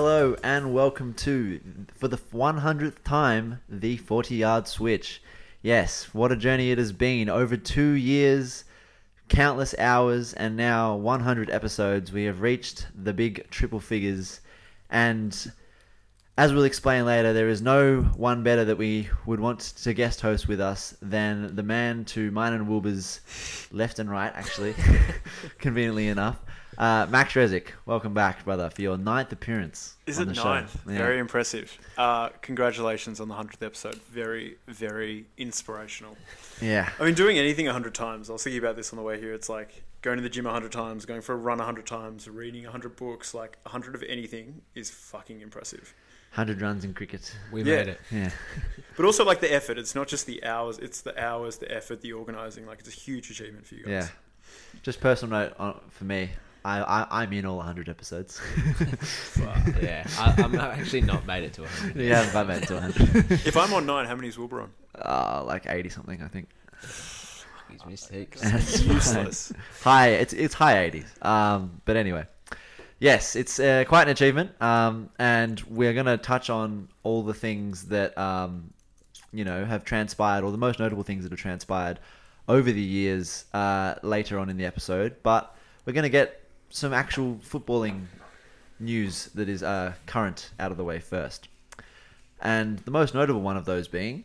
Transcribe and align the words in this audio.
Hello 0.00 0.36
and 0.44 0.72
welcome 0.72 1.12
to, 1.14 1.58
for 1.92 2.06
the 2.06 2.16
100th 2.16 3.02
time, 3.02 3.60
the 3.68 3.96
40 3.96 4.36
yard 4.36 4.68
switch. 4.68 5.20
Yes, 5.60 6.14
what 6.14 6.30
a 6.30 6.36
journey 6.36 6.70
it 6.70 6.78
has 6.78 6.92
been. 6.92 7.28
Over 7.28 7.56
two 7.56 7.90
years, 7.94 8.62
countless 9.28 9.74
hours, 9.76 10.34
and 10.34 10.56
now 10.56 10.94
100 10.94 11.50
episodes. 11.50 12.12
We 12.12 12.26
have 12.26 12.42
reached 12.42 12.86
the 12.94 13.12
big 13.12 13.50
triple 13.50 13.80
figures. 13.80 14.40
And 14.88 15.50
as 16.36 16.52
we'll 16.52 16.62
explain 16.62 17.04
later, 17.04 17.32
there 17.32 17.48
is 17.48 17.60
no 17.60 18.02
one 18.02 18.44
better 18.44 18.64
that 18.66 18.78
we 18.78 19.08
would 19.26 19.40
want 19.40 19.58
to 19.82 19.94
guest 19.94 20.20
host 20.20 20.46
with 20.46 20.60
us 20.60 20.96
than 21.02 21.56
the 21.56 21.64
man 21.64 22.04
to 22.04 22.30
mine 22.30 22.52
and 22.52 22.68
Wilbur's 22.68 23.20
left 23.72 23.98
and 23.98 24.08
right, 24.08 24.30
actually, 24.36 24.76
conveniently 25.58 26.06
enough. 26.06 26.38
Uh, 26.78 27.06
Max 27.10 27.34
Resic, 27.34 27.70
welcome 27.86 28.14
back, 28.14 28.44
brother, 28.44 28.70
for 28.70 28.82
your 28.82 28.96
ninth 28.96 29.32
appearance. 29.32 29.96
Is 30.06 30.18
on 30.20 30.28
it 30.30 30.36
the 30.36 30.44
ninth? 30.44 30.72
Show. 30.84 30.92
Yeah. 30.92 30.98
Very 30.98 31.18
impressive. 31.18 31.76
Uh, 31.96 32.28
congratulations 32.40 33.18
on 33.18 33.26
the 33.26 33.34
hundredth 33.34 33.60
episode. 33.64 33.96
Very, 33.96 34.58
very 34.68 35.26
inspirational. 35.38 36.16
Yeah. 36.62 36.88
I 37.00 37.04
mean, 37.04 37.14
doing 37.14 37.36
anything 37.36 37.66
a 37.66 37.72
hundred 37.72 37.96
times. 37.96 38.30
I 38.30 38.32
was 38.34 38.44
thinking 38.44 38.60
about 38.60 38.76
this 38.76 38.92
on 38.92 38.96
the 38.96 39.02
way 39.02 39.18
here. 39.18 39.32
It's 39.34 39.48
like 39.48 39.82
going 40.02 40.18
to 40.18 40.22
the 40.22 40.28
gym 40.28 40.46
a 40.46 40.52
hundred 40.52 40.70
times, 40.70 41.04
going 41.04 41.20
for 41.20 41.32
a 41.32 41.36
run 41.36 41.58
a 41.58 41.64
hundred 41.64 41.86
times, 41.86 42.28
reading 42.28 42.64
a 42.64 42.70
hundred 42.70 42.94
books. 42.94 43.34
Like 43.34 43.58
a 43.66 43.70
hundred 43.70 43.96
of 43.96 44.04
anything 44.08 44.62
is 44.76 44.88
fucking 44.88 45.40
impressive. 45.40 45.92
100 46.34 46.60
runs 46.62 46.84
in 46.84 46.94
cricket. 46.94 47.34
We 47.50 47.62
Yeah. 47.64 47.76
made 47.76 47.88
it. 47.88 48.00
Yeah. 48.12 48.30
But 48.96 49.04
also 49.04 49.24
like 49.24 49.40
the 49.40 49.52
effort. 49.52 49.78
It's 49.78 49.96
not 49.96 50.06
just 50.06 50.26
the 50.26 50.44
hours. 50.44 50.78
It's 50.78 51.00
the 51.00 51.18
hours, 51.20 51.58
the 51.58 51.72
effort, 51.74 52.02
the 52.02 52.12
organizing. 52.12 52.66
Like 52.66 52.78
it's 52.78 52.88
a 52.88 52.92
huge 52.92 53.30
achievement 53.30 53.66
for 53.66 53.74
you 53.74 53.84
guys. 53.84 53.90
Yeah. 53.90 54.08
Just 54.84 55.00
personal 55.00 55.40
note 55.40 55.54
on, 55.58 55.80
for 55.90 56.04
me. 56.04 56.30
I, 56.64 56.80
I, 56.82 57.22
I'm 57.22 57.32
in 57.32 57.44
all 57.46 57.56
100 57.58 57.88
episodes. 57.88 58.40
yeah, 59.82 60.06
I, 60.18 60.34
I'm 60.42 60.52
not- 60.52 60.78
actually 60.78 61.00
not 61.02 61.26
made 61.26 61.44
it 61.44 61.52
to 61.54 61.62
100. 61.62 61.96
you 62.02 62.12
haven't 62.14 62.30
quite 62.32 62.46
made 62.46 62.62
it 62.62 62.66
to 62.68 62.74
100. 62.74 63.46
If 63.46 63.56
I'm 63.56 63.72
on 63.72 63.86
nine, 63.86 64.06
how 64.06 64.14
many 64.16 64.28
is 64.28 64.38
Wilbur 64.38 64.62
on? 64.62 64.70
uh, 65.00 65.44
like 65.46 65.66
80 65.68 65.88
something, 65.90 66.22
I 66.22 66.28
think. 66.28 66.48
These 67.70 67.84
mistakes. 67.86 68.40
That's 68.40 68.80
fine. 68.82 68.94
Useless. 68.94 69.52
High, 69.82 70.08
it's 70.08 70.32
it's 70.32 70.54
high 70.54 70.90
80s. 70.90 71.24
Um, 71.24 71.80
but 71.84 71.96
anyway, 71.96 72.24
yes, 72.98 73.36
it's 73.36 73.60
uh, 73.60 73.84
quite 73.86 74.02
an 74.04 74.08
achievement. 74.08 74.50
Um, 74.62 75.10
and 75.18 75.60
we're 75.68 75.92
gonna 75.92 76.16
touch 76.16 76.48
on 76.50 76.88
all 77.02 77.22
the 77.22 77.34
things 77.34 77.84
that 77.88 78.16
um, 78.16 78.72
you 79.32 79.44
know 79.44 79.64
have 79.66 79.84
transpired, 79.84 80.44
or 80.44 80.50
the 80.50 80.56
most 80.58 80.78
notable 80.78 81.02
things 81.02 81.24
that 81.24 81.30
have 81.32 81.38
transpired 81.38 82.00
over 82.48 82.72
the 82.72 82.80
years 82.80 83.44
uh, 83.52 83.94
later 84.02 84.38
on 84.38 84.48
in 84.48 84.56
the 84.56 84.64
episode. 84.64 85.16
But 85.22 85.54
we're 85.84 85.92
gonna 85.92 86.08
get 86.08 86.42
some 86.70 86.92
actual 86.92 87.36
footballing 87.36 88.06
news 88.80 89.26
that 89.34 89.48
is 89.48 89.62
uh, 89.62 89.92
current 90.06 90.50
out 90.58 90.70
of 90.70 90.76
the 90.76 90.84
way 90.84 91.00
first. 91.00 91.48
And 92.40 92.78
the 92.80 92.90
most 92.90 93.14
notable 93.14 93.40
one 93.40 93.56
of 93.56 93.64
those 93.64 93.88
being 93.88 94.24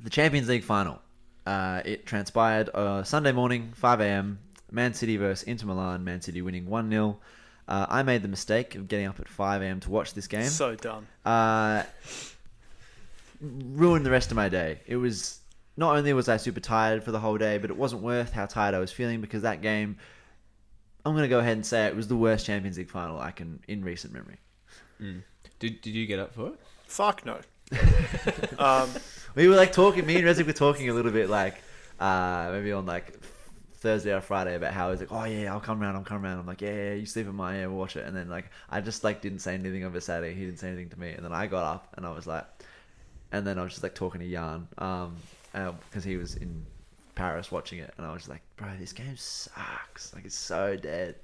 the 0.00 0.10
Champions 0.10 0.48
League 0.48 0.64
final. 0.64 1.00
Uh, 1.46 1.80
it 1.84 2.06
transpired 2.06 2.68
uh, 2.74 3.02
Sunday 3.02 3.32
morning, 3.32 3.72
5 3.74 4.00
a.m. 4.00 4.38
Man 4.70 4.92
City 4.92 5.16
versus 5.16 5.44
Inter 5.44 5.66
Milan. 5.66 6.04
Man 6.04 6.20
City 6.20 6.42
winning 6.42 6.66
1 6.66 6.90
0. 6.90 7.18
Uh, 7.66 7.86
I 7.88 8.02
made 8.02 8.22
the 8.22 8.28
mistake 8.28 8.74
of 8.74 8.88
getting 8.88 9.06
up 9.06 9.18
at 9.20 9.28
5 9.28 9.62
a.m. 9.62 9.80
to 9.80 9.90
watch 9.90 10.14
this 10.14 10.26
game. 10.26 10.48
So 10.48 10.74
dumb. 10.74 11.06
uh, 11.24 11.84
ruined 13.40 14.04
the 14.04 14.10
rest 14.10 14.30
of 14.30 14.36
my 14.36 14.48
day. 14.48 14.80
It 14.86 14.96
was 14.96 15.40
not 15.76 15.96
only 15.96 16.12
was 16.12 16.28
I 16.28 16.36
super 16.36 16.60
tired 16.60 17.04
for 17.04 17.12
the 17.12 17.20
whole 17.20 17.38
day, 17.38 17.58
but 17.58 17.70
it 17.70 17.76
wasn't 17.76 18.02
worth 18.02 18.32
how 18.32 18.46
tired 18.46 18.74
I 18.74 18.78
was 18.78 18.92
feeling 18.92 19.20
because 19.20 19.42
that 19.42 19.62
game. 19.62 19.96
I'm 21.04 21.14
gonna 21.14 21.28
go 21.28 21.38
ahead 21.38 21.54
and 21.54 21.64
say 21.64 21.86
it 21.86 21.96
was 21.96 22.08
the 22.08 22.16
worst 22.16 22.46
Champions 22.46 22.78
League 22.78 22.90
final 22.90 23.18
I 23.18 23.30
can 23.30 23.60
in 23.68 23.84
recent 23.84 24.12
memory. 24.12 24.38
Mm. 25.00 25.22
Did, 25.58 25.80
did 25.80 25.94
you 25.94 26.06
get 26.06 26.18
up 26.18 26.34
for 26.34 26.48
it? 26.48 26.60
Fuck 26.86 27.24
no. 27.24 27.40
um, 28.58 28.90
We 29.34 29.48
were 29.48 29.56
like 29.56 29.72
talking. 29.72 30.04
Me 30.06 30.16
and 30.16 30.24
Resic 30.24 30.46
were 30.46 30.52
talking 30.52 30.88
a 30.88 30.92
little 30.92 31.12
bit 31.12 31.30
like 31.30 31.62
uh, 32.00 32.48
maybe 32.52 32.72
on 32.72 32.86
like 32.86 33.18
Thursday 33.74 34.12
or 34.12 34.20
Friday 34.20 34.56
about 34.56 34.72
how 34.72 34.90
he's 34.90 35.00
like, 35.00 35.12
oh 35.12 35.24
yeah, 35.24 35.52
I'll 35.52 35.60
come 35.60 35.80
around, 35.80 35.96
I'll 35.96 36.02
come 36.02 36.24
around. 36.24 36.38
I'm 36.38 36.46
like, 36.46 36.60
yeah, 36.60 36.74
yeah, 36.74 36.94
you 36.94 37.06
sleep 37.06 37.26
in 37.26 37.34
my 37.34 37.58
yeah, 37.60 37.66
we'll 37.66 37.78
watch 37.78 37.96
it. 37.96 38.06
And 38.06 38.16
then 38.16 38.28
like 38.28 38.50
I 38.68 38.80
just 38.80 39.04
like 39.04 39.20
didn't 39.20 39.38
say 39.38 39.54
anything 39.54 39.84
over 39.84 40.00
Saturday. 40.00 40.34
He 40.34 40.44
didn't 40.44 40.58
say 40.58 40.68
anything 40.68 40.88
to 40.90 40.98
me. 40.98 41.10
And 41.10 41.24
then 41.24 41.32
I 41.32 41.46
got 41.46 41.64
up 41.64 41.94
and 41.96 42.04
I 42.04 42.10
was 42.10 42.26
like, 42.26 42.46
and 43.30 43.46
then 43.46 43.58
I 43.58 43.62
was 43.62 43.72
just 43.72 43.82
like 43.82 43.94
talking 43.94 44.20
to 44.20 44.30
Jan 44.30 44.66
um 44.78 45.16
because 45.52 46.04
he 46.04 46.16
was 46.16 46.36
in 46.36 46.64
Paris 47.18 47.50
watching 47.50 47.80
it, 47.80 47.92
and 47.98 48.06
I 48.06 48.12
was 48.12 48.28
like, 48.28 48.42
bro, 48.56 48.68
this 48.78 48.92
game 48.92 49.16
sucks. 49.16 50.14
Like 50.14 50.24
it's 50.24 50.38
so 50.38 50.76
dead. 50.76 51.16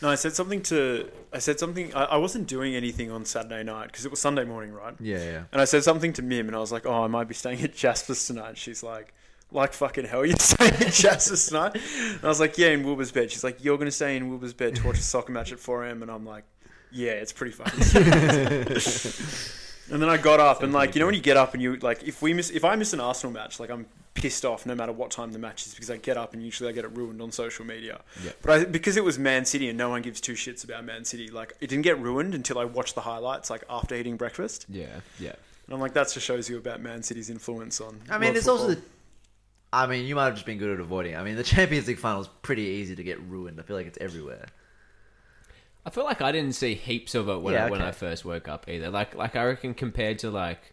No, 0.00 0.08
I 0.08 0.14
said 0.14 0.34
something 0.34 0.62
to. 0.62 1.10
I 1.32 1.40
said 1.40 1.58
something. 1.58 1.92
I, 1.94 2.04
I 2.04 2.16
wasn't 2.16 2.46
doing 2.46 2.76
anything 2.76 3.10
on 3.10 3.24
Saturday 3.24 3.64
night 3.64 3.88
because 3.88 4.04
it 4.04 4.12
was 4.12 4.20
Sunday 4.20 4.44
morning, 4.44 4.72
right? 4.72 4.94
Yeah, 5.00 5.18
yeah. 5.18 5.42
And 5.50 5.60
I 5.60 5.64
said 5.64 5.82
something 5.82 6.12
to 6.12 6.22
Mim, 6.22 6.46
and 6.46 6.54
I 6.54 6.60
was 6.60 6.70
like, 6.70 6.86
"Oh, 6.86 7.02
I 7.02 7.08
might 7.08 7.26
be 7.26 7.34
staying 7.34 7.60
at 7.62 7.74
Jasper's 7.74 8.24
tonight." 8.24 8.56
She's 8.56 8.84
like, 8.84 9.14
"Like 9.50 9.72
fucking 9.72 10.04
hell, 10.04 10.24
you're 10.24 10.36
staying 10.38 10.74
at 10.74 10.92
Jasper's 10.92 11.48
tonight?" 11.48 11.74
And 11.74 12.24
I 12.24 12.28
was 12.28 12.38
like, 12.38 12.56
"Yeah, 12.56 12.68
in 12.68 12.84
Wilbur's 12.84 13.10
bed." 13.10 13.32
She's 13.32 13.42
like, 13.42 13.64
"You're 13.64 13.78
gonna 13.78 13.90
stay 13.90 14.16
in 14.16 14.28
Wilbur's 14.28 14.54
bed 14.54 14.76
to 14.76 14.86
watch 14.86 14.98
a 14.98 15.02
soccer 15.02 15.32
match 15.32 15.50
at 15.50 15.58
4 15.58 15.86
a.m." 15.86 16.02
And 16.02 16.10
I'm 16.10 16.24
like, 16.24 16.44
"Yeah, 16.92 17.12
it's 17.12 17.32
pretty 17.32 17.52
fucking." 17.52 17.80
and 19.92 20.00
then 20.00 20.08
I 20.08 20.18
got 20.18 20.38
up, 20.38 20.62
and 20.62 20.72
like, 20.72 20.94
you 20.94 21.00
know, 21.00 21.06
when 21.06 21.16
you 21.16 21.20
get 21.20 21.36
up 21.36 21.54
and 21.54 21.62
you 21.62 21.78
like, 21.78 22.04
if 22.04 22.22
we 22.22 22.32
miss, 22.32 22.50
if 22.50 22.64
I 22.64 22.76
miss 22.76 22.92
an 22.92 23.00
Arsenal 23.00 23.32
match, 23.32 23.58
like 23.58 23.70
I'm 23.70 23.86
pissed 24.14 24.44
off 24.44 24.66
no 24.66 24.74
matter 24.74 24.92
what 24.92 25.10
time 25.10 25.32
the 25.32 25.38
match 25.38 25.66
is 25.66 25.74
because 25.74 25.90
I 25.90 25.96
get 25.96 26.16
up 26.16 26.34
and 26.34 26.42
usually 26.42 26.68
I 26.68 26.72
get 26.72 26.84
it 26.84 26.94
ruined 26.96 27.22
on 27.22 27.32
social 27.32 27.64
media. 27.64 28.02
Yeah. 28.22 28.32
But 28.42 28.50
I, 28.50 28.64
because 28.64 28.96
it 28.96 29.04
was 29.04 29.18
Man 29.18 29.44
City 29.44 29.68
and 29.68 29.78
no 29.78 29.88
one 29.88 30.02
gives 30.02 30.20
two 30.20 30.34
shits 30.34 30.64
about 30.64 30.84
Man 30.84 31.04
City, 31.04 31.28
like 31.28 31.54
it 31.60 31.68
didn't 31.68 31.84
get 31.84 31.98
ruined 31.98 32.34
until 32.34 32.58
I 32.58 32.64
watched 32.64 32.94
the 32.94 33.00
highlights 33.00 33.50
like 33.50 33.64
after 33.70 33.94
eating 33.94 34.16
breakfast. 34.16 34.66
Yeah, 34.68 34.86
yeah. 35.18 35.34
And 35.66 35.74
I'm 35.74 35.80
like, 35.80 35.94
that 35.94 36.12
just 36.12 36.26
shows 36.26 36.50
you 36.50 36.58
about 36.58 36.80
Man 36.80 37.02
City's 37.02 37.30
influence 37.30 37.80
on. 37.80 38.00
I 38.10 38.18
mean, 38.18 38.28
world 38.28 38.36
it's 38.36 38.48
also 38.48 38.68
the. 38.68 38.82
I 39.72 39.86
mean, 39.86 40.04
you 40.04 40.14
might 40.14 40.26
have 40.26 40.34
just 40.34 40.44
been 40.44 40.58
good 40.58 40.74
at 40.74 40.80
avoiding. 40.80 41.16
I 41.16 41.22
mean, 41.24 41.36
the 41.36 41.42
Champions 41.44 41.88
League 41.88 41.98
final 41.98 42.20
is 42.20 42.28
pretty 42.42 42.62
easy 42.62 42.94
to 42.94 43.02
get 43.02 43.20
ruined. 43.22 43.58
I 43.58 43.62
feel 43.62 43.76
like 43.76 43.86
it's 43.86 43.98
everywhere. 44.00 44.46
I 45.84 45.90
feel 45.90 46.04
like 46.04 46.20
I 46.22 46.30
didn't 46.30 46.54
see 46.54 46.74
heaps 46.74 47.14
of 47.14 47.28
it 47.28 47.40
when, 47.40 47.54
Yeah, 47.54 47.66
I, 47.66 47.70
when 47.70 47.80
okay. 47.80 47.88
I 47.88 47.92
first 47.92 48.24
woke 48.24 48.48
up 48.48 48.68
either. 48.68 48.90
Like, 48.90 49.14
like 49.14 49.34
I 49.34 49.44
reckon 49.44 49.74
compared 49.74 50.18
to 50.20 50.30
like, 50.30 50.71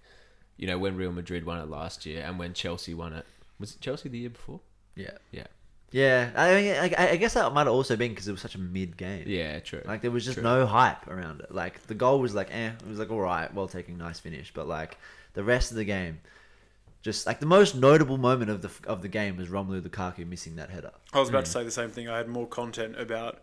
you 0.59 0.67
know, 0.67 0.77
when 0.77 0.95
Real 0.97 1.11
Madrid 1.11 1.45
won 1.45 1.57
it 1.57 1.69
last 1.69 2.05
year 2.05 2.23
and 2.23 2.37
when 2.37 2.53
Chelsea 2.53 2.93
won 2.93 3.13
it. 3.13 3.25
Was 3.59 3.75
it 3.75 3.81
Chelsea 3.81 4.09
the 4.09 4.19
year 4.19 4.29
before? 4.29 4.59
Yeah. 4.95 5.17
Yeah. 5.31 5.47
Yeah, 5.91 6.29
I, 6.35 6.53
mean, 6.53 6.75
I, 6.75 7.11
I 7.13 7.15
guess 7.15 7.33
that 7.33 7.51
might 7.51 7.65
have 7.65 7.73
also 7.73 7.95
been 7.95 8.11
because 8.11 8.27
it 8.27 8.31
was 8.31 8.41
such 8.41 8.53
a 8.53 8.59
mid 8.59 8.95
game. 8.95 9.23
Yeah, 9.25 9.59
true. 9.59 9.81
Like 9.85 10.01
there 10.01 10.11
was 10.11 10.23
just 10.23 10.35
True. 10.35 10.43
no 10.43 10.65
hype 10.67 11.07
around 11.07 11.39
it. 11.39 11.51
Like 11.51 11.81
the 11.87 11.95
goal 11.95 12.19
was 12.19 12.35
like, 12.35 12.49
eh, 12.51 12.73
it 12.79 12.87
was 12.87 12.99
like 12.99 13.09
all 13.09 13.19
right, 13.19 13.51
well 13.51 13.67
taken, 13.67 13.97
nice 13.97 14.19
finish. 14.19 14.51
But 14.53 14.67
like 14.67 14.99
the 15.33 15.43
rest 15.43 15.71
of 15.71 15.77
the 15.77 15.85
game, 15.85 16.19
just 17.01 17.25
like 17.25 17.39
the 17.39 17.47
most 17.47 17.75
notable 17.75 18.19
moment 18.19 18.51
of 18.51 18.61
the 18.61 18.69
of 18.85 19.01
the 19.01 19.07
game 19.07 19.35
was 19.35 19.47
Romelu 19.47 19.81
Lukaku 19.81 20.27
missing 20.27 20.57
that 20.57 20.69
header. 20.69 20.91
I 21.11 21.19
was 21.19 21.29
about 21.29 21.45
to 21.45 21.51
say 21.51 21.63
the 21.63 21.71
same 21.71 21.89
thing. 21.89 22.07
I 22.07 22.17
had 22.17 22.27
more 22.27 22.45
content 22.45 22.99
about 22.99 23.41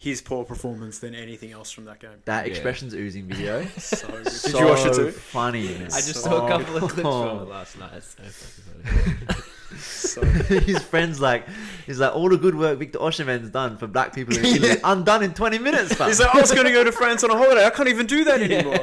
his 0.00 0.22
poor 0.22 0.44
performance 0.46 0.98
than 0.98 1.14
anything 1.14 1.52
else 1.52 1.70
from 1.70 1.84
that 1.84 2.00
game. 2.00 2.10
That 2.24 2.46
Yeah. 2.46 2.50
expressions 2.52 2.94
oozing 2.94 3.26
video. 3.28 3.64
So 3.78 4.08
good. 4.08 4.24
Did 4.24 4.32
so 4.32 4.58
you 4.58 4.66
watch 4.66 4.86
it 4.86 4.94
too? 4.94 5.10
Funny. 5.12 5.68
man. 5.68 5.82
I 5.84 5.88
just 6.00 6.14
So 6.14 6.20
saw 6.30 6.46
a 6.46 6.48
couple 6.48 6.76
of 6.78 6.82
clips 6.90 7.02
funny. 7.02 7.28
from 7.30 7.38
it 7.46 7.50
last 7.50 7.78
night. 7.78 7.92
It's 7.94 8.16
so 8.16 8.22
fucking 8.22 9.26
funny. 9.26 9.42
So 9.78 10.22
his 10.24 10.82
friends 10.82 11.20
like 11.20 11.46
he's 11.86 11.98
like 12.00 12.14
all 12.14 12.28
the 12.28 12.36
good 12.36 12.54
work 12.54 12.78
Victor 12.78 12.98
Osimhen's 12.98 13.50
done 13.50 13.76
for 13.76 13.86
black 13.86 14.14
people 14.14 14.36
in 14.36 14.44
Italy. 14.44 14.76
I'm 14.84 15.04
done 15.04 15.22
in 15.22 15.32
20 15.34 15.58
minutes. 15.58 15.94
fam." 15.94 16.08
he's 16.08 16.20
like, 16.20 16.34
I 16.34 16.40
was 16.40 16.52
going 16.52 16.66
to 16.66 16.72
go 16.72 16.82
to 16.84 16.92
France 16.92 17.22
on 17.24 17.30
a 17.30 17.36
holiday. 17.36 17.64
I 17.64 17.70
can't 17.70 17.88
even 17.88 18.06
do 18.06 18.24
that 18.24 18.40
anymore. 18.48 18.78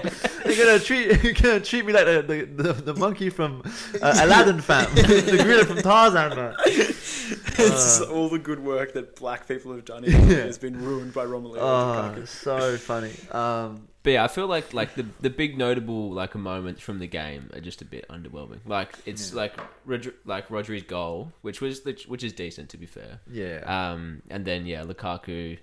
They're 0.45 0.65
gonna 0.65 0.79
treat 0.79 1.23
you're 1.23 1.33
gonna 1.33 1.59
treat 1.59 1.85
me 1.85 1.91
like 1.93 2.05
the 2.05 2.21
the, 2.55 2.63
the, 2.63 2.73
the 2.73 2.93
monkey 2.95 3.29
from 3.29 3.61
uh, 4.01 4.19
Aladdin 4.23 4.61
fam, 4.61 4.93
the 4.95 5.41
gorilla 5.43 5.65
from 5.65 5.77
Tarzan 5.81 6.35
man. 6.35 6.55
it's 6.59 8.01
Uh. 8.01 8.05
all 8.11 8.29
the 8.29 8.39
good 8.39 8.59
work 8.59 8.93
that 8.93 9.15
black 9.17 9.47
people 9.47 9.73
have 9.73 9.83
done 9.85 10.03
in 10.05 10.29
Yeah. 10.29 10.37
has 10.45 10.57
been 10.57 10.81
ruined 10.81 11.13
by 11.13 11.25
Romelu 11.25 11.57
Oh, 11.59 12.23
so 12.25 12.77
funny. 12.77 13.11
Um, 13.31 13.87
But 14.03 14.11
yeah, 14.13 14.23
I 14.23 14.27
feel 14.27 14.47
like 14.47 14.73
like 14.73 14.95
the 14.95 15.05
the 15.19 15.29
big 15.29 15.57
notable 15.57 16.11
like 16.11 16.33
moments 16.35 16.81
from 16.81 16.99
the 16.99 17.07
game 17.07 17.49
are 17.53 17.59
just 17.59 17.81
a 17.81 17.85
bit 17.85 18.07
underwhelming. 18.09 18.59
Like 18.65 18.97
it's 19.05 19.33
like 19.33 19.59
Rodri- 19.85 20.13
like 20.25 20.47
Rodri's 20.47 20.83
goal, 20.83 21.33
which 21.41 21.59
was 21.59 21.81
the, 21.81 21.97
which 22.07 22.23
is 22.23 22.31
decent 22.33 22.69
to 22.69 22.77
be 22.77 22.85
fair. 22.85 23.19
yeah. 23.29 23.63
Um, 23.65 24.21
and 24.29 24.45
then 24.45 24.65
yeah, 24.65 24.83
Lukaku, 24.83 25.57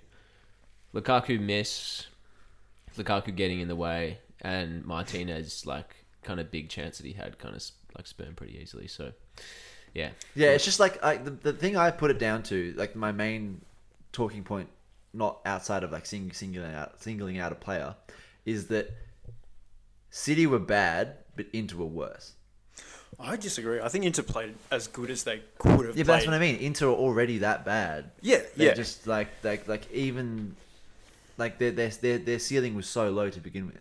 Lukaku 0.93 1.39
miss, 1.39 2.05
Lukaku 2.97 3.35
getting 3.35 3.61
in 3.61 3.67
the 3.67 3.75
way, 3.75 4.19
and 4.41 4.85
Martinez 4.85 5.65
like 5.65 5.95
kind 6.21 6.39
of 6.39 6.51
big 6.51 6.69
chance 6.69 6.97
that 6.97 7.05
he 7.07 7.13
had 7.13 7.39
kind 7.39 7.55
of 7.55 7.63
like 7.95 8.05
Spurn 8.05 8.35
pretty 8.35 8.59
easily. 8.61 8.87
So 8.87 9.11
yeah, 9.93 10.09
Yeah, 10.35 10.49
it's 10.49 10.65
just 10.65 10.79
like 10.79 11.03
I, 11.03 11.17
the 11.17 11.31
the 11.31 11.53
thing 11.53 11.77
I 11.77 11.89
put 11.89 12.11
it 12.11 12.19
down 12.19 12.43
to, 12.43 12.73
like 12.77 12.95
my 12.95 13.11
main 13.11 13.61
talking 14.11 14.43
point, 14.43 14.69
not 15.13 15.39
outside 15.45 15.83
of 15.83 15.91
like 15.91 16.05
sing, 16.05 16.31
singling 16.31 16.73
out 16.73 17.01
singling 17.01 17.39
out 17.39 17.51
a 17.51 17.55
player, 17.55 17.95
is 18.45 18.67
that 18.67 18.91
City 20.09 20.47
were 20.47 20.59
bad, 20.59 21.17
but 21.35 21.47
Inter 21.53 21.77
were 21.77 21.85
worse. 21.85 22.33
I 23.19 23.37
disagree. 23.37 23.79
I 23.79 23.87
think 23.89 24.05
Inter 24.05 24.23
played 24.23 24.55
as 24.71 24.87
good 24.87 25.09
as 25.09 25.23
they 25.23 25.41
could 25.57 25.71
have. 25.71 25.79
Yeah, 25.79 26.03
played. 26.03 26.07
but 26.07 26.13
that's 26.13 26.25
what 26.25 26.35
I 26.35 26.39
mean. 26.39 26.57
Inter 26.57 26.87
are 26.89 26.93
already 26.95 27.39
that 27.39 27.63
bad. 27.63 28.11
Yeah, 28.21 28.41
They're 28.55 28.67
yeah. 28.67 28.73
Just 28.73 29.07
like 29.07 29.29
like 29.43 29.67
like 29.67 29.91
even 29.91 30.55
like 31.37 31.57
their 31.57 31.71
their 31.71 31.89
their 31.89 32.17
their 32.17 32.39
ceiling 32.39 32.75
was 32.75 32.87
so 32.87 33.09
low 33.09 33.29
to 33.29 33.39
begin 33.39 33.67
with. 33.67 33.79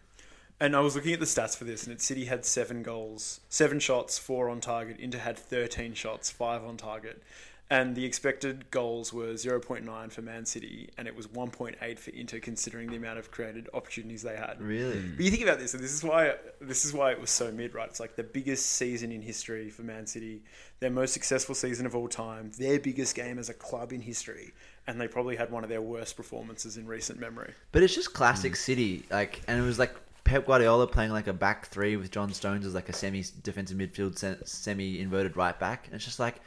And 0.60 0.76
I 0.76 0.80
was 0.80 0.94
looking 0.94 1.12
at 1.12 1.20
the 1.20 1.26
stats 1.26 1.56
for 1.56 1.64
this, 1.64 1.84
and 1.84 1.92
it 1.92 2.00
City 2.00 2.26
had 2.26 2.44
seven 2.44 2.82
goals, 2.84 3.40
seven 3.48 3.80
shots, 3.80 4.18
four 4.18 4.48
on 4.48 4.60
target. 4.60 4.98
Inter 5.00 5.18
had 5.18 5.36
thirteen 5.36 5.94
shots, 5.94 6.30
five 6.30 6.64
on 6.64 6.76
target, 6.76 7.22
and 7.70 7.94
the 7.94 8.04
expected 8.04 8.70
goals 8.70 9.12
were 9.12 9.36
zero 9.36 9.58
point 9.58 9.84
nine 9.84 10.10
for 10.10 10.22
Man 10.22 10.44
City, 10.44 10.90
and 10.98 11.08
it 11.08 11.16
was 11.16 11.28
one 11.28 11.50
point 11.50 11.76
eight 11.80 11.98
for 11.98 12.10
Inter, 12.10 12.38
considering 12.38 12.90
the 12.90 12.96
amount 12.96 13.18
of 13.18 13.30
created 13.30 13.68
opportunities 13.72 14.22
they 14.22 14.36
had. 14.36 14.60
Really. 14.60 15.00
Hmm. 15.00 15.16
But 15.16 15.24
you 15.24 15.30
think 15.30 15.42
about 15.42 15.58
this, 15.58 15.74
and 15.74 15.82
this 15.82 15.92
is 15.92 16.04
why 16.04 16.34
this 16.60 16.84
is 16.84 16.92
why 16.92 17.12
it 17.12 17.20
was 17.20 17.30
so 17.30 17.50
mid, 17.50 17.74
right? 17.74 17.88
It's 17.88 18.00
like 18.00 18.16
the 18.16 18.22
biggest 18.22 18.66
season 18.66 19.10
in 19.10 19.22
history 19.22 19.70
for 19.70 19.82
Man 19.82 20.06
City, 20.06 20.42
their 20.80 20.90
most 20.90 21.14
successful 21.14 21.54
season 21.54 21.86
of 21.86 21.96
all 21.96 22.08
time, 22.08 22.50
their 22.58 22.78
biggest 22.78 23.14
game 23.14 23.38
as 23.38 23.48
a 23.48 23.54
club 23.54 23.92
in 23.92 24.00
history, 24.00 24.52
and 24.86 25.00
they 25.00 25.08
probably 25.08 25.36
had 25.36 25.50
one 25.50 25.64
of 25.64 25.70
their 25.70 25.82
worst 25.82 26.16
performances 26.16 26.76
in 26.76 26.86
recent 26.86 27.18
memory. 27.18 27.54
But 27.72 27.82
it's 27.82 27.94
just 27.94 28.12
classic 28.12 28.52
hmm. 28.52 28.56
City, 28.56 29.04
like, 29.10 29.40
and 29.48 29.58
it 29.58 29.64
was 29.64 29.78
like 29.78 29.94
Pep 30.24 30.46
Guardiola 30.46 30.86
playing 30.86 31.12
like 31.12 31.28
a 31.28 31.32
back 31.32 31.66
three 31.66 31.96
with 31.96 32.10
John 32.10 32.32
Stones 32.32 32.66
as 32.66 32.74
like 32.74 32.88
a 32.88 32.92
semi 32.92 33.24
defensive 33.42 33.78
midfield, 33.78 34.46
semi 34.46 35.00
inverted 35.00 35.36
right 35.36 35.58
back. 35.58 35.86
And 35.86 35.94
it's 35.94 36.04
just 36.04 36.18
like 36.18 36.40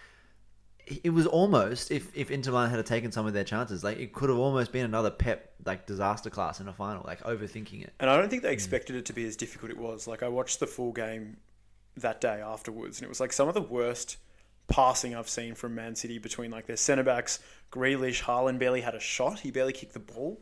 it 0.88 1.10
was 1.10 1.28
almost 1.28 1.92
if 1.92 2.16
if 2.16 2.31
Inter 2.31 2.51
Milan 2.51 2.69
had 2.69 2.86
taken 2.86 3.12
some 3.12 3.25
of 3.28 3.34
their 3.34 3.44
chances, 3.44 3.84
like 3.84 3.98
it 4.00 4.13
could 4.13 4.30
have 4.30 4.39
almost 4.39 4.72
been 4.72 4.86
another 4.86 5.12
Pep 5.12 5.54
like 5.66 5.86
disaster 5.86 6.30
class 6.30 6.60
in 6.60 6.68
a 6.68 6.74
final, 6.74 7.04
like 7.06 7.22
overthinking 7.24 7.84
it. 7.84 7.94
And 8.00 8.10
I 8.10 8.18
don't 8.18 8.30
think 8.30 8.44
they 8.44 8.50
mm. 8.50 8.54
expected 8.54 8.95
it 8.95 9.06
to 9.06 9.13
be 9.13 9.25
as 9.25 9.36
difficult 9.36 9.72
it 9.72 9.78
was. 9.78 10.07
Like 10.07 10.24
I 10.24 10.30
watched 10.30 10.60
the 10.60 10.68
full 10.68 10.94
game 10.94 11.38
that 11.98 12.22
day 12.22 12.42
afterwards, 12.42 13.00
and 13.00 13.06
it 13.06 13.10
was 13.10 13.19
like 13.19 13.34
some 13.34 13.48
of 13.48 13.54
the 13.54 13.62
worst 13.62 14.18
passing 14.68 15.16
I've 15.16 15.30
seen 15.30 15.56
from 15.56 15.75
Man 15.75 15.95
City 15.95 16.19
between 16.19 16.51
like 16.51 16.68
their 16.68 16.78
centre 16.78 17.04
backs, 17.04 17.40
Grealish, 17.72 18.24
Haaland 18.24 18.60
barely 18.60 18.81
had 18.81 18.95
a 18.95 19.00
shot. 19.00 19.40
He 19.40 19.51
barely 19.51 19.74
kicked 19.74 19.94
the 19.94 20.00
ball. 20.00 20.42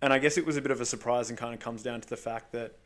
And 0.00 0.12
I 0.12 0.18
guess 0.18 0.38
it 0.38 0.46
was 0.46 0.56
a 0.56 0.62
bit 0.62 0.70
of 0.70 0.80
a 0.80 0.86
surprise 0.86 1.28
and 1.28 1.38
kind 1.38 1.54
of 1.54 1.60
comes 1.60 1.82
down 1.82 2.00
to 2.00 2.08
the 2.08 2.16
fact 2.16 2.52
that 2.52 2.76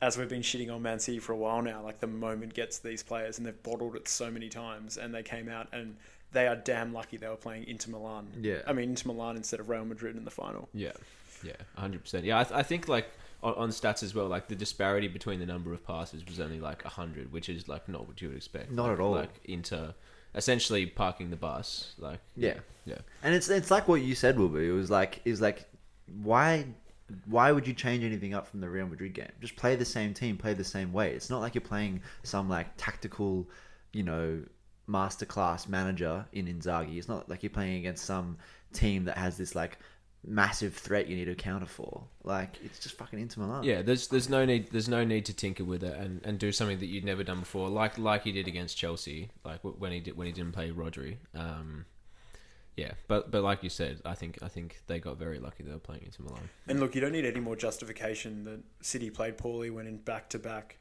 as 0.00 0.16
we've 0.16 0.28
been 0.28 0.40
shitting 0.40 0.72
on 0.72 0.80
Man 0.82 0.98
City 0.98 1.18
for 1.18 1.32
a 1.32 1.36
while 1.36 1.60
now, 1.60 1.82
like 1.82 2.00
the 2.00 2.06
moment 2.06 2.54
gets 2.54 2.78
these 2.78 3.02
players 3.02 3.38
and 3.38 3.46
they've 3.46 3.62
bottled 3.62 3.96
it 3.96 4.08
so 4.08 4.30
many 4.30 4.48
times 4.48 4.96
and 4.96 5.14
they 5.14 5.22
came 5.22 5.48
out 5.48 5.68
and 5.72 5.96
they 6.32 6.46
are 6.46 6.56
damn 6.56 6.92
lucky 6.92 7.16
they 7.16 7.28
were 7.28 7.36
playing 7.36 7.64
Inter 7.66 7.90
Milan. 7.92 8.28
Yeah. 8.40 8.58
I 8.66 8.72
mean 8.72 8.90
Inter 8.90 9.08
Milan 9.12 9.36
instead 9.36 9.60
of 9.60 9.68
Real 9.68 9.84
Madrid 9.84 10.16
in 10.16 10.24
the 10.24 10.30
final. 10.30 10.68
Yeah, 10.74 10.92
yeah, 11.42 11.52
hundred 11.76 12.02
percent. 12.02 12.24
Yeah, 12.24 12.38
I, 12.40 12.44
th- 12.44 12.54
I 12.58 12.62
think 12.62 12.88
like 12.88 13.06
on, 13.42 13.54
on 13.54 13.68
stats 13.70 14.02
as 14.02 14.14
well, 14.14 14.26
like 14.28 14.48
the 14.48 14.54
disparity 14.54 15.08
between 15.08 15.40
the 15.40 15.46
number 15.46 15.72
of 15.72 15.84
passes 15.86 16.24
was 16.26 16.40
only 16.40 16.60
like 16.60 16.82
hundred, 16.82 17.32
which 17.32 17.48
is 17.48 17.68
like 17.68 17.88
not 17.88 18.06
what 18.06 18.20
you 18.22 18.28
would 18.28 18.36
expect. 18.36 18.70
Not 18.70 18.84
Like- 18.84 18.92
at 18.92 19.00
all. 19.00 19.12
Like 19.12 19.40
Inter 19.44 19.94
essentially 20.34 20.86
parking 20.86 21.30
the 21.30 21.36
bus. 21.36 21.94
Like 21.98 22.20
Yeah. 22.36 22.54
yeah, 22.84 22.98
And 23.22 23.34
it's 23.34 23.48
it's 23.48 23.70
like 23.70 23.88
what 23.88 24.02
you 24.02 24.14
said, 24.14 24.38
Wilbur. 24.38 24.62
It 24.62 24.72
was 24.72 24.90
like 24.90 25.20
it 25.24 25.30
was 25.30 25.40
like 25.40 25.64
why 26.22 26.66
why 27.26 27.50
would 27.50 27.66
you 27.66 27.74
change 27.74 28.04
anything 28.04 28.34
up 28.34 28.46
from 28.46 28.60
the 28.60 28.68
Real 28.68 28.86
Madrid 28.86 29.14
game? 29.14 29.32
Just 29.40 29.56
play 29.56 29.74
the 29.74 29.84
same 29.84 30.14
team, 30.14 30.36
play 30.36 30.54
the 30.54 30.62
same 30.62 30.92
way. 30.92 31.12
It's 31.12 31.28
not 31.30 31.40
like 31.40 31.54
you're 31.56 31.62
playing 31.62 32.02
some 32.22 32.48
like 32.48 32.68
tactical, 32.76 33.48
you 33.92 34.04
know, 34.04 34.40
masterclass 34.90 35.68
manager 35.68 36.26
in 36.32 36.46
Inzaghi. 36.46 36.96
It's 36.98 37.08
not 37.08 37.28
like 37.28 37.42
you're 37.42 37.50
playing 37.50 37.76
against 37.76 38.04
some 38.04 38.38
team 38.72 39.04
that 39.04 39.16
has 39.16 39.36
this 39.36 39.54
like 39.54 39.78
massive 40.26 40.74
threat 40.74 41.06
you 41.08 41.16
need 41.16 41.26
to 41.26 41.34
counter 41.34 41.66
for. 41.66 42.04
Like 42.24 42.58
it's 42.64 42.78
just 42.78 42.96
fucking 42.96 43.18
Inter 43.18 43.42
Milan. 43.42 43.64
yeah. 43.64 43.82
There's 43.82 44.08
there's 44.08 44.28
no 44.28 44.44
need 44.44 44.70
there's 44.70 44.88
no 44.88 45.04
need 45.04 45.26
to 45.26 45.34
tinker 45.34 45.64
with 45.64 45.82
it 45.84 45.96
and, 45.96 46.20
and 46.24 46.38
do 46.38 46.52
something 46.52 46.78
that 46.78 46.86
you'd 46.86 47.04
never 47.04 47.24
done 47.24 47.40
before, 47.40 47.68
like 47.68 47.98
like 47.98 48.24
he 48.24 48.32
did 48.32 48.48
against 48.48 48.76
Chelsea, 48.76 49.30
like 49.44 49.60
when 49.62 49.92
he 49.92 50.00
did 50.00 50.16
when 50.16 50.26
he 50.26 50.32
didn't 50.32 50.52
play 50.52 50.70
Rodri. 50.70 51.16
Um, 51.34 51.86
yeah, 52.76 52.92
but 53.08 53.30
but 53.30 53.42
like 53.42 53.62
you 53.62 53.70
said, 53.70 54.00
I 54.04 54.14
think 54.14 54.38
I 54.42 54.48
think 54.48 54.82
they 54.86 54.98
got 54.98 55.18
very 55.18 55.38
lucky 55.38 55.62
they 55.62 55.72
were 55.72 55.78
playing 55.78 56.02
Inter 56.04 56.24
Milan. 56.24 56.48
And 56.66 56.80
look, 56.80 56.94
you 56.94 57.00
don't 57.00 57.12
need 57.12 57.26
any 57.26 57.40
more 57.40 57.56
justification 57.56 58.44
that 58.44 58.60
City 58.80 59.10
played 59.10 59.38
poorly 59.38 59.70
when 59.70 59.86
in 59.86 59.98
back 59.98 60.30
to 60.30 60.38
back 60.38 60.76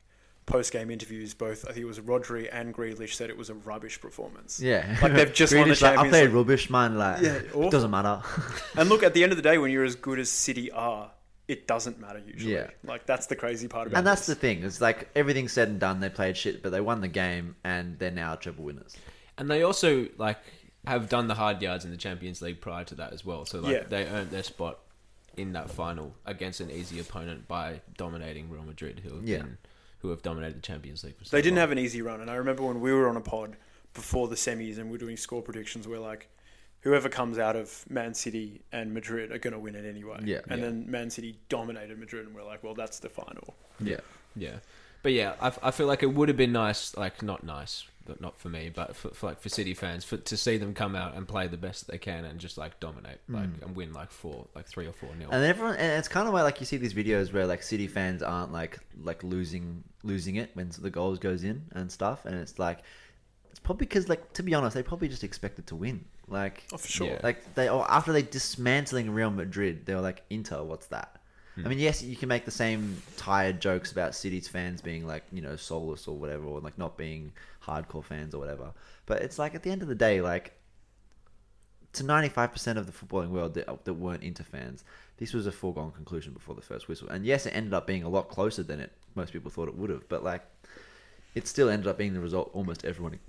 post 0.49 0.73
game 0.73 0.91
interviews, 0.91 1.33
both 1.33 1.63
I 1.65 1.67
think 1.69 1.79
it 1.79 1.85
was 1.85 1.99
Rodri 1.99 2.49
and 2.51 2.73
Grealish 2.73 3.13
said 3.13 3.29
it 3.29 3.37
was 3.37 3.49
a 3.49 3.53
rubbish 3.53 4.01
performance. 4.01 4.59
Yeah, 4.59 4.97
Like, 5.01 5.13
they've 5.13 5.33
just 5.33 5.53
won 5.55 5.67
the 5.69 5.73
Grealish, 5.75 5.81
like, 5.81 5.91
I 5.91 5.95
Champions 5.95 6.11
played 6.11 6.25
League. 6.27 6.35
rubbish, 6.35 6.69
man. 6.69 6.97
Like, 6.97 7.21
Yeah, 7.21 7.33
it 7.35 7.71
doesn't 7.71 7.91
matter. 7.91 8.21
And 8.75 8.89
look, 8.89 9.03
at 9.03 9.13
the 9.13 9.23
end 9.23 9.31
of 9.31 9.37
the 9.37 9.41
day, 9.43 9.57
when 9.57 9.71
you're 9.71 9.85
as 9.85 9.95
good 9.95 10.19
as 10.19 10.29
City 10.29 10.71
are, 10.71 11.11
it 11.47 11.67
doesn't 11.67 11.99
matter 11.99 12.21
usually. 12.27 12.53
Yeah. 12.53 12.69
Like 12.83 13.05
that's 13.07 13.25
the 13.27 13.35
crazy 13.35 13.67
part 13.67 13.87
about 13.87 13.97
And 13.97 14.05
that's 14.05 14.25
the 14.27 14.35
thing. 14.35 14.63
It's 14.63 14.81
like 14.81 15.09
everything's 15.15 15.51
said 15.51 15.69
and 15.69 15.79
done. 15.79 15.99
They 15.99 16.09
played 16.09 16.37
shit, 16.37 16.61
but 16.61 16.71
they 16.71 16.81
won 16.81 17.01
the 17.01 17.07
game, 17.07 17.55
and 17.63 17.97
they're 17.97 18.11
now 18.11 18.35
triple 18.35 18.65
winners. 18.65 18.95
And 19.37 19.49
they 19.49 19.63
also 19.63 20.07
like 20.17 20.37
have 20.85 21.09
done 21.09 21.27
the 21.27 21.33
hard 21.35 21.61
yards 21.61 21.85
in 21.85 21.91
the 21.91 21.97
Champions 21.97 22.41
League 22.41 22.61
prior 22.61 22.83
to 22.85 22.95
that 22.95 23.13
as 23.13 23.25
well. 23.25 23.45
So 23.45 23.59
like 23.61 23.73
Yeah. 23.73 23.83
they 23.89 24.05
earned 24.05 24.29
their 24.31 24.43
spot 24.43 24.79
in 25.37 25.53
that 25.53 25.69
final 25.71 26.13
against 26.25 26.59
an 26.59 26.69
easy 26.69 26.99
opponent 26.99 27.47
by 27.47 27.81
dominating 27.97 28.49
Real 28.49 28.63
Madrid, 28.63 29.01
who 29.03 29.15
have 29.15 29.27
Yeah. 29.27 29.37
been, 29.37 29.57
who 29.99 30.09
have 30.09 30.21
dominated 30.21 30.57
the 30.57 30.61
Champions 30.61 31.03
League. 31.03 31.17
For 31.17 31.25
so 31.25 31.35
They 31.35 31.41
didn't 31.41 31.55
long. 31.57 31.61
have 31.61 31.71
an 31.71 31.79
easy 31.79 32.01
run, 32.01 32.21
and 32.21 32.29
I 32.29 32.35
remember 32.35 32.63
when 32.63 32.79
we 32.81 32.91
were 32.93 33.07
on 33.09 33.17
a 33.17 33.21
pod 33.21 33.55
before 33.93 34.27
the 34.27 34.35
semis 34.35 34.77
and 34.77 34.89
we 34.89 34.95
are 34.95 34.99
doing 34.99 35.17
score 35.17 35.41
predictions, 35.41 35.87
we're 35.87 35.99
like, 35.99 36.29
whoever 36.81 37.09
comes 37.09 37.37
out 37.37 37.55
of 37.57 37.83
Man 37.89 38.13
City 38.13 38.61
and 38.71 38.93
Madrid 38.93 39.31
are 39.31 39.37
going 39.37 39.53
to 39.53 39.59
win 39.59 39.75
it 39.75 39.85
anyway. 39.85 40.19
Yeah. 40.23 40.39
and 40.49 40.59
Yeah. 40.61 40.65
then 40.67 40.89
Man 40.89 41.09
City 41.09 41.37
dominated 41.49 41.99
Madrid, 41.99 42.25
and 42.25 42.33
we're 42.35 42.43
like, 42.45 42.63
well, 42.63 42.75
that's 42.75 42.99
the 42.99 43.09
final. 43.09 43.55
Yeah, 43.81 43.97
Yeah, 44.35 44.57
but 45.03 45.11
yeah, 45.13 45.33
I, 45.41 45.51
I 45.63 45.71
feel 45.71 45.87
like 45.87 46.03
it 46.03 46.13
would 46.13 46.29
have 46.29 46.37
been 46.37 46.51
nice, 46.53 46.95
like 46.95 47.21
not 47.21 47.43
nice, 47.43 47.83
but 47.98 47.98
not 48.19 48.39
for 48.39 48.49
me, 48.49 48.71
but 48.73 48.95
for, 48.95 49.09
for 49.09 49.27
like 49.27 49.39
for 49.41 49.49
City 49.49 49.73
fans, 49.73 50.03
for 50.03 50.17
to 50.17 50.37
see 50.37 50.57
them 50.57 50.73
come 50.73 50.95
out 50.95 51.15
and 51.15 51.27
play 51.27 51.47
the 51.47 51.57
best 51.57 51.87
they 51.87 51.97
can 51.97 52.25
and 52.25 52.39
just 52.39 52.57
like 52.57 52.79
dominate, 52.79 53.19
like 53.27 53.45
hmm. 53.45 53.63
and 53.63 53.75
win 53.75 53.93
like 53.93 54.11
four, 54.11 54.47
like 54.55 54.67
three 54.67 54.87
or 54.87 54.93
four 54.93 55.09
nil. 55.17 55.29
and 55.31 55.43
everyone, 55.43 55.75
and 55.75 55.99
it's 55.99 56.07
kind 56.07 56.27
of 56.27 56.33
why 56.33 56.41
like 56.41 56.59
you 56.59 56.65
see 56.65 56.77
these 56.77 56.93
videos 56.93 57.31
where 57.33 57.45
like 57.45 57.63
City 57.63 57.87
fans 57.87 58.23
aren't 58.23 58.51
like 58.51 58.79
like 59.03 59.23
losing 59.23 59.83
losing 60.03 60.35
it 60.35 60.49
when 60.53 60.71
the 60.79 60.89
goals 60.89 61.19
goes 61.19 61.43
in 61.43 61.63
and 61.73 61.91
stuff, 61.91 62.25
and 62.25 62.35
it's 62.35 62.59
like 62.59 62.79
it's 63.49 63.59
probably 63.59 63.85
because 63.85 64.09
like 64.09 64.33
to 64.33 64.43
be 64.43 64.53
honest, 64.53 64.75
they 64.75 64.83
probably 64.83 65.07
just 65.07 65.23
expected 65.23 65.67
to 65.67 65.75
win. 65.75 66.05
Like, 66.27 66.63
Oh, 66.71 66.77
for 66.77 66.87
sure. 66.87 67.07
Yeah. 67.07 67.19
like 67.23 67.55
they 67.55 67.69
or 67.69 67.89
after 67.89 68.11
they 68.11 68.21
dismantling 68.21 69.11
Real 69.11 69.31
Madrid, 69.31 69.85
they 69.85 69.95
were 69.95 70.01
like 70.01 70.23
Inter, 70.29 70.63
what's 70.63 70.87
that? 70.87 71.19
Hmm. 71.55 71.65
I 71.65 71.69
mean, 71.69 71.79
yes, 71.79 72.01
you 72.03 72.15
can 72.15 72.29
make 72.29 72.45
the 72.45 72.51
same 72.51 73.01
tired 73.17 73.59
jokes 73.59 73.91
about 73.91 74.15
City's 74.15 74.47
fans 74.47 74.81
being 74.81 75.05
like, 75.05 75.23
you 75.31 75.41
know, 75.41 75.55
soulless 75.55 76.07
or 76.07 76.15
whatever, 76.15 76.45
or 76.45 76.59
like 76.59 76.77
not 76.77 76.97
being 76.97 77.31
hardcore 77.69 78.03
fans 78.03 78.33
or 78.33 78.39
whatever. 78.39 78.73
But 79.05 79.21
it's 79.21 79.39
like 79.39 79.55
at 79.55 79.63
the 79.63 79.71
end 79.71 79.81
of 79.81 79.87
the 79.87 79.95
day, 79.95 80.21
like 80.21 80.53
to 81.93 82.03
ninety 82.03 82.29
five 82.29 82.51
percent 82.51 82.77
of 82.77 82.85
the 82.85 82.91
footballing 82.91 83.29
world 83.29 83.53
that, 83.55 83.85
that 83.85 83.93
weren't 83.93 84.23
Inter 84.23 84.43
fans, 84.43 84.83
this 85.17 85.33
was 85.33 85.47
a 85.47 85.51
foregone 85.51 85.91
conclusion 85.91 86.33
before 86.33 86.55
the 86.55 86.61
first 86.61 86.87
whistle. 86.87 87.09
And 87.09 87.25
yes, 87.25 87.45
it 87.45 87.51
ended 87.51 87.73
up 87.73 87.87
being 87.87 88.03
a 88.03 88.09
lot 88.09 88.29
closer 88.29 88.63
than 88.63 88.79
it 88.79 88.91
most 89.15 89.33
people 89.33 89.51
thought 89.51 89.67
it 89.67 89.75
would 89.75 89.89
have. 89.89 90.07
But 90.07 90.23
like, 90.23 90.43
it 91.35 91.47
still 91.47 91.69
ended 91.69 91.87
up 91.87 91.97
being 91.97 92.13
the 92.13 92.19
result 92.19 92.51
almost 92.53 92.85
everyone, 92.85 93.19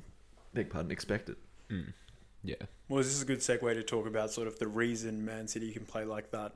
big 0.54 0.70
pardon, 0.70 0.90
expected. 0.90 1.36
Mm. 1.70 1.92
yeah, 2.42 2.56
Well, 2.88 2.98
this 2.98 3.12
is 3.12 3.22
a 3.22 3.24
good 3.24 3.38
segue 3.38 3.74
to 3.74 3.82
talk 3.84 4.06
about 4.06 4.32
sort 4.32 4.48
of 4.48 4.58
the 4.58 4.66
reason 4.66 5.24
Man 5.24 5.46
City 5.46 5.72
can 5.72 5.84
play 5.84 6.04
like 6.04 6.32
that 6.32 6.52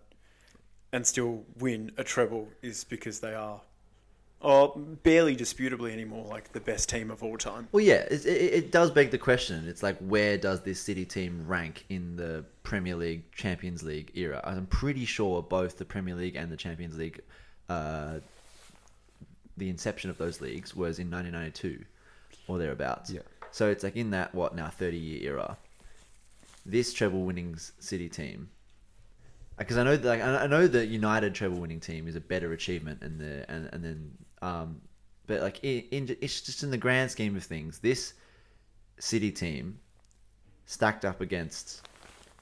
and 0.92 1.06
still 1.06 1.44
win 1.58 1.92
a 1.96 2.04
treble 2.04 2.48
is 2.62 2.84
because 2.84 3.20
they 3.20 3.34
are, 3.34 3.60
oh, 4.42 4.78
barely 5.02 5.34
disputably 5.34 5.92
anymore, 5.92 6.26
like 6.26 6.52
the 6.52 6.60
best 6.60 6.88
team 6.88 7.10
of 7.10 7.22
all 7.22 7.36
time. 7.36 7.68
Well, 7.72 7.84
yeah, 7.84 8.06
it, 8.10 8.26
it, 8.26 8.54
it 8.54 8.72
does 8.72 8.90
beg 8.90 9.10
the 9.10 9.18
question. 9.18 9.66
It's 9.66 9.82
like, 9.82 9.98
where 9.98 10.36
does 10.38 10.60
this 10.62 10.80
City 10.80 11.04
team 11.04 11.44
rank 11.46 11.84
in 11.88 12.16
the 12.16 12.44
Premier 12.62 12.96
League, 12.96 13.30
Champions 13.32 13.82
League 13.82 14.12
era? 14.14 14.40
I'm 14.44 14.66
pretty 14.66 15.04
sure 15.04 15.42
both 15.42 15.78
the 15.78 15.84
Premier 15.84 16.14
League 16.14 16.36
and 16.36 16.52
the 16.52 16.56
Champions 16.56 16.96
League, 16.98 17.20
uh, 17.68 18.18
the 19.56 19.68
inception 19.68 20.10
of 20.10 20.18
those 20.18 20.40
leagues 20.40 20.74
was 20.74 20.98
in 20.98 21.10
1992 21.10 21.84
or 22.48 22.58
thereabouts. 22.58 23.10
Yeah. 23.10 23.20
So 23.50 23.70
it's 23.70 23.84
like 23.84 23.96
in 23.96 24.10
that 24.10 24.34
what 24.34 24.54
now 24.54 24.68
30 24.68 24.96
year 24.96 25.32
era. 25.32 25.56
This 26.66 26.92
treble 26.92 27.22
winning 27.22 27.56
City 27.78 28.08
team, 28.08 28.48
because 29.58 29.78
I 29.78 29.84
know 29.84 29.96
that 29.96 30.08
like, 30.08 30.20
I 30.20 30.44
I 30.44 30.46
know 30.46 30.66
the 30.66 30.84
United 30.84 31.34
treble 31.34 31.58
winning 31.58 31.80
team 31.80 32.08
is 32.08 32.16
a 32.16 32.20
better 32.20 32.52
achievement, 32.52 33.02
and 33.02 33.20
the 33.20 33.50
and 33.50 33.68
and 33.72 33.84
then 33.84 34.10
um, 34.42 34.80
but 35.26 35.40
like 35.40 35.62
in, 35.62 35.84
in 35.90 36.16
it's 36.20 36.40
just 36.40 36.62
in 36.62 36.70
the 36.70 36.78
grand 36.78 37.10
scheme 37.10 37.36
of 37.36 37.44
things, 37.44 37.78
this 37.78 38.14
City 38.98 39.30
team 39.30 39.78
stacked 40.66 41.04
up 41.04 41.20
against. 41.20 41.86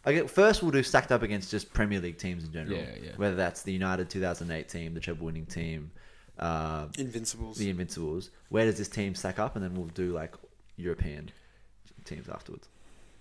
Okay, 0.05 0.27
first 0.27 0.63
we'll 0.63 0.73
do 0.73 0.83
stacked 0.83 1.13
up 1.13 1.23
against 1.23 1.51
just 1.51 1.73
Premier 1.73 2.01
League 2.01 2.19
teams 2.19 2.45
in 2.45 2.53
general. 2.53 2.77
Yeah, 2.77 2.91
yeah. 3.01 3.11
Whether 3.17 3.37
that's 3.37 3.63
the 3.63 3.73
United 3.73 4.11
2008 4.11 4.69
team, 4.69 4.95
the 4.95 5.01
treble 5.01 5.27
winning 5.27 5.47
team, 5.47 5.93
uh, 6.39 6.87
Invincibles. 6.99 7.57
the 7.57 7.71
Invincibles. 7.71 8.31
Where 8.49 8.65
does 8.65 8.79
this 8.79 8.89
team 8.89 9.15
stack 9.15 9.39
up? 9.39 9.55
And 9.55 9.65
then 9.65 9.75
we'll 9.75 9.87
do 9.87 10.13
like 10.13 10.35
European 10.77 11.31
teams 12.05 12.29
afterwards. 12.29 12.69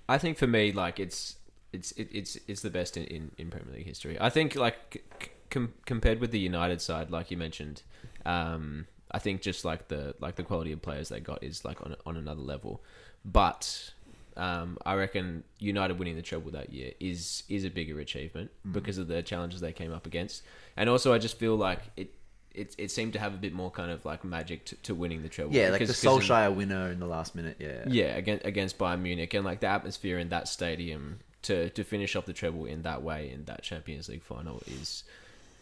I 0.09 0.17
think 0.17 0.37
for 0.37 0.47
me, 0.47 0.71
like 0.71 0.99
it's 0.99 1.35
it's 1.73 1.91
it, 1.93 2.09
it's 2.11 2.37
it's 2.47 2.61
the 2.61 2.69
best 2.69 2.97
in, 2.97 3.03
in, 3.05 3.31
in 3.37 3.49
Premier 3.49 3.73
League 3.75 3.85
history. 3.85 4.17
I 4.19 4.29
think 4.29 4.55
like 4.55 5.03
c- 5.21 5.29
com- 5.49 5.73
compared 5.85 6.19
with 6.19 6.31
the 6.31 6.39
United 6.39 6.81
side, 6.81 7.11
like 7.11 7.31
you 7.31 7.37
mentioned, 7.37 7.81
um, 8.25 8.87
I 9.11 9.19
think 9.19 9.41
just 9.41 9.63
like 9.65 9.87
the 9.87 10.15
like 10.19 10.35
the 10.35 10.43
quality 10.43 10.71
of 10.71 10.81
players 10.81 11.09
they 11.09 11.19
got 11.19 11.43
is 11.43 11.63
like 11.65 11.81
on 11.85 11.95
on 12.05 12.17
another 12.17 12.41
level. 12.41 12.81
But 13.23 13.91
um, 14.37 14.77
I 14.85 14.95
reckon 14.95 15.43
United 15.59 15.99
winning 15.99 16.15
the 16.15 16.21
treble 16.21 16.51
that 16.51 16.71
year 16.73 16.91
is 16.99 17.43
is 17.49 17.63
a 17.65 17.69
bigger 17.69 17.99
achievement 17.99 18.51
because 18.71 18.97
of 18.97 19.07
the 19.07 19.21
challenges 19.21 19.61
they 19.61 19.73
came 19.73 19.93
up 19.93 20.05
against, 20.05 20.43
and 20.77 20.89
also 20.89 21.13
I 21.13 21.17
just 21.17 21.37
feel 21.37 21.55
like 21.55 21.79
it. 21.97 22.13
It, 22.53 22.75
it 22.77 22.91
seemed 22.91 23.13
to 23.13 23.19
have 23.19 23.33
a 23.33 23.37
bit 23.37 23.53
more 23.53 23.71
kind 23.71 23.89
of 23.89 24.03
like 24.03 24.25
magic 24.25 24.65
to, 24.65 24.75
to 24.83 24.93
winning 24.93 25.21
the 25.23 25.29
treble. 25.29 25.53
Yeah, 25.55 25.69
like 25.69 25.79
the 25.79 25.85
Because- 25.85 26.01
'cause 26.01 26.49
in- 26.49 26.55
winner 26.57 26.91
in 26.91 26.99
the 26.99 27.05
last 27.05 27.33
minute. 27.33 27.55
Yeah, 27.59 27.85
yeah, 27.87 28.17
against 28.17 28.45
against 28.45 28.77
Bayern 28.77 28.99
Munich 29.01 29.33
and 29.33 29.45
like 29.45 29.61
the 29.61 29.67
atmosphere 29.67 30.19
in 30.19 30.27
that 30.29 30.49
stadium 30.49 31.19
to 31.43 31.69
to 31.71 31.83
finish 31.83 32.15
off 32.15 32.25
the 32.25 32.33
treble 32.33 32.65
in 32.65 32.83
that 32.83 33.01
way 33.01 33.31
in 33.31 33.45
that 33.45 33.63
Champions 33.63 34.09
League 34.09 34.23
final 34.23 34.61
is, 34.67 35.03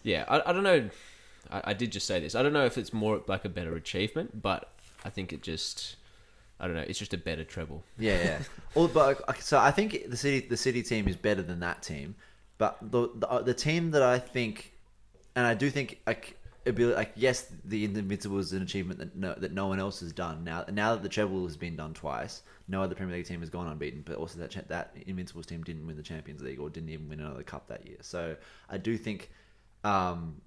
yeah, 0.03 0.25
I, 0.27 0.49
I 0.49 0.53
don't 0.53 0.63
know. 0.63 0.89
I, 1.49 1.61
I 1.65 1.73
did 1.73 1.91
just 1.91 2.07
say 2.07 2.19
this. 2.19 2.35
I 2.35 2.43
don't 2.43 2.53
know 2.53 2.65
if 2.65 2.77
it's 2.77 2.93
more 2.93 3.21
like 3.27 3.45
a 3.45 3.49
better 3.49 3.75
achievement, 3.75 4.41
but 4.41 4.71
I 5.05 5.09
think 5.09 5.31
it 5.31 5.41
just, 5.41 5.95
I 6.59 6.67
don't 6.67 6.75
know. 6.75 6.85
It's 6.85 6.99
just 6.99 7.13
a 7.13 7.17
better 7.17 7.43
treble. 7.43 7.83
Yeah, 7.97 8.21
yeah. 8.23 8.39
All, 8.75 8.87
but 8.87 9.41
so 9.41 9.57
I 9.57 9.71
think 9.71 10.09
the 10.09 10.17
city 10.17 10.45
the 10.47 10.57
city 10.57 10.83
team 10.83 11.07
is 11.07 11.15
better 11.15 11.41
than 11.41 11.59
that 11.61 11.81
team, 11.81 12.15
but 12.57 12.77
the 12.81 13.09
the, 13.15 13.29
uh, 13.29 13.41
the 13.41 13.53
team 13.53 13.91
that 13.91 14.03
I 14.03 14.19
think, 14.19 14.73
and 15.35 15.45
I 15.45 15.53
do 15.53 15.69
think 15.69 15.99
like 16.05 16.35
be 16.65 16.85
like 16.85 17.11
yes, 17.15 17.51
the 17.65 17.85
Invincible 17.85 18.39
is 18.39 18.53
an 18.53 18.61
achievement 18.61 18.99
that 18.99 19.15
no, 19.15 19.33
that 19.35 19.53
no 19.53 19.67
one 19.67 19.79
else 19.79 20.01
has 20.01 20.11
done. 20.11 20.43
Now 20.43 20.65
now 20.71 20.93
that 20.93 21.03
the 21.03 21.09
treble 21.09 21.45
has 21.45 21.57
been 21.57 21.75
done 21.75 21.93
twice, 21.93 22.41
no 22.69 22.81
other 22.81 22.95
Premier 22.95 23.17
League 23.17 23.25
team 23.25 23.41
has 23.41 23.49
gone 23.49 23.67
unbeaten. 23.67 24.03
But 24.05 24.15
also 24.15 24.39
that 24.39 24.67
that 24.69 24.95
Invincibles 25.05 25.45
team 25.47 25.63
didn't 25.63 25.85
win 25.85 25.97
the 25.97 26.03
Champions 26.03 26.41
League 26.41 26.59
or 26.59 26.69
didn't 26.69 26.89
even 26.89 27.09
win 27.09 27.19
another 27.19 27.43
cup 27.43 27.67
that 27.67 27.85
year. 27.85 27.97
So 28.01 28.37
I 28.69 28.77
do 28.77 28.97
think. 28.97 29.29
Um, 29.83 30.41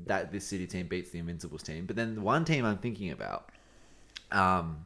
that 0.00 0.30
this 0.30 0.46
City 0.46 0.66
team 0.66 0.88
beats 0.88 1.08
the 1.08 1.18
Invincibles 1.18 1.62
team, 1.62 1.86
but 1.86 1.96
then 1.96 2.16
the 2.16 2.20
one 2.20 2.44
team 2.44 2.66
I'm 2.66 2.76
thinking 2.76 3.12
about, 3.12 3.48
um, 4.30 4.84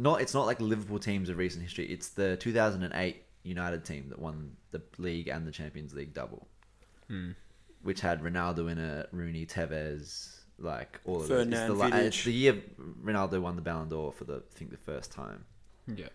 not 0.00 0.20
it's 0.20 0.34
not 0.34 0.46
like 0.46 0.60
Liverpool 0.60 0.98
teams 0.98 1.28
of 1.28 1.36
recent 1.38 1.62
history. 1.62 1.86
It's 1.86 2.08
the 2.08 2.36
2008 2.38 3.22
United 3.44 3.84
team 3.84 4.08
that 4.08 4.18
won 4.18 4.56
the 4.72 4.82
league 4.98 5.28
and 5.28 5.46
the 5.46 5.52
Champions 5.52 5.94
League 5.94 6.12
double, 6.12 6.48
Hmm. 7.08 7.30
which 7.82 8.00
had 8.00 8.20
Ronaldo 8.20 8.70
in 8.70 8.78
it, 8.78 9.08
Rooney, 9.12 9.46
Tevez, 9.46 10.37
like 10.58 11.00
all 11.04 11.20
of 11.22 11.28
those. 11.28 11.46
It's 11.46 11.56
the, 11.66 11.74
la- 11.74 11.90
Vidic. 11.90 12.02
it's 12.04 12.24
the 12.24 12.32
year 12.32 12.62
Ronaldo 13.04 13.40
won 13.40 13.56
the 13.56 13.62
Ballon 13.62 13.88
d'Or 13.88 14.12
for 14.12 14.24
the 14.24 14.36
I 14.36 14.54
think 14.58 14.70
the 14.70 14.76
first 14.76 15.12
time, 15.12 15.44
Yeah. 15.86 16.08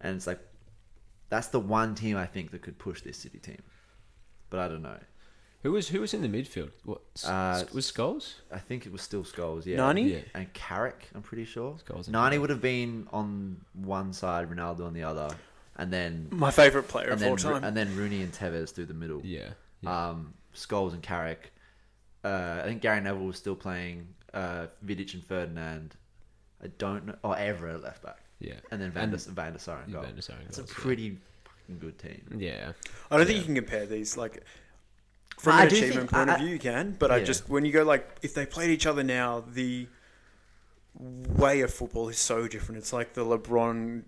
and 0.00 0.16
it's 0.16 0.26
like 0.26 0.40
that's 1.28 1.48
the 1.48 1.60
one 1.60 1.94
team 1.94 2.16
I 2.16 2.26
think 2.26 2.50
that 2.52 2.62
could 2.62 2.78
push 2.78 3.02
this 3.02 3.16
City 3.18 3.38
team, 3.38 3.62
but 4.50 4.60
I 4.60 4.68
don't 4.68 4.82
know. 4.82 4.98
Who 5.62 5.72
was 5.72 5.88
who 5.88 6.00
was 6.00 6.14
in 6.14 6.22
the 6.22 6.28
midfield? 6.28 6.70
What 6.84 7.02
Uh, 7.24 7.64
was 7.74 7.92
Scholes? 7.92 8.36
I 8.50 8.58
think 8.58 8.86
it 8.86 8.92
was 8.92 9.02
still 9.02 9.22
Scholes, 9.24 9.66
yeah. 9.66 9.76
Nani? 9.76 10.12
Yeah. 10.14 10.18
and 10.34 10.50
Carrick, 10.54 11.08
I'm 11.14 11.20
pretty 11.22 11.44
sure. 11.44 11.74
Scholes 11.86 12.04
and 12.06 12.12
Nani 12.12 12.30
Carrick. 12.36 12.40
would 12.40 12.50
have 12.50 12.62
been 12.62 13.06
on 13.12 13.60
one 13.74 14.12
side, 14.14 14.48
Ronaldo 14.50 14.86
on 14.86 14.94
the 14.94 15.02
other, 15.02 15.28
and 15.76 15.92
then 15.92 16.28
My 16.30 16.50
favorite 16.50 16.88
player 16.88 17.10
and 17.10 17.20
of 17.20 17.28
all 17.28 17.36
then 17.36 17.52
time. 17.52 17.64
and 17.64 17.76
then 17.76 17.94
Rooney 17.94 18.22
and 18.22 18.32
Tevez 18.32 18.70
through 18.72 18.86
the 18.86 18.94
middle. 18.94 19.20
Yeah. 19.22 19.50
yeah. 19.82 20.08
Um, 20.08 20.32
Scholes 20.54 20.94
and 20.94 21.02
Carrick. 21.02 21.52
Uh, 22.24 22.60
I 22.62 22.66
think 22.66 22.82
Gary 22.82 23.00
Neville 23.00 23.26
was 23.26 23.36
still 23.36 23.54
playing 23.56 24.06
uh, 24.34 24.66
Vidic 24.84 25.14
and 25.14 25.24
Ferdinand. 25.24 25.96
I 26.62 26.66
don't 26.78 27.06
know. 27.06 27.14
Oh, 27.24 27.30
Evra 27.30 27.74
at 27.76 27.82
left 27.82 28.02
back, 28.02 28.18
yeah. 28.38 28.54
and 28.70 28.80
then 28.80 28.90
Van 28.90 29.08
der, 29.10 29.16
And- 29.16 29.34
Van 29.36 29.52
der 29.52 29.58
Sar 29.58 29.82
in 29.82 29.88
Yeah, 29.90 29.94
goal. 29.94 30.02
Van 30.04 30.14
der 30.14 30.20
Sar 30.20 30.36
in 30.36 30.46
It's 30.46 30.58
a 30.58 30.62
goals, 30.62 30.70
yeah. 30.76 30.82
pretty 30.82 31.18
fucking 31.44 31.78
good 31.78 31.98
team. 31.98 32.22
Yeah. 32.38 32.72
I 33.10 33.16
don't 33.16 33.26
think 33.26 33.36
Yeah. 33.36 33.40
you 33.40 33.46
can 33.46 33.54
compare 33.54 33.86
these. 33.86 34.16
Like 34.18 34.42
from 35.38 35.54
I 35.54 35.62
an 35.62 35.68
do 35.70 35.74
think- 35.76 35.84
achievement 35.86 36.10
point 36.10 36.28
I- 36.30 36.34
of 36.34 36.40
view, 36.40 36.50
you 36.50 36.58
can. 36.58 36.96
But 36.98 37.10
I 37.10 37.16
Yeah. 37.18 37.24
just 37.24 37.48
when 37.48 37.64
you 37.64 37.72
go 37.72 37.84
like 37.84 38.18
if 38.22 38.34
they 38.34 38.44
played 38.44 38.68
each 38.70 38.86
other 38.86 39.02
now, 39.02 39.40
the 39.40 39.88
way 40.98 41.60
of 41.62 41.72
football 41.72 42.08
is 42.08 42.18
so 42.18 42.46
different. 42.48 42.78
It's 42.78 42.92
like 42.92 43.14
the 43.14 43.24
LeBron, 43.24 44.02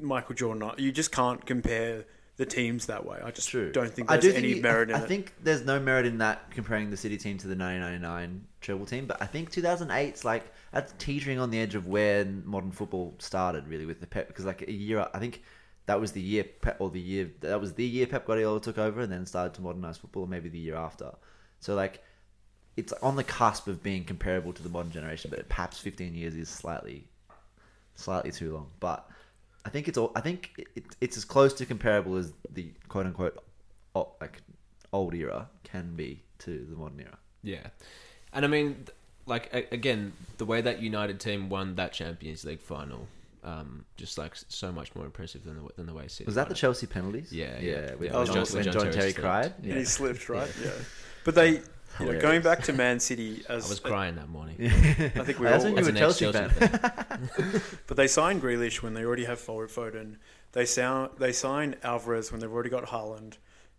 Michael 0.00 0.34
Jordan. 0.34 0.70
You 0.78 0.92
just 0.92 1.12
can't 1.12 1.44
compare 1.44 2.04
the 2.36 2.46
teams 2.46 2.86
that 2.86 3.06
way. 3.06 3.20
I 3.22 3.30
just 3.30 3.48
True. 3.48 3.70
don't 3.70 3.90
think 3.90 4.10
I 4.10 4.14
there's 4.16 4.24
do 4.24 4.32
think 4.32 4.44
any 4.44 4.54
you- 4.56 4.62
merit 4.62 4.90
I, 4.90 4.94
in 4.94 5.00
I 5.00 5.04
it. 5.04 5.08
think 5.08 5.32
there's 5.42 5.64
no 5.64 5.78
merit 5.78 6.06
in 6.06 6.18
that 6.18 6.50
comparing 6.50 6.90
the 6.90 6.96
City 6.96 7.16
team 7.16 7.38
to 7.38 7.46
the 7.46 7.54
1999 7.56 8.46
treble 8.60 8.86
team, 8.86 9.06
but 9.06 9.22
I 9.22 9.26
think 9.26 9.52
2008's 9.52 10.24
like 10.24 10.44
that's 10.72 10.92
teetering 10.98 11.38
on 11.38 11.50
the 11.50 11.60
edge 11.60 11.74
of 11.74 11.86
where 11.86 12.24
modern 12.24 12.72
football 12.72 13.14
started 13.18 13.68
really 13.68 13.86
with 13.86 14.00
the 14.00 14.06
Pep 14.06 14.26
because 14.28 14.44
like 14.44 14.62
a 14.62 14.72
year 14.72 15.06
I 15.14 15.18
think 15.20 15.42
that 15.86 16.00
was 16.00 16.12
the 16.12 16.20
year 16.20 16.44
Pep 16.44 16.76
or 16.80 16.90
the 16.90 17.00
year 17.00 17.30
that 17.40 17.60
was 17.60 17.74
the 17.74 17.84
year 17.84 18.06
Pep 18.06 18.26
Guardiola 18.26 18.60
took 18.60 18.78
over 18.78 19.00
and 19.00 19.12
then 19.12 19.26
started 19.26 19.54
to 19.54 19.62
modernize 19.62 19.96
football, 19.98 20.26
maybe 20.26 20.48
the 20.48 20.58
year 20.58 20.76
after. 20.76 21.12
So 21.60 21.74
like 21.74 22.02
it's 22.76 22.92
on 22.94 23.14
the 23.14 23.22
cusp 23.22 23.68
of 23.68 23.82
being 23.84 24.02
comparable 24.02 24.52
to 24.52 24.62
the 24.62 24.68
modern 24.68 24.90
generation, 24.90 25.30
but 25.32 25.48
perhaps 25.48 25.78
15 25.78 26.14
years 26.14 26.34
is 26.34 26.48
slightly 26.48 27.06
slightly 27.94 28.32
too 28.32 28.52
long. 28.52 28.70
But 28.80 29.08
I 29.64 29.70
think 29.70 29.88
it's 29.88 29.96
all. 29.98 30.12
I 30.14 30.20
think 30.20 30.66
it, 30.76 30.84
it's 31.00 31.16
as 31.16 31.24
close 31.24 31.54
to 31.54 31.66
comparable 31.66 32.16
as 32.16 32.32
the 32.50 32.70
quote 32.88 33.06
unquote 33.06 33.42
o- 33.94 34.12
like 34.20 34.42
old 34.92 35.14
era 35.14 35.48
can 35.64 35.94
be 35.96 36.22
to 36.40 36.66
the 36.68 36.76
modern 36.76 37.00
era. 37.00 37.18
Yeah, 37.42 37.66
and 38.32 38.44
I 38.44 38.48
mean, 38.48 38.84
like 39.26 39.52
a- 39.54 39.72
again, 39.74 40.12
the 40.38 40.44
way 40.44 40.60
that 40.60 40.80
United 40.82 41.18
team 41.20 41.48
won 41.48 41.76
that 41.76 41.92
Champions 41.92 42.44
League 42.44 42.60
final, 42.60 43.06
um, 43.42 43.84
just 43.96 44.18
like 44.18 44.34
so 44.48 44.70
much 44.72 44.94
more 44.94 45.04
impressive 45.06 45.44
than 45.44 45.56
the 45.56 45.68
than 45.76 45.86
the 45.86 45.94
way 45.94 46.08
City. 46.08 46.24
Was 46.26 46.34
that 46.34 46.42
won 46.42 46.48
the 46.50 46.54
it. 46.54 46.58
Chelsea 46.58 46.86
penalties? 46.86 47.32
Yeah, 47.32 47.58
yeah. 47.58 47.70
yeah. 47.70 47.94
With 47.94 48.10
Yeah, 48.10 48.16
when 48.18 48.26
John- 48.26 48.34
John, 48.34 48.44
when 48.44 48.54
when 48.54 48.64
John 48.64 48.72
John 48.74 48.82
Terry 48.82 48.92
Terry 48.94 49.10
slipped. 49.12 49.20
cried. 49.20 49.52
and 49.62 49.72
he 49.78 49.84
slipped 49.84 50.28
right. 50.28 50.52
Yeah, 50.62 50.70
but 51.24 51.34
they. 51.34 51.62
You 52.00 52.06
know, 52.06 52.12
Hilarious. 52.12 52.22
going 52.22 52.42
back 52.42 52.62
to 52.64 52.72
Man 52.72 52.98
City 53.00 53.42
as 53.48 53.66
I 53.66 53.68
was 53.68 53.80
crying 53.80 54.16
that 54.16 54.28
morning. 54.28 54.56
I 54.60 54.68
think 54.68 55.38
we 55.38 55.46
That's 55.46 55.64
all 55.64 55.72
when 55.72 55.78
As 55.78 55.86
you 55.86 55.92
were 55.92 55.98
Chelsea 55.98 56.26
ex-Chelsea 56.26 56.66
fan. 56.68 57.62
But 57.86 57.96
they 57.96 58.06
sign 58.08 58.40
Grealish 58.40 58.82
when 58.82 58.94
they 58.94 59.04
already 59.04 59.24
have 59.24 59.38
forward 59.38 59.70
Foden. 59.70 60.16
They 60.52 60.64
sound 60.66 61.10
they 61.18 61.32
signed 61.32 61.76
Alvarez 61.82 62.30
when 62.32 62.40
they've 62.40 62.52
already 62.52 62.70
got 62.70 62.86
Haaland. 62.86 63.34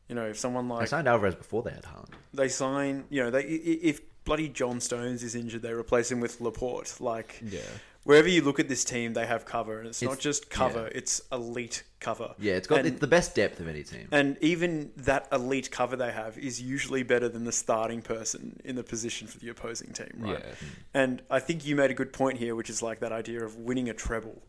You 0.07 0.15
know, 0.15 0.25
if 0.27 0.37
someone 0.37 0.69
like 0.69 0.81
they 0.81 0.85
signed 0.85 1.07
Alvarez 1.07 1.35
before 1.35 1.61
they 1.63 1.71
had 1.71 1.83
Haaland. 1.83 2.13
they 2.33 2.47
sign, 2.47 3.05
you 3.09 3.23
know, 3.23 3.31
they 3.31 3.39
i- 3.39 3.63
i- 3.71 3.79
if 3.81 4.01
bloody 4.23 4.47
John 4.49 4.79
Stones 4.79 5.21
is 5.23 5.35
injured, 5.35 5.61
they 5.61 5.71
replace 5.73 6.11
him 6.11 6.19
with 6.19 6.39
Laporte. 6.41 6.99
Like 7.01 7.41
Yeah, 7.43 7.59
wherever 8.05 8.29
you 8.29 8.41
look 8.41 8.59
at 8.59 8.69
this 8.69 8.85
team, 8.85 9.13
they 9.13 9.25
have 9.25 9.45
cover, 9.45 9.79
and 9.79 9.89
it's, 9.89 10.01
not 10.01 10.19
just 10.19 10.49
cover; 10.49 10.83
yeah. 10.83 10.97
it's 10.97 11.21
elite 11.31 11.83
cover. 11.99 12.33
Yeah, 12.39 12.53
it's 12.53 12.67
got 12.67 12.79
And- 12.79 12.87
it's 12.87 13.01
the 13.01 13.07
best 13.07 13.35
depth 13.35 13.59
of 13.59 13.67
any 13.67 13.83
team. 13.83 14.07
And 14.11 14.37
even 14.39 14.91
that 14.95 15.27
elite 15.31 15.69
cover 15.71 15.97
they 15.97 16.11
have 16.11 16.37
is 16.37 16.61
usually 16.61 17.03
better 17.03 17.27
than 17.27 17.43
the 17.43 17.51
starting 17.51 18.01
person 18.01 18.61
in 18.63 18.75
the 18.77 18.83
position 18.83 19.27
for 19.27 19.39
the 19.39 19.49
opposing 19.49 19.91
team, 19.91 20.13
right? 20.19 20.39
yeah, 20.39 20.55
hmm. 20.55 20.65
And 20.93 21.21
I 21.29 21.39
think 21.39 21.65
you 21.65 21.75
made 21.75 21.91
a 21.91 21.95
good 21.95 22.13
point 22.13 22.37
here, 22.37 22.55
which 22.55 22.69
is 22.69 22.81
like 22.81 23.01
that 23.01 23.11
idea 23.11 23.43
of 23.43 23.57
winning 23.57 23.89
a 23.89 23.93
treble 23.93 24.41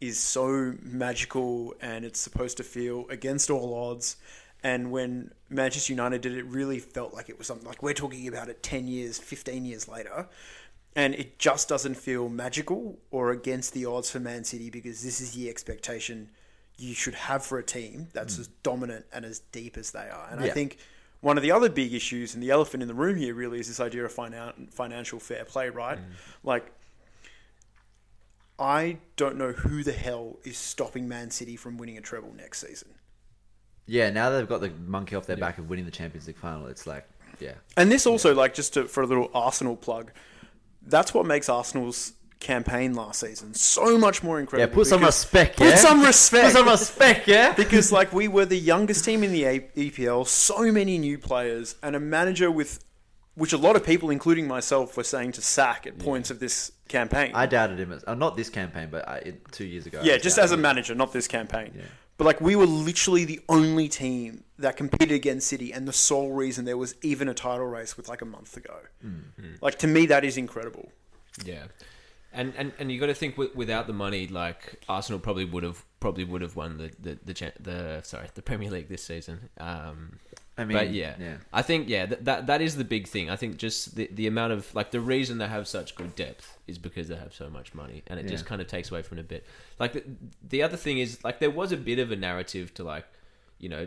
is 0.00 0.18
so 0.18 0.74
magical 0.80 1.74
and 1.80 2.04
it's 2.04 2.20
supposed 2.20 2.56
to 2.58 2.62
feel 2.62 3.06
against 3.10 3.50
all 3.50 3.74
odds. 3.90 4.16
And 4.62 4.90
when 4.90 5.32
Manchester 5.48 5.92
United 5.92 6.20
did 6.20 6.32
it, 6.32 6.38
it 6.38 6.46
really 6.46 6.78
felt 6.78 7.14
like 7.14 7.28
it 7.28 7.38
was 7.38 7.46
something 7.46 7.66
like 7.66 7.82
we're 7.82 7.94
talking 7.94 8.26
about 8.28 8.48
it 8.48 8.62
10 8.62 8.86
years, 8.86 9.18
15 9.18 9.64
years 9.64 9.88
later. 9.88 10.28
And 10.98 11.14
it 11.14 11.38
just 11.38 11.68
doesn't 11.68 11.94
feel 11.94 12.28
magical 12.28 12.98
or 13.12 13.30
against 13.30 13.72
the 13.72 13.84
odds 13.84 14.10
for 14.10 14.18
Man 14.18 14.42
City 14.42 14.68
because 14.68 15.04
this 15.04 15.20
is 15.20 15.30
the 15.30 15.48
expectation 15.48 16.30
you 16.76 16.92
should 16.92 17.14
have 17.14 17.44
for 17.44 17.56
a 17.56 17.62
team 17.62 18.08
that's 18.12 18.34
mm. 18.34 18.40
as 18.40 18.48
dominant 18.64 19.06
and 19.12 19.24
as 19.24 19.38
deep 19.38 19.78
as 19.78 19.92
they 19.92 20.08
are. 20.10 20.28
And 20.28 20.40
I 20.40 20.48
think 20.48 20.78
one 21.20 21.36
of 21.36 21.44
the 21.44 21.52
other 21.52 21.68
big 21.68 21.94
issues 21.94 22.34
and 22.34 22.42
the 22.42 22.50
elephant 22.50 22.82
in 22.82 22.88
the 22.88 22.94
room 22.94 23.16
here 23.16 23.32
really 23.32 23.60
is 23.60 23.68
this 23.68 23.78
idea 23.78 24.04
of 24.04 24.12
finan- 24.12 24.74
financial 24.74 25.20
fair 25.20 25.44
play, 25.44 25.68
right? 25.70 25.98
Mm. 25.98 26.02
Like, 26.42 26.72
I 28.58 28.98
don't 29.14 29.36
know 29.36 29.52
who 29.52 29.84
the 29.84 29.92
hell 29.92 30.40
is 30.42 30.58
stopping 30.58 31.06
Man 31.06 31.30
City 31.30 31.54
from 31.54 31.78
winning 31.78 31.96
a 31.96 32.00
treble 32.00 32.34
next 32.34 32.66
season. 32.66 32.88
Yeah, 33.86 34.10
now 34.10 34.30
they've 34.30 34.48
got 34.48 34.60
the 34.60 34.72
monkey 34.84 35.14
off 35.14 35.26
their 35.26 35.36
back 35.36 35.58
of 35.58 35.70
winning 35.70 35.84
the 35.84 35.92
Champions 35.92 36.26
League 36.26 36.38
final. 36.38 36.66
It's 36.66 36.88
like, 36.88 37.08
yeah, 37.38 37.54
And 37.76 37.88
this 37.88 38.04
also, 38.04 38.34
like, 38.34 38.52
just 38.52 38.74
to, 38.74 38.88
for 38.88 39.04
a 39.04 39.06
little 39.06 39.30
Arsenal 39.32 39.76
plug, 39.76 40.10
that's 40.88 41.14
what 41.14 41.26
makes 41.26 41.48
Arsenal's 41.48 42.12
campaign 42.40 42.94
last 42.94 43.20
season 43.20 43.52
so 43.52 43.98
much 43.98 44.22
more 44.22 44.38
incredible. 44.38 44.70
yeah. 44.70 44.74
Put 44.74 44.86
some 44.86 45.02
respect. 45.02 45.56
Put 45.56 45.76
some 45.76 46.02
respect. 46.02 46.46
Put 46.46 46.52
some 46.52 46.68
respect. 46.68 47.28
Yeah. 47.28 47.52
because 47.56 47.90
like 47.90 48.12
we 48.12 48.28
were 48.28 48.44
the 48.44 48.58
youngest 48.58 49.04
team 49.04 49.22
in 49.24 49.32
the 49.32 49.42
EPL, 49.42 50.26
so 50.26 50.70
many 50.72 50.98
new 50.98 51.18
players, 51.18 51.74
and 51.82 51.96
a 51.96 52.00
manager 52.00 52.50
with 52.50 52.84
which 53.34 53.52
a 53.52 53.56
lot 53.56 53.76
of 53.76 53.84
people, 53.84 54.10
including 54.10 54.48
myself, 54.48 54.96
were 54.96 55.04
saying 55.04 55.30
to 55.32 55.40
sack 55.40 55.86
at 55.86 55.96
points 55.98 56.28
of 56.30 56.40
this 56.40 56.72
campaign. 56.88 57.30
I 57.34 57.46
doubted 57.46 57.78
him. 57.78 57.92
As, 57.92 58.04
uh, 58.04 58.14
not 58.14 58.36
this 58.36 58.50
campaign, 58.50 58.88
but 58.90 59.08
I, 59.08 59.16
it, 59.18 59.52
two 59.52 59.64
years 59.64 59.86
ago. 59.86 60.00
Yeah, 60.02 60.18
just 60.18 60.38
as 60.38 60.50
a 60.50 60.54
him. 60.54 60.62
manager, 60.62 60.94
not 60.96 61.12
this 61.12 61.28
campaign. 61.28 61.72
Yeah. 61.76 61.82
But 62.18 62.24
like 62.24 62.40
we 62.40 62.56
were 62.56 62.66
literally 62.66 63.24
the 63.24 63.40
only 63.48 63.88
team 63.88 64.44
that 64.58 64.76
competed 64.76 65.12
against 65.12 65.46
City, 65.46 65.72
and 65.72 65.86
the 65.86 65.92
sole 65.92 66.32
reason 66.32 66.64
there 66.64 66.76
was 66.76 66.96
even 67.00 67.28
a 67.28 67.34
title 67.34 67.66
race 67.66 67.96
with 67.96 68.08
like 68.08 68.20
a 68.20 68.26
month 68.26 68.56
ago. 68.56 68.74
Like 69.62 69.78
to 69.78 69.86
me, 69.86 70.04
that 70.06 70.24
is 70.24 70.36
incredible. 70.36 70.90
Yeah, 71.44 71.66
and 72.32 72.52
and, 72.56 72.72
and 72.78 72.90
you 72.90 72.98
got 72.98 73.06
to 73.06 73.14
think 73.14 73.36
wi- 73.36 73.54
without 73.54 73.86
the 73.86 73.92
money, 73.92 74.26
like 74.26 74.82
Arsenal 74.88 75.20
probably 75.20 75.44
would 75.44 75.62
have 75.62 75.84
probably 76.00 76.24
would 76.24 76.42
have 76.42 76.56
won 76.56 76.76
the 76.78 76.90
the 77.00 77.18
the, 77.24 77.52
the 77.60 78.00
sorry 78.02 78.26
the 78.34 78.42
Premier 78.42 78.70
League 78.70 78.88
this 78.88 79.04
season. 79.04 79.48
Um, 79.58 80.18
I 80.58 80.64
mean, 80.64 80.76
but 80.76 80.90
yeah, 80.90 81.14
yeah. 81.18 81.36
I 81.52 81.62
think 81.62 81.88
yeah 81.88 82.06
that, 82.06 82.24
that 82.24 82.46
that 82.48 82.60
is 82.60 82.76
the 82.76 82.84
big 82.84 83.06
thing. 83.06 83.30
I 83.30 83.36
think 83.36 83.56
just 83.56 83.94
the 83.94 84.08
the 84.12 84.26
amount 84.26 84.52
of 84.52 84.74
like 84.74 84.90
the 84.90 85.00
reason 85.00 85.38
they 85.38 85.46
have 85.46 85.68
such 85.68 85.94
good 85.94 86.14
depth 86.16 86.58
is 86.66 86.78
because 86.78 87.08
they 87.08 87.16
have 87.16 87.32
so 87.32 87.48
much 87.48 87.74
money, 87.74 88.02
and 88.08 88.18
it 88.18 88.26
just 88.26 88.44
kind 88.44 88.60
of 88.60 88.66
takes 88.66 88.90
away 88.90 89.02
from 89.02 89.18
it 89.18 89.22
a 89.22 89.24
bit. 89.24 89.46
Like 89.78 89.92
the, 89.92 90.02
the 90.46 90.62
other 90.62 90.76
thing 90.76 90.98
is 90.98 91.22
like 91.24 91.38
there 91.38 91.50
was 91.50 91.72
a 91.72 91.76
bit 91.76 91.98
of 91.98 92.10
a 92.10 92.16
narrative 92.16 92.74
to 92.74 92.84
like 92.84 93.06
you 93.58 93.68
know 93.68 93.86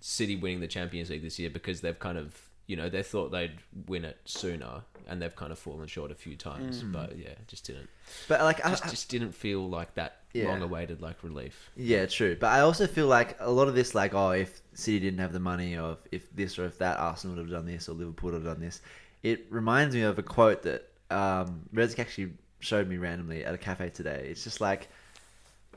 City 0.00 0.36
winning 0.36 0.60
the 0.60 0.68
Champions 0.68 1.10
League 1.10 1.22
this 1.22 1.38
year 1.38 1.50
because 1.50 1.80
they've 1.80 1.98
kind 1.98 2.16
of 2.16 2.48
you 2.66 2.76
know 2.76 2.88
they 2.88 3.02
thought 3.02 3.30
they'd 3.32 3.58
win 3.86 4.04
it 4.04 4.18
sooner 4.24 4.82
and 5.08 5.20
they've 5.20 5.34
kind 5.34 5.50
of 5.50 5.58
fallen 5.58 5.88
short 5.88 6.10
a 6.10 6.14
few 6.14 6.36
times 6.36 6.84
mm. 6.84 6.92
but 6.92 7.18
yeah 7.18 7.30
just 7.48 7.66
didn't 7.66 7.88
But 8.28 8.42
like, 8.42 8.64
I, 8.64 8.72
I- 8.72 8.74
just 8.74 9.08
didn't 9.08 9.32
feel 9.32 9.68
like 9.68 9.94
that 9.94 10.17
Yeah. 10.32 10.48
long 10.48 10.62
awaited 10.62 11.00
like 11.00 11.22
relief 11.22 11.70
Yeah, 11.74 12.06
true. 12.06 12.36
But 12.38 12.48
I 12.48 12.60
also 12.60 12.86
feel 12.86 13.06
like 13.06 13.36
a 13.40 13.50
lot 13.50 13.68
of 13.68 13.74
this, 13.74 13.94
like, 13.94 14.14
oh, 14.14 14.30
if 14.30 14.60
City 14.74 15.00
didn't 15.00 15.20
have 15.20 15.32
the 15.32 15.40
money, 15.40 15.76
or 15.76 15.92
if, 15.92 15.98
if 16.22 16.36
this 16.36 16.58
or 16.58 16.66
if 16.66 16.78
that, 16.78 16.98
Arsenal 16.98 17.36
would 17.36 17.42
have 17.42 17.50
done 17.50 17.66
this, 17.66 17.88
or 17.88 17.92
Liverpool 17.92 18.30
would 18.30 18.34
have 18.34 18.44
done 18.44 18.60
this. 18.60 18.80
It 19.22 19.46
reminds 19.50 19.94
me 19.94 20.02
of 20.02 20.18
a 20.18 20.22
quote 20.22 20.62
that 20.62 20.88
um, 21.10 21.62
Resic 21.74 21.98
actually 21.98 22.32
showed 22.60 22.88
me 22.88 22.98
randomly 22.98 23.44
at 23.44 23.54
a 23.54 23.58
cafe 23.58 23.88
today. 23.88 24.28
It's 24.30 24.44
just 24.44 24.60
like, 24.60 24.88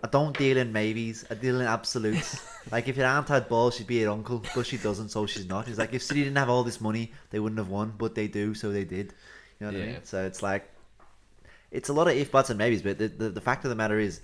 I 0.04 0.08
don't 0.08 0.38
deal 0.38 0.58
in 0.58 0.74
maybes, 0.74 1.26
I 1.30 1.36
deal 1.36 1.62
in 1.62 1.68
absolutes. 1.68 2.44
like, 2.72 2.88
if 2.88 2.98
your 2.98 3.06
aunt 3.08 3.30
had 3.30 3.48
balls, 3.48 3.76
she'd 3.76 3.88
be 3.88 3.96
your 3.96 4.12
uncle, 4.12 4.44
but 4.54 4.66
she 4.66 4.78
doesn't, 4.78 5.10
so 5.10 5.26
she's 5.26 5.48
not. 5.48 5.68
It's 5.68 5.78
like, 5.78 5.94
if 5.94 6.04
City 6.04 6.24
didn't 6.24 6.38
have 6.38 6.50
all 6.50 6.64
this 6.64 6.82
money, 6.82 7.12
they 7.30 7.40
wouldn't 7.40 7.60
have 7.60 7.70
won, 7.70 7.94
but 7.98 8.16
they 8.16 8.28
do, 8.28 8.54
so 8.54 8.72
they 8.72 8.84
did. 8.84 9.14
You 9.60 9.68
know 9.68 9.74
what 9.74 9.82
I 9.82 9.86
mean? 9.86 10.00
So 10.04 10.26
it's 10.26 10.42
like, 10.42 10.68
it's 11.72 11.90
a 11.90 11.94
lot 11.94 12.08
of 12.08 12.16
if 12.16 12.32
buts 12.32 12.50
and 12.50 12.58
maybes, 12.58 12.82
but 12.82 12.98
the, 12.98 13.08
the, 13.08 13.30
the 13.30 13.42
fact 13.42 13.64
of 13.64 13.70
the 13.70 13.76
matter 13.76 14.00
is 14.00 14.22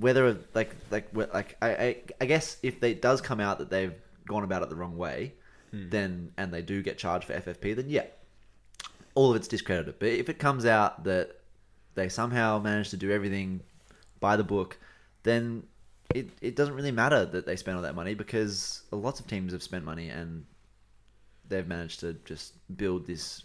whether 0.00 0.38
like 0.54 0.74
like 0.90 1.08
like 1.12 1.56
I, 1.60 1.68
I 1.70 1.96
I 2.20 2.26
guess 2.26 2.58
if 2.62 2.80
they, 2.80 2.92
it 2.92 3.02
does 3.02 3.20
come 3.20 3.40
out 3.40 3.58
that 3.58 3.70
they've 3.70 3.94
gone 4.26 4.44
about 4.44 4.62
it 4.62 4.68
the 4.68 4.76
wrong 4.76 4.96
way, 4.96 5.34
hmm. 5.70 5.88
then 5.90 6.32
and 6.36 6.52
they 6.52 6.62
do 6.62 6.82
get 6.82 6.98
charged 6.98 7.26
for 7.26 7.34
FFP, 7.34 7.76
then 7.76 7.88
yeah, 7.88 8.04
all 9.14 9.30
of 9.30 9.36
it's 9.36 9.48
discredited. 9.48 9.98
But 9.98 10.08
if 10.08 10.28
it 10.28 10.38
comes 10.38 10.66
out 10.66 11.04
that 11.04 11.40
they 11.94 12.08
somehow 12.08 12.58
managed 12.58 12.90
to 12.90 12.96
do 12.96 13.10
everything 13.10 13.60
by 14.20 14.36
the 14.36 14.44
book, 14.44 14.78
then 15.22 15.64
it, 16.14 16.30
it 16.40 16.56
doesn't 16.56 16.74
really 16.74 16.92
matter 16.92 17.24
that 17.24 17.44
they 17.44 17.56
spent 17.56 17.76
all 17.76 17.82
that 17.82 17.94
money 17.94 18.14
because 18.14 18.82
lots 18.90 19.20
of 19.20 19.26
teams 19.26 19.52
have 19.52 19.62
spent 19.62 19.84
money 19.84 20.08
and 20.08 20.44
they've 21.48 21.66
managed 21.66 22.00
to 22.00 22.14
just 22.24 22.54
build 22.76 23.06
this 23.06 23.42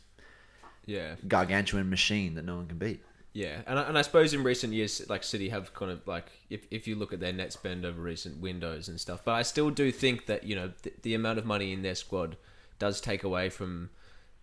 yeah 0.85 1.15
gargantuan 1.27 1.89
machine 1.89 2.35
that 2.35 2.45
no 2.45 2.55
one 2.55 2.67
can 2.67 2.77
beat. 2.77 3.03
Yeah 3.33 3.61
and 3.67 3.79
I, 3.79 3.83
and 3.83 3.97
I 3.97 4.01
suppose 4.03 4.33
in 4.33 4.43
recent 4.43 4.73
years 4.73 5.01
like 5.09 5.23
City 5.23 5.49
have 5.49 5.73
kind 5.73 5.91
of 5.91 6.05
like 6.07 6.25
if, 6.49 6.65
if 6.71 6.87
you 6.87 6.95
look 6.95 7.13
at 7.13 7.19
their 7.19 7.33
net 7.33 7.51
spend 7.51 7.85
over 7.85 7.99
recent 8.01 8.39
windows 8.39 8.87
and 8.87 8.99
stuff 8.99 9.21
but 9.25 9.33
I 9.33 9.41
still 9.41 9.69
do 9.69 9.91
think 9.91 10.27
that 10.27 10.43
you 10.43 10.55
know 10.55 10.71
the, 10.83 10.93
the 11.01 11.13
amount 11.15 11.39
of 11.39 11.45
money 11.45 11.73
in 11.73 11.81
their 11.81 11.95
squad 11.95 12.37
does 12.79 13.01
take 13.01 13.23
away 13.23 13.49
from 13.49 13.89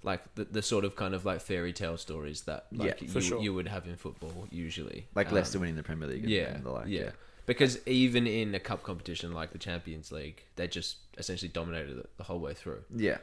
like 0.02 0.34
the, 0.34 0.44
the 0.44 0.62
sort 0.62 0.84
of 0.84 0.96
kind 0.96 1.14
of 1.14 1.24
like 1.24 1.40
fairy 1.40 1.72
tale 1.72 1.96
stories 1.98 2.42
that 2.42 2.66
like 2.72 3.00
Yeah, 3.02 3.08
for 3.08 3.18
you, 3.18 3.24
sure. 3.24 3.40
you 3.42 3.52
would 3.54 3.68
have 3.68 3.86
in 3.86 3.96
football 3.96 4.48
usually 4.50 5.06
Like 5.14 5.28
Um, 5.28 5.34
Leicester 5.34 5.58
winning 5.58 5.76
the 5.76 5.82
Premier 5.82 6.08
League. 6.08 6.28
yeah, 6.28 6.54
and 6.54 6.64
the 6.64 6.70
like. 6.70 6.86
yeah. 6.88 7.10
Because 7.46 7.78
even 7.86 8.26
in 8.26 8.54
a 8.54 8.60
cup 8.60 8.82
competition 8.82 9.32
like 9.32 9.50
the 9.50 9.58
Champions 9.58 10.10
League, 10.12 10.44
they 10.56 10.68
just 10.68 10.96
essentially 11.18 11.48
dominated 11.48 11.98
it 11.98 12.10
the 12.16 12.22
whole 12.24 12.38
way 12.38 12.54
through 12.54 12.82
yeah. 12.94 13.18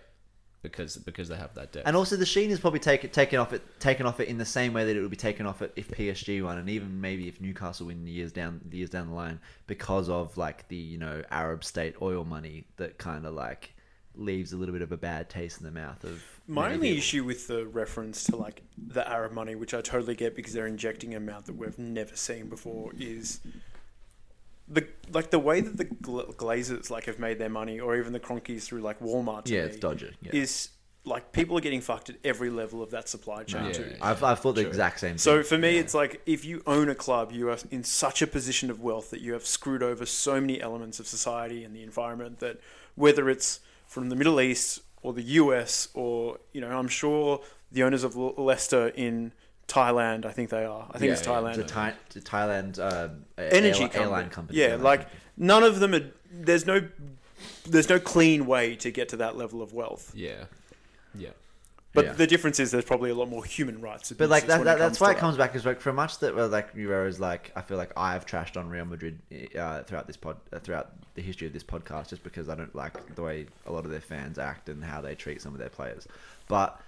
Because 0.71 0.97
because 0.97 1.29
they 1.29 1.35
have 1.35 1.53
that 1.55 1.71
depth. 1.71 1.87
And 1.87 1.95
also, 1.95 2.15
the 2.15 2.25
sheen 2.25 2.49
is 2.51 2.59
probably 2.59 2.79
taken 2.79 3.09
taken 3.09 3.39
off 3.39 3.53
it 3.53 3.61
taken 3.79 4.05
off 4.05 4.19
it 4.19 4.27
in 4.27 4.37
the 4.37 4.45
same 4.45 4.73
way 4.73 4.85
that 4.85 4.95
it 4.95 5.01
would 5.01 5.11
be 5.11 5.17
taken 5.17 5.45
off 5.45 5.61
it 5.61 5.71
if 5.75 5.89
PSG 5.89 6.43
won, 6.43 6.57
and 6.57 6.69
even 6.69 7.01
maybe 7.01 7.27
if 7.27 7.39
Newcastle 7.41 7.87
win 7.87 8.05
years 8.07 8.31
down 8.31 8.61
the 8.69 8.77
years 8.77 8.89
down 8.89 9.07
the 9.07 9.13
line 9.15 9.39
because 9.67 10.09
of 10.09 10.37
like 10.37 10.67
the 10.67 10.75
you 10.75 10.97
know 10.97 11.23
Arab 11.31 11.63
state 11.63 11.95
oil 12.01 12.23
money 12.23 12.65
that 12.77 12.97
kind 12.97 13.25
of 13.25 13.33
like 13.33 13.73
leaves 14.15 14.51
a 14.51 14.57
little 14.57 14.73
bit 14.73 14.81
of 14.81 14.91
a 14.91 14.97
bad 14.97 15.29
taste 15.29 15.59
in 15.59 15.65
the 15.65 15.71
mouth 15.71 16.03
of 16.03 16.23
My 16.47 16.73
only 16.73 16.87
people. 16.87 16.97
issue 16.97 17.23
with 17.23 17.47
the 17.47 17.67
reference 17.67 18.23
to 18.25 18.35
like 18.35 18.63
the 18.77 19.07
Arab 19.07 19.31
money, 19.31 19.55
which 19.55 19.73
I 19.73 19.81
totally 19.81 20.15
get 20.15 20.35
because 20.35 20.53
they're 20.53 20.67
injecting 20.67 21.13
an 21.13 21.21
amount 21.21 21.45
that 21.45 21.55
we've 21.55 21.77
never 21.77 22.15
seen 22.15 22.47
before, 22.49 22.93
is 22.97 23.39
the 24.67 24.87
like 25.11 25.31
the 25.31 25.39
way 25.39 25.61
that 25.61 25.77
the 25.77 25.85
gla- 25.85 26.25
Glazers 26.33 26.89
like 26.89 27.05
have 27.05 27.19
made 27.19 27.39
their 27.39 27.49
money, 27.49 27.79
or 27.79 27.95
even 27.95 28.13
the 28.13 28.19
Kroenkes 28.19 28.63
through 28.63 28.81
like 28.81 28.99
Walmart. 28.99 29.45
To 29.45 29.53
Yeah, 29.53 29.61
me, 29.61 29.67
it's 29.67 29.77
dodgy. 29.77 30.15
Yeah. 30.21 30.31
Is 30.35 30.69
like 31.05 31.31
people 31.31 31.57
are 31.57 31.61
getting 31.61 31.79
fucked 31.79 32.09
at 32.09 32.17
every 32.25 32.49
level 32.49 32.83
of 32.83 32.91
that 32.91 33.07
supply 33.07 33.43
chain 33.43 33.63
Yeah, 33.67 33.71
too. 33.71 33.87
yeah. 33.91 33.97
I've, 34.01 34.21
I've 34.25 34.39
thought 34.39 34.55
the 34.55 34.63
True. 34.63 34.69
exact 34.69 34.99
same 34.99 35.11
thing. 35.11 35.17
So 35.19 35.41
for 35.41 35.57
me, 35.57 35.77
it's 35.77 35.93
like 35.93 36.21
if 36.25 36.43
you 36.43 36.61
own 36.67 36.89
a 36.89 36.95
club, 36.95 37.31
you 37.31 37.49
are 37.49 37.57
in 37.71 37.85
such 37.85 38.21
a 38.21 38.27
position 38.27 38.69
of 38.69 38.81
wealth 38.81 39.09
that 39.11 39.21
you 39.21 39.31
have 39.31 39.45
screwed 39.45 39.81
over 39.81 40.05
so 40.05 40.41
many 40.41 40.59
elements 40.61 40.99
of 40.99 41.07
society 41.07 41.63
and 41.63 41.73
the 41.73 41.81
environment 41.81 42.39
that 42.39 42.59
whether 42.95 43.29
it's 43.29 43.61
from 43.85 44.09
the 44.09 44.17
Middle 44.17 44.41
East 44.41 44.81
or 45.01 45.13
the 45.13 45.23
US 45.23 45.87
or 45.93 46.39
you 46.51 46.59
know, 46.59 46.77
I'm 46.77 46.89
sure 46.89 47.39
the 47.71 47.83
owners 47.83 48.03
of 48.03 48.17
Leicester 48.17 48.89
in 48.89 49.31
Thailand, 49.67 50.25
I 50.25 50.31
think 50.31 50.49
they 50.49 50.63
are. 50.65 50.87
I 50.91 50.97
think 50.97 51.09
Yeah, 51.09 51.13
it's 51.17 51.27
yeah. 51.27 51.33
Thailand. 51.33 51.55
the, 51.55 51.63
Thai, 51.63 51.93
the 52.13 52.19
Thailand 52.21 52.79
uh, 52.79 53.09
Energy 53.37 53.79
airli- 53.79 53.81
company. 53.81 54.03
airline 54.03 54.29
company. 54.29 54.59
Yeah, 54.59 54.65
airline 54.67 54.83
like 54.83 54.99
company. 55.01 55.19
none 55.37 55.63
of 55.63 55.79
them 55.79 55.93
are. 55.93 56.11
There's 56.31 56.65
no. 56.65 56.87
There's 57.67 57.89
no 57.89 57.99
clean 57.99 58.45
way 58.47 58.75
to 58.77 58.89
get 58.91 59.09
to 59.09 59.17
that 59.17 59.37
level 59.37 59.61
of 59.61 59.71
wealth. 59.73 60.11
yeah, 60.15 60.45
yeah, 61.13 61.29
But 61.93 62.05
Yeah. 62.05 62.13
the 62.13 62.25
difference 62.27 62.59
is 62.59 62.71
there's 62.71 62.83
probably 62.85 63.11
a 63.11 63.15
lot 63.15 63.29
more 63.29 63.43
human 63.45 63.79
rights. 63.79 64.11
But 64.11 64.29
like 64.29 64.47
that, 64.47 64.63
that 64.63 64.79
that's 64.79 64.99
why 64.99 65.11
it 65.11 65.17
comes 65.17 65.37
back 65.37 65.53
is 65.53 65.63
like 65.65 65.79
for 65.79 65.93
much 65.93 66.17
that 66.19 66.33
well, 66.35 66.47
like 66.47 66.69
Euro 66.75 67.07
is 67.07 67.19
like 67.19 67.51
I 67.55 67.61
feel 67.61 67.77
like 67.77 67.91
I've 67.95 68.25
trashed 68.25 68.57
on 68.57 68.69
Real 68.69 68.85
Madrid 68.85 69.19
uh, 69.57 69.83
throughout 69.83 70.07
this 70.07 70.17
pod 70.17 70.37
uh, 70.51 70.59
throughout 70.59 70.91
the 71.13 71.21
history 71.21 71.45
of 71.45 71.53
this 71.53 71.63
podcast 71.63 72.09
just 72.09 72.23
because 72.23 72.49
I 72.49 72.55
don't 72.55 72.73
like 72.73 73.15
the 73.15 73.21
way 73.21 73.45
a 73.67 73.71
lot 73.71 73.85
of 73.85 73.91
their 73.91 74.01
fans 74.01 74.39
act 74.39 74.69
and 74.69 74.83
how 74.83 75.01
they 75.01 75.13
treat 75.13 75.41
some 75.41 75.53
of 75.53 75.59
their 75.59 75.69
players. 75.69 76.07
But 76.47 76.79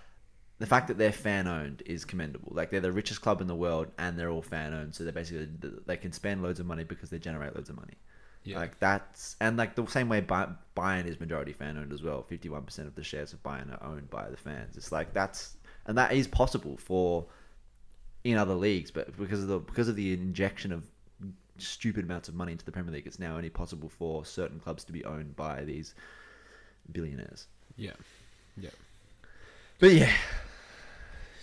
the 0.60 0.66
fact 0.66 0.88
that 0.90 0.98
they're 0.98 1.12
fan 1.12 1.48
owned 1.48 1.82
is 1.86 2.06
commendable. 2.06 2.52
Like 2.54 2.70
they're 2.70 2.82
the 2.82 2.92
richest 2.92 3.22
club 3.22 3.42
in 3.42 3.48
the 3.48 3.56
world 3.56 3.88
and 3.98 4.20
they're 4.20 4.30
all 4.30 4.42
fan 4.42 4.74
owned, 4.74 4.94
so 4.94 5.04
they 5.04 5.12
basically 5.12 5.48
they 5.86 5.98
can 5.98 6.12
spend 6.12 6.44
loads 6.44 6.60
of 6.60 6.66
money 6.66 6.84
because 6.84 7.10
they 7.10 7.18
generate 7.20 7.56
loads 7.56 7.70
of 7.70 7.78
money. 7.78 7.96
yeah. 8.44 8.58
Like 8.58 8.78
that's 8.80 9.36
and 9.40 9.58
like 9.58 9.76
the 9.76 9.86
same 9.88 10.10
way 10.10 10.20
Bay- 10.22 10.54
Bayern 10.76 11.06
is 11.08 11.20
majority 11.20 11.54
fan 11.54 11.78
owned 11.78 11.94
as 11.94 12.04
well. 12.04 12.24
Fifty 12.24 12.50
one 12.50 12.64
percent 12.64 12.88
of 12.88 12.96
the 12.96 13.04
shares 13.04 13.34
of 13.34 13.42
Bayern 13.42 13.72
are 13.72 13.84
owned 13.88 14.10
by 14.10 14.30
the 14.30 14.38
fans. 14.38 14.76
It's 14.78 14.92
like 14.92 15.14
that's 15.14 15.56
and 15.86 15.98
that 15.98 16.12
is 16.12 16.28
possible 16.28 16.78
for 16.78 17.26
in 18.26 18.38
other 18.38 18.54
leagues, 18.54 18.92
but 18.92 19.18
because 19.18 19.42
of 19.42 19.48
the 19.48 19.60
because 19.60 19.88
of 19.88 19.96
the 19.96 20.12
injection 20.14 20.74
of 20.74 20.84
stupid 21.58 22.04
amounts 22.06 22.28
of 22.28 22.36
money 22.36 22.52
into 22.52 22.66
the 22.66 22.72
Premier 22.72 22.92
League, 22.94 23.08
it's 23.08 23.20
now 23.20 23.36
only 23.38 23.50
possible 23.50 23.88
for 23.90 24.26
certain 24.26 24.60
clubs 24.60 24.84
to 24.84 24.92
be 24.92 25.06
owned 25.06 25.36
by 25.38 25.64
these 25.64 25.94
billionaires. 26.92 27.48
yeah, 27.78 27.92
yeah. 28.58 28.70
But 29.80 29.94
yeah, 29.94 30.12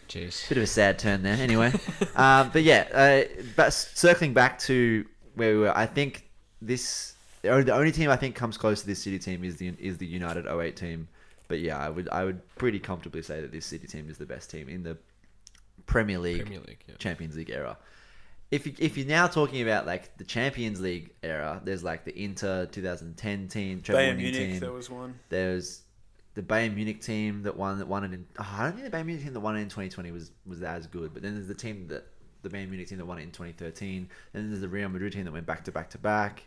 Jeez. 0.08 0.48
bit 0.48 0.58
of 0.58 0.64
a 0.64 0.66
sad 0.66 0.98
turn 0.98 1.22
there. 1.22 1.36
Anyway, 1.36 1.72
um, 2.16 2.50
but 2.52 2.62
yeah, 2.62 2.86
uh, 2.92 3.42
but 3.56 3.70
circling 3.70 4.34
back 4.34 4.58
to 4.60 5.04
where 5.34 5.54
we 5.54 5.60
were, 5.60 5.76
I 5.76 5.86
think 5.86 6.28
this 6.62 7.14
the 7.42 7.72
only, 7.72 7.92
team 7.92 8.10
I 8.10 8.16
think 8.16 8.34
comes 8.34 8.56
close 8.56 8.80
to 8.80 8.86
this 8.86 9.02
City 9.02 9.18
team 9.18 9.44
is 9.44 9.56
the 9.56 9.72
is 9.78 9.98
the 9.98 10.06
United 10.06 10.46
08 10.46 10.76
team. 10.76 11.08
But 11.48 11.60
yeah, 11.60 11.78
I 11.78 11.88
would 11.88 12.08
I 12.10 12.24
would 12.24 12.40
pretty 12.56 12.78
comfortably 12.78 13.22
say 13.22 13.40
that 13.40 13.52
this 13.52 13.66
City 13.66 13.86
team 13.86 14.10
is 14.10 14.18
the 14.18 14.26
best 14.26 14.50
team 14.50 14.68
in 14.68 14.82
the 14.82 14.96
Premier 15.86 16.18
League, 16.18 16.42
Premier 16.42 16.60
League. 16.60 16.84
Yeah. 16.88 16.96
Champions 16.98 17.36
League 17.36 17.50
era. 17.50 17.76
If 18.50 18.66
you, 18.66 18.74
if 18.78 18.96
you're 18.96 19.06
now 19.06 19.26
talking 19.26 19.62
about 19.62 19.86
like 19.86 20.16
the 20.18 20.24
Champions 20.24 20.80
League 20.80 21.10
era, 21.22 21.60
there's 21.64 21.82
like 21.82 22.04
the 22.04 22.16
Inter 22.20 22.66
2010 22.66 23.48
team, 23.48 23.80
treble 23.82 24.00
Bayern 24.00 24.16
winning 24.16 24.32
Munich, 24.32 24.50
team. 24.52 24.60
there 24.60 24.72
was 24.72 24.88
one. 24.88 25.18
There's 25.28 25.82
the 26.36 26.42
Bayern 26.42 26.74
Munich 26.76 27.00
team 27.00 27.42
that 27.42 27.56
won 27.56 27.78
that 27.78 27.88
won 27.88 28.04
it 28.04 28.12
in. 28.12 28.24
Oh, 28.38 28.56
I 28.58 28.62
don't 28.64 28.72
think 28.78 28.88
the 28.88 28.96
Bayern 28.96 29.06
Munich 29.06 29.24
team 29.24 29.32
that 29.34 29.40
won 29.40 29.56
it 29.56 29.60
in 29.62 29.68
2020 29.68 30.12
was 30.12 30.30
was 30.46 30.62
as 30.62 30.86
good. 30.86 31.12
But 31.12 31.22
then 31.24 31.34
there's 31.34 31.48
the 31.48 31.54
team 31.54 31.88
that 31.88 32.06
the 32.42 32.48
Bayern 32.48 32.68
Munich 32.68 32.86
team 32.88 32.98
that 32.98 33.06
won 33.06 33.18
it 33.18 33.22
in 33.22 33.30
2013. 33.32 34.08
Then 34.32 34.48
there's 34.50 34.60
the 34.60 34.68
Real 34.68 34.88
Madrid 34.88 35.12
team 35.14 35.24
that 35.24 35.32
went 35.32 35.46
back 35.46 35.64
to 35.64 35.72
back 35.72 35.90
to 35.90 35.98
back. 35.98 36.44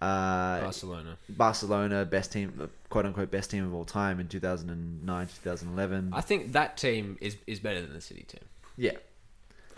Uh, 0.00 0.60
Barcelona. 0.60 1.16
Barcelona, 1.28 2.04
best 2.04 2.30
team, 2.30 2.70
quote 2.90 3.06
unquote, 3.06 3.30
best 3.30 3.50
team 3.50 3.64
of 3.64 3.72
all 3.74 3.84
time 3.86 4.20
in 4.20 4.28
2009, 4.28 5.26
2011. 5.42 6.10
I 6.12 6.20
think 6.20 6.52
that 6.52 6.76
team 6.76 7.16
is 7.20 7.36
is 7.46 7.60
better 7.60 7.80
than 7.82 7.92
the 7.92 8.00
City 8.00 8.22
team. 8.28 8.42
yeah. 8.76 8.92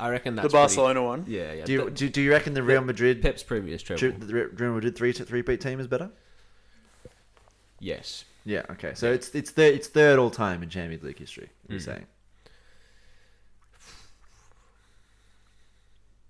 I 0.01 0.11
reckon 0.11 0.37
The 0.37 0.42
that's 0.42 0.53
pretty- 0.53 0.62
Barcelona 0.62 1.03
one. 1.03 1.25
yeah, 1.27 1.53
yeah. 1.55 1.64
Do 1.64 1.73
you, 1.73 1.81
Th- 1.87 1.94
do, 1.94 2.09
do 2.09 2.23
you 2.23 2.31
reckon 2.31 2.55
the 2.55 2.62
Real 2.62 2.83
Madrid, 2.83 3.21
Pep's 3.21 3.42
previous 3.42 3.83
treble. 3.83 4.12
the 4.25 4.33
Real 4.33 4.75
Madrid 4.75 4.94
three 4.94 5.11
three-peat 5.12 5.61
team 5.61 5.81
is 5.81 5.88
better? 5.88 6.11
Yes. 7.81 8.25
Yeah. 8.49 8.63
Okay. 8.71 8.93
So 8.95 9.13
it's 9.13 9.29
it's 9.35 9.51
third 9.51 9.75
it's 9.75 9.89
third 9.89 10.19
all 10.19 10.31
time 10.31 10.63
in 10.63 10.71
Champions 10.71 11.03
League 11.05 11.19
history. 11.19 11.51
You're 11.69 11.81
Mhm. 11.81 11.85
saying? 11.85 12.07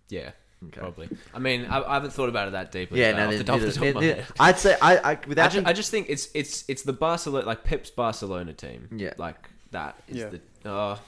Yeah. 0.09 0.31
Okay. 0.67 0.81
Probably. 0.81 1.09
I 1.33 1.39
mean, 1.39 1.67
I, 1.67 1.81
I 1.81 1.95
haven't 1.95 2.11
thought 2.13 2.29
about 2.29 2.49
it 2.49 2.51
that 2.53 2.73
deeply. 2.73 2.99
Yeah, 3.01 3.13
but 3.13 3.19
no, 3.19 3.25
off 3.27 3.31
they- 3.31 3.37
the 3.39 3.45
top, 3.45 3.61
they- 3.61 3.67
off 3.69 3.75
the 3.75 3.79
top 3.79 3.89
of 3.89 3.95
my 3.95 4.01
they- 4.01 4.07
head. 4.15 4.27
I'd 4.41 4.59
say 4.59 4.77
I, 4.83 4.97
I 4.97 5.11
I 5.13 5.19
without 5.29 5.53
just, 5.53 5.67
I 5.69 5.73
just 5.73 5.91
think 5.93 6.07
it's 6.09 6.29
it's 6.35 6.65
it's 6.67 6.83
the 6.83 6.93
Barcelona 6.93 7.47
like 7.47 7.63
Pep's 7.63 7.91
Barcelona 7.91 8.53
team. 8.53 8.89
Yeah. 8.91 9.13
like 9.19 9.49
that 9.71 10.03
is 10.09 10.17
Yeah. 10.17 10.29
the. 10.31 10.41
Oh, 10.65 11.01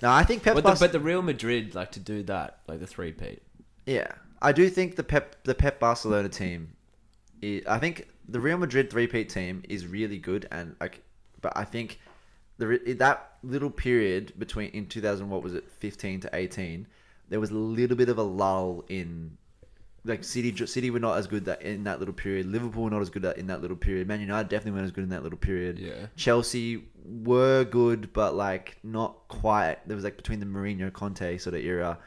no, 0.00 0.10
I 0.10 0.24
think 0.24 0.42
Pep. 0.44 0.54
but 0.54 0.64
the, 0.64 0.76
but 0.80 0.92
the 0.92 1.00
Real 1.00 1.20
Madrid 1.20 1.74
like 1.74 1.92
to 1.92 2.00
do 2.00 2.22
that 2.24 2.60
like 2.66 2.80
the 2.80 2.86
three-peat. 2.86 3.42
Yeah, 3.84 4.06
I 4.40 4.52
do 4.52 4.70
think 4.70 4.96
the 4.96 5.02
Pep 5.04 5.44
the 5.44 5.54
Pep 5.54 5.78
Barcelona 5.78 6.30
team. 6.30 6.72
I 7.42 7.62
I 7.66 7.78
think 7.78 8.08
the 8.28 8.40
Real 8.40 8.58
Madrid 8.58 8.90
three-peat 8.90 9.28
team 9.28 9.62
is 9.68 9.86
really 9.86 10.18
good, 10.18 10.48
and 10.50 10.76
like, 10.80 11.02
but 11.40 11.52
I 11.56 11.64
think 11.64 11.98
the 12.58 12.94
that 12.98 13.32
little 13.42 13.70
period 13.70 14.32
between 14.38 14.70
in 14.70 14.86
2000, 14.86 15.28
what 15.28 15.42
was 15.42 15.54
it, 15.54 15.70
15 15.78 16.20
to 16.20 16.30
18, 16.32 16.86
there 17.28 17.40
was 17.40 17.50
a 17.50 17.54
little 17.54 17.96
bit 17.96 18.08
of 18.08 18.18
a 18.18 18.22
lull 18.22 18.84
in. 18.88 19.36
Like 20.04 20.24
City, 20.24 20.66
City 20.66 20.90
were 20.90 20.98
not 20.98 21.16
as 21.16 21.28
good 21.28 21.44
that 21.44 21.62
in 21.62 21.84
that 21.84 22.00
little 22.00 22.14
period. 22.14 22.46
Liverpool 22.46 22.82
were 22.82 22.90
not 22.90 23.02
as 23.02 23.08
good 23.08 23.24
in 23.24 23.46
that 23.46 23.62
little 23.62 23.76
period. 23.76 24.08
Man 24.08 24.20
United 24.20 24.48
definitely 24.48 24.72
weren't 24.72 24.86
as 24.86 24.90
good 24.90 25.04
in 25.04 25.10
that 25.10 25.22
little 25.22 25.38
period. 25.38 25.78
Yeah. 25.78 26.06
Chelsea 26.16 26.88
were 27.04 27.62
good, 27.62 28.12
but 28.12 28.34
like 28.34 28.78
not 28.82 29.28
quite. 29.28 29.76
There 29.86 29.94
was 29.94 30.02
like 30.02 30.16
between 30.16 30.40
the 30.40 30.46
Mourinho 30.46 30.92
Conte 30.92 31.38
sort 31.38 31.54
of 31.54 31.62
era. 31.62 31.98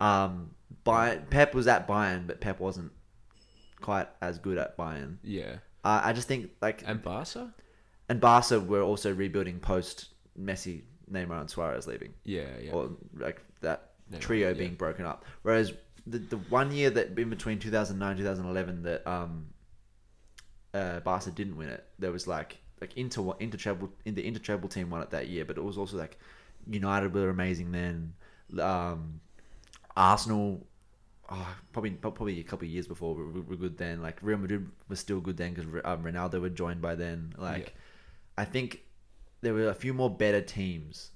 Um, 0.00 0.50
Bayern, 0.84 1.30
Pep 1.30 1.54
was 1.54 1.68
at 1.68 1.86
Bayern, 1.86 2.26
but 2.26 2.40
Pep 2.40 2.58
wasn't 2.58 2.90
quite 3.84 4.08
as 4.20 4.38
good 4.38 4.58
at 4.64 4.76
Bayern. 4.76 5.16
Yeah, 5.22 5.56
Uh, 5.84 6.00
I 6.08 6.12
just 6.18 6.28
think 6.28 6.50
like 6.66 6.82
and 6.86 7.02
Barca. 7.02 7.52
and 8.08 8.18
Barca 8.20 8.58
were 8.72 8.82
also 8.90 9.14
rebuilding 9.14 9.60
post 9.60 9.96
Messi, 10.48 10.82
Neymar, 11.10 11.40
and 11.40 11.50
Suarez 11.50 11.86
leaving, 11.86 12.12
Yeah, 12.24 12.52
yeah. 12.62 12.72
or 12.72 12.90
like 13.26 13.38
that 13.60 13.78
Neymar, 14.10 14.18
trio 14.20 14.48
yeah. 14.48 14.54
being 14.62 14.74
broken 14.84 15.04
up. 15.06 15.24
Whereas 15.42 15.72
the 16.12 16.18
the 16.18 16.38
one 16.60 16.70
year 16.78 16.90
that 16.90 17.18
in 17.18 17.30
between 17.30 17.58
2009 17.58 18.16
2011 18.16 18.82
that 18.82 19.06
um 19.06 19.32
uh, 20.74 21.00
Barca 21.00 21.30
didn't 21.30 21.56
win 21.56 21.68
it, 21.68 21.84
there 21.98 22.10
was 22.12 22.26
like 22.26 22.58
like 22.80 22.92
inter 22.96 23.22
inter 23.40 23.58
treble 23.58 23.88
in 24.04 24.14
the 24.14 24.26
inter 24.26 24.40
treble 24.40 24.68
team 24.68 24.90
won 24.90 25.02
it 25.02 25.10
that 25.10 25.28
year, 25.28 25.44
but 25.44 25.56
it 25.56 25.64
was 25.64 25.78
also 25.78 25.96
like 25.96 26.18
United 26.66 27.14
were 27.14 27.28
amazing 27.30 27.70
then. 27.72 28.14
Um, 28.60 29.20
Arsenal, 29.96 30.66
oh, 31.30 31.56
probably 31.72 31.90
probably 31.90 32.40
a 32.40 32.44
couple 32.44 32.66
of 32.66 32.72
years 32.72 32.86
before 32.86 33.14
were, 33.14 33.40
were 33.42 33.56
good 33.56 33.78
then. 33.78 34.02
Like 34.02 34.18
Real 34.22 34.38
Madrid 34.38 34.68
was 34.88 35.00
still 35.00 35.20
good 35.20 35.36
then 35.36 35.54
because 35.54 35.70
um, 35.84 36.02
Ronaldo 36.02 36.40
were 36.40 36.48
joined 36.50 36.80
by 36.80 36.94
then. 36.94 37.34
Like 37.38 37.66
Yeah. 37.66 38.42
I 38.42 38.44
think 38.44 38.82
there 39.42 39.54
were 39.54 39.68
a 39.68 39.74
few 39.74 39.94
more 39.94 40.10
better 40.10 40.40
teams 40.40 41.10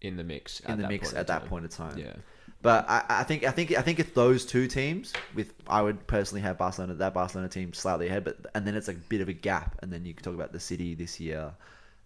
in 0.00 0.16
the 0.16 0.24
mix. 0.24 0.60
in 0.60 0.70
at 0.70 0.76
the 0.76 0.82
that 0.82 0.88
mix 0.88 1.08
point 1.08 1.14
in 1.14 1.20
at 1.20 1.26
that 1.26 1.40
time. 1.40 1.48
point 1.48 1.64
in 1.64 1.70
time. 1.70 1.98
Yeah, 1.98 2.14
But 2.62 2.88
I, 2.88 3.04
I 3.08 3.22
think 3.24 3.44
I 3.44 3.50
think 3.50 3.76
I 3.76 3.82
think 3.82 3.98
it's 3.98 4.12
those 4.12 4.46
two 4.46 4.66
teams 4.66 5.12
with 5.34 5.52
I 5.66 5.82
would 5.82 6.06
personally 6.06 6.42
have 6.42 6.56
Barcelona 6.58 6.94
that 6.94 7.14
Barcelona 7.14 7.48
team 7.48 7.72
slightly 7.72 8.06
ahead, 8.08 8.24
but 8.24 8.46
and 8.54 8.66
then 8.66 8.74
it's 8.74 8.88
like 8.88 8.96
a 8.96 9.08
bit 9.08 9.20
of 9.20 9.28
a 9.28 9.32
gap, 9.32 9.76
and 9.82 9.92
then 9.92 10.04
you 10.04 10.14
can 10.14 10.22
talk 10.22 10.34
about 10.34 10.52
the 10.52 10.60
City 10.60 10.94
this 10.94 11.18
year, 11.20 11.52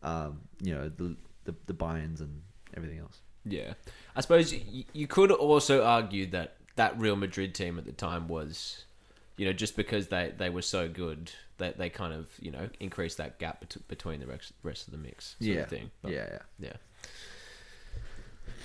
um, 0.02 0.40
you 0.60 0.74
know 0.74 0.88
the 0.88 1.16
the 1.44 1.54
the 1.66 1.74
Bayerns 1.74 2.20
and 2.20 2.42
everything 2.74 2.98
else. 2.98 3.20
yeah. 3.44 3.74
I 4.16 4.20
suppose 4.20 4.52
you, 4.52 4.84
you 4.92 5.06
could 5.06 5.30
also 5.30 5.84
argue 5.84 6.26
that 6.30 6.56
that 6.76 6.98
Real 6.98 7.16
Madrid 7.16 7.54
team 7.54 7.78
at 7.78 7.84
the 7.84 7.92
time 7.92 8.28
was, 8.28 8.84
you 9.36 9.46
know, 9.46 9.52
just 9.52 9.76
because 9.76 10.08
they, 10.08 10.32
they 10.36 10.50
were 10.50 10.62
so 10.62 10.88
good, 10.88 11.32
that 11.58 11.78
they 11.78 11.88
kind 11.88 12.12
of 12.12 12.28
you 12.40 12.50
know 12.50 12.68
increased 12.80 13.18
that 13.18 13.38
gap 13.38 13.60
bet- 13.60 13.88
between 13.88 14.20
the 14.20 14.26
rest, 14.26 14.52
rest 14.62 14.86
of 14.88 14.92
the 14.92 14.98
mix. 14.98 15.36
Sort 15.38 15.42
yeah, 15.42 15.60
of 15.60 15.68
thing. 15.68 15.90
But, 16.02 16.12
yeah, 16.12 16.26
yeah. 16.30 16.38
yeah. 16.58 16.72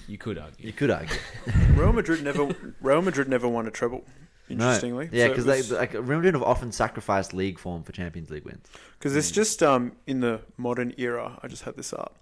You 0.07 0.17
could 0.17 0.37
argue. 0.37 0.65
You 0.65 0.73
could 0.73 0.89
argue. 0.89 1.17
Real 1.73 1.93
Madrid 1.93 2.23
never 2.23 2.55
Real 2.81 3.01
Madrid 3.01 3.27
never 3.27 3.47
won 3.47 3.67
a 3.67 3.71
treble. 3.71 4.05
Interestingly, 4.49 5.09
no. 5.11 5.17
yeah, 5.17 5.25
So 5.25 5.29
because 5.29 5.45
was- 5.45 5.69
they 5.69 5.75
like 5.75 5.93
Real 5.93 6.17
Madrid 6.17 6.33
have 6.33 6.43
often 6.43 6.71
sacrificed 6.71 7.33
league 7.33 7.59
form 7.59 7.83
for 7.83 7.91
Champions 7.91 8.29
League 8.29 8.45
wins. 8.45 8.65
Because 8.97 9.15
it's 9.15 9.31
just 9.31 9.61
um, 9.61 9.91
in 10.07 10.21
the 10.21 10.41
modern 10.55 10.93
era. 10.97 11.37
I 11.43 11.47
just 11.47 11.63
had 11.63 11.75
this 11.75 11.93
up. 11.93 12.15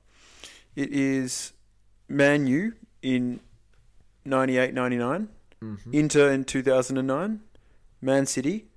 It 0.76 0.91
is 0.91 1.54
Man 2.10 2.48
U 2.48 2.74
in 3.02 3.39
98 4.26 4.74
99, 4.74 5.30
Mm-hmm. 5.62 5.94
Inter 5.94 6.32
in 6.32 6.44
2009, 6.44 7.41
Man 8.02 8.26
City, 8.26 8.68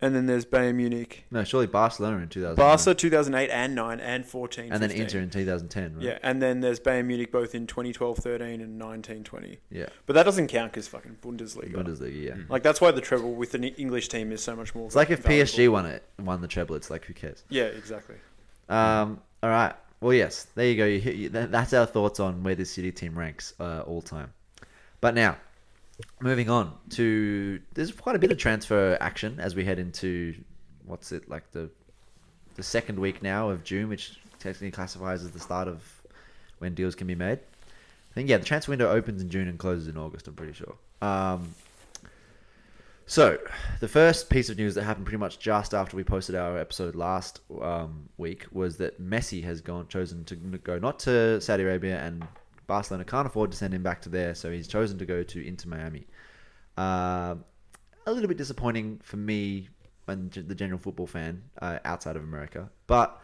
and 0.00 0.14
then 0.14 0.26
there's 0.26 0.44
Bayern 0.44 0.74
Munich. 0.74 1.24
No, 1.30 1.44
surely 1.44 1.66
Barcelona 1.66 2.18
in 2.18 2.28
2000. 2.28 2.56
Barca 2.56 2.94
2008 2.94 3.50
and 3.50 3.74
9 3.74 4.00
and 4.00 4.26
14. 4.26 4.72
and 4.72 4.82
then 4.82 4.90
Inter 4.90 5.20
in 5.20 5.30
2010, 5.30 5.94
right? 5.94 6.04
Yeah, 6.04 6.18
and 6.22 6.42
then 6.42 6.60
there's 6.60 6.80
Bayern 6.80 7.06
Munich 7.06 7.32
both 7.32 7.54
in 7.54 7.66
2012 7.66 8.18
13 8.18 8.60
and 8.60 8.78
19 8.78 9.24
20. 9.24 9.58
yeah. 9.70 9.86
But 10.06 10.14
that 10.14 10.24
doesn't 10.24 10.48
count 10.48 10.72
because 10.72 10.88
fucking 10.88 11.18
Bundesliga. 11.22 11.72
Bundesliga, 11.74 12.22
yeah. 12.22 12.34
Like, 12.48 12.62
that's 12.62 12.80
why 12.80 12.90
the 12.90 13.00
treble 13.00 13.34
with 13.34 13.54
an 13.54 13.64
English 13.64 14.08
team 14.08 14.32
is 14.32 14.42
so 14.42 14.54
much 14.56 14.74
more. 14.74 14.86
It's 14.86 14.96
like 14.96 15.10
if 15.10 15.20
valuable. 15.20 15.50
PSG 15.50 15.68
won 15.70 15.86
it, 15.86 16.02
won 16.18 16.40
the 16.40 16.48
treble. 16.48 16.74
It's 16.76 16.90
like 16.90 17.04
who 17.04 17.14
cares? 17.14 17.44
Yeah, 17.48 17.64
exactly. 17.64 18.16
Um, 18.68 19.20
all 19.42 19.50
right. 19.50 19.74
Well, 20.00 20.12
yes. 20.12 20.48
There 20.54 20.66
you 20.66 20.76
go. 20.76 20.84
You, 20.84 21.12
you, 21.12 21.28
that's 21.30 21.72
our 21.72 21.86
thoughts 21.86 22.20
on 22.20 22.42
where 22.42 22.54
this 22.54 22.70
City 22.70 22.92
team 22.92 23.18
ranks 23.18 23.54
uh, 23.58 23.80
all 23.86 24.02
time. 24.02 24.34
But 25.00 25.14
now, 25.14 25.36
moving 26.20 26.50
on 26.50 26.72
to 26.90 27.60
there's 27.74 27.92
quite 27.92 28.16
a 28.16 28.18
bit 28.18 28.32
of 28.32 28.38
transfer 28.38 28.96
action 29.00 29.38
as 29.38 29.54
we 29.54 29.64
head 29.64 29.78
into 29.78 30.34
what's 30.86 31.12
it 31.12 31.28
like 31.28 31.50
the 31.52 31.70
the 32.56 32.62
second 32.62 32.98
week 32.98 33.22
now 33.22 33.50
of 33.50 33.64
June, 33.64 33.88
which 33.88 34.18
technically 34.38 34.70
classifies 34.70 35.22
as 35.22 35.30
the 35.32 35.40
start 35.40 35.68
of 35.68 35.82
when 36.58 36.74
deals 36.74 36.94
can 36.94 37.06
be 37.06 37.14
made. 37.14 37.38
I 37.38 38.14
think 38.14 38.28
yeah, 38.28 38.36
the 38.36 38.44
transfer 38.44 38.70
window 38.70 38.90
opens 38.90 39.20
in 39.20 39.28
June 39.28 39.48
and 39.48 39.58
closes 39.58 39.88
in 39.88 39.96
August. 39.96 40.28
I'm 40.28 40.34
pretty 40.34 40.52
sure. 40.52 40.76
Um, 41.02 41.54
so, 43.06 43.38
the 43.80 43.88
first 43.88 44.30
piece 44.30 44.48
of 44.48 44.56
news 44.56 44.76
that 44.76 44.84
happened 44.84 45.04
pretty 45.04 45.18
much 45.18 45.38
just 45.38 45.74
after 45.74 45.96
we 45.96 46.04
posted 46.04 46.34
our 46.36 46.56
episode 46.56 46.94
last 46.94 47.40
um, 47.60 48.08
week 48.16 48.46
was 48.50 48.78
that 48.78 49.02
Messi 49.02 49.44
has 49.44 49.60
gone 49.60 49.88
chosen 49.88 50.24
to 50.24 50.36
go 50.36 50.78
not 50.78 51.00
to 51.00 51.40
Saudi 51.40 51.64
Arabia, 51.64 51.98
and 52.00 52.26
Barcelona 52.66 53.04
can't 53.04 53.26
afford 53.26 53.50
to 53.52 53.56
send 53.56 53.74
him 53.74 53.82
back 53.82 54.02
to 54.02 54.08
there, 54.08 54.34
so 54.34 54.50
he's 54.50 54.66
chosen 54.68 54.98
to 54.98 55.06
go 55.06 55.22
to 55.22 55.46
Inter 55.46 55.68
Miami. 55.68 56.06
Uh, 56.76 57.36
a 58.06 58.12
little 58.12 58.28
bit 58.28 58.36
disappointing 58.36 59.00
for 59.02 59.16
me 59.16 59.68
and 60.06 60.30
the 60.32 60.54
general 60.54 60.78
football 60.78 61.06
fan 61.06 61.42
uh, 61.62 61.78
outside 61.84 62.16
of 62.16 62.22
America, 62.22 62.70
but 62.86 63.20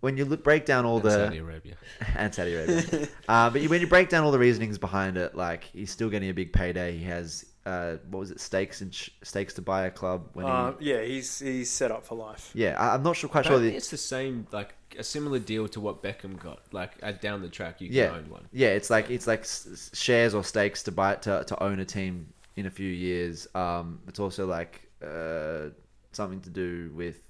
when 0.00 0.16
you 0.16 0.24
look 0.24 0.42
break 0.44 0.64
down 0.66 0.84
all 0.84 0.96
And 0.96 1.04
the 1.06 1.10
Saudi 1.10 1.38
Arabia. 1.38 1.76
and 2.16 2.34
Saudi 2.34 2.54
Arabia. 2.54 3.08
uh, 3.28 3.50
but 3.50 3.60
you- 3.62 3.68
when 3.68 3.80
you 3.80 3.86
break 3.86 4.08
down 4.10 4.24
all 4.24 4.32
the 4.32 4.38
reasonings 4.38 4.78
behind 4.78 5.16
it, 5.16 5.34
like 5.34 5.64
he's 5.64 5.90
still 5.90 6.10
getting 6.10 6.28
a 6.28 6.34
big 6.34 6.52
payday. 6.52 6.96
He 6.96 7.04
has 7.04 7.44
uh, 7.66 7.96
what 8.10 8.20
was 8.20 8.30
it, 8.30 8.40
stakes 8.40 8.80
and 8.80 8.94
sh- 8.94 9.10
stakes 9.22 9.54
to 9.54 9.62
buy 9.62 9.86
a 9.86 9.90
club. 9.90 10.28
When 10.34 10.46
Uh, 10.46 10.48
he, 10.48 10.76
yeah, 10.80 11.02
he's 11.02 11.38
he's 11.38 11.70
set 11.70 11.90
up 11.90 12.04
for 12.04 12.16
life. 12.16 12.54
yeah, 12.54 12.76
I, 12.78 12.94
I'm 12.94 13.02
not 13.02 13.16
sure 13.16 13.28
quite 13.30 13.46
sure. 13.46 13.58
Apparently 13.58 13.70
The, 13.70 13.76
it's 13.76 13.90
the 13.90 13.96
same, 13.96 14.46
like 14.52 14.74
a 14.98 15.04
similar 15.04 15.38
deal 15.38 15.68
to 15.68 15.80
what 15.80 16.02
Beckham 16.02 16.38
got. 16.38 16.60
Like 16.72 16.92
uh, 17.02 17.12
down 17.12 17.42
the 17.42 17.48
track, 17.48 17.80
you 17.80 17.90
can 17.90 17.96
yeah, 17.96 18.08
own 18.08 18.28
one. 18.30 18.48
yeah, 18.52 18.68
it's 18.68 18.90
like 18.90 19.10
it's 19.10 19.26
like 19.26 19.40
s- 19.40 19.68
s- 19.72 19.90
shares 19.98 20.34
or 20.34 20.44
stakes 20.44 20.82
to 20.84 20.92
buy 20.92 21.16
to 21.16 21.44
to 21.44 21.62
own 21.62 21.80
a 21.80 21.84
team 21.84 22.32
in 22.56 22.66
a 22.66 22.70
few 22.70 22.88
years. 22.90 23.46
Um, 23.54 24.00
it's 24.08 24.20
also 24.20 24.46
like 24.46 24.88
uh, 25.02 25.70
something 26.12 26.40
to 26.42 26.50
do 26.50 26.92
with 26.94 27.20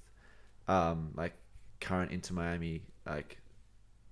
um, 0.67 1.11
like 1.15 1.33
current 1.81 2.11
Inter 2.11 2.33
Miami 2.35 2.83
like 3.05 3.37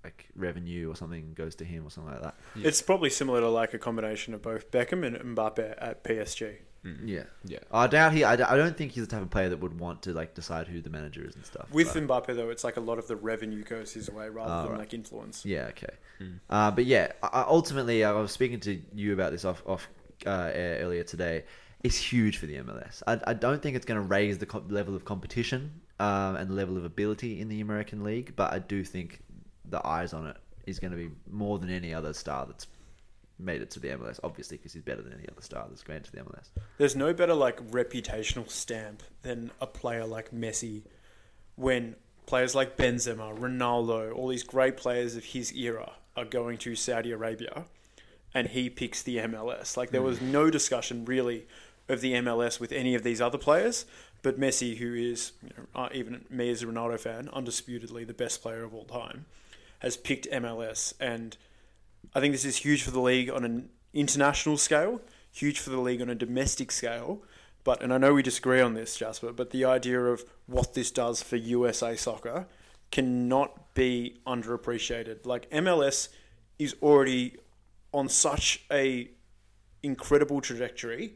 like 0.03 0.27
revenue 0.35 0.91
or 0.91 0.95
something 0.95 1.33
goes 1.33 1.55
to 1.55 1.65
him 1.65 1.85
or 1.85 1.89
something 1.89 2.13
like 2.13 2.21
that. 2.21 2.35
Yeah. 2.55 2.67
It's 2.67 2.81
probably 2.81 3.09
similar 3.09 3.39
to 3.41 3.49
like 3.49 3.73
a 3.73 3.79
combination 3.79 4.33
of 4.33 4.41
both 4.41 4.69
Beckham 4.71 5.05
and 5.05 5.17
Mbappe 5.35 5.75
at 5.77 6.03
PSG. 6.03 6.55
Yeah. 7.05 7.23
Yeah. 7.45 7.59
I 7.71 7.87
doubt 7.87 8.11
he. 8.11 8.25
I 8.25 8.35
don't 8.35 8.75
think 8.77 8.91
he's 8.91 9.07
the 9.07 9.09
type 9.09 9.21
of 9.21 9.29
player 9.29 9.47
that 9.49 9.61
would 9.61 9.79
want 9.79 10.01
to 10.01 10.11
like 10.11 10.33
decide 10.33 10.67
who 10.67 10.81
the 10.81 10.89
manager 10.89 11.25
is 11.25 11.33
and 11.35 11.45
stuff. 11.45 11.71
With 11.71 11.93
but- 11.93 12.03
Mbappe 12.07 12.35
though, 12.35 12.49
it's 12.49 12.65
like 12.65 12.75
a 12.75 12.81
lot 12.81 12.97
of 12.99 13.07
the 13.07 13.15
revenue 13.15 13.63
goes 13.63 13.93
his 13.93 14.09
way 14.09 14.27
rather 14.27 14.63
than 14.63 14.71
right. 14.71 14.79
like 14.79 14.93
influence. 14.93 15.45
yeah, 15.45 15.67
okay. 15.69 15.93
Uh, 16.49 16.71
but 16.71 16.85
yeah, 16.85 17.11
I, 17.21 17.27
I- 17.27 17.45
ultimately, 17.47 18.03
I 18.03 18.11
was 18.11 18.31
speaking 18.31 18.59
to 18.61 18.81
you 18.93 19.13
about 19.13 19.31
this 19.31 19.45
off 19.45 19.63
off 19.65 19.87
uh, 20.25 20.51
air 20.53 20.79
earlier 20.81 21.03
today. 21.03 21.45
It's 21.83 21.97
huge 21.97 22.37
for 22.37 22.45
the 22.45 22.55
MLS. 22.57 23.03
I, 23.07 23.19
I 23.27 23.33
don't 23.33 23.61
think 23.61 23.75
it's 23.75 23.85
going 23.85 23.99
to 23.99 24.07
raise 24.07 24.37
the 24.37 24.45
co- 24.45 24.63
level 24.69 24.95
of 24.95 25.03
competition 25.03 25.81
um, 25.99 26.37
and 26.37 26.49
the 26.49 26.53
level 26.53 26.77
of 26.77 26.85
ability 26.85 27.41
in 27.41 27.49
the 27.49 27.59
American 27.59 28.03
League, 28.05 28.33
but 28.37 28.53
I 28.53 28.59
do 28.59 28.85
think 28.85 29.19
the 29.73 29.85
eyes 29.85 30.13
on 30.13 30.27
it 30.27 30.37
is 30.65 30.79
going 30.79 30.91
to 30.91 30.97
be 30.97 31.09
more 31.29 31.59
than 31.59 31.69
any 31.69 31.93
other 31.93 32.13
star 32.13 32.45
that's 32.45 32.67
made 33.39 33.61
it 33.61 33.71
to 33.71 33.79
the 33.79 33.89
MLS. 33.89 34.19
Obviously, 34.23 34.57
because 34.57 34.71
he's 34.71 34.83
better 34.83 35.01
than 35.01 35.13
any 35.13 35.27
other 35.29 35.41
star 35.41 35.65
that's 35.67 35.83
gone 35.83 36.01
to 36.01 36.11
the 36.11 36.19
MLS. 36.19 36.49
There's 36.77 36.95
no 36.95 37.13
better 37.13 37.33
like 37.33 37.59
reputational 37.71 38.49
stamp 38.49 39.03
than 39.23 39.51
a 39.59 39.67
player 39.67 40.05
like 40.05 40.31
Messi 40.31 40.83
when 41.55 41.95
players 42.25 42.55
like 42.55 42.77
Benzema, 42.77 43.37
Ronaldo, 43.37 44.15
all 44.15 44.27
these 44.27 44.43
great 44.43 44.77
players 44.77 45.15
of 45.15 45.25
his 45.25 45.51
era 45.53 45.93
are 46.15 46.25
going 46.25 46.57
to 46.59 46.75
Saudi 46.75 47.11
Arabia 47.11 47.65
and 48.33 48.47
he 48.47 48.69
picks 48.69 49.01
the 49.01 49.17
MLS. 49.17 49.75
Like 49.75 49.89
there 49.89 50.01
was 50.01 50.21
no 50.21 50.49
discussion 50.49 51.05
really 51.05 51.47
of 51.89 52.01
the 52.01 52.13
MLS 52.13 52.59
with 52.59 52.71
any 52.71 52.95
of 52.95 53.03
these 53.03 53.19
other 53.19 53.37
players, 53.37 53.85
but 54.21 54.39
Messi, 54.39 54.77
who 54.77 54.93
is 54.93 55.33
you 55.41 55.49
know, 55.57 55.81
uh, 55.83 55.89
even 55.93 56.25
me 56.29 56.49
as 56.49 56.63
a 56.63 56.65
Ronaldo 56.65 56.99
fan, 56.99 57.29
undisputedly 57.33 58.05
the 58.05 58.13
best 58.13 58.41
player 58.41 58.63
of 58.63 58.73
all 58.73 58.85
time, 58.85 59.25
has 59.83 59.95
picked 59.95 60.27
MLS 60.31 60.93
and 60.99 61.37
I 62.15 62.19
think 62.19 62.33
this 62.33 62.45
is 62.45 62.57
huge 62.57 62.83
for 62.83 62.91
the 62.91 62.99
league 62.99 63.29
on 63.29 63.43
an 63.43 63.69
international 63.93 64.57
scale. 64.57 65.01
huge 65.31 65.59
for 65.59 65.71
the 65.71 65.79
league 65.79 66.01
on 66.01 66.09
a 66.09 66.15
domestic 66.15 66.71
scale. 66.71 67.23
But 67.63 67.81
and 67.81 67.93
I 67.93 67.97
know 67.97 68.13
we 68.13 68.21
disagree 68.21 68.61
on 68.61 68.73
this, 68.73 68.95
Jasper, 68.95 69.31
but 69.31 69.49
the 69.51 69.65
idea 69.65 69.99
of 69.99 70.23
what 70.45 70.73
this 70.73 70.91
does 70.91 71.23
for 71.23 71.37
USA 71.37 71.95
soccer 71.95 72.47
cannot 72.91 73.73
be 73.73 74.19
underappreciated. 74.27 75.25
Like 75.25 75.49
MLS 75.49 76.09
is 76.59 76.75
already 76.81 77.37
on 77.91 78.09
such 78.09 78.63
a 78.71 79.09
incredible 79.81 80.41
trajectory. 80.41 81.15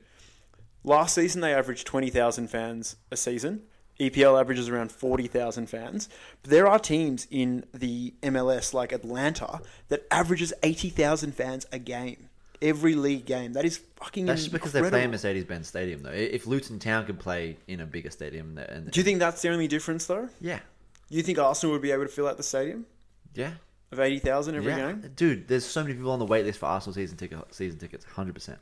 Last 0.83 1.15
season 1.15 1.41
they 1.41 1.53
averaged 1.53 1.85
20,000 1.85 2.47
fans 2.47 2.95
a 3.11 3.17
season. 3.17 3.63
EPL 3.99 4.39
averages 4.39 4.69
around 4.69 4.91
40,000 4.91 5.67
fans. 5.67 6.07
But 6.41 6.51
there 6.51 6.67
are 6.67 6.79
teams 6.79 7.27
in 7.31 7.65
the 7.73 8.13
MLS 8.21 8.73
like 8.73 8.91
Atlanta 8.91 9.59
that 9.89 10.05
averages 10.11 10.53
80,000 10.63 11.33
fans 11.33 11.65
a 11.71 11.79
game. 11.79 12.29
Every 12.61 12.95
league 12.95 13.25
game. 13.25 13.53
That 13.53 13.65
is 13.65 13.77
fucking 13.97 14.25
That's 14.25 14.41
just 14.41 14.51
because 14.51 14.71
they 14.71 14.79
play 14.79 14.87
in 14.87 14.93
incredible. 14.95 15.11
Mercedes-Benz 15.13 15.67
Stadium, 15.67 16.01
though. 16.01 16.09
If 16.09 16.47
Luton 16.47 16.79
Town 16.79 17.05
could 17.05 17.19
play 17.19 17.57
in 17.67 17.81
a 17.81 17.85
bigger 17.85 18.09
stadium, 18.09 18.57
and 18.57 18.89
Do 18.89 18.99
you 18.99 19.03
think 19.03 19.19
that's 19.19 19.41
the 19.43 19.49
only 19.49 19.67
difference 19.67 20.07
though? 20.07 20.27
yeah, 20.41 20.59
You 21.09 21.21
think 21.21 21.37
Arsenal 21.37 21.73
would 21.73 21.83
be 21.83 21.91
able 21.91 22.03
to 22.03 22.09
fill 22.09 22.27
out 22.27 22.37
the 22.37 22.41
stadium 22.43 22.87
yeah, 23.35 23.51
of 23.91 23.99
80,000 23.99 24.55
every 24.55 24.71
yeah, 24.71 24.91
game? 24.93 25.11
dude. 25.15 25.47
There's 25.47 25.65
so 25.65 25.83
many 25.83 25.93
people 25.93 26.09
on 26.11 26.17
the 26.17 26.25
wait 26.25 26.45
list 26.45 26.57
for 26.59 26.65
Arsenal 26.65 26.95
season 26.95 27.15
ticket 27.15 27.37
season 27.53 27.77
tickets, 27.79 28.05
hundred 28.05 28.33
percent. 28.33 28.57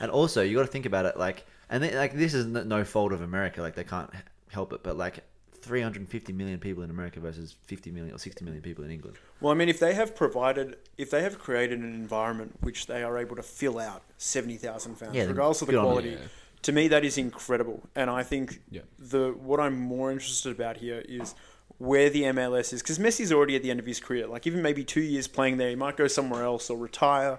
And 0.00 0.10
also, 0.10 0.42
you 0.42 0.54
got 0.54 0.66
to 0.66 0.70
think 0.70 0.84
about 0.84 1.06
it, 1.06 1.16
like, 1.16 1.46
and 1.70 1.82
they, 1.82 1.96
like 1.96 2.12
this 2.14 2.34
is 2.34 2.44
no 2.44 2.84
fault 2.84 3.12
of 3.14 3.22
America, 3.22 3.62
like 3.62 3.74
they 3.76 3.84
can't 3.84 4.10
help 4.52 4.72
it, 4.72 4.82
but 4.82 4.96
like 4.96 5.20
350 5.60 6.32
million 6.32 6.58
people 6.60 6.82
in 6.82 6.90
America 6.90 7.20
versus 7.20 7.56
50 7.66 7.90
million 7.90 8.14
or 8.14 8.18
60 8.18 8.44
million 8.44 8.62
people 8.62 8.84
in 8.84 8.90
England. 8.90 9.16
Well, 9.40 9.52
I 9.52 9.56
mean, 9.56 9.68
if 9.68 9.80
they 9.80 9.94
have 9.94 10.14
provided, 10.14 10.76
if 10.96 11.10
they 11.10 11.22
have 11.22 11.38
created 11.38 11.80
an 11.80 11.94
environment 11.94 12.56
which 12.60 12.86
they 12.86 13.02
are 13.02 13.18
able 13.18 13.36
to 13.36 13.42
fill 13.42 13.78
out 13.78 14.02
70,000 14.18 14.94
fans, 14.96 15.14
Yeah, 15.14 15.24
regardless 15.24 15.62
of 15.62 15.66
the 15.66 15.72
good 15.72 15.78
on 15.80 15.84
them. 15.84 15.92
quality, 15.92 16.10
Yeah. 16.10 16.28
to 16.62 16.72
me 16.72 16.88
that 16.88 17.04
is 17.04 17.18
incredible. 17.18 17.82
And 17.94 18.08
I 18.08 18.22
think 18.22 18.60
Yeah. 18.70 18.82
the 18.98 19.30
what 19.32 19.60
I'm 19.60 19.76
more 19.78 20.10
interested 20.12 20.52
about 20.52 20.78
here 20.78 21.02
is 21.08 21.34
where 21.78 22.08
the 22.10 22.22
MLS 22.24 22.72
is 22.72 22.82
because 22.82 22.98
Messi's 22.98 23.30
already 23.32 23.54
at 23.54 23.62
the 23.62 23.70
end 23.70 23.78
of 23.80 23.86
his 23.86 24.00
career. 24.00 24.26
Like 24.26 24.46
even 24.46 24.62
maybe 24.62 24.84
two 24.84 25.00
years 25.02 25.28
playing 25.28 25.58
there, 25.58 25.70
he 25.70 25.76
might 25.76 25.96
go 25.96 26.06
somewhere 26.08 26.42
else 26.44 26.70
or 26.70 26.76
retire. 26.78 27.38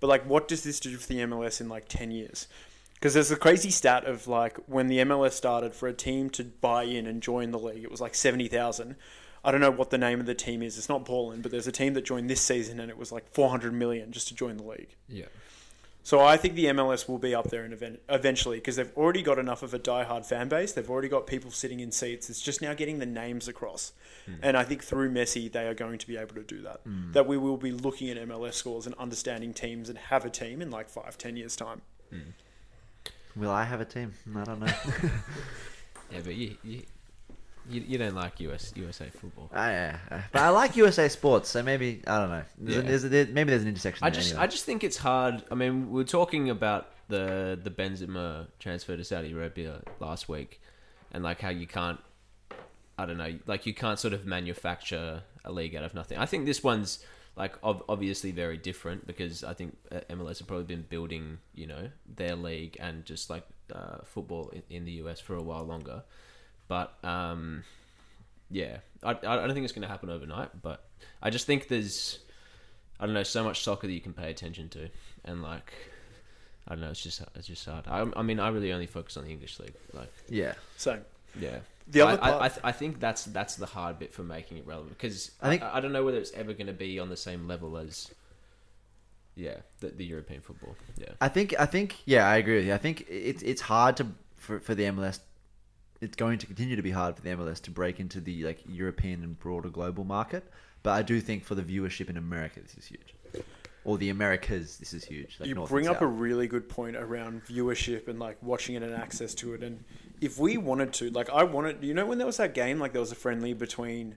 But 0.00 0.06
like, 0.08 0.24
what 0.26 0.48
does 0.48 0.62
this 0.62 0.80
do 0.80 0.96
for 0.96 1.06
the 1.08 1.20
MLS 1.20 1.60
in 1.60 1.68
like 1.68 1.86
10 1.88 2.10
years? 2.10 2.46
Because 3.00 3.14
there's 3.14 3.30
a 3.30 3.36
crazy 3.36 3.70
stat 3.70 4.04
of 4.04 4.28
like 4.28 4.58
when 4.66 4.88
the 4.88 4.98
MLS 4.98 5.32
started 5.32 5.74
for 5.74 5.88
a 5.88 5.92
team 5.94 6.28
to 6.30 6.44
buy 6.44 6.82
in 6.82 7.06
and 7.06 7.22
join 7.22 7.50
the 7.50 7.58
league, 7.58 7.82
it 7.82 7.90
was 7.90 8.00
like 8.00 8.14
70,000. 8.14 8.94
I 9.42 9.50
don't 9.50 9.62
know 9.62 9.70
what 9.70 9.88
the 9.88 9.96
name 9.96 10.20
of 10.20 10.26
the 10.26 10.34
team 10.34 10.62
is. 10.62 10.76
It's 10.76 10.90
not 10.90 11.06
Portland, 11.06 11.42
but 11.42 11.50
there's 11.50 11.66
a 11.66 11.72
team 11.72 11.94
that 11.94 12.04
joined 12.04 12.28
this 12.28 12.42
season 12.42 12.78
and 12.78 12.90
it 12.90 12.98
was 12.98 13.10
like 13.10 13.32
400 13.32 13.72
million 13.72 14.12
just 14.12 14.28
to 14.28 14.34
join 14.34 14.58
the 14.58 14.64
league. 14.64 14.94
Yeah. 15.08 15.26
So 16.02 16.20
I 16.20 16.36
think 16.36 16.54
the 16.54 16.66
MLS 16.66 17.08
will 17.08 17.18
be 17.18 17.34
up 17.34 17.48
there 17.50 17.64
in 17.64 17.72
event- 17.72 18.00
eventually 18.08 18.58
because 18.58 18.76
they've 18.76 18.92
already 18.96 19.22
got 19.22 19.38
enough 19.38 19.62
of 19.62 19.72
a 19.72 19.78
diehard 19.78 20.26
fan 20.26 20.48
base. 20.48 20.72
They've 20.72 20.88
already 20.88 21.08
got 21.08 21.26
people 21.26 21.50
sitting 21.50 21.80
in 21.80 21.92
seats. 21.92 22.28
It's 22.28 22.40
just 22.40 22.60
now 22.60 22.74
getting 22.74 22.98
the 22.98 23.06
names 23.06 23.48
across. 23.48 23.92
Hmm. 24.26 24.34
And 24.42 24.56
I 24.56 24.64
think 24.64 24.82
through 24.82 25.10
Messi, 25.10 25.50
they 25.50 25.66
are 25.66 25.74
going 25.74 25.98
to 25.98 26.06
be 26.06 26.18
able 26.18 26.34
to 26.34 26.42
do 26.42 26.62
that. 26.62 26.80
Hmm. 26.84 27.12
That 27.12 27.26
we 27.26 27.38
will 27.38 27.56
be 27.56 27.72
looking 27.72 28.10
at 28.10 28.18
MLS 28.28 28.54
scores 28.54 28.86
and 28.86 28.94
understanding 28.96 29.54
teams 29.54 29.88
and 29.88 29.98
have 29.98 30.24
a 30.26 30.30
team 30.30 30.60
in 30.60 30.70
like 30.70 30.88
five, 30.90 31.16
ten 31.16 31.36
years' 31.36 31.56
time. 31.56 31.82
Hmm. 32.10 32.30
Will 33.36 33.50
I 33.50 33.64
have 33.64 33.80
a 33.80 33.84
team? 33.84 34.12
I 34.36 34.44
don't 34.44 34.60
know. 34.60 34.66
Yeah, 36.12 36.18
but 36.24 36.34
you 36.34 36.56
you, 36.64 36.82
you, 37.68 37.80
you 37.82 37.98
don't 37.98 38.16
like 38.16 38.40
US 38.40 38.72
USA 38.74 39.06
football. 39.10 39.48
I, 39.54 39.74
uh, 39.74 39.96
uh, 40.10 40.20
but 40.32 40.42
I 40.42 40.48
like 40.48 40.74
USA 40.76 41.08
sports, 41.08 41.48
so 41.50 41.62
maybe 41.62 42.02
I 42.04 42.18
don't 42.18 42.30
know. 42.30 42.42
There's 42.58 42.76
a- 42.78 42.82
there's 42.82 43.04
a- 43.04 43.08
there- 43.08 43.26
maybe 43.26 43.50
there's 43.50 43.62
an 43.62 43.68
intersection. 43.68 44.04
I 44.04 44.10
there 44.10 44.20
just 44.20 44.30
anyway. 44.32 44.42
I 44.44 44.46
just 44.48 44.64
think 44.64 44.82
it's 44.82 44.96
hard. 44.96 45.44
I 45.52 45.54
mean, 45.54 45.90
we 45.92 46.00
are 46.02 46.04
talking 46.04 46.50
about 46.50 46.88
the 47.08 47.56
the 47.62 47.70
Benzema 47.70 48.48
transfer 48.58 48.96
to 48.96 49.04
Saudi 49.04 49.32
Arabia 49.32 49.82
last 50.00 50.28
week, 50.28 50.60
and 51.12 51.22
like 51.22 51.40
how 51.40 51.50
you 51.50 51.66
can't. 51.68 52.00
I 52.98 53.06
don't 53.06 53.16
know, 53.18 53.38
like 53.46 53.64
you 53.64 53.72
can't 53.72 53.98
sort 54.00 54.12
of 54.14 54.26
manufacture 54.26 55.22
a 55.44 55.52
league 55.52 55.74
out 55.76 55.84
of 55.84 55.94
nothing. 55.94 56.18
I 56.18 56.26
think 56.26 56.44
this 56.46 56.62
one's 56.64 56.98
like 57.36 57.62
ob- 57.64 57.84
obviously 57.88 58.32
very 58.32 58.56
different 58.56 59.06
because 59.06 59.44
I 59.44 59.54
think 59.54 59.76
uh, 59.90 60.00
MLS 60.10 60.38
have 60.38 60.48
probably 60.48 60.64
been 60.64 60.84
building, 60.88 61.38
you 61.54 61.66
know, 61.66 61.88
their 62.16 62.36
league 62.36 62.76
and 62.80 63.04
just 63.04 63.30
like 63.30 63.44
uh, 63.74 63.98
football 64.04 64.50
in, 64.52 64.62
in 64.68 64.84
the 64.84 64.92
US 65.04 65.20
for 65.20 65.34
a 65.34 65.42
while 65.42 65.64
longer. 65.64 66.02
But 66.68 66.94
um, 67.02 67.64
yeah, 68.50 68.78
I, 69.02 69.10
I 69.10 69.14
don't 69.14 69.54
think 69.54 69.64
it's 69.64 69.72
going 69.72 69.82
to 69.82 69.88
happen 69.88 70.10
overnight. 70.10 70.62
But 70.62 70.84
I 71.22 71.30
just 71.30 71.46
think 71.46 71.68
there's 71.68 72.18
I 73.00 73.06
don't 73.06 73.14
know, 73.14 73.22
so 73.22 73.42
much 73.42 73.62
soccer 73.62 73.86
that 73.86 73.92
you 73.92 74.00
can 74.00 74.12
pay 74.12 74.30
attention 74.30 74.68
to, 74.70 74.90
and 75.24 75.42
like, 75.42 75.72
I 76.68 76.74
don't 76.74 76.82
know, 76.82 76.90
it's 76.90 77.02
just 77.02 77.22
it's 77.34 77.46
just 77.46 77.64
hard. 77.64 77.86
I, 77.88 78.06
I 78.14 78.22
mean, 78.22 78.38
I 78.38 78.48
really 78.50 78.72
only 78.72 78.86
focus 78.86 79.16
on 79.16 79.24
the 79.24 79.30
English 79.30 79.58
league. 79.58 79.74
Like, 79.94 80.12
yeah. 80.28 80.52
So 80.76 81.00
yeah, 81.40 81.60
The 81.90 82.00
other 82.02 82.22
I, 82.22 82.26
I, 82.26 82.30
part- 82.30 82.42
I, 82.42 82.48
th- 82.48 82.60
I 82.64 82.72
think 82.72 83.00
that's 83.00 83.24
that's 83.24 83.56
the 83.56 83.66
hard 83.66 83.98
bit 83.98 84.12
for 84.12 84.22
making 84.22 84.58
it 84.58 84.66
relevant 84.66 84.96
because 84.96 85.30
I 85.40 85.46
I 85.46 85.50
think- 85.50 85.62
think 85.62 85.74
I, 85.74 85.80
don't 85.80 85.92
know 85.92 86.04
whether 86.04 86.18
it's 86.18 86.32
ever 86.32 86.52
going 86.52 86.66
to 86.68 86.72
be 86.72 86.98
on 86.98 87.08
the 87.08 87.16
same 87.16 87.46
level 87.48 87.76
as, 87.76 88.10
yeah, 89.34 89.56
the, 89.80 89.88
the 89.88 90.04
European 90.04 90.40
football. 90.40 90.76
Yeah, 90.98 91.08
I 91.20 91.28
think 91.28 91.54
I 91.58 91.66
think 91.66 91.96
yeah, 92.04 92.26
I 92.28 92.36
agree 92.36 92.56
with 92.56 92.66
you. 92.66 92.74
I 92.74 92.78
think 92.78 93.06
it's 93.08 93.42
it's 93.42 93.60
hard 93.60 93.96
to 93.98 94.06
for 94.36 94.60
for 94.60 94.74
the 94.74 94.84
MLS. 94.84 95.20
It's 96.00 96.16
going 96.16 96.38
to 96.38 96.46
continue 96.46 96.76
to 96.76 96.82
be 96.82 96.90
hard 96.92 97.16
for 97.16 97.22
the 97.22 97.30
MLS 97.30 97.60
to 97.62 97.70
break 97.70 98.00
into 98.00 98.20
the 98.20 98.44
like 98.44 98.60
European 98.66 99.22
and 99.22 99.38
broader 99.38 99.68
global 99.68 100.04
market. 100.04 100.50
But 100.82 100.92
I 100.92 101.02
do 101.02 101.20
think 101.20 101.44
for 101.44 101.54
the 101.54 101.62
viewership 101.62 102.08
in 102.08 102.16
America, 102.16 102.60
this 102.60 102.74
is 102.78 102.86
huge. 102.86 103.14
Or 103.84 103.98
the 103.98 104.08
Americas, 104.10 104.76
this 104.78 104.92
is 104.94 105.04
huge. 105.04 105.36
Like 105.40 105.48
you 105.48 105.54
North 105.54 105.68
bring 105.70 105.86
and 105.86 105.96
up 105.96 106.02
a 106.02 106.06
really 106.06 106.46
good 106.46 106.68
point 106.68 106.96
around 106.96 107.44
viewership 107.44 108.08
and 108.08 108.18
like 108.18 108.36
watching 108.42 108.74
it 108.76 108.82
and 108.82 108.94
access 108.94 109.34
to 109.36 109.52
it. 109.54 109.62
And 109.62 109.84
if 110.20 110.38
we 110.38 110.56
wanted 110.56 110.92
to, 110.94 111.10
like, 111.10 111.30
I 111.30 111.44
wanted, 111.44 111.82
you 111.82 111.94
know, 111.94 112.06
when 112.06 112.18
there 112.18 112.26
was 112.26 112.36
that 112.38 112.54
game, 112.54 112.78
like 112.78 112.92
there 112.92 113.00
was 113.00 113.12
a 113.12 113.16
friendly 113.16 113.52
between, 113.54 114.16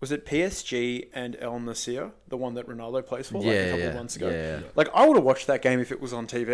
was 0.00 0.10
it 0.12 0.26
PSG 0.26 1.08
and 1.14 1.36
Al 1.40 1.58
Nassr, 1.60 2.12
the 2.28 2.36
one 2.36 2.54
that 2.54 2.66
Ronaldo 2.68 3.06
plays 3.06 3.28
for, 3.28 3.38
like 3.38 3.46
Yeah, 3.46 3.52
a 3.52 3.64
couple 3.70 3.80
yeah, 3.80 3.86
of 3.88 3.94
months 3.94 4.16
ago? 4.16 4.28
yeah, 4.28 4.58
yeah. 4.60 4.66
Like, 4.74 4.88
I 4.94 5.06
would 5.06 5.16
have 5.16 5.24
watched 5.24 5.46
that 5.46 5.62
game 5.62 5.80
if 5.80 5.90
it 5.92 6.00
was 6.00 6.12
on 6.12 6.26
TV. 6.26 6.48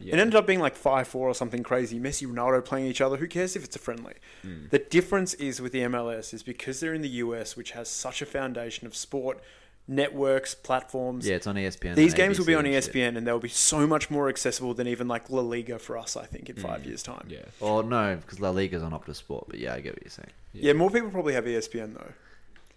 It 0.00 0.14
ended 0.18 0.34
up 0.34 0.46
being 0.46 0.60
like 0.60 0.74
5 0.74 1.06
4 1.06 1.28
or 1.28 1.34
something 1.34 1.62
crazy. 1.62 2.00
Messi, 2.00 2.26
Ronaldo 2.26 2.64
playing 2.64 2.86
each 2.86 3.00
other. 3.00 3.16
Who 3.16 3.28
cares 3.28 3.54
if 3.54 3.64
it's 3.64 3.76
a 3.76 3.80
friendly? 3.80 4.14
Hmm. 4.42 4.66
The 4.70 4.78
difference 4.80 5.34
is 5.34 5.60
with 5.60 5.72
the 5.72 5.80
MLS 5.82 6.32
is 6.34 6.42
because 6.42 6.80
they're 6.80 6.94
in 6.94 7.02
the 7.02 7.08
US, 7.08 7.56
which 7.56 7.72
has 7.72 7.88
such 7.88 8.22
a 8.22 8.26
foundation 8.26 8.86
of 8.86 8.96
sport, 8.96 9.40
networks, 9.88 10.54
platforms. 10.54 11.26
yeah, 11.26 11.36
it's 11.36 11.46
on 11.46 11.54
ESPN. 11.56 11.94
These 11.94 12.12
and 12.12 12.16
games 12.16 12.38
will 12.38 12.46
be 12.46 12.54
on 12.54 12.64
shit. 12.64 12.84
ESPN 12.92 13.16
and 13.16 13.26
they'll 13.26 13.38
be 13.38 13.48
so 13.48 13.86
much 13.86 14.10
more 14.10 14.28
accessible 14.28 14.74
than 14.74 14.88
even 14.88 15.08
like 15.08 15.30
La 15.30 15.40
Liga 15.42 15.78
for 15.78 15.96
us, 15.96 16.16
I 16.16 16.26
think, 16.26 16.50
in 16.50 16.56
five 16.56 16.82
mm, 16.82 16.86
years' 16.86 17.02
time. 17.02 17.26
yeah, 17.28 17.44
Or 17.60 17.82
no, 17.82 18.16
because 18.16 18.40
La 18.40 18.50
Liga's 18.50 18.82
on 18.82 18.92
Optus 18.92 19.16
Sport. 19.16 19.46
But 19.48 19.58
yeah, 19.58 19.74
I 19.74 19.80
get 19.80 19.94
what 19.94 20.02
you're 20.02 20.10
saying. 20.10 20.30
Yeah, 20.52 20.72
more 20.72 20.90
people 20.90 21.10
probably 21.10 21.34
have 21.34 21.44
ESPN 21.44 21.94
though. 21.94 22.12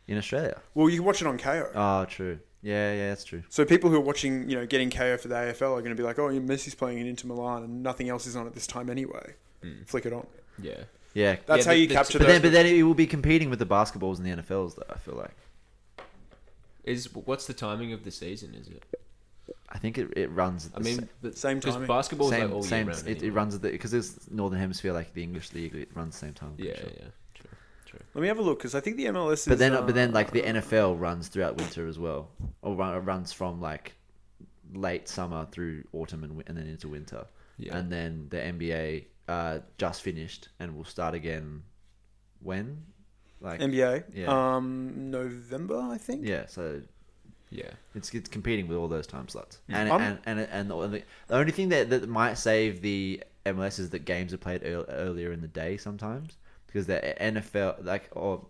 In 0.08 0.17
Australia. 0.17 0.60
Well, 0.74 0.89
you 0.89 0.98
can 0.98 1.06
watch 1.06 1.22
it 1.22 1.28
on 1.28 1.38
Kayo. 1.38 1.67
Oh, 1.76 1.80
ah, 1.80 2.06
true. 2.06 2.39
Yeah, 2.62 2.93
yeah, 2.93 3.10
that's 3.10 3.24
true. 3.24 3.43
so 3.48 3.63
people 3.63 3.89
who 3.89 3.95
are 3.95 4.02
watching, 4.02 4.50
you 4.50 4.56
know, 4.58 4.65
getting 4.65 4.89
Kayo 4.89 5.19
for 5.19 5.30
the 5.30 5.36
AFL 5.36 5.72
are 5.78 5.82
going 5.82 5.91
to 5.91 5.95
be 5.95 6.04
like, 6.04 6.19
oh, 6.19 6.30
yeah, 6.30 6.39
Messi's 6.41 6.76
playing 6.76 6.98
in 7.00 7.08
Inter 7.08 7.28
Milan 7.28 7.63
and 7.63 7.84
nothing 7.84 8.10
else 8.10 8.26
is 8.28 8.36
on 8.36 8.45
at 8.48 8.54
this 8.54 8.67
time 8.67 8.89
anyway. 8.89 9.36
Mm. 9.63 9.88
Flick 9.88 10.06
it 10.06 10.13
on. 10.13 10.28
yeah. 10.62 10.74
Yeah. 11.13 11.38
That's 11.48 11.65
Yeah, 11.65 11.72
how 11.72 11.76
you 11.78 11.88
the- 11.88 11.93
capture 11.95 12.17
but 12.19 12.28
those. 12.28 12.34
then, 12.36 12.41
but 12.43 12.52
then 12.52 12.65
it 12.67 12.84
will 12.84 12.93
be 12.93 13.08
competing 13.08 13.50
with 13.50 13.60
the 13.60 13.65
basketballs 13.65 14.17
and 14.17 14.26
the 14.26 14.41
NFLs, 14.41 14.76
though. 14.76 14.84
I 14.93 14.98
feel 14.98 15.15
like. 15.15 15.32
Is 16.83 17.13
what's 17.13 17.45
the 17.47 17.53
timing 17.53 17.93
of 17.93 18.03
the 18.03 18.11
season? 18.11 18.53
Is 18.55 18.67
it? 18.67 18.83
I 19.71 19.77
think 19.77 19.97
it, 19.97 20.11
it 20.17 20.31
runs. 20.31 20.67
At 20.73 20.79
I 20.79 20.83
mean, 20.83 20.99
sa- 20.99 21.05
but 21.21 21.37
Same 21.37 21.57
because 21.59 21.75
timing. 21.75 21.87
basketball 21.87 22.27
is 22.27 22.33
same, 22.35 22.45
like 22.45 22.53
all 22.55 22.63
same. 22.63 22.87
year 22.87 22.95
round. 22.95 23.07
it, 23.07 23.11
it 23.11 23.17
anyway. 23.17 23.29
runs 23.35 23.57
because 23.59 23.93
it's 23.93 24.29
Northern 24.31 24.59
Hemisphere, 24.59 24.93
like 24.93 25.13
the 25.13 25.21
English 25.23 25.53
league. 25.53 25.75
It 25.75 25.89
runs 25.93 26.13
the 26.19 26.25
same 26.25 26.33
time. 26.33 26.55
I'm 26.57 26.65
Yeah, 26.65 26.75
sure. 26.75 26.89
yeah, 26.97 27.05
true, 27.35 27.49
true. 27.85 27.99
Let 28.15 28.21
me 28.21 28.27
have 28.27 28.39
a 28.39 28.41
look 28.41 28.59
because 28.59 28.73
I 28.75 28.79
think 28.79 28.97
the 28.97 29.05
MLS 29.07 29.33
is. 29.33 29.45
But 29.47 29.59
then, 29.59 29.73
but 29.73 29.93
then, 29.93 30.11
like 30.11 30.31
the 30.31 30.43
uh, 30.43 30.53
NFL 30.53 30.99
runs 30.99 31.27
throughout 31.27 31.57
winter 31.57 31.87
as 31.87 31.99
well, 31.99 32.29
or 32.61 32.75
run, 32.75 33.03
runs 33.05 33.31
from 33.31 33.61
like 33.61 33.93
late 34.73 35.07
summer 35.07 35.45
through 35.51 35.83
autumn 35.93 36.23
and, 36.23 36.43
and 36.47 36.57
then 36.57 36.67
into 36.67 36.87
winter. 36.87 37.25
Yeah. 37.57 37.77
And 37.77 37.91
then 37.91 38.27
the 38.29 38.37
NBA 38.37 39.05
uh, 39.27 39.59
just 39.77 40.01
finished 40.01 40.49
and 40.59 40.75
will 40.75 40.85
start 40.85 41.13
again. 41.13 41.63
When? 42.41 42.83
Like 43.41 43.60
NBA. 43.62 44.04
Yeah. 44.13 44.56
Um, 44.56 45.10
November, 45.12 45.80
I 45.80 45.97
think. 45.97 46.25
yeah, 46.25 46.45
so 46.47 46.82
Yeah, 47.52 47.71
It's, 47.95 48.13
it's 48.13 48.30
competing 48.30 48.67
with 48.67 48.78
all 48.78 48.88
those 48.88 49.08
time 49.08 49.28
slots, 49.28 49.58
Mm. 49.69 49.73
and 49.75 49.89
I'm- 49.91 50.19
and 50.25 50.39
and, 50.41 50.69
and 50.71 50.93
the, 50.93 51.04
the 51.28 51.36
only 51.36 51.52
thing 51.52 51.69
that, 51.69 51.89
that 51.89 52.08
might 52.08 52.36
save 52.38 52.82
the 52.82 53.23
MLS 53.45 53.80
is 53.80 53.89
that 53.91 54.06
games 54.06 54.34
are 54.34 54.38
played 54.38 54.62
ear 54.63 54.84
earlier 54.89 55.32
in 55.32 55.41
the 55.41 55.47
day 55.47 55.78
sometimes 55.78 56.38
because 56.67 56.86
the 56.86 56.99
NFL 57.19 57.84
like 57.84 58.10
or 58.12 58.45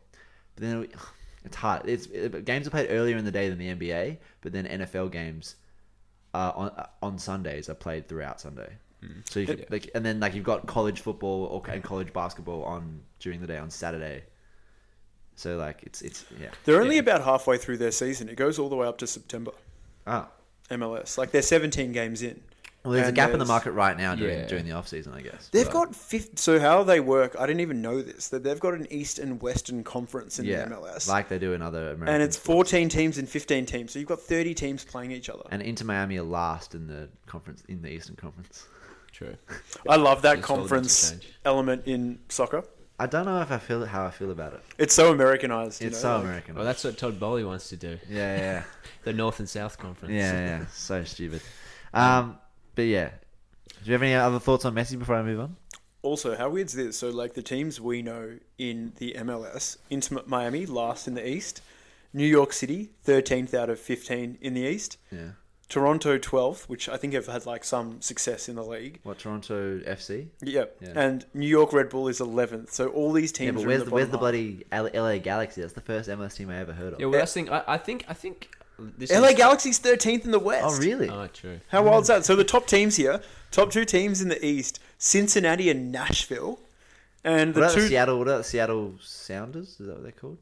but 0.55 0.61
then 0.63 0.79
we- 0.81 0.89
it's 1.45 1.55
hard. 1.55 1.87
It's 1.87 2.07
it, 2.07 2.43
games 2.43 2.67
are 2.67 2.71
played 2.71 2.87
earlier 2.89 3.15
in 3.15 3.23
the 3.23 3.31
day 3.31 3.47
than 3.47 3.57
the 3.57 3.69
NBA, 3.73 4.17
but 4.41 4.51
then 4.51 4.65
NFL 4.65 5.11
games 5.11 5.55
uh, 6.33 6.51
on 6.55 6.69
uh, 6.71 6.87
on 7.01 7.17
Sundays 7.17 7.69
are 7.69 7.75
played 7.75 8.07
throughout 8.09 8.41
Sunday. 8.41 8.73
So 9.29 9.39
you 9.39 9.45
could, 9.47 9.59
Yeah. 9.59 9.65
like, 9.69 9.89
and 9.95 10.05
then 10.05 10.19
like 10.19 10.33
you've 10.35 10.43
got 10.43 10.67
college 10.67 10.99
football 10.99 11.45
or 11.45 11.63
and 11.71 11.81
college 11.81 12.11
basketball 12.11 12.63
on 12.65 12.99
during 13.19 13.39
the 13.39 13.47
day 13.47 13.57
on 13.57 13.69
Saturday. 13.69 14.23
So 15.39 15.55
like 15.55 15.83
it's 15.83 16.01
it's 16.01 16.25
yeah 16.39 16.49
They're 16.65 16.81
only 16.81 16.95
Yeah. 16.95 17.01
about 17.01 17.23
halfway 17.23 17.57
through 17.57 17.77
their 17.77 17.91
season. 17.91 18.27
It 18.27 18.35
goes 18.35 18.59
all 18.59 18.67
the 18.69 18.75
way 18.75 18.87
up 18.87 18.97
to 18.99 19.07
September. 19.07 19.51
ah 20.05 20.27
MLS. 20.69 21.17
Like 21.17 21.31
they're 21.31 21.41
17 21.41 21.91
games 21.93 22.21
in. 22.21 22.41
Well, 22.83 22.93
there's 22.93 23.05
a 23.05 23.07
And 23.07 23.15
gap 23.15 23.31
in 23.31 23.39
the 23.39 23.45
market 23.45 23.71
right 23.71 23.97
now 23.97 24.15
during 24.15 24.39
Yeah. 24.39 24.47
during 24.47 24.65
the 24.65 24.73
off 24.73 24.87
season, 24.89 25.13
I 25.13 25.21
guess. 25.21 25.47
They've 25.51 25.65
But- 25.65 25.73
got 25.73 25.95
fifth. 25.95 26.39
So 26.39 26.59
how 26.59 26.83
they 26.83 26.99
work? 26.99 27.35
I 27.39 27.45
didn't 27.47 27.61
even 27.61 27.81
know 27.81 28.01
this. 28.01 28.27
That 28.29 28.43
they've 28.43 28.59
got 28.59 28.73
an 28.73 28.85
East 28.91 29.17
and 29.19 29.41
Western 29.41 29.83
conference 29.83 30.39
in 30.39 30.45
yeah, 30.45 30.65
the 30.65 30.75
MLS, 30.75 31.07
like 31.07 31.27
they 31.29 31.39
do 31.39 31.53
in 31.53 31.61
other 31.61 31.91
American. 31.91 32.07
and 32.15 32.21
it's 32.23 32.35
sports. 32.37 32.71
14 32.71 32.89
teams 32.89 33.17
and 33.17 33.27
15 33.29 33.65
teams. 33.65 33.91
So 33.93 33.99
you've 33.99 34.07
got 34.09 34.21
30 34.21 34.53
teams 34.53 34.83
playing 34.83 35.11
each 35.11 35.29
other. 35.29 35.43
And 35.51 35.61
Inter 35.61 35.85
Miami 35.85 36.17
are 36.17 36.23
last 36.23 36.75
in 36.75 36.87
the 36.87 37.07
conference 37.25 37.63
in 37.69 37.81
the 37.81 37.89
Eastern 37.89 38.15
Conference. 38.17 38.65
True. 39.13 39.35
I 39.87 39.95
love 39.95 40.21
that 40.21 40.39
It's 40.39 40.49
all 40.49 40.57
conference 40.57 41.15
element 41.45 41.83
in 41.85 42.19
soccer. 42.29 42.63
I 42.99 43.05
don't 43.05 43.25
know 43.25 43.41
if 43.41 43.51
I 43.51 43.57
feel 43.59 43.85
how 43.85 44.05
I 44.05 44.11
feel 44.11 44.29
about 44.31 44.53
it. 44.53 44.61
It's 44.77 44.93
so 44.93 45.11
Americanized. 45.11 45.81
It's 45.81 45.95
know, 45.97 46.01
so 46.01 46.15
like- 46.15 46.23
American. 46.25 46.55
Well, 46.55 46.65
that's 46.65 46.83
what 46.83 46.97
Todd 46.97 47.19
Boehly 47.19 47.43
wants 47.45 47.69
to 47.69 47.77
do. 47.77 47.97
yeah, 48.09 48.37
yeah, 48.37 48.63
The 49.03 49.13
North 49.13 49.39
and 49.39 49.47
South 49.49 49.77
Conference. 49.77 50.13
yeah, 50.13 50.33
yeah, 50.33 50.45
yeah. 50.59 50.65
So 50.73 51.03
stupid. 51.15 51.41
Um, 51.93 52.37
but 52.75 52.83
yeah. 52.83 53.09
Do 53.81 53.85
you 53.85 53.93
have 53.93 54.03
any 54.03 54.13
other 54.15 54.39
thoughts 54.39 54.65
on 54.65 54.75
Messi 54.75 54.99
before 54.99 55.15
I 55.15 55.23
move 55.23 55.39
on? 55.39 55.55
Also, 56.01 56.35
how 56.35 56.49
weird's 56.49 56.73
this? 56.73 56.97
So, 56.97 57.09
like 57.09 57.33
the 57.33 57.41
teams 57.41 57.79
we 57.79 58.01
know 58.01 58.37
in 58.57 58.93
the 58.97 59.15
MLS, 59.19 59.77
Inter 59.89 60.21
Miami 60.25 60.65
last 60.65 61.07
in 61.07 61.13
the 61.13 61.25
East, 61.27 61.61
New 62.13 62.25
York 62.25 62.51
City 62.53 62.89
13th 63.05 63.53
out 63.53 63.69
of 63.69 63.79
15 63.79 64.37
in 64.41 64.53
the 64.53 64.61
East, 64.61 64.97
Yeah. 65.11 65.31
Toronto 65.69 66.17
12th, 66.17 66.63
which 66.67 66.89
I 66.89 66.97
think 66.97 67.13
have 67.13 67.27
had 67.27 67.45
like 67.45 67.63
some 67.63 68.01
success 68.01 68.49
in 68.49 68.55
the 68.55 68.63
league. 68.63 68.99
What 69.03 69.19
Toronto 69.19 69.79
FC? 69.79 70.27
Yep. 70.41 70.77
Yeah. 70.81 70.89
And 70.95 71.25
New 71.35 71.47
York 71.47 71.71
Red 71.71 71.89
Bull 71.89 72.07
is 72.07 72.19
11th. 72.19 72.71
So 72.71 72.89
all 72.89 73.11
these 73.13 73.31
teams 73.31 73.47
Yeah, 73.47 73.51
but 73.53 73.63
are 73.63 73.67
where's 73.67 73.79
in 73.81 73.85
the, 73.85 73.89
the 73.91 73.95
where's 73.95 74.09
the 74.09 74.17
bloody 74.17 74.65
L- 74.71 74.89
LA 74.93 75.19
Galaxy? 75.19 75.61
That's 75.61 75.73
the 75.73 75.81
first 75.81 76.09
MLS 76.09 76.35
team 76.35 76.49
I 76.49 76.57
ever 76.57 76.73
heard 76.73 76.93
of. 76.93 76.99
Yeah, 76.99 77.05
well, 77.05 77.19
that's 77.19 77.33
thing. 77.33 77.49
I, 77.51 77.63
I 77.67 77.77
think. 77.77 78.03
I 78.07 78.13
think. 78.13 78.49
This 78.97 79.11
LA 79.11 79.27
is- 79.27 79.35
Galaxy's 79.35 79.79
13th 79.79 80.25
in 80.25 80.31
the 80.31 80.39
West. 80.39 80.65
oh, 80.65 80.77
really? 80.81 81.09
Oh, 81.09 81.27
true. 81.27 81.59
How 81.67 81.83
wild's 81.83 82.07
that? 82.07 82.25
So 82.25 82.35
the 82.35 82.43
top 82.43 82.65
teams 82.65 82.95
here, 82.95 83.21
top 83.51 83.71
two 83.71 83.85
teams 83.85 84.21
in 84.21 84.29
the 84.29 84.43
East, 84.43 84.79
Cincinnati 84.97 85.69
and 85.69 85.91
Nashville. 85.91 86.59
And 87.23 87.53
what 87.53 87.53
the 87.53 87.59
about 87.61 87.75
the 87.75 87.81
two 87.81 87.87
Seattle? 87.89 88.17
What 88.17 88.27
about 88.27 88.37
the 88.39 88.43
Seattle 88.45 88.93
Sounders? 89.01 89.79
Is 89.79 89.87
that 89.87 89.93
what 89.95 90.03
they're 90.03 90.11
called? 90.13 90.37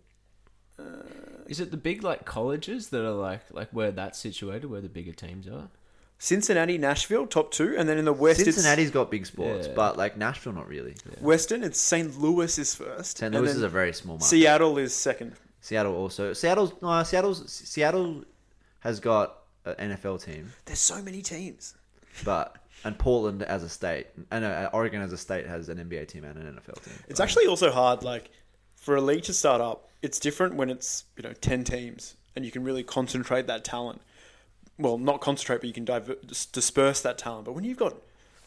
Is 1.48 1.60
it 1.60 1.72
the 1.72 1.78
big 1.78 2.04
like 2.04 2.26
colleges 2.26 2.90
that 2.90 3.06
are 3.06 3.12
like 3.12 3.42
like 3.52 3.70
where 3.72 3.92
that's 3.92 4.20
situated, 4.20 4.70
where 4.70 4.82
the 4.82 4.90
bigger 4.90 5.14
teams 5.14 5.48
are? 5.48 5.70
Cincinnati, 6.20 6.78
Nashville, 6.80 7.28
top 7.28 7.52
two, 7.52 7.76
and 7.78 7.88
then 7.88 7.98
in 8.00 8.06
the 8.06 8.14
West, 8.14 8.44
Cincinnati's 8.44 8.90
got 8.90 9.12
big 9.12 9.26
sports, 9.28 9.68
Yeah. 9.68 9.74
but 9.76 9.98
like 9.98 10.18
Nashville, 10.18 10.54
not 10.54 10.68
really. 10.68 10.92
it's 11.06 11.22
Western. 11.22 11.64
It's 11.64 11.80
St. 11.80 12.20
Louis 12.20 12.58
is 12.58 12.74
first. 12.74 13.20
St. 13.20 13.28
and 13.28 13.36
Louis 13.36 13.50
then 13.50 13.58
is 13.58 13.62
a 13.64 13.70
very 13.70 13.94
small 13.94 14.16
market. 14.16 14.26
Seattle 14.28 14.78
is 14.80 14.96
second. 14.96 15.34
Seattle 15.62 15.96
also. 15.96 16.34
Seattle's 16.34 16.74
no, 16.82 17.04
Seattle's 17.04 17.50
Seattle 17.52 18.24
has 18.80 19.00
got 19.00 19.38
an 19.66 19.92
NFL 19.96 20.24
team, 20.24 20.52
There's 20.66 20.80
so 20.80 21.02
many 21.02 21.22
teams. 21.22 21.76
but 22.26 22.56
and 22.84 22.98
Portland 22.98 23.44
as 23.44 23.64
a 23.64 23.70
state, 23.70 24.08
and 24.32 24.44
uh, 24.46 24.70
Oregon 24.74 25.02
as 25.02 25.12
a 25.14 25.18
state 25.18 25.46
has 25.48 25.68
an 25.70 25.78
NBA 25.78 26.08
team 26.08 26.24
and 26.24 26.38
an 26.38 26.56
NFL 26.56 26.84
team. 26.84 26.94
It's 27.10 27.20
actually 27.20 27.48
also 27.48 27.72
hard, 27.72 28.04
like 28.04 28.30
for 28.78 28.96
a 28.96 29.02
league 29.02 29.24
to 29.24 29.34
start 29.34 29.60
up. 29.62 29.90
It's 30.02 30.20
different 30.20 30.56
when 30.56 30.70
it's 30.70 31.04
you 31.18 31.24
know 31.24 31.34
ten 31.34 31.64
teams, 31.66 32.16
and 32.36 32.46
you 32.46 32.52
can 32.52 32.64
really 32.64 32.84
concentrate 32.84 33.48
that 33.48 33.66
talent. 33.66 34.02
Well, 34.80 34.98
not 34.98 35.22
concentrate, 35.22 35.58
but 35.58 35.68
you 35.68 35.74
can 35.74 35.86
diver- 35.86 36.18
dis- 36.26 36.46
disperse 36.46 37.02
that 37.02 37.18
talent. 37.18 37.46
But 37.46 37.54
when 37.54 37.64
you've 37.64 37.78
got 37.78 37.96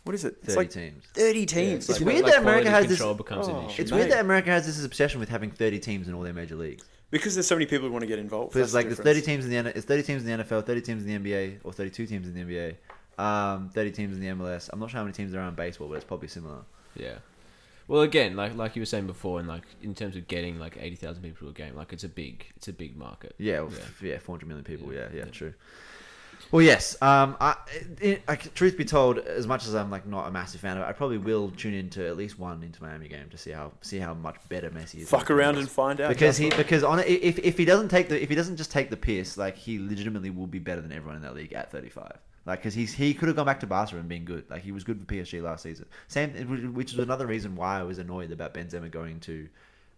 what 0.04 0.14
is 0.14 0.24
it? 0.24 0.36
It's 0.42 0.54
30 0.54 0.56
like 0.56 0.70
teams. 0.70 1.04
Thirty 1.12 1.44
teams. 1.44 1.90
It's 1.90 2.00
like- 2.00 2.06
weird 2.06 2.24
like 2.24 2.32
that 2.32 2.42
America 2.42 2.70
has 2.70 2.86
this- 2.86 3.02
becomes 3.16 3.48
Oh. 3.48 3.58
an 3.58 3.66
issue. 3.68 3.82
It's 3.82 3.90
Mate. 3.90 3.98
weird 3.98 4.10
that 4.12 4.20
America 4.20 4.50
has 4.50 4.64
this 4.64 4.82
obsession 4.84 5.20
with 5.20 5.28
having 5.28 5.50
30 5.50 5.78
teams 5.78 6.08
in 6.08 6.14
all 6.14 6.22
their 6.22 6.32
major 6.32 6.56
leagues. 6.56 6.84
because 7.10 7.34
there's 7.34 7.46
so 7.48 7.56
many 7.56 7.66
people 7.66 7.86
who 7.88 7.92
want 7.92 8.02
to 8.02 8.06
get 8.06 8.20
involved. 8.20 8.52
Because 8.52 8.72
like 8.72 8.88
the 8.88 8.94
there's 8.94 9.04
30 9.04 9.20
teams 9.22 9.44
in 9.44 9.50
the 9.50 9.56
N- 9.56 9.66
it's 9.66 9.84
30 9.84 10.04
teams 10.04 10.22
in 10.24 10.28
the 10.28 10.44
NFL, 10.44 10.62
30 10.64 10.80
teams 10.80 11.02
in 11.04 11.08
the 11.08 11.14
NBA, 11.32 11.58
or 11.64 11.72
32 11.72 12.06
teams 12.06 12.28
in 12.28 12.34
the 12.34 12.40
NBA, 12.40 12.76
um, 13.22 13.68
30 13.74 13.90
teams 13.90 14.14
in 14.16 14.20
the 14.20 14.28
MLS. 14.28 14.70
I'm 14.72 14.78
not 14.78 14.90
sure 14.90 14.98
how 14.98 15.02
many 15.04 15.12
teams 15.12 15.32
there 15.32 15.40
are 15.42 15.48
in 15.48 15.54
baseball, 15.56 15.88
but 15.88 15.94
it's 15.96 16.04
probably 16.04 16.28
similar. 16.28 16.60
Yeah. 16.94 17.16
Well, 17.90 18.02
again, 18.02 18.36
like 18.36 18.54
like 18.54 18.76
you 18.76 18.82
were 18.82 18.86
saying 18.86 19.08
before, 19.08 19.40
and 19.40 19.48
like 19.48 19.64
in 19.82 19.96
terms 19.96 20.14
of 20.14 20.28
getting 20.28 20.60
like 20.60 20.76
eighty 20.80 20.94
thousand 20.94 21.24
people 21.24 21.46
to 21.46 21.50
a 21.50 21.52
game, 21.52 21.74
like 21.74 21.92
it's 21.92 22.04
a 22.04 22.08
big 22.08 22.46
it's 22.56 22.68
a 22.68 22.72
big 22.72 22.96
market. 22.96 23.34
Yeah, 23.36 23.62
well, 23.62 23.72
Yeah. 23.72 23.78
f- 23.80 24.02
yeah, 24.02 24.18
400 24.18 24.46
million 24.46 24.64
people. 24.64 24.92
Yeah, 24.92 25.00
Yeah, 25.00 25.08
yeah, 25.12 25.24
yeah. 25.24 25.30
true. 25.32 25.54
Well, 26.52 26.62
yes. 26.62 26.96
Um, 27.02 27.36
I, 27.40 27.54
it, 28.00 28.22
I, 28.26 28.34
truth 28.36 28.76
be 28.76 28.84
told, 28.84 29.18
as 29.18 29.46
much 29.46 29.66
as 29.66 29.74
I'm 29.74 29.90
like 29.90 30.06
not 30.06 30.26
a 30.28 30.30
massive 30.30 30.60
fan 30.60 30.76
of 30.76 30.82
it, 30.84 30.86
I 30.86 30.92
probably 30.92 31.18
will 31.18 31.50
tune 31.50 31.74
into 31.74 32.06
at 32.06 32.16
least 32.16 32.38
one 32.38 32.62
Inter 32.62 32.86
Miami 32.86 33.08
game 33.08 33.28
to 33.30 33.36
see 33.38 33.50
how 33.50 33.72
see 33.82 33.98
how 33.98 34.14
much 34.14 34.36
better 34.48 34.70
Messi 34.70 35.00
is. 35.00 35.10
Fuck 35.10 35.28
around 35.30 35.58
and 35.58 35.68
find 35.68 36.00
out. 36.00 36.08
because 36.10 36.36
he 36.36 36.50
because 36.50 36.84
on 36.84 37.00
if 37.00 37.40
if 37.40 37.58
he 37.58 37.64
doesn't 37.64 37.88
take 37.88 38.08
the 38.08 38.22
if 38.22 38.28
he 38.28 38.36
doesn't 38.36 38.56
just 38.56 38.70
take 38.70 38.90
the 38.90 38.96
piss, 38.96 39.36
like 39.36 39.56
he 39.56 39.80
legitimately 39.80 40.30
will 40.30 40.46
be 40.46 40.60
better 40.60 40.80
than 40.80 40.92
everyone 40.92 41.16
in 41.16 41.22
that 41.22 41.34
league 41.34 41.52
at 41.52 41.72
35. 41.72 42.12
Like 42.46 42.60
because 42.60 42.74
he's 42.74 42.92
he 42.94 43.12
could 43.14 43.28
have 43.28 43.36
gone 43.36 43.46
back 43.46 43.60
to 43.60 43.66
Barca 43.66 43.96
and 43.96 44.08
been 44.08 44.24
good. 44.24 44.44
Like 44.50 44.62
he 44.62 44.72
was 44.72 44.82
good 44.84 44.98
for 44.98 45.04
PSG 45.06 45.42
last 45.42 45.62
season. 45.62 45.86
Same, 46.08 46.72
which 46.74 46.92
is 46.92 46.98
another 46.98 47.26
reason 47.26 47.54
why 47.56 47.78
I 47.78 47.82
was 47.82 47.98
annoyed 47.98 48.32
about 48.32 48.54
Benzema 48.54 48.90
going 48.90 49.20
to. 49.20 49.48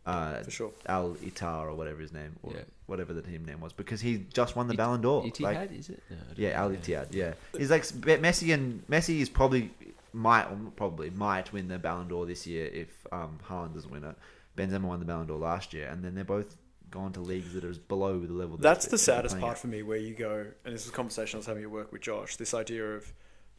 Uh, 0.05 0.43
For 0.43 0.51
sure. 0.51 0.73
Al 0.87 1.15
Itar 1.23 1.67
or 1.67 1.75
whatever 1.75 2.01
his 2.01 2.13
name, 2.13 2.35
or 2.43 2.53
Yeah. 2.55 2.63
whatever 2.87 3.13
the 3.13 3.23
team 3.23 3.45
name 3.45 3.61
was, 3.61 3.73
because 3.73 4.01
he 4.01 4.27
just 4.35 4.57
won 4.57 4.67
the 4.67 4.75
It- 4.75 4.77
Ballon 4.77 5.01
d'Or. 5.01 5.23
Etihad, 5.23 5.43
Like, 5.55 5.73
is 5.79 5.91
it? 5.91 6.03
No, 6.11 6.17
yeah. 6.35 6.61
Al 6.61 6.71
Ittihad. 6.71 7.07
Yeah, 7.13 7.35
he's 7.57 7.71
like 7.71 7.85
Messi 7.85 8.53
and 8.53 8.85
Messi 8.89 9.21
is 9.21 9.29
probably 9.29 9.71
might 10.13 10.47
or 10.47 10.59
probably 10.75 11.11
might 11.11 11.53
win 11.53 11.69
the 11.69 11.79
Ballon 11.79 12.09
d'Or 12.09 12.27
this 12.27 12.49
year 12.49 12.67
if 12.67 12.89
um, 13.13 13.39
Haaland 13.49 13.75
doesn't 13.75 13.93
win 13.93 14.03
it. 14.03 14.17
Benzema 14.59 14.83
won 14.83 14.99
the 14.99 15.05
Ballon 15.07 15.29
d'Or 15.29 15.39
last 15.39 15.73
year, 15.73 15.87
and 15.87 16.03
then 16.05 16.17
they're 16.17 16.25
both 16.25 16.57
gone 16.93 17.13
to 17.15 17.21
leagues 17.21 17.53
that 17.55 17.65
are 17.65 17.75
below 17.75 18.21
the 18.21 18.33
level. 18.33 18.57
that 18.59 18.63
That's 18.63 18.87
the 18.87 18.99
saddest 18.99 19.39
part 19.41 19.53
at. 19.53 19.59
for 19.59 19.67
me, 19.67 19.83
where 19.83 19.99
you 19.99 20.15
go, 20.15 20.47
and 20.65 20.73
this 20.75 20.85
is 20.85 20.91
a 20.91 20.93
conversation 20.93 21.37
I 21.37 21.39
was 21.39 21.47
having 21.47 21.65
at 21.65 21.71
work 21.71 21.91
with 21.91 22.03
Josh. 22.03 22.37
This 22.37 22.55
idea 22.55 22.85
of 22.95 23.13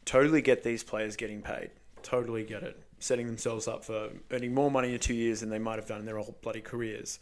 totally 0.06 0.40
get 0.40 0.62
these 0.62 0.82
players 0.82 1.16
getting 1.16 1.42
paid, 1.42 1.70
totally 2.02 2.44
get 2.44 2.62
it, 2.62 2.80
setting 2.98 3.26
themselves 3.26 3.68
up 3.68 3.84
for 3.84 4.10
earning 4.30 4.54
more 4.54 4.70
money 4.70 4.94
in 4.94 4.98
two 5.00 5.14
years 5.14 5.40
than 5.40 5.50
they 5.50 5.58
might 5.58 5.76
have 5.78 5.86
done 5.86 6.00
in 6.00 6.06
their 6.06 6.16
whole 6.16 6.36
bloody 6.40 6.60
careers. 6.62 7.18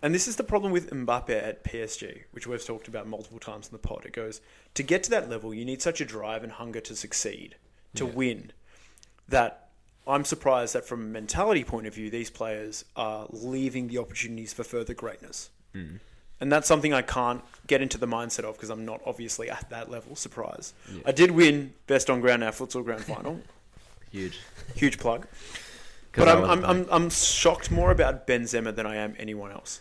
And 0.00 0.14
this 0.14 0.28
is 0.28 0.36
the 0.36 0.44
problem 0.44 0.70
with 0.70 0.90
Mbappe 0.90 1.30
at 1.30 1.64
PSG, 1.64 2.22
which 2.30 2.46
we've 2.46 2.64
talked 2.64 2.86
about 2.86 3.08
multiple 3.08 3.40
times 3.40 3.66
in 3.66 3.72
the 3.72 3.78
pod. 3.78 4.04
It 4.06 4.12
goes 4.12 4.40
to 4.74 4.84
get 4.84 5.02
to 5.04 5.10
that 5.10 5.28
level, 5.28 5.52
you 5.52 5.64
need 5.64 5.82
such 5.82 6.00
a 6.00 6.04
drive 6.04 6.44
and 6.44 6.52
hunger 6.52 6.80
to 6.80 6.94
succeed, 6.94 7.56
to 7.96 8.04
Yeah. 8.06 8.12
win, 8.12 8.52
that 9.28 9.67
I'm 10.08 10.24
surprised 10.24 10.74
that 10.74 10.84
from 10.86 11.02
a 11.02 11.04
mentality 11.04 11.64
point 11.64 11.86
of 11.86 11.94
view, 11.94 12.08
these 12.10 12.30
players 12.30 12.84
are 12.96 13.26
leaving 13.30 13.88
the 13.88 13.98
opportunities 13.98 14.52
for 14.52 14.64
further 14.64 14.94
greatness. 14.94 15.50
Hmm. 15.74 15.96
And 16.40 16.52
that's 16.52 16.68
something 16.68 16.94
I 16.94 17.02
can't 17.02 17.42
get 17.66 17.82
into 17.82 17.98
the 17.98 18.06
mindset 18.06 18.44
of 18.44 18.54
because 18.54 18.70
I'm 18.70 18.84
not 18.84 19.00
obviously 19.04 19.50
at 19.50 19.68
that 19.70 19.90
level. 19.90 20.14
Surprise. 20.16 20.72
Yeah. 20.90 21.00
I 21.04 21.12
did 21.12 21.32
win 21.32 21.74
best 21.88 22.08
on 22.08 22.20
ground 22.20 22.44
our 22.44 22.52
futsal 22.52 22.84
grand 22.84 23.02
final. 23.04 23.40
huge. 24.12 24.38
Huge 24.76 24.98
plug. 24.98 25.26
But 26.12 26.28
I 26.28 26.32
I'm, 26.34 26.44
I'm. 26.44 26.64
I'm, 26.64 26.86
I'm 26.90 27.10
shocked 27.10 27.70
more 27.70 27.90
about 27.90 28.26
Benzema 28.26 28.74
than 28.74 28.86
I 28.86 28.96
am 28.96 29.14
anyone 29.18 29.50
else. 29.52 29.80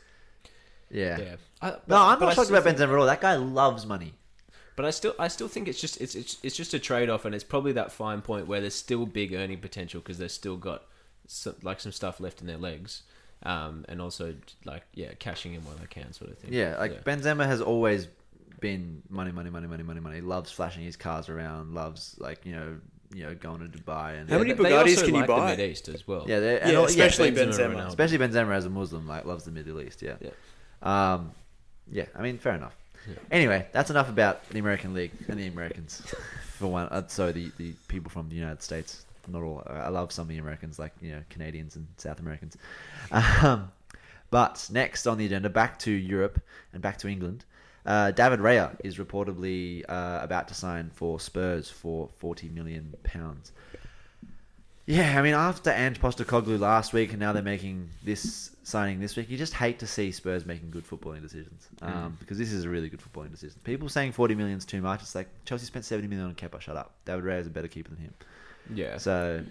yeah. 0.92 1.18
Yeah. 1.20 1.36
I, 1.62 1.70
but- 1.72 1.88
No, 1.88 1.98
I'm 1.98 2.20
but 2.20 2.26
I 2.26 2.28
not 2.30 2.36
shocked 2.36 2.50
about 2.50 2.64
think- 2.64 2.78
Benzema 2.78 2.94
at 2.94 3.00
all. 3.00 3.06
That 3.06 3.22
guy 3.22 3.36
loves 3.36 3.86
money. 3.86 4.14
But 4.78 4.86
I 4.86 4.92
still, 4.92 5.16
I 5.20 5.28
still 5.28 5.48
think 5.50 5.68
it's 5.68 5.82
just, 5.82 6.00
it's, 6.00 6.14
it's, 6.16 6.38
it's 6.44 6.56
just 6.56 6.74
a 6.74 6.80
trade 6.80 7.10
off, 7.10 7.26
and 7.26 7.34
it's 7.36 7.44
probably 7.44 7.72
that 7.74 7.92
fine 7.92 8.22
point 8.22 8.48
where 8.48 8.62
there's 8.62 8.76
still 8.76 9.06
big 9.08 9.34
earning 9.34 9.58
potential 9.58 10.00
because 10.00 10.20
they've 10.20 10.32
still 10.32 10.56
got 10.56 10.84
some, 11.28 11.56
like 11.64 11.80
some 11.80 11.92
stuff 11.92 12.20
left 12.20 12.42
in 12.42 12.48
their 12.48 12.58
legs, 12.58 13.02
um, 13.44 13.86
and 13.90 14.00
also 14.00 14.36
like 14.66 14.84
yeah, 14.94 15.14
cashing 15.20 15.56
in 15.56 15.62
while 15.66 15.76
they 15.76 15.88
can, 15.88 16.14
sort 16.14 16.30
of 16.30 16.38
thing. 16.38 16.54
Yeah, 16.54 16.78
like 16.78 17.04
Benzema 17.04 17.46
has 17.48 17.60
always 17.60 18.08
been 18.60 19.02
money, 19.10 19.32
money, 19.32 19.50
money, 19.50 19.68
money, 19.68 19.84
money, 19.84 20.00
money. 20.00 20.22
Loves 20.22 20.52
flashing 20.52 20.84
his 20.84 20.96
cars 20.96 21.28
around. 21.28 21.74
Loves 21.74 22.16
like 22.20 22.46
you 22.46 22.54
know, 22.54 22.78
you 23.16 23.24
know, 23.24 23.34
going 23.34 23.60
to 23.60 23.66
Dubai 23.78 24.20
and 24.20 24.30
How 24.30 24.38
many 24.38 24.54
but 24.54 24.62
they 24.64 24.70
Bugattis 24.72 24.90
also 24.98 25.06
can 25.08 25.16
you 25.16 25.26
buy? 25.26 25.52
The 25.56 25.58
Mid 25.58 25.72
East 25.72 25.88
as 25.90 26.08
well. 26.08 26.26
yeah, 26.28 26.40
they're- 26.40 26.58
and 26.62 26.72
Yeah, 26.74 26.78
all- 26.78 26.86
especially 26.86 27.32
Benzema, 27.32 27.52
Benzema. 27.54 27.76
Ronaldo. 27.76 27.88
especially 27.88 28.18
Benzema 28.20 28.54
as 28.54 28.66
a 28.66 28.70
Muslim, 28.70 29.08
like 29.08 29.26
loves 29.26 29.44
the 29.44 29.52
Middle 29.52 29.82
East. 29.82 30.04
Yeah, 30.04 30.18
Yeah. 30.22 30.30
Um, 30.84 31.32
yeah. 31.92 32.06
I 32.16 32.22
mean, 32.22 32.38
fair 32.38 32.54
enough. 32.54 32.76
Anyway, 33.32 33.68
that's 33.72 33.90
enough 33.90 34.10
about 34.10 34.48
the 34.50 34.60
American 34.60 34.94
League 34.94 35.12
and 35.28 35.40
the 35.40 35.48
Americans. 35.48 36.02
For 36.58 36.68
one, 36.68 36.88
uh, 36.88 37.08
so 37.08 37.32
the 37.32 37.52
the 37.58 37.74
people 37.88 38.10
from 38.10 38.30
the 38.30 38.36
United 38.36 38.62
States, 38.64 39.06
not 39.28 39.44
all. 39.44 39.64
I 39.68 39.90
love 39.90 40.12
some 40.12 40.24
of 40.24 40.30
the 40.30 40.38
Americans, 40.38 40.80
like 40.80 40.94
you 41.02 41.12
know 41.12 41.22
Canadians 41.30 41.76
and 41.76 41.88
South 41.98 42.20
Americans. 42.20 42.58
Um, 43.12 43.72
but 44.30 44.68
next 44.72 45.08
on 45.08 45.18
the 45.18 45.26
agenda, 45.26 45.50
back 45.50 45.80
to 45.80 45.92
Europe 45.92 46.42
and 46.74 46.82
back 46.82 46.98
to 47.00 47.08
England. 47.08 47.46
Uh, 47.86 48.12
David 48.12 48.40
Raya 48.40 48.76
is 48.84 48.98
reportedly 48.98 49.86
uh, 49.88 50.20
about 50.22 50.50
to 50.50 50.54
sign 50.54 50.90
for 50.94 51.20
Spurs 51.20 51.70
for 51.70 52.10
forty 52.18 52.50
million 52.50 52.96
pounds. 53.04 53.52
Yeah, 54.88 55.20
I 55.20 55.22
mean, 55.22 55.34
after 55.34 55.70
Ange 55.70 56.00
Postecoglou 56.00 56.58
last 56.60 56.94
week, 56.94 57.12
and 57.12 57.20
now 57.20 57.34
they're 57.34 57.44
making 57.44 57.90
this 58.06 58.52
signing 58.64 59.02
this 59.02 59.18
week, 59.18 59.30
you 59.30 59.38
just 59.38 59.54
hate 59.54 59.80
to 59.80 59.88
see 59.88 60.12
Spurs 60.14 60.46
making 60.46 60.72
good 60.72 60.88
footballing 60.88 61.22
decisions 61.22 61.68
um, 61.82 62.16
because 62.20 62.38
this 62.38 62.54
is 62.54 62.64
a 62.64 62.70
really 62.70 62.88
good 62.88 63.02
footballing 63.02 63.32
decision. 63.32 63.60
People 63.66 63.90
saying 63.90 64.14
forty 64.14 64.34
million 64.34 64.58
is 64.58 64.64
too 64.66 64.82
much. 64.82 65.02
It's 65.02 65.14
like 65.14 65.28
Chelsea 65.44 65.66
spent 65.66 65.84
seventy 65.84 66.08
million 66.08 66.28
on 66.30 66.36
Kepa. 66.36 66.62
Shut 66.62 66.78
up. 66.78 66.94
David 67.04 67.26
Raya 67.26 67.40
is 67.42 67.48
a 67.48 67.50
better 67.50 67.68
keeper 67.68 67.90
than 67.90 68.00
him. 68.00 68.14
yeah. 68.74 68.98
So 68.98 69.44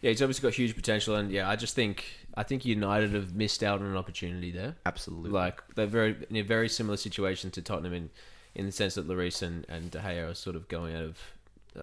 Yeah, 0.00 0.10
he's 0.10 0.22
obviously 0.22 0.48
got 0.48 0.54
huge 0.54 0.76
potential, 0.76 1.16
and 1.16 1.28
yeah, 1.30 1.48
I 1.50 1.56
just 1.56 1.74
think 1.74 2.04
I 2.36 2.44
think 2.44 2.64
United 2.64 3.12
have 3.14 3.34
missed 3.34 3.64
out 3.64 3.80
on 3.80 3.86
an 3.86 3.96
opportunity 3.96 4.52
there. 4.52 4.76
absolutely, 4.86 5.30
Like 5.30 5.60
they're 5.74 5.86
very 5.86 6.14
in 6.30 6.36
a 6.36 6.42
very 6.42 6.68
similar 6.68 6.96
situation 6.96 7.50
to 7.50 7.62
Tottenham 7.62 7.94
in 7.94 8.10
in 8.54 8.66
the 8.66 8.70
sense 8.72 8.94
that 8.94 9.08
Lloris 9.08 9.42
and, 9.42 9.66
and 9.68 9.90
De 9.90 9.98
Gea 9.98 10.30
are 10.30 10.34
sort 10.34 10.54
of 10.54 10.68
going 10.68 10.94
out 10.94 11.02
of 11.02 11.18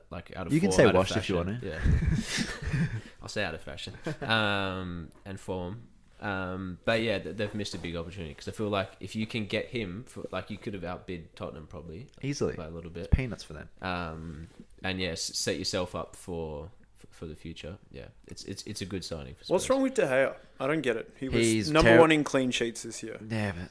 like 0.10 0.32
out 0.36 0.48
of 0.48 0.54
You 0.54 0.60
can 0.60 0.72
say 0.72 0.84
out 0.84 0.90
of 0.90 0.96
washed 0.96 1.18
if 1.18 1.30
you 1.30 1.36
want 1.36 1.62
to. 1.62 1.68
Yeah, 1.68 1.80
I'll 3.22 3.28
say 3.30 3.44
out 3.44 3.54
of 3.54 3.62
fashion 3.62 3.94
um, 4.22 5.10
and 5.26 5.40
form. 5.40 5.84
Um, 6.22 6.78
but 6.86 7.02
yeah, 7.02 7.18
they've 7.18 7.54
missed 7.56 7.74
a 7.74 7.80
big 7.80 7.96
opportunity 7.96 8.34
because 8.34 8.48
I 8.48 8.52
feel 8.52 8.70
like 8.70 8.92
if 9.00 9.16
you 9.16 9.26
can 9.26 9.48
get 9.48 9.66
him, 9.68 10.06
for, 10.08 10.24
like 10.32 10.52
you 10.52 10.58
could 10.58 10.76
have 10.76 10.84
outbid 10.84 11.36
Tottenham 11.36 11.66
probably 11.68 12.08
Easily. 12.22 12.54
by 12.54 12.68
a 12.68 12.70
little 12.70 12.92
bit. 12.92 13.10
Peanuts 13.10 13.44
for 13.44 13.54
them. 13.54 13.70
Um, 13.82 14.48
and 14.84 15.00
yes, 15.00 15.22
set 15.22 15.58
yourself 15.58 15.96
up 15.96 16.16
for 16.16 16.70
for 17.10 17.26
the 17.26 17.36
future. 17.36 17.78
Yeah, 17.92 18.06
it's 18.28 18.44
it's 18.46 18.64
it's 18.64 18.82
a 18.82 18.86
good 18.86 19.04
signing. 19.04 19.36
For 19.36 19.54
What's 19.54 19.70
wrong 19.70 19.82
with 19.82 19.96
De 19.96 20.04
Gea? 20.04 20.36
I 20.60 20.68
don't 20.68 20.82
get 20.82 20.96
it. 20.96 21.12
He 21.20 21.28
was 21.28 21.42
He's 21.44 21.72
number 21.72 21.92
terri- 21.92 22.00
one 22.00 22.12
in 22.12 22.24
clean 22.24 22.52
sheets 22.52 22.84
this 22.84 23.02
year. 23.02 23.18
Yeah, 23.30 23.54
but 23.60 23.70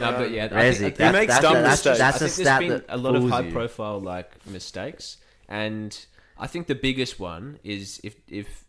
No, 0.00 0.12
but 0.12 0.26
um, 0.26 0.34
yeah, 0.34 0.44
I 0.44 0.48
Resi, 0.48 0.78
think, 0.78 0.82
I 0.82 0.90
think, 0.90 0.98
He 0.98 1.12
makes 1.12 1.40
dumb 1.40 1.54
that's, 1.54 1.84
mistakes. 1.84 1.98
That's 1.98 2.22
I 2.22 2.26
a 2.26 2.28
think 2.28 2.36
there's 2.36 2.46
stat 2.46 2.60
been 2.60 2.68
that 2.70 2.84
a 2.88 2.96
lot 2.96 3.14
of 3.16 3.22
fools 3.22 3.32
high 3.32 3.40
you. 3.40 3.52
profile 3.52 4.00
like 4.00 4.46
mistakes, 4.46 5.16
and 5.48 6.06
I 6.38 6.46
think 6.46 6.66
the 6.66 6.74
biggest 6.74 7.18
one 7.20 7.58
is 7.64 8.00
if 8.04 8.16
if 8.28 8.64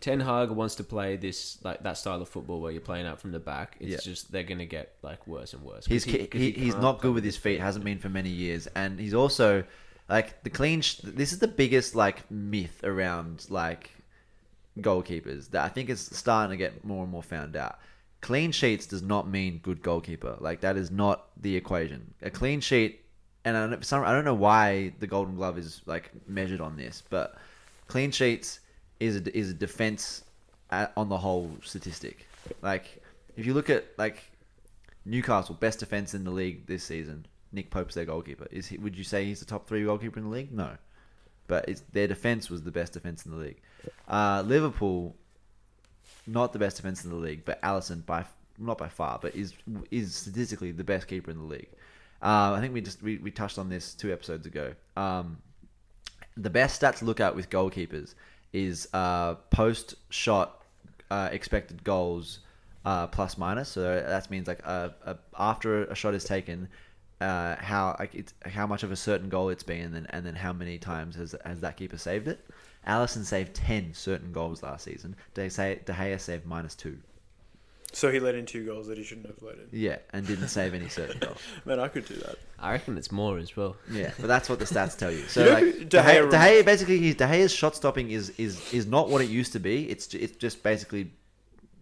Ten 0.00 0.20
Hag 0.20 0.50
wants 0.50 0.74
to 0.76 0.84
play 0.84 1.16
this 1.16 1.58
like 1.64 1.82
that 1.82 1.96
style 1.96 2.20
of 2.20 2.28
football 2.28 2.60
where 2.60 2.70
you're 2.72 2.80
playing 2.82 3.06
out 3.06 3.20
from 3.20 3.32
the 3.32 3.38
back, 3.38 3.76
it's 3.80 3.90
Yeah. 3.90 3.98
just 4.12 4.30
they're 4.32 4.42
gonna 4.42 4.66
get 4.66 4.94
like 5.02 5.26
worse 5.26 5.54
and 5.54 5.62
worse. 5.62 5.86
He's 5.86 6.04
'Cause 6.04 6.12
he, 6.14 6.26
'cause 6.26 6.40
he, 6.40 6.50
he's 6.50 6.72
can't 6.72 6.82
not 6.82 7.00
good 7.00 7.14
with 7.14 7.24
his 7.24 7.36
feet. 7.36 7.60
Hasn't 7.60 7.84
been 7.84 7.98
for 7.98 8.08
many 8.10 8.28
years, 8.30 8.66
and 8.74 8.98
he's 9.00 9.14
also 9.14 9.64
like 10.08 10.42
the 10.42 10.50
clean. 10.50 10.82
Sh- 10.82 11.00
this 11.04 11.32
is 11.32 11.38
the 11.38 11.48
biggest 11.48 11.94
like 11.94 12.30
myth 12.30 12.84
around 12.84 13.46
like 13.48 13.90
goalkeepers 14.80 15.50
that 15.50 15.64
I 15.64 15.68
think 15.68 15.88
is 15.88 16.00
starting 16.00 16.50
to 16.50 16.56
get 16.56 16.84
more 16.84 17.02
and 17.02 17.10
more 17.12 17.22
found 17.22 17.56
out. 17.56 17.78
Clean 18.24 18.52
sheets 18.52 18.86
does 18.86 19.02
not 19.02 19.28
mean 19.28 19.60
good 19.62 19.82
goalkeeper. 19.82 20.38
Like 20.40 20.62
that 20.62 20.78
is 20.78 20.90
not 20.90 21.26
the 21.36 21.54
equation. 21.54 22.14
A 22.22 22.30
clean 22.30 22.62
sheet, 22.62 23.04
and 23.44 23.54
I 23.54 23.66
don't, 23.66 23.92
I 23.92 24.12
don't 24.12 24.24
know 24.24 24.32
why 24.32 24.94
the 24.98 25.06
Golden 25.06 25.36
Glove 25.36 25.58
is 25.58 25.82
like 25.84 26.10
measured 26.26 26.62
on 26.62 26.74
this, 26.74 27.02
but 27.10 27.36
clean 27.86 28.10
sheets 28.10 28.60
is 28.98 29.16
a, 29.16 29.36
is 29.36 29.50
a 29.50 29.54
defense 29.54 30.24
at, 30.70 30.90
on 30.96 31.10
the 31.10 31.18
whole 31.18 31.50
statistic. 31.62 32.26
Like 32.62 33.02
if 33.36 33.44
you 33.44 33.52
look 33.52 33.68
at 33.68 33.84
like 33.98 34.22
Newcastle 35.04 35.54
best 35.54 35.80
defense 35.80 36.14
in 36.14 36.24
the 36.24 36.30
league 36.30 36.66
this 36.66 36.82
season. 36.82 37.26
Nick 37.52 37.70
Pope's 37.70 37.94
their 37.94 38.06
goalkeeper. 38.06 38.48
Is 38.50 38.66
he? 38.66 38.78
Would 38.78 38.96
you 38.96 39.04
say 39.04 39.26
he's 39.26 39.40
the 39.40 39.46
top 39.46 39.68
three 39.68 39.84
goalkeeper 39.84 40.18
in 40.18 40.24
the 40.24 40.30
league? 40.30 40.50
No, 40.50 40.70
but 41.46 41.68
it's, 41.68 41.82
their 41.92 42.08
defense 42.08 42.48
was 42.48 42.62
the 42.62 42.72
best 42.72 42.94
defense 42.94 43.26
in 43.26 43.32
the 43.32 43.36
league. 43.36 43.60
Uh, 44.08 44.42
Liverpool, 44.46 45.14
not 46.26 46.52
the 46.52 46.58
best 46.58 46.76
defense 46.76 47.04
in 47.04 47.10
the 47.10 47.16
league, 47.16 47.44
but 47.44 47.60
Alisson 47.62 48.04
by 48.04 48.24
not 48.58 48.78
by 48.78 48.88
far, 48.88 49.18
but 49.20 49.34
is 49.34 49.54
is 49.90 50.14
statistically 50.14 50.72
the 50.72 50.84
best 50.84 51.08
keeper 51.08 51.30
in 51.30 51.38
the 51.38 51.44
league. 51.44 51.68
Uh, 52.22 52.52
I 52.52 52.60
think 52.60 52.72
we 52.72 52.80
just 52.80 53.02
we, 53.02 53.18
we 53.18 53.30
touched 53.30 53.58
on 53.58 53.68
this 53.68 53.94
two 53.94 54.12
episodes 54.12 54.46
ago. 54.46 54.74
Um, 54.96 55.38
the 56.36 56.50
best 56.50 56.76
stat 56.76 56.96
to 56.96 57.04
look 57.04 57.20
at 57.20 57.34
with 57.34 57.50
goalkeepers 57.50 58.14
is 58.52 58.88
uh, 58.94 59.34
post 59.50 59.94
shot 60.10 60.62
uh, 61.10 61.28
expected 61.32 61.84
goals 61.84 62.40
uh, 62.84 63.06
plus 63.08 63.36
minus. 63.36 63.68
So 63.68 63.82
that 63.82 64.30
means 64.30 64.46
like 64.46 64.60
uh, 64.64 64.90
uh, 65.04 65.14
after 65.38 65.84
a 65.84 65.94
shot 65.94 66.14
is 66.14 66.24
taken, 66.24 66.68
how 67.20 67.96
like 67.98 68.14
it's 68.14 68.32
how 68.46 68.66
much 68.66 68.82
of 68.82 68.92
a 68.92 68.96
certain 68.96 69.28
goal 69.28 69.48
it's 69.50 69.62
been, 69.62 69.82
and 69.82 69.94
then 69.94 70.06
and 70.10 70.24
then 70.24 70.34
how 70.34 70.52
many 70.52 70.78
times 70.78 71.16
has 71.16 71.34
has 71.44 71.60
that 71.60 71.76
keeper 71.76 71.98
saved 71.98 72.28
it. 72.28 72.46
Alisson 72.86 73.24
saved 73.24 73.54
ten 73.54 73.92
certain 73.94 74.32
goals 74.32 74.62
last 74.62 74.84
season. 74.84 75.16
De 75.34 75.46
Gea, 75.46 75.84
De 75.84 75.92
Gea 75.92 76.20
saved 76.20 76.46
minus 76.46 76.74
two. 76.74 76.98
So 77.92 78.10
he 78.10 78.18
let 78.18 78.34
in 78.34 78.44
two 78.44 78.66
goals 78.66 78.88
that 78.88 78.98
he 78.98 79.04
shouldn't 79.04 79.28
have 79.28 79.40
let 79.40 79.54
in. 79.54 79.68
Yeah, 79.70 79.98
and 80.12 80.26
didn't 80.26 80.48
save 80.48 80.74
any 80.74 80.88
certain 80.88 81.20
goals. 81.20 81.38
Man, 81.64 81.78
I 81.78 81.86
could 81.86 82.04
do 82.06 82.14
that. 82.16 82.36
I 82.58 82.72
reckon 82.72 82.98
it's 82.98 83.12
more 83.12 83.38
as 83.38 83.56
well. 83.56 83.76
Yeah, 83.88 84.10
but 84.18 84.26
that's 84.26 84.48
what 84.48 84.58
the 84.58 84.64
stats 84.64 84.98
tell 84.98 85.12
you. 85.12 85.22
So 85.28 85.44
You 85.44 85.46
know 85.46 85.54
like 85.54 85.64
who 85.64 85.72
De 85.72 85.84
De 85.84 85.98
Gea 85.98 86.04
Gea, 86.04 86.30
De 86.30 86.36
Gea 86.36 86.64
basically 86.64 86.98
he's, 86.98 87.14
De 87.14 87.24
Gea's 87.24 87.52
shot 87.52 87.76
stopping 87.76 88.10
is 88.10 88.30
is 88.30 88.72
is 88.74 88.86
not 88.86 89.10
what 89.10 89.22
it 89.22 89.30
used 89.30 89.52
to 89.52 89.60
be. 89.60 89.88
It's 89.88 90.12
it's 90.12 90.36
just 90.36 90.62
basically 90.62 91.12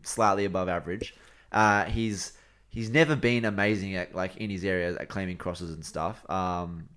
slightly 0.03 0.45
above 0.45 0.69
average. 0.69 1.15
Uh, 1.51 1.85
he's 1.85 2.33
he's 2.69 2.91
never 2.91 3.17
been 3.17 3.47
amazing 3.47 3.97
at 3.97 4.15
like 4.15 4.37
in 4.37 4.51
his 4.51 4.65
area 4.65 4.95
at 4.95 5.09
claiming 5.09 5.39
crosses 5.39 5.71
and 5.71 5.85
stuff. 5.85 6.29
Um, 6.31 6.89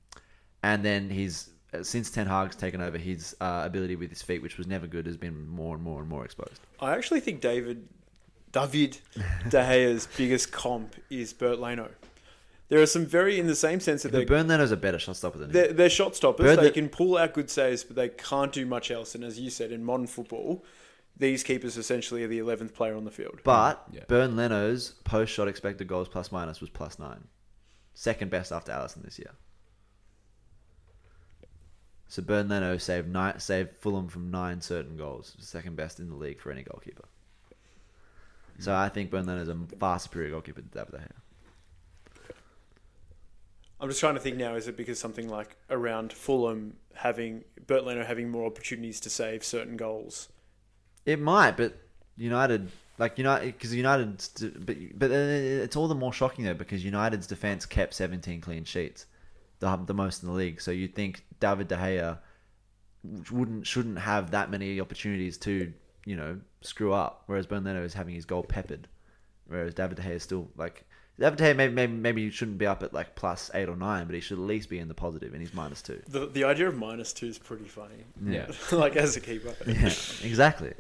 and 0.62 0.84
then 0.84 1.10
he's 1.10 1.50
since 1.84 2.10
Ten 2.10 2.28
Hag's 2.28 2.56
taken 2.56 2.82
over, 2.82 2.98
his 2.98 3.36
uh, 3.42 3.64
ability 3.66 3.96
with 3.96 4.10
his 4.10 4.22
feet, 4.22 4.42
which 4.42 4.58
was 4.58 4.68
never 4.68 4.88
good, 4.88 5.06
has 5.06 5.18
been 5.18 5.48
more 5.48 5.76
and 5.76 5.84
more 5.84 6.00
and 6.02 6.10
more 6.10 6.24
exposed. 6.26 6.60
I 6.80 6.96
actually 6.96 7.20
think 7.22 7.42
David 7.42 7.88
David 8.52 8.98
De 9.50 9.62
Gea's 9.68 10.08
biggest 10.18 10.52
comp 10.52 10.96
is 11.10 11.34
Bernd 11.34 11.60
Leno. 11.62 11.90
There 12.70 12.82
are 12.82 12.86
some 12.88 13.06
very 13.06 13.38
in 13.40 13.46
the 13.48 13.56
same 13.56 13.80
sense 13.80 14.04
that 14.04 14.12
But 14.12 14.20
they're, 14.20 14.26
Bernd 14.26 14.48
Leno's 14.50 14.72
a 14.72 14.78
better 14.78 14.98
shot 14.98 15.16
stopper 15.18 15.38
than 15.38 15.50
him. 15.50 15.54
they're, 15.54 15.74
they're 15.74 15.90
shot 15.90 16.16
stoppers. 16.16 16.46
Bert 16.46 16.58
they 16.60 16.66
Le- 16.68 16.72
can 16.72 16.90
pull 16.90 17.16
out 17.18 17.34
good 17.34 17.50
saves, 17.50 17.84
but 17.84 17.96
they 17.96 18.10
can't 18.10 18.52
do 18.52 18.66
much 18.66 18.90
else. 18.90 19.14
And 19.14 19.24
as 19.24 19.40
you 19.40 19.50
said, 19.52 19.72
in 19.72 19.84
modern 19.84 20.08
football, 20.08 20.64
these 21.18 21.44
keepers 21.44 21.78
essentially 21.78 22.24
are 22.24 22.28
the 22.28 22.40
eleventh 22.40 22.74
player 22.74 22.96
on 22.96 23.04
the 23.06 23.12
field. 23.12 23.40
But 23.44 23.84
Yeah. 23.92 24.02
Bernd 24.08 24.36
Leno's 24.36 24.92
post 25.04 25.32
shot 25.32 25.48
expected 25.48 25.88
goals 25.88 26.08
plus 26.08 26.32
minus 26.32 26.60
was 26.60 26.70
plus 26.72 26.98
nine, 26.98 27.26
second 27.94 28.32
best 28.32 28.52
after 28.52 28.72
Alisson 28.72 29.04
this 29.04 29.20
year. 29.20 29.32
So 32.16 32.22
Bernd 32.22 32.48
Leno 32.48 32.78
saved 32.78 33.10
nine, 33.10 33.38
saved 33.42 33.76
Fulham 33.76 34.08
from 34.08 34.32
nine 34.32 34.62
certain 34.62 34.96
goals, 34.96 35.36
second 35.38 35.76
best 35.76 36.00
in 36.00 36.08
the 36.08 36.16
league 36.16 36.40
for 36.40 36.50
any 36.50 36.64
goalkeeper. 36.64 37.04
So 38.58 38.74
I 38.74 38.88
think 38.88 39.12
Bernd 39.12 39.30
is 39.32 39.50
a 39.50 39.58
far 39.78 40.00
superior 40.00 40.30
goalkeeper 40.30 40.62
to 40.62 40.68
David 40.70 40.92
De 40.92 40.98
Gea. 41.00 42.24
I'm 43.82 43.90
just 43.90 44.00
trying 44.00 44.14
to 44.14 44.22
think 44.22 44.38
now. 44.38 44.56
Is 44.56 44.70
it 44.70 44.78
because 44.78 44.98
something 44.98 45.28
like 45.28 45.58
around 45.70 46.14
Fulham 46.14 46.78
having 46.94 47.44
Bernd 47.68 47.86
Leno 47.86 48.06
having 48.06 48.30
more 48.30 48.46
opportunities 48.46 49.02
to 49.02 49.10
save 49.10 49.44
certain 49.44 49.76
goals? 49.76 50.30
It 51.06 51.20
might, 51.20 51.58
but 51.58 51.78
United, 52.16 52.72
like 52.98 53.18
United, 53.18 53.48
because 53.48 53.76
United, 53.76 54.26
but 54.66 54.78
but 54.98 55.12
uh, 55.12 55.16
it's 55.16 55.76
all 55.76 55.90
the 55.90 55.96
more 55.96 56.14
shocking 56.14 56.46
though 56.46 56.54
because 56.54 56.86
United's 56.86 57.28
defense 57.28 57.66
kept 57.66 57.94
17 57.94 58.40
clean 58.40 58.64
sheets, 58.64 59.06
the 59.60 59.76
the 59.86 59.94
most 59.94 60.24
in 60.24 60.30
the 60.30 60.36
league. 60.36 60.62
So 60.62 60.72
you'd 60.72 60.96
think 60.96 61.24
David 61.40 61.68
De 61.68 61.76
Gea 61.76 62.18
wouldn't 63.32 63.68
shouldn't 63.68 64.00
have 64.00 64.32
that 64.32 64.50
many 64.50 64.80
opportunities 64.80 65.38
to 65.40 65.74
you 66.06 66.16
know 66.16 66.40
screw 66.62 66.94
up, 66.94 67.24
whereas 67.28 67.46
Bernd 67.46 67.66
Leno 67.66 67.84
is 67.84 67.94
having 67.94 68.16
his 68.16 68.26
goal 68.26 68.44
peppered, 68.44 68.88
whereas 69.48 69.74
David 69.74 69.98
De 69.98 70.04
Gea 70.04 70.12
is 70.12 70.24
still 70.24 70.50
like. 70.58 70.86
David 71.18 71.38
De 71.38 71.44
Gea 71.46 71.56
maybe, 71.56 71.74
maybe 71.74 71.94
maybe 71.94 72.24
he 72.26 72.30
shouldn't 72.30 72.58
be 72.58 72.66
up 72.66 72.84
at 72.84 72.94
like 72.94 73.16
plus 73.16 73.50
eight 73.54 73.70
or 73.70 73.78
nine, 73.78 74.06
but 74.06 74.16
he 74.16 74.20
should 74.20 74.38
at 74.38 74.44
least 74.44 74.70
be 74.70 74.80
in 74.80 74.90
the 74.90 74.94
positive, 74.94 75.32
and 75.32 75.42
he's 75.42 75.54
minus 75.54 75.82
two. 75.82 76.02
The 76.10 76.26
the 76.28 76.44
idea 76.44 76.68
of 76.68 76.76
minus 76.76 77.14
two 77.14 77.28
is 77.28 77.38
pretty 77.38 77.64
funny. 77.64 78.04
Yeah. 78.22 78.48
like 78.74 78.98
as 78.98 79.16
a 79.16 79.22
keeper. 79.22 79.56
Yeah, 79.66 79.86
exactly. 80.24 80.74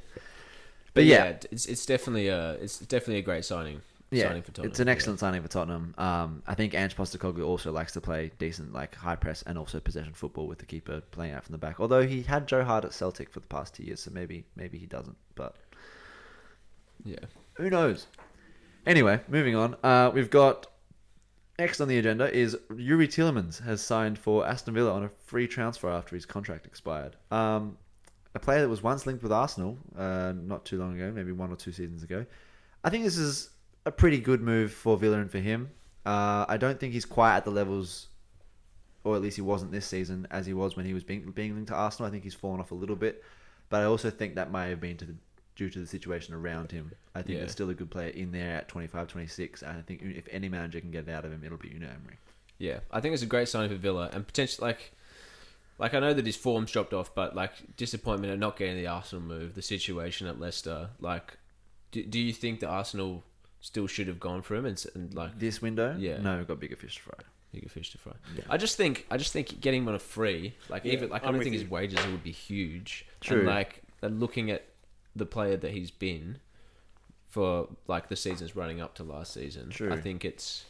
But, 0.95 1.01
But 1.01 1.05
yeah, 1.05 1.25
yeah, 1.25 1.37
it's 1.51 1.65
it's 1.67 1.85
definitely 1.85 2.27
a 2.27 2.51
it's 2.55 2.79
definitely 2.79 3.19
a 3.19 3.21
great 3.21 3.45
signing. 3.45 3.81
Yeah, 4.15 4.27
signing 4.27 4.41
for 4.43 4.51
Tottenham. 4.51 4.71
it's 4.71 4.79
an 4.79 4.87
excellent 4.87 5.19
signing 5.19 5.41
for 5.41 5.47
Tottenham. 5.47 5.93
Um, 5.97 6.43
I 6.47 6.55
think 6.55 6.73
Ange 6.73 6.95
Postecoglou 6.95 7.45
also 7.45 7.71
likes 7.71 7.91
to 7.93 8.01
play 8.01 8.31
decent, 8.37 8.73
like 8.73 8.95
high 8.95 9.15
press 9.15 9.43
and 9.43 9.57
also 9.57 9.79
possession 9.79 10.13
football 10.13 10.47
with 10.47 10.59
the 10.59 10.65
keeper 10.65 11.01
playing 11.11 11.33
out 11.33 11.43
from 11.43 11.51
the 11.53 11.57
back. 11.57 11.79
Although 11.79 12.05
he 12.07 12.21
had 12.23 12.47
Joe 12.47 12.63
Hart 12.63 12.85
at 12.85 12.93
Celtic 12.93 13.29
for 13.29 13.39
the 13.39 13.47
past 13.47 13.75
two 13.75 13.83
years, 13.83 13.99
so 14.01 14.11
maybe 14.11 14.45
maybe 14.55 14.77
he 14.77 14.85
doesn't. 14.85 15.17
But 15.35 15.55
Yeah. 17.03 17.19
who 17.55 17.69
knows? 17.69 18.07
Anyway, 18.85 19.19
moving 19.27 19.55
on. 19.55 19.75
Uh, 19.83 20.11
we've 20.13 20.29
got 20.29 20.67
next 21.57 21.79
on 21.81 21.87
the 21.87 21.97
agenda 21.97 22.31
is 22.35 22.55
Youri 22.69 23.07
Tielemans 23.07 23.63
has 23.63 23.81
signed 23.81 24.19
for 24.19 24.45
Aston 24.45 24.73
Villa 24.73 24.91
on 24.91 25.03
a 25.05 25.09
free 25.25 25.47
transfer 25.47 25.89
after 25.89 26.15
his 26.15 26.25
contract 26.25 26.65
expired. 26.65 27.15
Um, 27.31 27.77
a 28.33 28.39
player 28.39 28.61
that 28.61 28.67
was 28.69 28.83
once 28.83 29.05
linked 29.07 29.23
with 29.23 29.31
Arsenal 29.31 29.77
uh, 29.97 30.33
not 30.35 30.65
too 30.65 30.77
long 30.77 30.95
ago, 30.99 31.11
maybe 31.11 31.31
one 31.31 31.51
or 31.51 31.55
two 31.55 31.71
seasons 31.71 32.03
ago. 32.03 32.25
I 32.83 32.89
think 32.89 33.03
this 33.05 33.17
is 33.17 33.49
a 33.85 33.91
pretty 33.91 34.19
good 34.19 34.41
move 34.41 34.71
for 34.71 34.97
Villa 34.97 35.17
and 35.19 35.29
for 35.31 35.39
him. 35.39 35.69
Uh, 36.05 36.45
I 36.47 36.57
don't 36.57 36.79
think 36.79 36.93
he's 36.93 37.05
quite 37.05 37.35
at 37.37 37.45
the 37.45 37.51
levels, 37.51 38.07
or 39.03 39.15
at 39.15 39.21
least 39.21 39.35
he 39.35 39.41
wasn't 39.41 39.71
this 39.71 39.85
season, 39.85 40.27
as 40.31 40.45
he 40.45 40.53
was 40.53 40.75
when 40.75 40.85
he 40.85 40.93
was 40.93 41.03
being, 41.03 41.31
being 41.31 41.53
linked 41.55 41.69
to 41.69 41.75
Arsenal. 41.75 42.07
I 42.07 42.11
think 42.11 42.23
he's 42.23 42.33
fallen 42.33 42.59
off 42.59 42.71
a 42.71 42.75
little 42.75 42.95
bit, 42.95 43.23
but 43.69 43.81
I 43.81 43.85
also 43.85 44.09
think 44.09 44.35
that 44.35 44.51
may 44.51 44.69
have 44.69 44.79
been 44.81 44.97
to 44.97 45.05
the, 45.05 45.15
due 45.55 45.69
to 45.69 45.79
the 45.79 45.87
situation 45.87 46.33
around 46.35 46.71
him. 46.71 46.91
I 47.15 47.21
think 47.21 47.35
Yeah. 47.35 47.39
there's 47.39 47.51
still 47.51 47.69
a 47.69 47.73
good 47.73 47.89
player 47.89 48.09
in 48.09 48.31
there 48.31 48.57
at 48.57 48.67
25, 48.67 49.07
26. 49.07 49.61
And 49.63 49.77
I 49.77 49.81
think 49.81 50.01
if 50.03 50.27
any 50.31 50.49
manager 50.49 50.79
can 50.79 50.91
get 50.91 51.07
it 51.07 51.11
out 51.11 51.25
of 51.25 51.31
him, 51.31 51.43
it'll 51.43 51.57
be 51.57 51.69
Unai 51.69 51.83
Emery. 51.95 52.17
Yeah, 52.57 52.79
I 52.91 53.01
think 53.01 53.13
it's 53.13 53.23
a 53.23 53.27
great 53.27 53.49
sign 53.49 53.67
for 53.69 53.75
Villa 53.75 54.09
and 54.13 54.25
potentially 54.25 54.67
like, 54.67 54.91
like 55.77 55.93
I 55.93 55.99
know 55.99 56.13
that 56.13 56.25
his 56.25 56.37
form's 56.37 56.71
dropped 56.71 56.93
off, 56.93 57.13
but 57.13 57.35
like 57.35 57.75
disappointment 57.75 58.31
at 58.31 58.39
not 58.39 58.57
getting 58.57 58.77
the 58.77 58.87
Arsenal 58.87 59.23
move, 59.25 59.55
the 59.55 59.61
situation 59.61 60.25
at 60.27 60.39
Leicester. 60.39 60.89
Like, 60.99 61.37
do, 61.91 62.03
do 62.03 62.19
you 62.19 62.31
think 62.31 62.59
that 62.61 62.69
Arsenal 62.69 63.23
still 63.65 63.87
should 63.87 64.07
have 64.07 64.19
gone 64.19 64.41
for 64.43 64.55
him 64.55 64.65
and, 64.65 64.85
and 64.93 65.13
like 65.15 65.39
This 65.39 65.59
window, 65.61 65.95
Yeah. 65.97 66.17
no, 66.21 66.37
we've 66.37 66.47
got 66.47 66.59
bigger 66.59 66.75
fish 66.75 66.95
to 66.97 67.01
fry. 67.01 67.15
bigger 67.51 67.67
fish 67.69 67.91
to 67.93 67.97
fry? 67.97 68.13
Yeah. 68.35 68.43
I 68.49 68.57
just 68.57 68.77
think 68.77 69.05
I 69.09 69.17
just 69.17 69.33
think 69.33 69.59
getting 69.59 69.81
him 69.81 69.87
on 69.87 69.95
a 69.95 69.99
free, 69.99 70.53
like 70.69 70.85
Yeah, 70.85 70.93
even 70.93 71.09
like 71.09 71.23
I 71.23 71.27
I'm 71.27 71.33
don't 71.33 71.41
think 71.43 71.53
you. 71.55 71.61
his 71.61 71.69
wages 71.69 72.05
would 72.07 72.23
be 72.23 72.31
huge. 72.31 73.05
True. 73.21 73.39
And 73.39 73.47
like 73.47 73.81
and 74.03 74.19
looking 74.19 74.51
at 74.51 74.65
the 75.15 75.25
player 75.25 75.57
that 75.57 75.71
he's 75.71 75.89
been 75.91 76.37
for 77.29 77.67
like 77.87 78.07
the 78.09 78.15
seasons 78.15 78.55
running 78.55 78.81
up 78.81 78.95
to 78.95 79.03
last 79.03 79.33
season, 79.33 79.69
True. 79.69 79.91
I 79.91 79.99
think 79.99 80.23
it's 80.25 80.65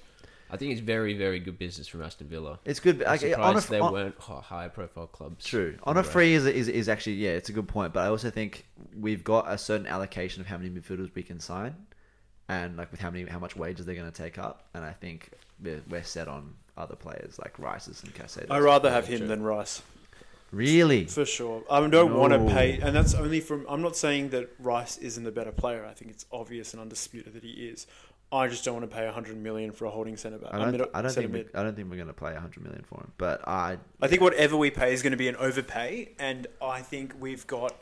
I 0.50 0.58
think 0.58 0.72
it's 0.72 0.82
very, 0.82 1.16
very 1.18 1.40
good 1.40 1.58
business 1.58 1.88
from 1.88 2.04
Aston 2.04 2.28
Villa. 2.28 2.60
It's 2.66 2.80
good. 2.80 3.02
I'm 3.04 3.10
Like, 3.10 3.20
surprised 3.22 3.42
on 3.42 3.58
a, 3.58 3.62
they 3.72 3.80
on- 3.80 3.92
weren't 3.94 4.20
high 4.20 4.68
profile 4.68 5.08
clubs. 5.08 5.44
True. 5.44 5.76
On 5.84 5.98
a 5.98 6.04
free 6.04 6.34
is, 6.34 6.46
is 6.46 6.68
is 6.70 6.88
actually 6.88 7.16
yeah, 7.16 7.32
it's 7.32 7.50
a 7.50 7.52
good 7.52 7.68
point. 7.68 7.94
But 7.94 8.02
I 8.02 8.08
also 8.08 8.30
think 8.30 8.66
we've 8.98 9.24
got 9.24 9.52
a 9.52 9.58
certain 9.58 9.88
allocation 9.88 10.42
of 10.42 10.48
how 10.48 10.58
many 10.58 10.70
midfielders 10.70 11.14
we 11.16 11.24
can 11.24 11.40
sign, 11.40 11.76
and 12.50 12.78
like 12.78 12.92
with 12.92 13.00
how 13.00 13.12
many 13.12 13.26
how 13.26 13.40
much 13.40 13.56
wages 13.56 13.86
they're 13.86 13.96
going 13.96 14.12
to 14.12 14.24
take 14.24 14.38
up. 14.38 14.64
And 14.74 14.84
I 14.84 14.92
think 14.92 15.32
we're, 15.64 15.82
we're 15.90 16.04
set 16.04 16.28
on 16.28 16.54
other 16.78 16.96
players 16.96 17.40
like 17.40 17.58
Rice's 17.58 18.04
and 18.04 18.14
Caicedo. 18.14 18.48
I'd 18.50 18.60
rather 18.60 18.92
have 18.92 19.08
him 19.08 19.28
than 19.28 19.44
Rice. 19.44 19.82
Really? 20.52 21.06
For 21.06 21.26
sure. 21.26 21.64
I 21.70 21.86
don't 21.88 22.14
want 22.14 22.32
to 22.32 22.54
pay, 22.54 22.80
and 22.80 22.96
that's 22.96 23.14
only 23.14 23.42
from. 23.42 23.66
I'm 23.68 23.82
not 23.82 23.98
saying 23.98 24.30
that 24.30 24.50
Rice 24.60 24.98
isn't 24.98 25.24
the 25.24 25.32
better 25.32 25.52
player. 25.52 25.86
I 25.86 25.94
think 25.94 26.12
it's 26.12 26.26
obvious 26.32 26.74
and 26.74 26.82
undisputed 26.82 27.34
that 27.34 27.44
he 27.44 27.68
is. 27.68 27.88
I 28.32 28.48
just 28.48 28.66
don't 28.66 28.76
want 28.76 28.90
to 28.90 28.96
pay 28.96 29.06
100 29.06 29.38
million 29.38 29.72
for 29.72 29.86
a 29.86 29.90
holding 29.90 30.18
centre 30.18 30.38
back. 30.38 30.54
I 30.54 30.70
a 30.70 30.72
don't. 30.72 30.90
I 30.94 31.02
don't 31.02 31.12
think. 31.12 31.34
we, 31.34 31.46
I 31.54 31.64
don't 31.64 31.76
think 31.76 31.90
we're 31.90 31.98
going 31.98 32.08
to 32.08 32.14
play 32.14 32.34
100 32.34 32.64
million 32.64 32.84
for 32.84 33.02
him. 33.02 33.12
But 33.18 33.48
I. 33.48 33.78
I 34.02 34.08
think 34.08 34.22
whatever 34.22 34.56
we 34.56 34.72
pay 34.72 34.94
is 34.94 35.02
going 35.02 35.12
to 35.12 35.18
be 35.18 35.28
an 35.28 35.36
overpay, 35.36 36.14
and 36.20 36.48
I 36.62 36.82
think 36.82 37.14
we've 37.20 37.46
got. 37.48 37.76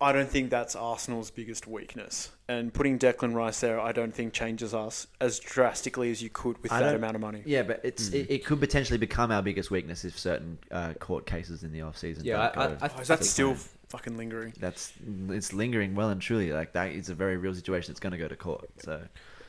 I 0.00 0.12
don't 0.12 0.28
think 0.30 0.50
that's 0.50 0.76
Arsenal's 0.76 1.30
biggest 1.30 1.66
weakness, 1.66 2.30
and 2.48 2.72
putting 2.72 3.00
Declan 3.00 3.34
Rice 3.34 3.60
there, 3.60 3.80
I 3.80 3.90
don't 3.90 4.14
think 4.14 4.32
changes 4.32 4.72
us 4.72 5.08
as 5.20 5.40
drastically 5.40 6.10
as 6.12 6.22
you 6.22 6.30
could 6.30 6.62
with 6.62 6.70
I 6.70 6.78
that 6.80 6.94
amount 6.94 7.16
of 7.16 7.20
money. 7.20 7.42
Yeah, 7.44 7.62
but 7.64 7.80
it's 7.82 8.10
it, 8.10 8.30
it 8.30 8.44
could 8.44 8.60
potentially 8.60 8.98
become 8.98 9.32
our 9.32 9.42
biggest 9.42 9.70
weakness 9.72 10.04
if 10.04 10.16
certain 10.16 10.58
uh, 10.70 10.92
court 10.94 11.26
cases 11.26 11.64
in 11.64 11.72
the 11.72 11.82
off 11.82 11.98
season. 11.98 12.24
Yeah, 12.24 12.36
don't 12.36 12.58
I, 12.58 12.64
I, 12.64 12.68
go. 12.68 12.76
I, 12.80 12.90
Oh, 12.96 13.00
is 13.00 13.10
I 13.10 13.14
that 13.14 13.18
think- 13.20 13.22
still 13.30 13.56
fucking 13.88 14.16
lingering? 14.16 14.52
that's 14.60 14.92
it's 15.30 15.52
lingering 15.52 15.94
well 15.96 16.10
and 16.10 16.20
truly. 16.20 16.52
Like 16.52 16.74
that 16.74 16.92
is 16.92 17.08
a 17.08 17.14
very 17.14 17.36
real 17.36 17.54
situation. 17.54 17.90
It's 17.90 18.00
going 18.00 18.12
to 18.12 18.18
go 18.18 18.28
to 18.28 18.36
court. 18.36 18.68
So 18.84 19.02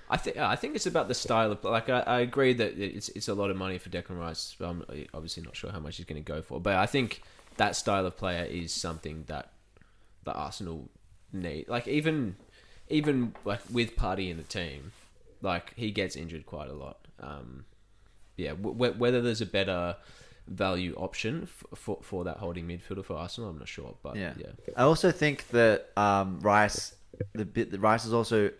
I 0.09 0.17
think 0.17 0.37
I 0.37 0.55
think 0.55 0.75
it's 0.75 0.87
about 0.87 1.07
the 1.09 1.13
style 1.13 1.51
of 1.51 1.63
like 1.63 1.89
I, 1.89 1.99
I 1.99 2.19
agree 2.21 2.53
that 2.53 2.75
it's 2.79 3.09
it's 3.09 3.27
a 3.27 3.35
lot 3.35 3.51
of 3.51 3.55
money 3.57 3.77
for 3.77 3.89
Declan 3.89 4.19
Rice. 4.19 4.55
But 4.57 4.69
I'm 4.69 4.83
obviously 5.13 5.43
not 5.43 5.55
sure 5.55 5.71
how 5.71 5.79
much 5.79 5.97
he's 5.97 6.07
going 6.07 6.23
to 6.23 6.27
go 6.27 6.41
for, 6.41 6.59
but 6.59 6.73
I 6.73 6.87
think 6.87 7.21
that 7.57 7.75
style 7.75 8.07
of 8.07 8.17
player 8.17 8.45
is 8.45 8.73
something 8.73 9.25
that 9.27 9.51
the 10.23 10.33
Arsenal 10.33 10.89
need. 11.33 11.67
Like 11.67 11.87
even 11.87 12.35
even 12.89 13.33
like 13.45 13.61
with 13.71 13.95
Partey 13.95 14.29
in 14.29 14.37
the 14.37 14.43
team, 14.43 14.91
like 15.41 15.73
he 15.75 15.91
gets 15.91 16.15
injured 16.15 16.45
quite 16.45 16.69
a 16.69 16.73
lot. 16.73 16.97
Um, 17.19 17.65
yeah, 18.37 18.51
w- 18.51 18.93
whether 18.93 19.21
there's 19.21 19.41
a 19.41 19.45
better 19.45 19.97
value 20.47 20.95
option 20.95 21.43
f- 21.43 21.77
for 21.77 21.99
for 22.01 22.23
that 22.23 22.37
holding 22.37 22.67
midfielder 22.67 23.05
for 23.05 23.15
Arsenal, 23.15 23.49
I'm 23.49 23.59
not 23.59 23.67
sure. 23.67 23.95
But 24.01 24.15
yeah. 24.15 24.33
yeah, 24.37 24.51
I 24.75 24.83
also 24.83 25.11
think 25.11 25.47
that 25.49 25.89
um, 25.97 26.39
Rice, 26.41 26.95
the 27.33 27.45
bit 27.45 27.71
that 27.71 27.79
Rice 27.79 28.05
is 28.05 28.13
also 28.13 28.51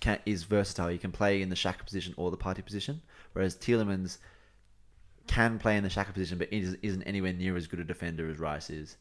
can, 0.00 0.18
is 0.26 0.44
versatile. 0.44 0.88
He 0.88 0.98
can 0.98 1.12
play 1.12 1.42
in 1.42 1.48
the 1.48 1.56
Xhaka 1.56 1.84
position 1.84 2.14
or 2.16 2.30
the 2.30 2.36
Partey 2.36 2.64
position, 2.64 3.00
whereas 3.32 3.56
Tielemans 3.56 4.18
can 5.26 5.58
play 5.58 5.76
in 5.76 5.82
the 5.82 5.90
Xhaka 5.90 6.12
position, 6.12 6.38
but 6.38 6.52
is, 6.52 6.76
isn't 6.82 7.02
anywhere 7.02 7.32
near 7.32 7.56
as 7.56 7.66
good 7.66 7.80
a 7.80 7.84
defender 7.84 8.28
as 8.30 8.38
Rice 8.38 8.70
is. 8.70 8.96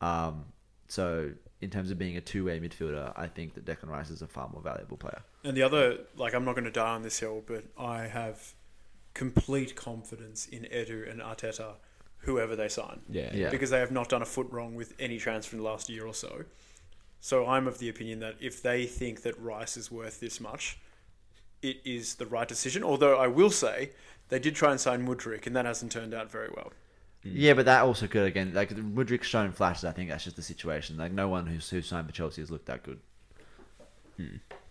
Um, 0.00 0.44
so 0.88 1.30
in 1.60 1.70
terms 1.70 1.90
of 1.90 1.98
being 1.98 2.16
a 2.16 2.20
two-way 2.20 2.60
midfielder, 2.60 3.12
I 3.16 3.26
think 3.26 3.54
that 3.54 3.64
Declan 3.64 3.88
Rice 3.88 4.10
is 4.10 4.22
a 4.22 4.26
far 4.26 4.48
more 4.48 4.62
valuable 4.62 4.96
player. 4.96 5.22
And 5.44 5.56
the 5.56 5.62
other, 5.62 5.98
like, 6.16 6.34
I'm 6.34 6.44
not 6.44 6.54
going 6.54 6.64
to 6.64 6.70
die 6.70 6.94
on 6.94 7.02
this 7.02 7.18
hill, 7.18 7.42
but 7.46 7.64
I 7.78 8.06
have 8.06 8.54
complete 9.14 9.74
confidence 9.74 10.46
in 10.46 10.62
Edu 10.64 11.10
and 11.10 11.20
Arteta, 11.20 11.74
whoever 12.18 12.54
they 12.54 12.68
sign. 12.68 13.00
yeah, 13.08 13.30
Yeah. 13.34 13.50
Because 13.50 13.70
they 13.70 13.80
have 13.80 13.90
not 13.90 14.08
done 14.08 14.22
a 14.22 14.26
foot 14.26 14.46
wrong 14.50 14.74
with 14.74 14.94
any 14.98 15.18
transfer 15.18 15.56
in 15.56 15.62
the 15.62 15.68
last 15.68 15.88
year 15.88 16.06
or 16.06 16.14
so. 16.14 16.44
So 17.20 17.46
I'm 17.46 17.66
of 17.66 17.78
the 17.78 17.88
opinion 17.88 18.20
that 18.20 18.36
if 18.40 18.62
they 18.62 18.86
think 18.86 19.22
that 19.22 19.38
Rice 19.40 19.76
is 19.76 19.90
worth 19.90 20.20
this 20.20 20.40
much, 20.40 20.78
it 21.62 21.78
is 21.84 22.14
the 22.14 22.26
right 22.26 22.46
decision. 22.46 22.84
Although 22.84 23.18
I 23.18 23.26
will 23.26 23.50
say 23.50 23.90
they 24.28 24.38
did 24.38 24.54
try 24.54 24.70
and 24.70 24.80
sign 24.80 25.04
Mudryk, 25.06 25.46
and 25.46 25.56
that 25.56 25.64
hasn't 25.64 25.90
turned 25.90 26.14
out 26.14 26.30
very 26.30 26.50
well. 26.54 26.72
Yeah, 27.24 27.54
but 27.54 27.66
that 27.66 27.82
also 27.82 28.06
could 28.06 28.26
again 28.26 28.52
like 28.54 28.70
Mudryk's 28.70 29.26
shown 29.26 29.52
flashes. 29.52 29.84
I 29.84 29.92
think 29.92 30.10
that's 30.10 30.24
just 30.24 30.36
the 30.36 30.42
situation. 30.42 30.96
Like 30.96 31.12
no 31.12 31.28
one 31.28 31.46
who's 31.46 31.68
who 31.68 31.82
signed 31.82 32.06
for 32.06 32.12
Chelsea 32.12 32.40
has 32.42 32.50
looked 32.50 32.66
that 32.66 32.82
good. 32.82 33.00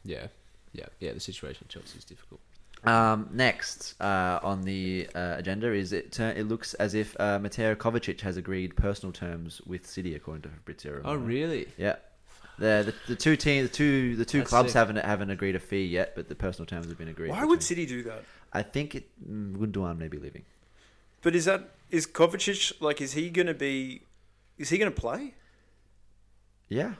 yeah, 0.04 0.28
yeah, 0.74 0.86
yeah. 1.00 1.14
The 1.14 1.20
situation 1.20 1.66
at 1.66 1.70
Chelsea 1.70 1.98
is 1.98 2.06
difficult. 2.06 2.40
Um, 2.84 3.30
next 3.34 4.00
uh, 4.02 4.40
on 4.44 4.62
the 4.62 5.10
uh, 5.16 5.36
agenda 5.38 5.72
is 5.74 5.94
it. 5.94 6.12
Tur- 6.12 6.34
it 6.36 6.48
looks 6.48 6.74
as 6.76 6.94
if 6.94 7.20
uh, 7.20 7.40
Mateo 7.40 7.76
Kovacic 7.76 8.22
has 8.22 8.38
agreed 8.38 8.76
personal 8.76 9.12
terms 9.12 9.62
with 9.66 9.86
City, 9.86 10.16
according 10.16 10.44
to 10.44 10.50
Fabrizio. 10.50 10.94
Romano. 10.94 11.10
Oh, 11.10 11.16
really? 11.16 11.68
Yeah. 11.78 11.96
The, 12.60 12.94
the 13.08 13.14
the 13.14 13.16
two 13.16 13.36
teams, 13.36 13.70
the 13.70 13.76
two 13.76 14.16
the 14.16 14.26
two 14.26 14.40
That's 14.40 14.50
clubs 14.50 14.70
sick. 14.70 14.78
haven't 14.80 14.98
haven't 14.98 15.30
agreed 15.30 15.56
a 15.56 15.60
fee 15.60 15.86
yet, 15.86 16.14
but 16.16 16.28
the 16.28 16.36
personal 16.36 16.66
terms 16.66 16.88
have 16.88 16.98
been 16.98 17.08
agreed. 17.08 17.30
Why 17.30 17.46
would 17.46 17.62
City 17.62 17.86
do 17.86 18.02
that? 18.04 18.24
I 18.54 18.64
think 18.64 18.96
it, 18.96 19.08
mm, 19.30 19.56
Gundogan 19.58 19.98
may 20.00 20.08
be 20.08 20.18
leaving. 20.18 20.44
But 21.22 21.36
is 21.36 21.46
that 21.46 21.70
is 21.90 22.08
Kovacic 22.08 22.82
like? 22.82 23.02
Is 23.02 23.14
he 23.14 23.30
going 23.30 23.48
to 23.48 23.54
be? 23.54 24.04
Is 24.58 24.70
he 24.70 24.78
going 24.78 24.92
to 24.92 25.00
play? 25.00 25.36
Yeah, 26.70 26.94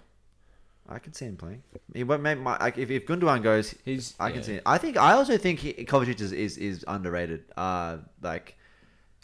I 0.88 1.00
can 1.00 1.14
see 1.14 1.26
him 1.26 1.38
playing. 1.38 1.64
He 1.94 2.04
won't 2.04 2.22
make 2.22 2.40
my, 2.40 2.58
like, 2.58 2.78
if 2.78 2.90
if 2.90 3.06
Gundogan 3.06 3.44
goes, 3.44 3.76
He's. 3.84 4.16
I 4.20 4.28
yeah. 4.28 4.34
can 4.34 4.44
see. 4.44 4.54
It. 4.56 4.64
I 4.66 4.78
think 4.78 4.98
I 4.98 5.14
also 5.14 5.38
think 5.38 5.60
he, 5.60 5.74
Kovacic 5.74 6.22
is, 6.22 6.32
is 6.32 6.58
is 6.58 6.86
underrated. 6.88 7.44
Uh, 7.56 7.98
like 8.22 8.58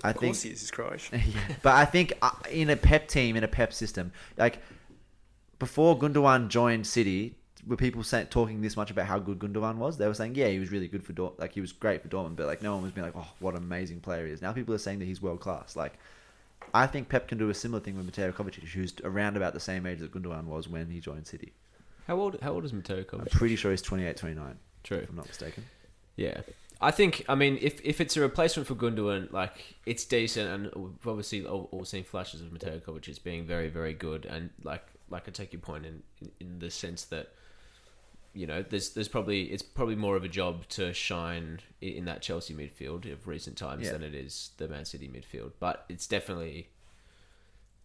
I 0.04 0.10
Of 0.10 0.18
think 0.18 0.34
course, 0.34 0.42
he 0.44 0.50
is. 0.52 0.62
He's 0.62 0.72
Croatian. 0.72 1.22
yeah. 1.34 1.40
But 1.62 1.76
I 1.76 1.86
think 1.86 2.14
uh, 2.22 2.32
in 2.52 2.70
a 2.70 2.76
Pep 2.76 3.08
team, 3.08 3.36
in 3.36 3.44
a 3.44 3.48
Pep 3.48 3.74
system, 3.74 4.12
like 4.38 4.60
before 5.60 5.98
Gundogan 5.98 6.50
joined 6.50 6.86
City, 6.86 7.38
were 7.68 7.78
people 7.78 8.04
saying 8.04 8.28
talking 8.28 8.62
this 8.62 8.76
much 8.76 8.92
about 8.92 9.06
how 9.06 9.20
good 9.20 9.40
Gundogan 9.40 9.76
was? 9.76 9.98
They 9.98 10.08
were 10.08 10.14
saying, 10.14 10.36
yeah, 10.36 10.48
he 10.48 10.60
was 10.60 10.72
really 10.72 10.88
good 10.88 11.04
for 11.04 11.14
Dort, 11.14 11.40
like 11.40 11.54
he 11.54 11.62
was 11.62 11.72
great 11.72 12.02
for 12.02 12.10
Dortmund, 12.10 12.36
but 12.36 12.48
like 12.48 12.62
no 12.62 12.74
one 12.74 12.84
was 12.84 12.92
being 12.92 13.06
like, 13.06 13.16
oh, 13.16 13.32
what 13.40 13.56
an 13.56 13.64
amazing 13.64 14.00
player 14.00 14.26
he 14.26 14.32
is. 14.32 14.42
Now 14.42 14.52
people 14.52 14.74
are 14.74 14.80
saying 14.80 15.00
that 15.00 15.06
he's 15.06 15.22
world 15.22 15.40
class. 15.40 15.76
Like 15.76 15.94
I 16.74 16.88
think 16.88 17.10
Pep 17.10 17.28
can 17.28 17.38
do 17.38 17.50
a 17.50 17.54
similar 17.54 17.80
thing 17.80 17.96
with 17.96 18.06
Mateo 18.06 18.32
Kovacic, 18.32 18.64
who's 18.70 18.94
around 19.04 19.38
about 19.38 19.54
the 19.54 19.60
same 19.60 19.86
age 19.86 20.00
that 20.00 20.12
Gundogan 20.12 20.46
was 20.46 20.68
when 20.68 20.90
he 20.90 21.00
joined 21.00 21.28
City. 21.28 21.54
How 22.08 22.20
old? 22.20 22.38
How 22.42 22.52
old 22.52 22.66
is 22.66 22.74
Mateo 22.74 22.98
I'm 22.98 23.04
Kovacic? 23.04 23.32
pretty 23.32 23.56
sure 23.56 23.72
he's 23.72 23.82
28, 23.82 24.18
29, 24.18 24.58
True. 24.84 24.98
if 24.98 25.10
I'm 25.10 25.16
not 25.16 25.28
mistaken. 25.28 25.66
Yeah. 26.16 26.42
I 26.82 26.92
think, 26.92 27.24
I 27.30 27.36
mean, 27.36 27.58
if, 27.62 27.80
if 27.82 28.02
it's 28.02 28.18
a 28.18 28.22
replacement 28.22 28.68
for 28.68 28.76
Gundogan, 28.76 29.32
like, 29.32 29.76
it's 29.86 30.04
decent, 30.04 30.50
and 30.50 30.84
we've 30.84 31.08
obviously 31.08 31.46
all, 31.46 31.70
all 31.72 31.86
seen 31.86 32.04
flashes 32.04 32.42
of 32.42 32.52
Mateo 32.52 32.80
Kovacic 32.80 33.24
being 33.24 33.46
very, 33.46 33.70
very 33.70 33.94
good, 33.94 34.26
and, 34.26 34.50
like, 34.64 34.86
like 35.10 35.28
I 35.28 35.32
take 35.32 35.54
your 35.54 35.62
point 35.62 35.86
in, 35.86 36.04
in, 36.20 36.32
in 36.42 36.60
the 36.60 36.70
sense 36.70 37.06
that, 37.06 37.32
you 38.34 38.48
know, 38.48 38.64
there's 38.64 38.92
there's 38.92 39.08
probably, 39.08 39.44
it's 39.44 39.62
probably 39.64 39.96
more 39.96 40.16
of 40.16 40.24
a 40.24 40.28
job 40.30 40.68
to 40.70 40.94
shine 40.94 41.60
in 41.82 42.06
that 42.06 42.22
Chelsea 42.22 42.54
midfield 42.54 43.12
of 43.12 43.28
recent 43.28 43.58
times 43.58 43.86
Yeah. 43.86 43.92
than 43.94 44.04
it 44.04 44.14
is 44.16 44.52
the 44.58 44.68
Man 44.68 44.86
City 44.86 45.08
midfield, 45.08 45.52
but 45.60 45.86
it's 45.90 46.08
definitely, 46.08 46.70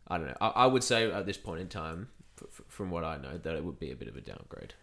I 0.07 0.17
don't 0.19 0.29
know, 0.29 0.37
I, 0.41 0.49
I 0.49 0.67
would 0.67 0.83
say 0.85 1.11
at 1.11 1.27
this 1.27 1.37
point 1.37 1.61
in 1.61 1.69
time, 1.69 2.09
f- 2.41 2.63
from 2.69 2.91
what 2.91 3.05
I 3.05 3.19
know, 3.19 3.37
that 3.39 3.55
it 3.55 3.65
would 3.65 3.79
be 3.79 3.91
a 3.91 3.97
bit 3.97 4.09
of 4.09 4.17
a 4.17 4.21
downgrade. 4.21 4.75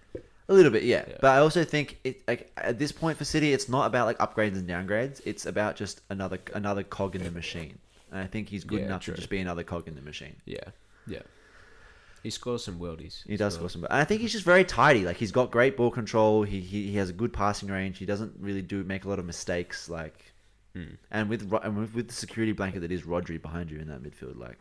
A 0.48 0.54
little 0.54 0.72
bit, 0.72 0.84
yeah. 0.84 1.04
Yeah. 1.08 1.18
But 1.22 1.32
I 1.32 1.40
also 1.40 1.64
think 1.64 1.98
it 2.04 2.22
like 2.28 2.52
at 2.58 2.78
this 2.78 2.92
point 2.92 3.18
for 3.18 3.26
City, 3.26 3.52
it's 3.52 3.68
not 3.68 3.88
about 3.88 4.06
like 4.06 4.20
upgrades 4.20 4.54
and 4.54 4.70
downgrades. 4.70 5.20
It's 5.26 5.48
about 5.48 5.76
just 5.76 6.02
another 6.12 6.38
another 6.54 6.84
cog 6.84 7.16
in 7.16 7.24
the 7.24 7.32
machine. 7.32 7.80
And 8.12 8.20
I 8.20 8.28
think 8.28 8.50
he's 8.50 8.64
good 8.64 8.82
Yeah, 8.82 8.86
enough 8.86 9.02
true. 9.02 9.16
to 9.16 9.18
just 9.20 9.32
be 9.32 9.40
another 9.40 9.64
cog 9.64 9.88
in 9.88 9.96
the 9.96 10.02
machine. 10.04 10.36
Yeah, 10.46 10.60
yeah. 11.08 11.24
He 12.26 12.32
scores 12.32 12.64
some 12.64 12.80
worldies. 12.80 13.24
He 13.28 13.38
does 13.38 13.54
as 13.54 13.58
score 13.60 13.70
some, 13.70 13.84
and 13.84 13.94
I 13.94 14.04
think 14.04 14.20
he's 14.20 14.32
just 14.32 14.46
very 14.46 14.66
tidy. 14.66 15.06
Like 15.06 15.18
he's 15.18 15.32
got 15.32 15.52
great 15.52 15.78
ball 15.78 15.92
control. 15.92 16.42
He, 16.42 16.60
he 16.60 16.90
he 16.90 16.98
has 16.98 17.08
a 17.12 17.14
good 17.14 17.32
passing 17.32 17.70
range. 17.70 18.00
He 18.00 18.08
doesn't 18.08 18.34
really 18.40 18.64
do 18.64 18.84
make 18.84 19.06
a 19.06 19.10
lot 19.10 19.20
of 19.20 19.26
mistakes. 19.26 19.90
Like, 19.90 20.34
Hmm. 20.74 20.96
and 21.12 21.30
with 21.30 21.54
and 21.62 21.78
with, 21.78 21.94
with 21.94 22.08
the 22.08 22.16
security 22.16 22.52
blanket 22.52 22.80
that 22.80 22.92
is 22.92 23.04
Rodri 23.04 23.40
behind 23.40 23.70
you 23.70 23.78
in 23.78 23.90
that 23.90 24.02
midfield, 24.02 24.40
like, 24.40 24.58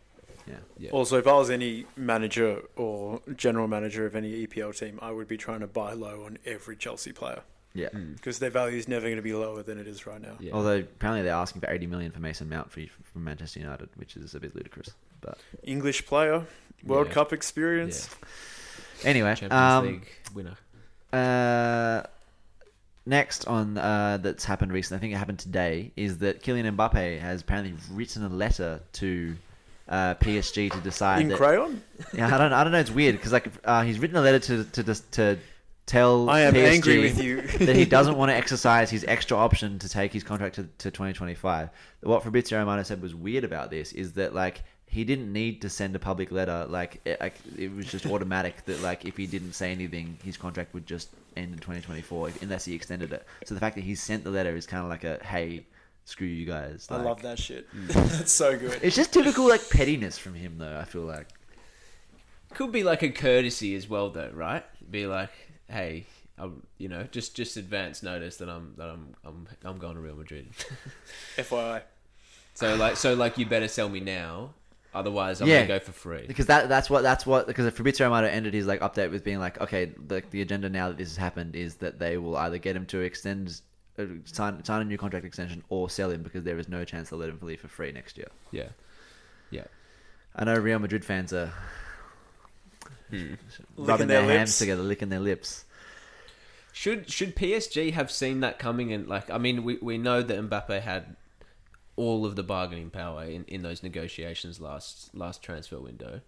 yeah, 0.46 0.56
Yeah. 0.76 0.90
Also, 0.90 1.16
if 1.16 1.26
I 1.26 1.32
was 1.32 1.48
any 1.48 1.86
manager 1.96 2.60
or 2.76 3.22
general 3.34 3.66
manager 3.66 4.04
of 4.04 4.14
any 4.14 4.46
EPL 4.46 4.78
team, 4.78 4.98
I 5.00 5.10
would 5.10 5.26
be 5.26 5.38
trying 5.38 5.60
to 5.60 5.66
buy 5.66 5.94
low 5.94 6.24
on 6.26 6.36
every 6.44 6.76
Chelsea 6.76 7.12
player 7.12 7.44
yeah. 7.72 7.88
because 8.14 8.40
their 8.40 8.50
value 8.50 8.76
is 8.76 8.88
never 8.88 9.06
going 9.06 9.16
to 9.16 9.22
be 9.22 9.32
lower 9.32 9.62
than 9.62 9.78
it 9.78 9.88
is 9.88 10.06
right 10.06 10.20
now. 10.20 10.34
Hmm. 10.34 10.44
Yeah. 10.44 10.52
Although 10.52 10.80
apparently 10.80 11.22
they're 11.22 11.32
asking 11.32 11.62
for 11.62 11.70
eighty 11.70 11.86
million 11.86 12.12
for 12.12 12.20
Mason 12.20 12.46
Mount 12.50 12.70
for, 12.70 12.82
from 13.02 13.24
Manchester 13.24 13.60
United, 13.60 13.88
which 13.96 14.18
is 14.18 14.34
a 14.34 14.40
bit 14.40 14.54
ludicrous. 14.54 14.90
But 15.25 15.39
English 15.62 16.07
player, 16.07 16.45
World 16.85 17.09
Yeah. 17.09 17.14
Cup 17.14 17.33
experience. 17.33 18.09
anyway, 19.05 19.35
Champions 19.35 19.53
um, 19.53 19.87
League 19.87 20.09
winner. 20.35 20.57
Uh, 21.12 22.03
next 23.07 23.47
on 23.47 23.79
uh, 23.79 24.18
that's 24.20 24.45
happened 24.45 24.72
recently, 24.72 24.99
I 24.99 25.01
think 25.01 25.14
it 25.14 25.16
happened 25.16 25.39
today, 25.39 25.93
is 25.97 26.18
that 26.18 26.43
Kylian 26.43 26.77
Mbappe 26.77 27.20
has 27.20 27.43
apparently 27.43 27.75
written 27.93 28.25
a 28.25 28.29
letter 28.29 28.81
to 28.95 29.37
uh, 29.89 30.14
PSG 30.16 30.72
to 30.72 30.79
decide 30.81 31.22
In 31.22 31.29
that. 31.29 31.37
crayon, 31.39 31.83
yeah, 32.14 32.35
I 32.35 32.39
don't, 32.39 32.53
I 32.53 32.64
don't 32.64 32.72
know. 32.72 32.79
It's 32.81 32.91
weird 32.91 33.16
because 33.16 33.33
like 33.33 33.49
uh, 33.64 33.83
he's 33.83 33.99
written 33.99 34.16
a 34.16 34.22
letter 34.22 34.39
to 34.41 34.64
to 34.64 34.83
to, 34.85 34.95
to 35.12 35.39
tell 35.87 36.31
I 36.31 36.41
am 36.41 36.55
PSG 36.55 36.72
angry 36.72 36.99
with 37.01 37.22
you. 37.22 37.43
that 37.66 37.77
he 37.77 37.85
doesn't 37.85 38.16
want 38.16 38.31
to 38.31 38.35
exercise 38.43 38.91
his 38.91 39.05
extra 39.05 39.37
option 39.37 39.79
to 39.81 39.89
take 39.89 40.12
his 40.12 40.25
contract 40.25 40.55
to, 40.57 40.62
to 40.79 40.91
2025. 40.91 41.68
What 42.03 42.22
Fabrizio 42.22 42.59
Romano 42.59 42.83
said 42.83 43.03
was 43.03 43.14
weird 43.14 43.45
about 43.45 43.70
this 43.70 43.93
is 43.93 44.12
that 44.14 44.35
like 44.35 44.62
he 44.95 45.03
didn't 45.03 45.32
need 45.32 45.61
to 45.62 45.68
send 45.68 45.97
a 45.97 45.99
public 45.99 46.30
letter. 46.30 46.66
Like 46.68 47.01
it, 47.05 47.20
like, 47.20 47.34
it 47.59 47.74
was 47.74 47.86
just 47.86 48.07
automatic 48.07 48.64
that 48.66 48.80
like 48.80 49.05
if 49.05 49.16
he 49.16 49.26
didn't 49.26 49.55
say 49.55 49.72
anything, 49.72 50.16
his 50.22 50.36
contract 50.36 50.72
would 50.72 50.86
just 50.86 51.09
end 51.36 51.53
in 51.53 51.59
2024 51.59 52.30
unless 52.42 52.64
he 52.64 52.76
extended 52.76 53.12
it. 53.12 53.26
So 53.45 53.55
the 53.55 53.61
fact 53.61 53.74
that 53.74 53.82
he 53.82 53.97
sent 53.97 54.22
the 54.22 54.30
letter 54.30 54.55
is 54.55 54.66
kind 54.66 54.84
of 54.84 54.88
like 54.88 55.03
a 55.03 55.18
hey, 55.24 55.66
screw 56.05 56.28
you 56.28 56.47
guys. 56.47 56.86
I 56.90 56.99
love 56.99 57.22
that 57.22 57.40
shit. 57.40 57.66
Mm. 57.74 57.88
That's 57.92 58.30
so 58.30 58.57
good. 58.57 58.78
It's 58.82 58.95
just 58.95 59.12
typical 59.12 59.49
like 59.49 59.68
pettiness 59.68 60.16
from 60.16 60.34
him 60.34 60.59
though. 60.59 60.78
I 60.78 60.84
feel 60.84 61.03
like. 61.03 61.26
Could 62.55 62.70
be 62.70 62.84
like 62.84 63.03
a 63.03 63.11
courtesy 63.11 63.74
as 63.74 63.88
well, 63.88 64.11
though, 64.11 64.30
right? 64.32 64.62
Be 64.88 65.09
like, 65.09 65.32
hey, 65.68 66.07
I'm, 66.38 66.64
you 66.78 66.88
know, 66.88 67.03
just 67.11 67.34
just 67.34 67.57
advance 67.57 68.01
notice 68.01 68.36
that 68.36 68.49
I'm 68.49 68.74
that 68.76 68.90
I'm 68.90 69.16
I'm 69.24 69.49
I'm 69.64 69.78
going 69.78 69.97
to 69.97 70.01
Real 70.01 70.14
Madrid. 70.14 70.51
FYI. 71.36 71.82
so 72.55 72.76
like 72.76 72.97
so 72.97 73.14
like 73.14 73.38
you 73.38 73.47
better 73.47 73.66
sell 73.66 73.88
me 73.88 73.99
now, 73.99 74.51
otherwise 74.95 75.40
I'm 75.40 75.49
Yeah. 75.49 75.66
gonna 75.66 75.78
go 75.78 75.84
for 75.84 75.92
free. 75.92 76.24
Because 76.26 76.47
that 76.47 76.68
that's 76.68 76.88
what 76.88 77.03
that's 77.03 77.26
what 77.26 77.47
because 77.47 77.72
Fabrizio 77.74 78.07
Romano 78.07 78.28
ended 78.28 78.55
his 78.55 78.66
like 78.66 78.80
update 78.80 79.11
with 79.11 79.24
being 79.24 79.38
like 79.38 79.61
okay 79.61 79.92
the 80.07 80.22
the 80.30 80.40
agenda 80.42 80.68
now 80.68 80.88
that 80.88 80.99
this 80.99 81.09
has 81.09 81.16
happened 81.16 81.55
is 81.57 81.76
that 81.76 81.99
they 81.99 82.16
will 82.18 82.36
either 82.36 82.59
get 82.59 82.74
him 82.76 82.86
to 82.86 83.01
extend 83.01 83.61
uh, 83.99 84.05
sign 84.24 84.64
sign 84.64 84.80
a 84.82 84.84
new 84.84 84.99
contract 84.99 85.24
extension 85.26 85.62
or 85.68 85.88
sell 85.90 86.11
him 86.11 86.22
because 86.22 86.42
there 86.45 86.59
is 86.59 86.68
no 86.68 86.84
chance 86.84 87.11
they'll 87.11 87.18
let 87.18 87.28
him 87.28 87.38
leave 87.42 87.61
for 87.61 87.68
free 87.68 87.92
next 87.92 88.16
year. 88.18 88.28
Yeah, 88.51 88.68
yeah. 89.51 89.64
I 90.36 90.45
know 90.45 90.55
Real 90.57 90.78
Madrid 90.80 91.05
fans 91.05 91.32
are 91.32 91.53
Licking 93.11 93.38
rubbing 93.76 94.07
their 94.09 94.22
their, 94.26 94.36
hands 94.38 94.51
lips. 94.51 94.59
together, 94.59 94.82
licking 94.82 95.09
their 95.09 95.20
lips. 95.20 95.64
Should 96.72 97.09
should 97.09 97.36
PSG 97.36 97.92
have 97.92 98.11
seen 98.11 98.40
that 98.40 98.59
coming? 98.59 98.92
And 98.92 99.07
like, 99.07 99.30
I 99.30 99.38
mean, 99.38 99.62
we 99.62 99.76
we 99.80 99.97
know 99.99 100.22
that 100.22 100.51
Mbappe 100.51 100.80
had 100.82 101.14
all 101.97 102.26
of 102.26 102.36
the 102.36 102.42
bargaining 102.42 102.90
power 102.90 103.24
in, 103.24 103.45
in 103.45 103.62
those 103.62 103.82
negotiations 103.82 104.61
last 104.61 105.14
last 105.14 105.42
transfer 105.42 105.78
window. 105.80 106.20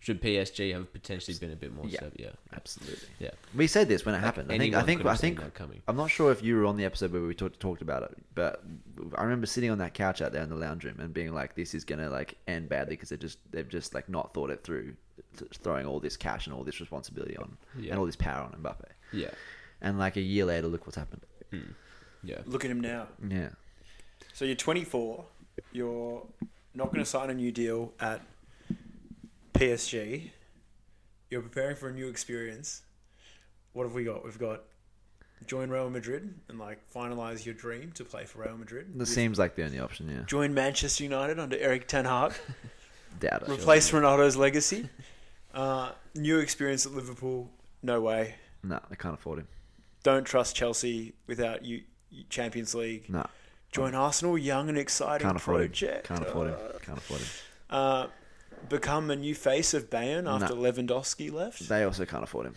Should 0.00 0.20
PSG 0.20 0.72
have 0.72 0.92
potentially 0.92 1.36
been 1.38 1.52
a 1.52 1.56
bit 1.56 1.72
more? 1.72 1.86
Yeah. 1.86 2.00
Yeah, 2.02 2.08
yeah, 2.24 2.30
Absolutely. 2.52 3.08
yeah. 3.20 3.30
We 3.54 3.68
said 3.68 3.86
this 3.88 4.04
when 4.04 4.16
it 4.16 4.18
happened. 4.18 4.50
I 4.50 4.58
think. 4.58 4.74
I 4.74 4.82
think. 4.82 5.06
I 5.06 5.14
think. 5.14 5.54
coming. 5.54 5.80
I'm 5.86 5.94
not 5.96 6.10
sure 6.10 6.32
if 6.32 6.42
you 6.42 6.56
were 6.56 6.66
on 6.66 6.76
the 6.76 6.84
episode 6.84 7.12
where 7.12 7.22
we 7.22 7.34
talked 7.36 7.60
talked 7.60 7.82
about 7.82 8.02
it, 8.02 8.16
but 8.34 8.64
I 9.16 9.22
remember 9.22 9.46
sitting 9.46 9.70
on 9.70 9.78
that 9.78 9.94
couch 9.94 10.20
out 10.20 10.32
there 10.32 10.42
in 10.42 10.48
the 10.48 10.56
lounge 10.56 10.82
room 10.84 10.96
and 10.98 11.14
being 11.14 11.32
like, 11.32 11.54
"This 11.54 11.72
is 11.72 11.84
gonna 11.84 12.10
like 12.10 12.36
end 12.48 12.68
badly 12.68 12.94
because 12.96 13.10
they 13.10 13.16
just 13.16 13.38
they've 13.52 13.68
just 13.68 13.94
like 13.94 14.08
not 14.08 14.34
thought 14.34 14.50
it 14.50 14.64
through, 14.64 14.94
throwing 15.52 15.86
all 15.86 16.00
this 16.00 16.16
cash 16.16 16.48
and 16.48 16.54
all 16.56 16.64
this 16.64 16.80
responsibility 16.80 17.36
on 17.36 17.56
Yeah. 17.78 17.90
and 17.90 18.00
all 18.00 18.06
this 18.06 18.16
power 18.16 18.42
on 18.42 18.60
Mbappe." 18.60 18.86
Yeah, 19.12 19.30
And 19.82 20.00
like 20.00 20.16
a 20.16 20.20
year 20.20 20.46
later, 20.46 20.66
look 20.66 20.84
what's 20.84 20.96
happened. 20.98 21.22
Hmm. 21.52 21.60
yeah. 22.24 22.38
Look 22.46 22.64
at 22.64 22.72
him 22.72 22.80
now. 22.80 23.06
Yeah. 23.28 23.50
So 24.32 24.44
you're 24.44 24.54
24. 24.54 25.24
You're 25.72 26.22
not 26.74 26.86
going 26.86 27.04
to 27.04 27.08
sign 27.08 27.30
a 27.30 27.34
new 27.34 27.52
deal 27.52 27.92
at 28.00 28.20
PSG. 29.54 30.30
You're 31.30 31.42
preparing 31.42 31.76
for 31.76 31.88
a 31.88 31.92
new 31.92 32.08
experience. 32.08 32.82
What 33.72 33.84
have 33.84 33.94
we 33.94 34.04
got? 34.04 34.24
We've 34.24 34.38
got 34.38 34.62
join 35.46 35.70
Real 35.70 35.90
Madrid 35.90 36.34
and 36.48 36.58
like 36.58 36.78
finalize 36.92 37.44
your 37.44 37.54
dream 37.54 37.92
to 37.92 38.04
play 38.04 38.24
for 38.24 38.42
Real 38.42 38.56
Madrid. 38.56 38.88
This 38.94 39.12
seems 39.12 39.38
like 39.38 39.54
the 39.54 39.64
only 39.64 39.78
option. 39.78 40.08
Yeah. 40.08 40.22
Join 40.26 40.54
Manchester 40.54 41.04
United 41.04 41.38
under 41.38 41.56
Erik 41.58 41.88
Ten 41.88 42.04
Hag. 42.04 42.32
Doubt 43.20 43.42
it. 43.42 43.48
Replace 43.48 43.90
Ronaldo's 43.90 44.36
legacy. 44.36 44.88
Uh, 45.54 45.92
new 46.14 46.38
experience 46.38 46.86
at 46.86 46.92
Liverpool. 46.92 47.50
No 47.82 48.00
way. 48.00 48.36
No, 48.62 48.80
they 48.88 48.96
can't 48.96 49.14
afford 49.14 49.40
him. 49.40 49.48
Don't 50.02 50.24
trust 50.24 50.56
Chelsea 50.56 51.12
without 51.26 51.64
you. 51.64 51.82
Champions 52.28 52.74
League. 52.74 53.08
No, 53.08 53.26
Join 53.72 53.94
Arsenal, 53.94 54.36
young 54.36 54.68
and 54.68 54.76
exciting 54.76 55.26
can't 55.26 55.36
afford 55.36 55.62
him. 55.62 56.00
Can't 56.04 56.22
afford 56.22 56.48
him. 56.48 56.56
Can't 56.84 56.98
afford 56.98 57.20
him. 57.20 57.28
Uh, 57.70 58.06
become 58.68 59.10
a 59.10 59.16
new 59.16 59.34
face 59.34 59.72
of 59.72 59.88
Bayern 59.88 60.30
after 60.30 60.54
No. 60.54 60.60
Lewandowski 60.60 61.32
left? 61.32 61.68
They 61.68 61.82
also 61.82 62.04
can't 62.04 62.22
afford 62.22 62.46
him. 62.46 62.54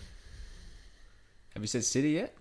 Have 1.54 1.64
you 1.64 1.68
said 1.68 1.86
City 1.86 2.12
yet? 2.12 2.36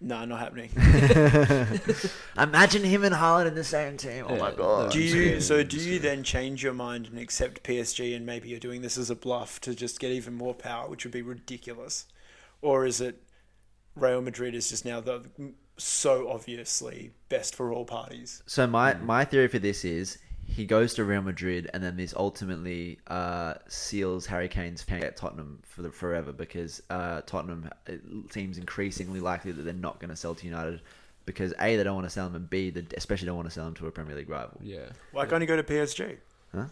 No, 0.00 0.24
not 0.24 0.38
happening. 0.38 0.70
Imagine 2.38 2.84
him 2.84 3.04
and 3.04 3.14
Haaland 3.14 3.46
in 3.48 3.54
the 3.54 3.64
same 3.64 3.96
team. 3.96 4.26
Oh 4.28 4.36
my 4.36 4.52
god. 4.52 4.92
Do 4.92 5.00
you? 5.00 5.40
So 5.40 5.64
do 5.64 5.78
you 5.78 5.98
then 5.98 6.22
change 6.22 6.62
your 6.62 6.74
mind 6.74 7.06
and 7.06 7.18
accept 7.18 7.64
PSG, 7.64 8.14
and 8.14 8.24
maybe 8.26 8.48
you're 8.48 8.60
doing 8.60 8.82
this 8.82 8.96
as 8.96 9.10
a 9.10 9.16
bluff 9.16 9.60
to 9.62 9.74
just 9.74 9.98
get 9.98 10.12
even 10.12 10.34
more 10.34 10.54
power, 10.54 10.88
which 10.88 11.04
would 11.04 11.12
be 11.12 11.22
ridiculous, 11.22 12.06
or 12.60 12.84
is 12.86 13.00
it 13.00 13.22
Real 13.96 14.20
Madrid 14.20 14.54
is 14.54 14.68
just 14.68 14.84
now 14.84 15.00
the 15.00 15.24
so 15.76 16.28
obviously 16.28 17.12
best 17.28 17.54
for 17.54 17.72
all 17.72 17.84
parties? 17.84 18.42
So 18.46 18.66
my 18.66 18.94
my 18.94 19.24
theory 19.24 19.48
for 19.48 19.58
this 19.58 19.84
is 19.84 20.18
he 20.46 20.66
goes 20.66 20.94
to 20.94 21.04
Real 21.04 21.22
Madrid 21.22 21.70
and 21.72 21.82
then 21.82 21.96
this 21.96 22.14
ultimately 22.16 22.98
uh, 23.06 23.54
seals 23.68 24.26
Harry 24.26 24.48
Kane's 24.48 24.82
fate 24.82 25.02
at 25.02 25.16
Tottenham 25.16 25.60
for 25.64 25.82
the 25.82 25.90
forever 25.90 26.32
because 26.32 26.82
uh, 26.90 27.22
Tottenham 27.22 27.70
it 27.86 28.02
seems 28.30 28.58
increasingly 28.58 29.20
likely 29.20 29.52
that 29.52 29.62
they're 29.62 29.74
not 29.74 29.98
going 30.00 30.10
to 30.10 30.16
sell 30.16 30.34
to 30.34 30.46
United 30.46 30.80
because 31.26 31.52
a 31.60 31.76
they 31.76 31.82
don't 31.82 31.94
want 31.94 32.06
to 32.06 32.10
sell 32.10 32.26
him 32.26 32.34
and 32.34 32.50
b 32.50 32.70
they 32.70 32.84
especially 32.96 33.26
don't 33.26 33.36
want 33.36 33.48
to 33.48 33.54
sell 33.54 33.66
him 33.66 33.74
to 33.74 33.86
a 33.86 33.90
Premier 33.90 34.14
League 34.14 34.28
rival. 34.28 34.60
Yeah. 34.62 34.90
Why 35.12 35.26
can't 35.26 35.40
you 35.40 35.46
go 35.46 35.56
to 35.56 35.62
PSG? 35.62 36.18
Huh? 36.54 36.66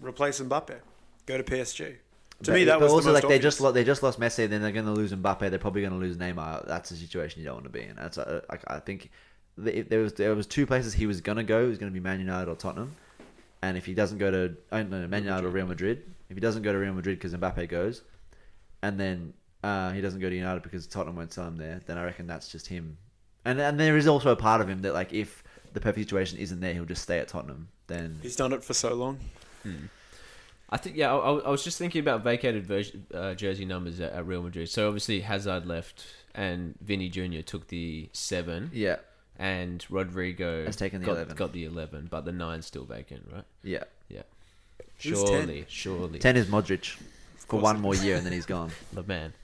Replace 0.00 0.40
Mbappe. 0.40 0.76
Go 1.26 1.36
to 1.36 1.44
PSG. 1.44 1.96
To 2.42 2.50
But- 2.50 2.54
me, 2.54 2.64
that 2.64 2.80
was 2.80 2.92
also 2.92 3.08
the 3.08 3.12
most 3.14 3.24
like 3.24 3.30
they 3.30 3.38
just 3.38 3.60
lo- 3.60 3.72
they 3.72 3.84
just 3.84 4.02
lost 4.02 4.20
Messi, 4.20 4.48
then 4.48 4.60
they're 4.60 4.72
going 4.72 4.84
to 4.84 4.92
lose 4.92 5.12
Mbappe. 5.12 5.48
They're 5.48 5.58
probably 5.58 5.80
going 5.80 5.94
to 5.94 5.98
lose 5.98 6.16
Neymar. 6.16 6.66
That's 6.66 6.90
a 6.90 6.96
situation 6.96 7.40
you 7.40 7.46
don't 7.46 7.54
want 7.54 7.64
to 7.64 7.70
be 7.70 7.82
in. 7.82 7.96
That's 7.96 8.18
uh, 8.18 8.42
like 8.50 8.62
I 8.66 8.78
think 8.78 9.10
if 9.64 9.88
there 9.88 10.00
was 10.00 10.12
there 10.14 10.34
was 10.34 10.46
two 10.46 10.66
places 10.66 10.92
he 10.92 11.06
was 11.06 11.20
going 11.20 11.36
to 11.36 11.44
go. 11.44 11.64
It 11.64 11.68
was 11.68 11.78
going 11.78 11.90
to 11.90 11.94
be 11.94 12.00
Man 12.00 12.20
United 12.20 12.50
or 12.50 12.56
Tottenham. 12.56 12.94
And 13.62 13.78
if 13.78 13.86
he 13.86 13.94
doesn't 13.94 14.18
go 14.18 14.30
to 14.30 14.54
oh, 14.70 14.82
no, 14.82 15.00
no, 15.00 15.08
Man 15.08 15.24
United 15.24 15.46
or 15.46 15.50
Real 15.50 15.66
Madrid, 15.66 16.02
if 16.28 16.36
he 16.36 16.40
doesn't 16.40 16.62
go 16.62 16.72
to 16.72 16.78
Real 16.78 16.92
Madrid 16.92 17.18
because 17.18 17.32
Mbappe 17.34 17.68
goes, 17.70 18.02
and 18.82 19.00
then 19.00 19.32
uh, 19.64 19.92
he 19.92 20.02
doesn't 20.02 20.20
go 20.20 20.28
to 20.28 20.36
United 20.36 20.62
because 20.62 20.86
Tottenham 20.86 21.16
won't 21.16 21.32
sell 21.32 21.48
him 21.48 21.56
there, 21.56 21.80
then 21.86 21.96
I 21.96 22.04
reckon 22.04 22.26
that's 22.26 22.50
just 22.52 22.66
him. 22.66 22.98
And 23.46 23.58
and 23.58 23.80
there 23.80 23.96
is 23.96 24.06
also 24.06 24.30
a 24.30 24.36
part 24.36 24.60
of 24.60 24.68
him 24.68 24.82
that 24.82 24.92
like 24.92 25.14
if 25.14 25.42
the 25.72 25.80
perfect 25.80 26.06
situation 26.08 26.38
isn't 26.38 26.60
there, 26.60 26.74
he'll 26.74 26.84
just 26.84 27.02
stay 27.02 27.18
at 27.18 27.28
Tottenham. 27.28 27.68
Then 27.86 28.18
He's 28.22 28.36
done 28.36 28.52
it 28.52 28.62
for 28.62 28.74
so 28.74 28.92
long. 28.94 29.20
I 30.68 30.76
think 30.76 30.96
yeah. 30.96 31.12
I, 31.12 31.16
I 31.16 31.38
I 31.38 31.50
was 31.50 31.62
just 31.62 31.78
thinking 31.78 32.00
about 32.00 32.24
vacated 32.24 32.66
version, 32.66 33.06
uh, 33.14 33.34
jersey 33.34 33.64
numbers 33.64 34.00
at, 34.00 34.12
at 34.12 34.26
Real 34.26 34.42
Madrid. 34.42 34.68
So 34.68 34.88
obviously 34.88 35.20
Hazard 35.20 35.66
left, 35.66 36.04
and 36.34 36.74
Vinny 36.80 37.08
Junior 37.08 37.42
took 37.42 37.68
the 37.68 38.08
seven, 38.12 38.70
yeah, 38.72 38.96
and 39.38 39.84
Rodrygo 39.90 40.66
Has 40.66 40.76
taken 40.76 41.00
the 41.00 41.06
got, 41.06 41.12
11. 41.12 41.36
Got 41.36 41.52
the 41.52 41.64
eleven, 41.64 42.08
but 42.10 42.24
the 42.24 42.32
nine's 42.32 42.66
still 42.66 42.84
vacant, 42.84 43.28
right? 43.32 43.44
yeah. 43.62 43.84
Yeah. 44.08 44.22
Surely, 44.98 45.58
10? 45.60 45.64
surely, 45.68 46.18
Ten 46.18 46.36
is 46.36 46.46
Modric 46.46 46.96
for 47.48 47.60
one 47.60 47.80
more 47.80 47.94
year, 47.94 48.16
and 48.16 48.24
then 48.24 48.32
he's 48.32 48.46
gone. 48.46 48.70
the 48.92 49.02
man. 49.02 49.34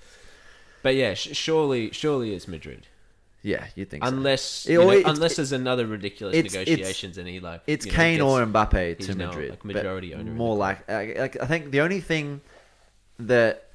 But 0.82 0.94
yeah, 0.94 1.14
sh- 1.14 1.36
surely, 1.36 1.90
surely 1.92 2.34
it's 2.34 2.48
Madrid. 2.48 2.86
Yeah, 3.42 3.66
you 3.74 3.84
think 3.84 4.04
so. 4.04 4.08
Unless 4.08 4.66
It- 4.66 4.72
you 4.72 4.78
know, 4.78 4.90
or 4.90 4.94
it's- 4.94 5.14
unless 5.16 5.36
there's 5.36 5.52
another 5.52 5.86
ridiculous 5.86 6.36
it's- 6.36 6.54
it's- 6.54 6.68
negotiations 6.68 7.18
and 7.18 7.26
he 7.26 7.40
like 7.40 7.62
It's 7.66 7.84
you 7.84 7.92
know, 7.92 7.96
Kane 7.96 8.20
or 8.20 8.44
Mbappe 8.46 8.98
to 9.00 9.14
Madrid. 9.16 9.50
like, 9.50 9.64
majority 9.64 10.14
owner 10.14 10.30
More 10.30 10.56
like, 10.56 10.88
like, 10.88 11.40
I 11.40 11.46
think 11.46 11.72
the 11.72 11.80
only 11.80 12.00
thing 12.00 12.40
that 13.18 13.68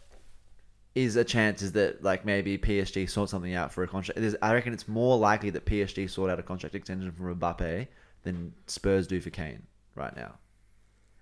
is 0.95 1.15
a 1.15 1.23
chance 1.23 1.61
is 1.61 1.73
that 1.73 2.01
like 2.03 2.25
maybe 2.25 2.57
PSG 2.57 3.05
sort 3.09 3.29
something 3.29 3.53
out 3.53 3.71
for 3.71 3.83
a 3.83 3.87
contract. 3.87 4.19
There's, 4.19 4.35
I 4.41 4.53
reckon 4.53 4.73
it's 4.73 4.87
more 4.87 5.17
likely 5.17 5.49
that 5.51 5.65
PSG 5.65 6.07
sort 6.09 6.31
out 6.31 6.39
a 6.39 6.43
contract 6.43 6.73
extension 6.73 7.11
for 7.11 7.35
Mbappe 7.35 7.87
than 8.23 8.53
Spurs 8.67 9.05
do 9.05 9.19
for 9.21 9.29
Kane 9.29 9.63
right 9.95 10.15
now. 10.15 10.35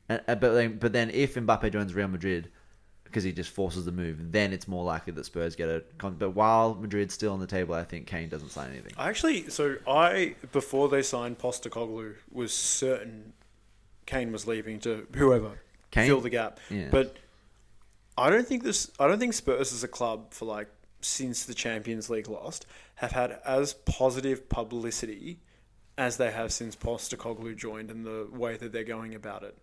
And, 0.08 0.22
uh, 0.28 0.36
but 0.36 0.54
then, 0.54 0.78
but 0.78 0.94
then 0.94 1.10
if 1.10 1.34
Mbappe 1.36 1.72
joins 1.74 1.94
Real 1.94 2.08
Madrid 2.08 2.50
because 3.06 3.24
he 3.24 3.32
just 3.32 3.50
forces 3.50 3.86
the 3.86 3.92
move, 3.94 4.34
then 4.34 4.52
it's 4.52 4.68
more 4.68 4.84
likely 4.84 5.14
that 5.14 5.24
Spurs 5.26 5.56
get 5.56 5.70
a. 5.70 5.84
Con- 5.98 6.18
but 6.20 6.32
while 6.32 6.76
Madrid's 6.76 7.14
still 7.14 7.32
on 7.32 7.40
the 7.40 7.48
table, 7.48 7.74
I 7.74 7.86
think 7.86 8.08
Kane 8.08 8.28
doesn't 8.28 8.50
sign 8.50 8.72
anything. 8.72 8.92
I 8.98 9.08
actually, 9.08 9.50
so 9.50 9.78
I 9.88 10.36
before 10.52 10.90
they 10.90 11.02
signed 11.02 11.40
Postecoglou 11.40 12.16
was 12.32 12.54
certain 12.54 13.34
Kane 14.06 14.32
was 14.32 14.46
leaving 14.46 14.80
to 14.82 15.08
whoever 15.16 15.60
Kane? 15.92 16.08
fill 16.08 16.22
the 16.22 16.30
gap. 16.30 16.60
Yeah. 16.70 16.90
But 16.92 17.16
I 18.18 18.30
don't 18.30 18.48
think 18.48 18.64
this. 18.64 18.92
I 19.00 19.08
don't 19.08 19.20
think 19.20 19.34
Spurs 19.34 19.72
as 19.72 19.84
a 19.84 19.88
club 19.88 20.34
for 20.34 20.46
like 20.46 20.68
since 21.02 21.46
the 21.46 21.54
Champions 21.54 22.10
League 22.10 22.28
lost 22.28 22.66
have 22.96 23.12
had 23.12 23.40
as 23.46 23.74
positive 23.74 24.50
publicity 24.50 25.40
as 25.98 26.18
they 26.18 26.32
have 26.32 26.52
since 26.52 26.76
Postecoglou 26.76 27.56
joined 27.56 27.90
and 27.92 28.06
the 28.06 28.28
way 28.32 28.58
that 28.58 28.72
they're 28.74 28.84
going 28.84 29.16
about 29.16 29.44
it. 29.44 29.58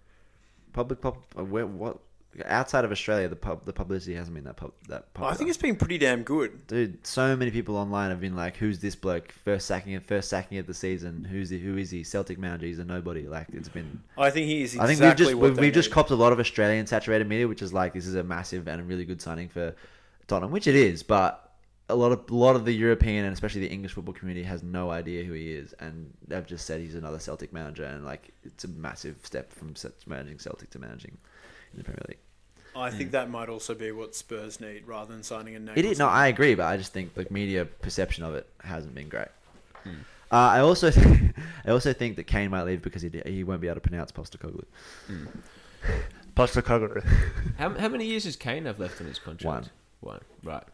Public 0.72 1.00
pub, 1.02 1.18
uh, 1.38 1.44
where, 1.44 1.66
what 1.66 1.98
outside 2.46 2.84
of 2.84 2.90
Australia, 2.90 3.28
the 3.28 3.36
pub, 3.36 3.64
the 3.64 3.72
publicity 3.72 4.14
hasn't 4.14 4.34
been 4.34 4.44
that 4.44 4.56
pub, 4.56 4.72
that. 4.88 5.12
Popular. 5.12 5.32
I 5.32 5.36
think 5.36 5.50
it's 5.50 5.58
been 5.58 5.76
pretty 5.76 5.98
damn 5.98 6.22
good. 6.22 6.66
dude. 6.66 7.06
So 7.06 7.36
many 7.36 7.50
people 7.50 7.76
online 7.76 8.10
have 8.10 8.20
been 8.20 8.34
like, 8.34 8.56
"Who's 8.56 8.78
this 8.78 8.94
bloke? 8.94 9.32
First 9.44 9.66
sacking 9.66 9.92
it, 9.92 10.04
first 10.04 10.28
sacking 10.28 10.58
of 10.58 10.66
the 10.66 10.74
season. 10.74 11.24
Who's 11.24 11.50
he? 11.50 11.58
Who 11.58 11.76
is 11.76 11.90
he? 11.90 12.04
Celtic 12.04 12.38
manager. 12.38 12.66
He's 12.66 12.78
a 12.78 12.84
nobody." 12.84 13.28
Like 13.28 13.48
it's 13.52 13.68
been. 13.68 14.02
I 14.16 14.30
think 14.30 14.46
he 14.46 14.62
is 14.62 14.78
I 14.78 14.86
think 14.86 15.00
we've 15.00 15.16
just 15.16 15.34
we've, 15.34 15.58
we've 15.58 15.74
just 15.74 15.90
copped 15.90 16.10
a 16.10 16.16
lot 16.16 16.32
of 16.32 16.40
Australian 16.40 16.86
saturated 16.86 17.28
media, 17.28 17.46
which 17.46 17.62
is 17.62 17.72
like 17.72 17.92
this 17.92 18.06
is 18.06 18.14
a 18.14 18.22
massive 18.22 18.66
and 18.66 18.80
a 18.80 18.84
really 18.84 19.04
good 19.04 19.20
signing 19.20 19.48
for 19.48 19.74
Tottenham, 20.26 20.50
which 20.50 20.66
it 20.66 20.74
is, 20.74 21.02
but. 21.02 21.48
A 21.88 21.96
lot 21.96 22.12
of 22.12 22.30
a 22.30 22.34
lot 22.34 22.56
of 22.56 22.64
the 22.64 22.72
European 22.72 23.26
and 23.26 23.34
especially 23.34 23.60
the 23.60 23.68
English 23.70 23.92
football 23.92 24.14
community 24.14 24.46
has 24.46 24.62
no 24.62 24.90
idea 24.90 25.24
who 25.24 25.34
he 25.34 25.52
is, 25.52 25.74
and 25.74 26.10
they've 26.26 26.46
just 26.46 26.64
said 26.64 26.80
he's 26.80 26.94
another 26.94 27.18
Celtic 27.18 27.52
manager, 27.52 27.84
and 27.84 28.02
like 28.02 28.30
it's 28.44 28.64
a 28.64 28.68
massive 28.68 29.16
step 29.24 29.52
from 29.52 29.74
managing 30.06 30.38
Celtic 30.38 30.70
to 30.70 30.78
managing 30.78 31.18
in 31.72 31.78
the 31.78 31.84
Premier 31.84 32.02
League. 32.08 32.18
I 32.74 32.90
think 32.90 33.10
that 33.10 33.28
might 33.28 33.50
also 33.50 33.74
be 33.74 33.92
what 33.92 34.14
Spurs 34.14 34.58
need 34.58 34.86
rather 34.86 35.12
than 35.12 35.22
signing 35.22 35.54
a 35.54 35.58
name. 35.58 35.74
It 35.76 35.84
is 35.84 35.98
no, 35.98 36.08
I 36.08 36.28
agree, 36.28 36.54
but 36.54 36.64
I 36.66 36.78
just 36.78 36.92
think 36.92 37.12
the 37.14 37.26
media 37.30 37.66
perception 37.66 38.24
of 38.24 38.34
it 38.34 38.46
hasn't 38.64 38.94
been 38.94 39.08
great. 39.08 39.28
Uh, 39.84 39.90
I 40.30 40.60
also 40.60 40.90
I 41.66 41.70
also 41.70 41.92
think 41.92 42.16
that 42.16 42.24
Kane 42.24 42.50
might 42.50 42.62
leave 42.62 42.80
because 42.80 43.02
he 43.02 43.10
he 43.26 43.44
won't 43.44 43.60
be 43.60 43.68
able 43.68 43.74
to 43.74 43.80
pronounce 43.80 44.10
Postecoglou. 44.10 44.64
Postecoglou. 46.34 47.04
How, 47.58 47.70
how 47.78 47.88
many 47.88 48.06
years 48.06 48.24
does 48.24 48.36
Kane 48.36 48.64
have 48.64 48.78
left 48.80 49.00
on 49.00 49.06
his 49.06 49.18
contract? 49.18 49.70
One. 50.00 50.14
One. 50.14 50.20
Right. 50.42 50.64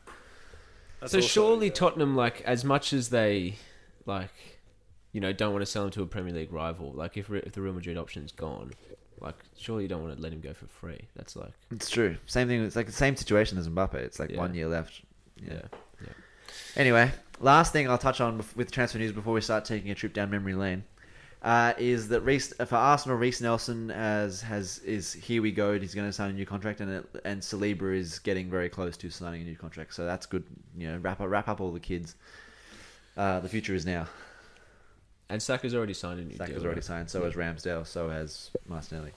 That's 1.01 1.13
so 1.13 1.19
also- 1.19 1.27
surely 1.27 1.67
yeah. 1.67 1.73
Tottenham, 1.73 2.15
like, 2.15 2.43
as 2.43 2.65
much 2.65 2.93
as 2.93 3.09
they, 3.09 3.57
like, 4.07 4.59
you 5.13 5.21
know, 5.21 5.33
don't 5.33 5.53
want 5.53 5.63
to 5.63 5.67
sell 5.67 5.85
him 5.85 5.91
to 5.93 6.03
a 6.03 6.07
Premier 6.07 6.33
League 6.33 6.53
rival, 6.53 6.93
like, 6.93 7.17
if 7.17 7.29
Re- 7.29 7.43
if 7.45 7.53
the 7.53 7.61
Real 7.61 7.73
Madrid 7.73 7.97
option's 7.99 8.31
gone, 8.31 8.73
like, 9.21 9.37
surely 9.57 9.85
you 9.85 9.89
don't 9.89 10.03
want 10.03 10.17
to 10.17 10.23
let 10.23 10.33
him 10.33 10.41
go 10.41 10.53
for 10.55 10.67
free. 10.67 11.01
That's 11.17 11.37
like, 11.37 11.53
It's 11.71 11.91
true. 11.91 12.17
Same 12.27 12.49
thing. 12.49 12.63
It's 12.65 12.77
like 12.77 12.87
the 12.87 12.93
same 12.93 13.17
situation 13.17 13.59
as 13.59 13.69
Mbappe. 13.69 13.95
It's 13.95 14.19
like 14.19 14.31
Yeah. 14.31 14.39
one 14.39 14.55
year 14.55 14.69
left. 14.69 15.03
yeah, 15.37 15.55
Yeah. 15.55 15.61
yeah. 16.03 16.09
Anyway, 16.77 17.11
last 17.41 17.73
thing 17.73 17.89
I'll 17.89 17.99
touch 17.99 18.21
on 18.21 18.43
with 18.57 18.71
transfer 18.71 18.99
news 18.99 19.13
before 19.13 19.35
we 19.35 19.41
start 19.41 19.65
taking 19.65 19.91
a 19.91 19.95
trip 19.95 20.13
down 20.13 20.31
memory 20.31 20.55
lane 20.55 20.85
uh, 21.43 21.73
is 21.79 22.09
that 22.09 22.21
Reiss, 22.23 22.53
for 22.67 22.75
Arsenal, 22.77 23.17
Reiss 23.17 23.41
Nelson 23.41 23.91
has 23.91 24.41
has 24.43 24.79
is 24.81 25.13
here 25.13 25.41
we 25.41 25.53
go. 25.53 25.79
He's 25.79 25.95
going 25.95 26.09
to 26.09 26.13
sign 26.13 26.31
a 26.31 26.33
new 26.33 26.47
contract, 26.47 26.81
and 26.81 26.91
it, 26.91 27.07
and 27.25 27.41
Saliba 27.41 27.97
is 27.97 28.19
getting 28.19 28.51
very 28.51 28.69
close 28.69 28.97
to 28.97 29.11
signing 29.11 29.43
a 29.43 29.45
new 29.45 29.55
contract. 29.57 29.95
So 29.95 30.05
that's 30.05 30.27
good. 30.27 30.43
You 30.77 30.89
know, 30.89 30.99
wrap 30.99 31.21
up 31.21 31.29
wrap 31.31 31.49
up 31.49 31.61
all 31.61 31.71
the 31.71 31.79
kids. 31.81 32.17
Uh, 33.17 33.39
the 33.41 33.49
future 33.49 33.75
is 33.75 33.87
now. 33.87 34.07
And 35.31 35.43
Saka's 35.43 35.75
already 35.75 35.95
signed 35.95 36.21
a 36.21 36.25
new 36.25 36.37
Saka's 36.37 36.55
deal. 36.57 36.63
already 36.65 36.77
right? 36.79 36.85
signed. 36.85 37.11
So 37.11 37.25
has 37.25 37.35
Ramsdale. 37.35 37.87
So 37.87 38.09
has 38.09 38.51
Martinelli. 38.67 39.13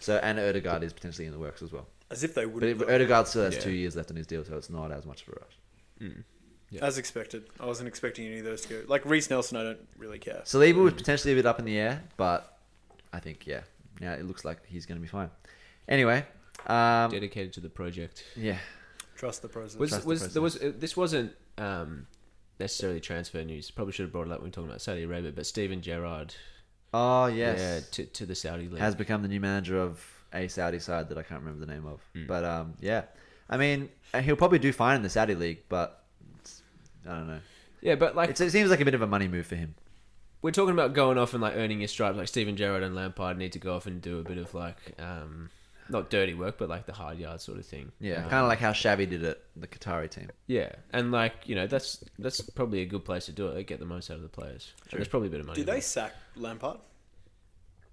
So 0.00 0.16
and 0.22 0.38
Ødegaard 0.38 0.82
is 0.82 0.92
potentially 0.92 1.26
in 1.26 1.32
the 1.32 1.38
works 1.38 1.62
as 1.62 1.72
well. 1.72 1.86
As 2.10 2.22
if 2.22 2.34
they 2.34 2.44
wouldn't. 2.46 2.78
though. 2.78 2.86
Ødegaard 2.86 3.26
still 3.26 3.44
has 3.44 3.54
Yeah. 3.54 3.60
two 3.60 3.70
years 3.70 3.96
left 3.96 4.10
on 4.10 4.16
his 4.16 4.26
deal, 4.26 4.44
so 4.44 4.56
it's 4.56 4.68
not 4.70 4.92
as 4.92 5.06
much 5.06 5.22
of 5.22 5.28
a 5.28 5.32
rush. 5.40 5.58
Mm. 6.12 6.24
As 6.82 6.98
expected. 6.98 7.44
I 7.60 7.66
wasn't 7.66 7.86
expecting 7.88 8.26
any 8.26 8.38
of 8.38 8.44
those 8.44 8.62
to 8.62 8.68
go. 8.68 8.82
Like 8.88 9.04
Reiss 9.06 9.30
Nelson, 9.30 9.56
I 9.56 9.62
don't 9.62 9.86
really 9.96 10.18
care. 10.18 10.42
Saliba 10.44 10.82
was 10.82 10.92
potentially 10.94 11.32
a 11.32 11.36
bit 11.36 11.46
up 11.46 11.58
in 11.60 11.64
the 11.64 11.78
air, 11.78 12.02
but 12.16 12.58
I 13.12 13.20
think 13.20 13.46
yeah, 13.46 13.60
yeah, 14.00 14.14
it 14.14 14.26
looks 14.26 14.44
like 14.44 14.58
he's 14.66 14.84
going 14.84 14.98
to 14.98 15.02
be 15.02 15.06
fine. 15.08 15.30
Anyway, 15.88 16.26
um, 16.66 17.10
Dedicated 17.12 17.52
to 17.54 17.60
the 17.60 17.68
project. 17.70 18.24
yeah, 18.36 18.58
Trust 19.14 19.42
the 19.42 19.48
process. 19.48 19.78
Was 19.78 19.90
Trust 19.90 20.02
the 20.02 20.08
was 20.08 20.32
there 20.34 20.42
was 20.42 20.56
uh, 20.60 20.72
this 20.76 20.96
wasn't 20.96 21.32
um, 21.58 22.06
necessarily 22.60 23.00
transfer 23.00 23.42
news. 23.44 23.70
Probably 23.70 23.92
should 23.92 24.04
have 24.04 24.12
brought 24.12 24.26
it 24.26 24.32
up 24.32 24.42
when 24.42 24.50
talking 24.50 24.68
about 24.68 24.80
Saudi 24.82 25.02
Arabia. 25.02 25.32
But 25.32 25.46
Steven 25.46 25.80
Gerrard, 25.82 26.34
oh 26.92 27.26
yes, 27.26 27.58
yeah, 27.58 27.80
to 27.92 28.04
to 28.12 28.26
the 28.26 28.34
Saudi 28.34 28.68
league. 28.68 28.78
has 28.80 28.94
become 28.94 29.22
the 29.22 29.28
new 29.28 29.40
manager 29.40 29.78
of 29.80 30.04
a 30.32 30.48
Saudi 30.48 30.78
side 30.78 31.08
that 31.10 31.18
I 31.18 31.22
can't 31.22 31.40
remember 31.42 31.64
the 31.64 31.72
name 31.72 31.86
of. 31.86 32.00
Mm. 32.14 32.26
But 32.26 32.44
um, 32.44 32.74
yeah, 32.80 33.02
I 33.48 33.56
mean 33.56 33.88
he'll 34.22 34.36
probably 34.36 34.58
do 34.58 34.72
fine 34.72 34.96
in 34.96 35.02
the 35.02 35.10
Saudi 35.10 35.34
league, 35.34 35.62
but 35.68 36.04
it's, 36.40 36.62
I 37.06 37.10
don't 37.14 37.28
know. 37.28 37.40
yeah, 37.80 37.94
but 37.96 38.14
like 38.16 38.30
It's, 38.30 38.40
it 38.40 38.50
seems 38.50 38.70
like 38.70 38.80
a 38.80 38.84
bit 38.84 38.94
of 38.94 39.02
a 39.02 39.06
money 39.06 39.28
move 39.28 39.46
for 39.46 39.56
him. 39.56 39.74
we're 40.42 40.50
talking 40.50 40.72
about 40.74 40.92
going 40.94 41.18
off 41.18 41.32
and 41.34 41.42
like 41.42 41.54
earning 41.56 41.80
your 41.80 41.88
stripes. 41.88 42.16
Like 42.16 42.28
Steven 42.28 42.56
Gerrard 42.56 42.82
and 42.82 42.94
Lampard 42.94 43.38
need 43.38 43.52
to 43.52 43.58
go 43.58 43.74
off 43.76 43.86
and 43.86 44.00
do 44.02 44.18
a 44.18 44.22
bit 44.22 44.38
of 44.38 44.54
like 44.54 44.76
um, 44.98 45.50
not 45.88 46.10
dirty 46.10 46.34
work, 46.34 46.56
but 46.58 46.68
like 46.68 46.86
the 46.86 46.92
hard 46.92 47.18
yard 47.18 47.40
sort 47.40 47.58
of 47.58 47.66
thing. 47.66 47.92
Yeah, 48.00 48.24
Um, 48.24 48.30
kind 48.30 48.42
of 48.42 48.48
like 48.48 48.58
how 48.58 48.72
Xavi 48.72 49.08
did 49.08 49.22
it, 49.22 49.42
the 49.56 49.66
Qatari 49.66 50.10
team. 50.10 50.30
yeah, 50.46 50.72
and 50.92 51.12
like 51.12 51.34
you 51.46 51.54
know 51.54 51.66
that's 51.66 52.02
that's 52.18 52.40
probably 52.40 52.80
a 52.82 52.86
good 52.86 53.04
place 53.04 53.26
to 53.26 53.32
do 53.32 53.48
it. 53.48 53.54
They 53.54 53.64
get 53.64 53.78
the 53.80 53.86
most 53.86 54.10
out 54.10 54.16
of 54.16 54.22
the 54.22 54.28
players. 54.28 54.72
And 54.82 54.90
True. 54.90 54.98
there's 54.98 55.08
probably 55.08 55.28
a 55.28 55.30
bit 55.30 55.40
of 55.40 55.46
money. 55.46 55.56
Did 55.56 55.66
they 55.66 55.72
involved. 55.72 55.84
sack 55.86 56.12
Lampard? 56.36 56.78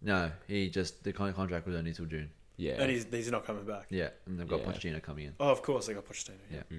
No, 0.01 0.31
he 0.47 0.69
just 0.69 1.03
the 1.03 1.13
con- 1.13 1.33
contract 1.33 1.67
was 1.67 1.75
only 1.75 1.93
till 1.93 2.05
June. 2.05 2.29
Yeah. 2.57 2.73
And 2.79 2.91
he's, 2.91 3.05
he's 3.09 3.31
not 3.31 3.45
coming 3.45 3.63
back. 3.65 3.85
Yeah, 3.89 4.09
and 4.25 4.39
they've 4.39 4.47
got 4.47 4.59
Yeah. 4.61 4.67
Pochettino 4.67 5.01
coming 5.01 5.25
in. 5.27 5.33
Oh, 5.39 5.49
of 5.49 5.61
course 5.63 5.87
they 5.87 5.93
got 5.93 6.05
Pochettino. 6.07 6.33
Yeah. 6.51 6.61
Yeah. 6.69 6.77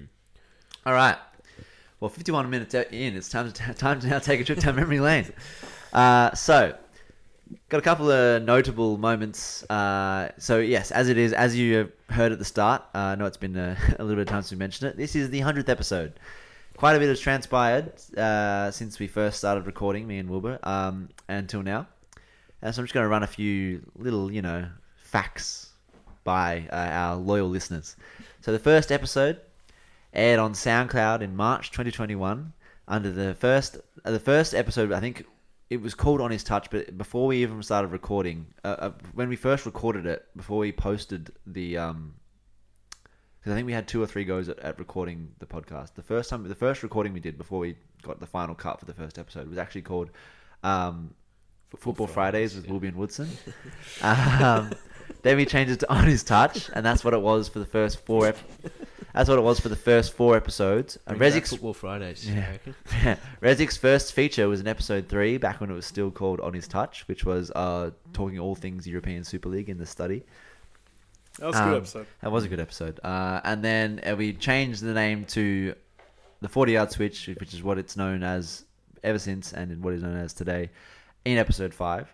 All 0.85 0.93
right. 0.93 1.17
Well, 1.99 2.09
51 2.09 2.49
minutes 2.49 2.73
in, 2.73 3.15
it's 3.15 3.29
time 3.29 3.51
to 3.51 3.73
time 3.75 3.99
to 4.01 4.07
now 4.07 4.19
take 4.19 4.41
a 4.41 4.43
trip 4.43 4.59
down 4.59 4.75
memory 4.75 4.99
lane. 4.99 5.31
Uh, 5.93 6.33
so, 6.33 6.75
got 7.69 7.77
a 7.77 7.81
couple 7.81 8.11
of 8.11 8.43
notable 8.43 8.97
moments. 8.97 9.63
Uh, 9.69 10.31
so, 10.37 10.59
yes, 10.59 10.91
as 10.91 11.09
it 11.09 11.17
is, 11.17 11.33
as 11.33 11.57
you 11.57 11.91
heard 12.09 12.31
at 12.31 12.39
the 12.39 12.45
start, 12.45 12.83
uh, 12.93 12.99
I 12.99 13.15
know 13.15 13.25
it's 13.25 13.37
been 13.37 13.55
a, 13.55 13.77
a 13.99 14.03
little 14.03 14.15
bit 14.15 14.27
of 14.27 14.27
time 14.27 14.41
since 14.41 14.51
we 14.51 14.57
mentioned 14.57 14.91
it. 14.91 14.97
This 14.97 15.15
is 15.15 15.29
the 15.29 15.41
100th 15.41 15.69
episode. 15.69 16.13
Quite 16.77 16.95
a 16.95 16.99
bit 16.99 17.07
has 17.09 17.19
transpired 17.19 17.93
uh, 18.17 18.71
since 18.71 18.99
we 18.99 19.07
first 19.07 19.37
started 19.37 19.65
recording, 19.67 20.07
me 20.07 20.17
and 20.17 20.29
Wilbur, 20.29 20.59
um, 20.63 21.09
until 21.29 21.61
now. 21.61 21.87
And 22.61 22.73
so 22.73 22.81
I'm 22.81 22.85
just 22.85 22.93
going 22.93 23.03
to 23.03 23.09
run 23.09 23.23
a 23.23 23.27
few 23.27 23.81
little, 23.95 24.31
you 24.31 24.41
know, 24.41 24.67
facts 24.95 25.71
by 26.23 26.67
uh, 26.71 26.75
our 26.75 27.15
loyal 27.15 27.49
listeners. 27.49 27.95
So 28.41 28.51
the 28.51 28.59
first 28.59 28.91
episode 28.91 29.39
aired 30.13 30.39
on 30.39 30.53
SoundCloud 30.53 31.21
in 31.21 31.35
March 31.35 31.71
2021 31.71 32.53
under 32.87 33.11
the 33.11 33.35
first 33.35 33.77
uh, 34.05 34.11
the 34.11 34.19
first 34.19 34.53
episode. 34.53 34.91
I 34.91 34.99
think 34.99 35.25
it 35.73 35.81
was 35.81 35.95
called 35.95 36.21
On 36.21 36.29
His 36.29 36.43
Touch, 36.43 36.69
but 36.69 36.95
before 36.97 37.25
we 37.25 37.37
even 37.37 37.63
started 37.63 37.87
recording, 37.87 38.45
uh, 38.63 38.75
uh, 38.77 38.91
when 39.13 39.27
we 39.27 39.35
first 39.35 39.65
recorded 39.65 40.05
it, 40.05 40.23
before 40.35 40.59
we 40.59 40.71
posted 40.71 41.31
the 41.47 41.77
um. 41.77 42.13
Because 43.39 43.53
I 43.53 43.55
think 43.55 43.65
we 43.65 43.73
had 43.73 43.87
two 43.87 44.01
or 44.01 44.07
three 44.07 44.23
goes 44.23 44.47
at, 44.47 44.59
at 44.59 44.79
recording 44.79 45.31
the 45.39 45.45
podcast. 45.45 45.95
The 45.95 46.03
first 46.03 46.29
time, 46.29 46.47
the 46.47 46.55
first 46.55 46.83
recording 46.83 47.11
we 47.11 47.19
did 47.19 47.37
before 47.37 47.59
we 47.59 47.75
got 48.03 48.19
the 48.19 48.27
final 48.27 48.55
cut 48.55 48.79
for 48.79 48.85
the 48.85 48.93
first 48.93 49.17
episode 49.17 49.49
was 49.49 49.57
actually 49.57 49.81
called 49.81 50.11
um, 50.63 51.13
Football, 51.75 52.07
Fridays, 52.07 52.55
with 52.55 52.69
Wilby 52.69 52.89
and 52.89 52.97
Woodson. 52.97 53.27
um, 54.01 54.71
then 55.23 55.37
we 55.37 55.45
changed 55.45 55.73
it 55.73 55.79
to 55.79 55.91
On 55.91 56.05
His 56.05 56.23
Touch, 56.23 56.69
and 56.73 56.85
that's 56.85 57.03
what 57.03 57.15
it 57.15 57.21
was 57.21 57.49
for 57.49 57.57
the 57.57 57.65
first 57.65 58.05
four. 58.05 58.27
Ep- 58.27 58.37
that's 59.13 59.29
what 59.29 59.37
it 59.37 59.43
was 59.43 59.59
for 59.59 59.69
the 59.69 59.75
first 59.75 60.13
four 60.13 60.35
episodes. 60.35 60.97
And 61.07 61.17
Bring 61.17 61.31
Resic's, 61.31 61.49
football 61.51 61.73
Fridays. 61.73 62.27
Yeah. 62.29 62.45
I 62.65 62.73
yeah, 63.05 63.15
Resic's 63.41 63.77
first 63.77 64.13
feature 64.13 64.47
was 64.47 64.59
in 64.59 64.67
episode 64.67 65.07
three, 65.07 65.37
back 65.37 65.61
when 65.61 65.69
it 65.69 65.73
was 65.73 65.85
still 65.85 66.11
called 66.11 66.39
On 66.41 66.53
His 66.53 66.67
Touch, 66.67 67.07
which 67.07 67.23
was 67.25 67.51
uh, 67.51 67.91
talking 68.13 68.39
all 68.39 68.55
things 68.55 68.87
European 68.87 69.23
Super 69.23 69.49
League 69.49 69.69
in 69.69 69.77
the 69.77 69.85
study. 69.85 70.23
That 71.39 71.47
was 71.47 71.55
a 71.55 71.59
good 71.59 71.67
Um, 71.69 71.75
episode. 71.77 72.07
That 72.21 72.31
was 72.31 72.43
a 72.43 72.47
good 72.47 72.59
episode. 72.59 72.99
Uh, 73.03 73.41
and 73.43 73.63
then 73.63 74.01
uh, 74.05 74.15
we 74.15 74.33
changed 74.33 74.81
the 74.83 74.93
name 74.93 75.25
to 75.25 75.75
the 76.41 76.49
40 76.49 76.71
yard 76.73 76.91
switch, 76.91 77.27
which 77.39 77.53
is 77.53 77.63
what 77.63 77.77
it's 77.77 77.95
known 77.97 78.23
as 78.23 78.65
ever 79.03 79.19
since 79.19 79.53
and 79.53 79.83
what 79.83 79.93
is 79.93 80.03
known 80.03 80.17
as 80.17 80.33
today 80.33 80.69
in 81.25 81.37
episode 81.37 81.73
5. 81.73 82.13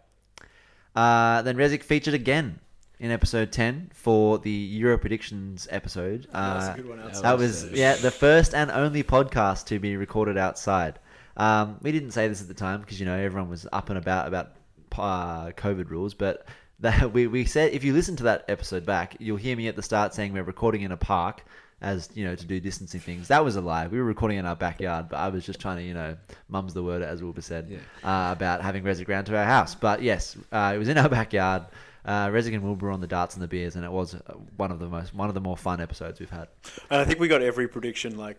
Uh, 0.96 1.42
then 1.44 1.56
Resic 1.56 1.84
featured 1.84 2.14
again 2.14 2.60
in 3.00 3.12
episode 3.12 3.52
10 3.52 3.92
for 3.94 4.40
the 4.40 4.52
Euro 4.52 4.98
predictions 4.98 5.68
episode. 5.72 6.28
That 6.34 6.56
was 6.56 6.68
Uh, 6.68 6.72
a 6.74 6.76
good 6.78 6.90
one 6.90 7.00
outside. 7.00 7.24
that 7.24 7.38
was, 7.38 7.64
was 7.64 7.72
yeah 7.80 7.96
the 7.96 8.12
first 8.12 8.54
and 8.54 8.70
only 8.72 9.04
podcast 9.04 9.66
to 9.68 9.80
be 9.80 9.96
recorded 9.96 10.38
outside. 10.38 11.00
Um, 11.38 11.78
we 11.82 11.92
didn't 11.94 12.12
say 12.12 12.28
this 12.28 12.42
at 12.42 12.48
the 12.50 12.54
time 12.54 12.82
because 12.82 13.00
you 13.00 13.06
know 13.06 13.16
everyone 13.18 13.50
was 13.50 13.66
up 13.72 13.90
and 13.90 13.98
about 13.98 14.28
about 14.28 14.52
uh, 14.98 15.52
COVID 15.52 15.90
rules, 15.90 16.14
but 16.14 16.46
that 16.82 17.12
we, 17.14 17.28
we 17.28 17.46
said 17.46 17.74
if 17.74 17.84
you 17.84 17.94
listen 17.94 18.16
to 18.18 18.24
that 18.24 18.46
episode 18.50 18.86
back, 18.86 19.16
you'll 19.20 19.38
hear 19.38 19.56
me 19.56 19.68
at 19.68 19.76
the 19.76 19.84
start 19.84 20.14
saying 20.14 20.34
we're 20.34 20.44
recording 20.44 20.82
in 20.82 20.92
a 20.92 20.98
park 20.98 21.44
as 21.82 22.10
you 22.14 22.26
know 22.26 22.36
to 22.36 22.46
do 22.46 22.60
distancing 22.60 23.00
things. 23.00 23.30
That 23.30 23.46
was 23.46 23.56
a 23.56 23.62
lie. 23.62 23.88
We 23.88 23.98
were 24.00 24.04
recording 24.04 24.38
in 24.38 24.46
our 24.46 24.56
backyard, 24.58 25.08
but 25.10 25.16
I 25.18 25.30
was 25.30 25.46
just 25.46 25.62
trying 25.62 25.78
to 25.78 25.84
you 25.84 25.94
know 25.94 26.18
mum's 26.50 26.74
the 26.74 26.84
word 26.84 27.02
as 27.02 27.24
Wilbur 27.24 27.42
said 27.42 27.80
uh, 28.04 28.34
about 28.36 28.62
having 28.62 28.84
Resic 28.84 29.08
round 29.08 29.28
to 29.28 29.38
our 29.38 29.46
house. 29.46 29.76
But 29.76 30.02
yes, 30.02 30.36
uh, 30.52 30.74
it 30.76 30.78
was 30.78 30.90
in 30.90 30.98
our 30.98 31.08
backyard. 31.20 31.64
Uh, 32.06 32.28
Resic 32.28 32.54
and 32.54 32.64
Wilbur 32.64 32.92
on 32.92 33.02
the 33.02 33.08
darts 33.08 33.36
and 33.36 33.44
the 33.44 33.48
beers, 33.48 33.76
and 33.76 33.84
it 33.84 33.92
was 33.92 34.16
uh, 34.16 34.20
one 34.58 34.72
of 34.72 34.80
the 34.80 34.88
most 34.88 35.14
one 35.14 35.28
of 35.30 35.36
the 35.36 35.42
more 35.42 35.58
fun 35.58 35.82
episodes 35.82 36.20
we've 36.20 36.30
had. 36.30 36.48
And 36.90 37.02
I 37.02 37.06
think 37.06 37.20
we 37.20 37.28
got 37.28 37.42
every 37.42 37.68
prediction 37.68 38.18
like 38.18 38.38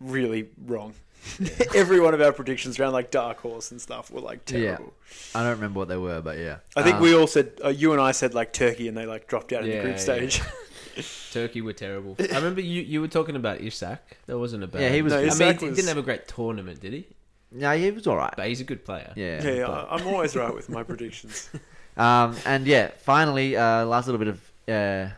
really 0.00 0.48
wrong. 0.66 0.94
every 1.74 2.00
one 2.00 2.14
of 2.14 2.20
our 2.20 2.32
predictions 2.32 2.78
around 2.80 2.92
like 2.92 3.10
Dark 3.10 3.38
Horse 3.38 3.70
and 3.70 3.80
stuff 3.80 4.10
were 4.10 4.20
like 4.20 4.44
terrible. 4.44 4.92
I 5.34 5.42
don't 5.42 5.52
remember 5.52 5.78
what 5.78 5.88
they 5.88 5.96
were, 5.96 6.20
but 6.20 6.36
yeah. 6.36 6.56
I 6.76 6.82
think 6.82 6.96
Um, 6.96 7.02
we 7.02 7.14
all 7.14 7.28
said 7.28 7.52
uh, 7.64 7.68
you 7.68 7.92
and 7.92 8.00
I 8.00 8.10
said 8.12 8.34
like 8.34 8.52
Turkey, 8.52 8.88
and 8.88 8.96
they 8.96 9.06
like 9.06 9.26
dropped 9.28 9.52
out 9.52 9.62
in 9.62 9.70
the 9.70 9.76
Yeah, 9.76 9.82
group 9.82 9.94
yeah. 9.96 10.00
stage. 10.00 10.42
Turkey 11.32 11.62
were 11.62 11.72
terrible. 11.72 12.16
I 12.20 12.34
remember 12.36 12.60
you, 12.60 12.82
you 12.82 13.00
were 13.00 13.08
talking 13.08 13.36
about 13.36 13.60
Isak. 13.60 14.18
That 14.26 14.38
wasn't 14.38 14.64
a 14.64 14.66
bad. 14.66 14.82
Yeah, 14.82 14.88
he 14.90 15.00
was 15.02 15.12
No. 15.12 15.18
I 15.18 15.22
mean, 15.22 15.28
Isak 15.30 15.60
he 15.60 15.70
didn't 15.70 15.88
have 15.88 15.96
a 15.96 16.02
great 16.02 16.28
tournament, 16.28 16.80
did 16.80 16.92
he? 16.92 17.06
Yeah, 17.54 17.74
he 17.74 17.90
was 17.90 18.06
all 18.06 18.16
right. 18.16 18.32
But 18.36 18.48
he's 18.48 18.60
a 18.60 18.64
good 18.64 18.84
player. 18.84 19.12
Yeah, 19.16 19.42
yeah, 19.42 19.50
yeah 19.52 19.66
but- 19.66 19.88
I'm 19.90 20.06
always 20.06 20.34
right 20.36 20.52
with 20.52 20.68
my 20.68 20.82
predictions. 20.82 21.50
Um, 21.96 22.36
and 22.46 22.66
yeah, 22.66 22.90
finally, 22.98 23.56
uh, 23.56 23.84
last 23.84 24.06
little 24.06 24.18
bit 24.18 24.28
of 24.28 24.52
uh, 24.68 25.12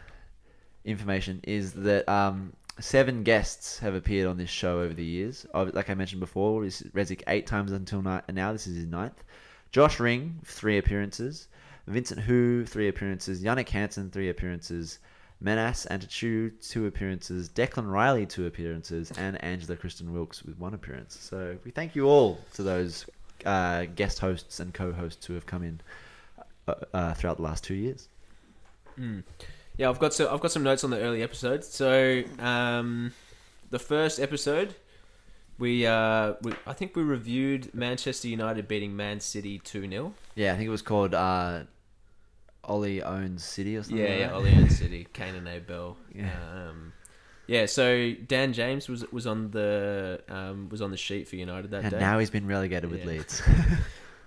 information 0.84 1.40
is 1.44 1.72
that 1.72 2.08
um, 2.08 2.52
seven 2.80 3.22
guests 3.22 3.78
have 3.78 3.94
appeared 3.94 4.26
on 4.26 4.36
this 4.36 4.50
show 4.50 4.80
over 4.80 4.94
the 4.94 5.04
years. 5.04 5.46
Like 5.54 5.90
I 5.90 5.94
mentioned 5.94 6.20
before, 6.20 6.62
Resic 6.62 7.22
eight 7.26 7.46
times 7.46 7.72
until 7.72 8.02
ni- 8.02 8.20
now. 8.32 8.52
This 8.52 8.66
is 8.66 8.76
his 8.76 8.86
ninth. 8.86 9.22
Josh 9.70 10.00
Ring, 10.00 10.40
three 10.44 10.78
appearances. 10.78 11.48
Vincent 11.86 12.20
Hu, 12.20 12.64
three 12.64 12.88
appearances. 12.88 13.42
Yannick 13.42 13.68
Hansen, 13.68 14.10
three 14.10 14.28
appearances. 14.28 14.98
Menas 15.40 15.86
Antichu, 15.90 16.52
two 16.66 16.86
appearances. 16.86 17.48
Declan 17.50 17.90
Riley, 17.90 18.24
two 18.24 18.46
appearances. 18.46 19.12
And 19.18 19.42
Angela 19.44 19.76
Kristen 19.76 20.12
Wilkes 20.12 20.42
with 20.42 20.58
one 20.58 20.74
appearance. 20.74 21.18
So 21.20 21.58
we 21.64 21.70
thank 21.70 21.94
you 21.94 22.06
all 22.06 22.40
to 22.54 22.62
those 22.62 23.04
uh, 23.44 23.84
guest 23.84 24.18
hosts 24.18 24.60
and 24.60 24.72
co-hosts 24.72 25.26
who 25.26 25.34
have 25.34 25.44
come 25.44 25.62
in 25.62 25.80
uh, 26.68 26.74
uh, 26.92 27.14
throughout 27.14 27.36
the 27.36 27.42
last 27.42 27.64
two 27.64 27.74
years. 27.74 28.08
Mm. 28.98 29.22
Yeah, 29.76 29.88
I've 29.90 29.98
got 29.98 30.14
so 30.14 30.32
I've 30.32 30.40
got 30.40 30.52
some 30.52 30.62
notes 30.62 30.84
on 30.84 30.90
the 30.90 30.98
early 31.00 31.22
episodes. 31.22 31.68
So, 31.68 32.22
um, 32.38 33.12
the 33.70 33.78
first 33.80 34.20
episode, 34.20 34.74
we, 35.58 35.84
uh, 35.86 36.34
we 36.42 36.52
I 36.66 36.72
think 36.74 36.94
we 36.94 37.02
reviewed 37.02 37.74
Manchester 37.74 38.28
United 38.28 38.68
beating 38.68 38.94
Man 38.96 39.18
City 39.20 39.58
two 39.58 39.88
0 39.88 40.14
Yeah, 40.36 40.52
I 40.52 40.56
think 40.56 40.68
it 40.68 40.70
was 40.70 40.82
called 40.82 41.12
uh, 41.14 41.64
Ollie 42.62 43.02
owns 43.02 43.42
City 43.44 43.76
or 43.76 43.82
something. 43.82 43.98
Yeah, 43.98 44.10
like 44.10 44.20
yeah. 44.20 44.32
Ollie 44.32 44.52
and 44.54 44.70
City, 44.72 45.06
Kane 45.12 45.34
and 45.34 45.48
Abel. 45.48 45.96
Yeah. 46.14 46.30
Um, 46.52 46.92
yeah. 47.48 47.66
So 47.66 48.12
Dan 48.12 48.52
James 48.52 48.88
was 48.88 49.04
was 49.10 49.26
on 49.26 49.50
the 49.50 50.22
um, 50.28 50.68
was 50.68 50.80
on 50.82 50.92
the 50.92 50.96
sheet 50.96 51.26
for 51.26 51.34
United 51.36 51.72
that 51.72 51.82
And 51.82 51.90
day. 51.90 51.98
now 51.98 52.20
he's 52.20 52.30
been 52.30 52.46
relegated 52.46 52.90
with 52.90 53.00
Yeah. 53.00 53.06
Leeds. 53.06 53.42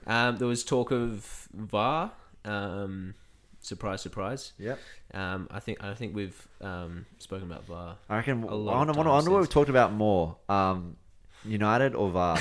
Um, 0.09 0.38
there 0.38 0.47
was 0.47 0.63
talk 0.63 0.91
of 0.91 1.49
VAR. 1.53 2.13
Um, 2.47 3.13
surprise, 3.59 4.01
surprise. 4.01 4.53
yep. 4.57 4.79
Um, 5.13 5.47
I 5.51 5.59
think 5.59 5.83
I 5.83 5.93
think 5.93 6.15
we've 6.15 6.47
um, 6.61 7.05
spoken 7.19 7.49
about 7.51 7.65
VAR. 7.65 7.97
I 8.09 8.15
reckon. 8.17 8.43
A 8.43 8.47
I 8.47 8.51
lot 8.53 8.77
wonder, 8.77 8.91
of 8.99 9.05
wonder, 9.07 9.31
what 9.31 9.39
we've 9.41 9.49
talked 9.49 9.69
about 9.69 9.93
more. 9.93 10.37
Um, 10.49 10.95
United 11.45 11.95
or 11.95 12.09
VAR? 12.09 12.37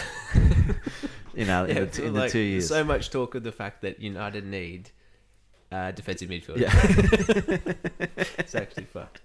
you 1.34 1.44
know, 1.44 1.64
in, 1.64 1.76
Yeah, 1.76 1.84
the, 1.84 2.04
in 2.04 2.14
like, 2.14 2.24
the 2.24 2.30
two 2.32 2.38
years. 2.40 2.68
So 2.68 2.82
much 2.84 3.11
talk 3.11 3.34
of 3.34 3.42
the 3.44 3.52
fact 3.52 3.82
that 3.82 4.00
United 4.00 4.44
need 4.46 4.90
uh, 5.70 5.90
defensive 5.92 6.28
midfield. 6.30 6.59
yeah. 6.59 6.70
it's 8.38 8.54
actually 8.54 8.84
fucked. 8.84 9.20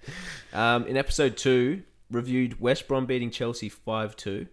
Um, 0.54 0.86
in 0.88 0.98
episode 0.98 1.38
two, 1.38 1.84
reviewed 2.12 2.60
West 2.60 2.88
Brom 2.88 3.06
beating 3.06 3.32
Chelsea 3.32 3.70
five 3.70 4.16
two. 4.16 4.48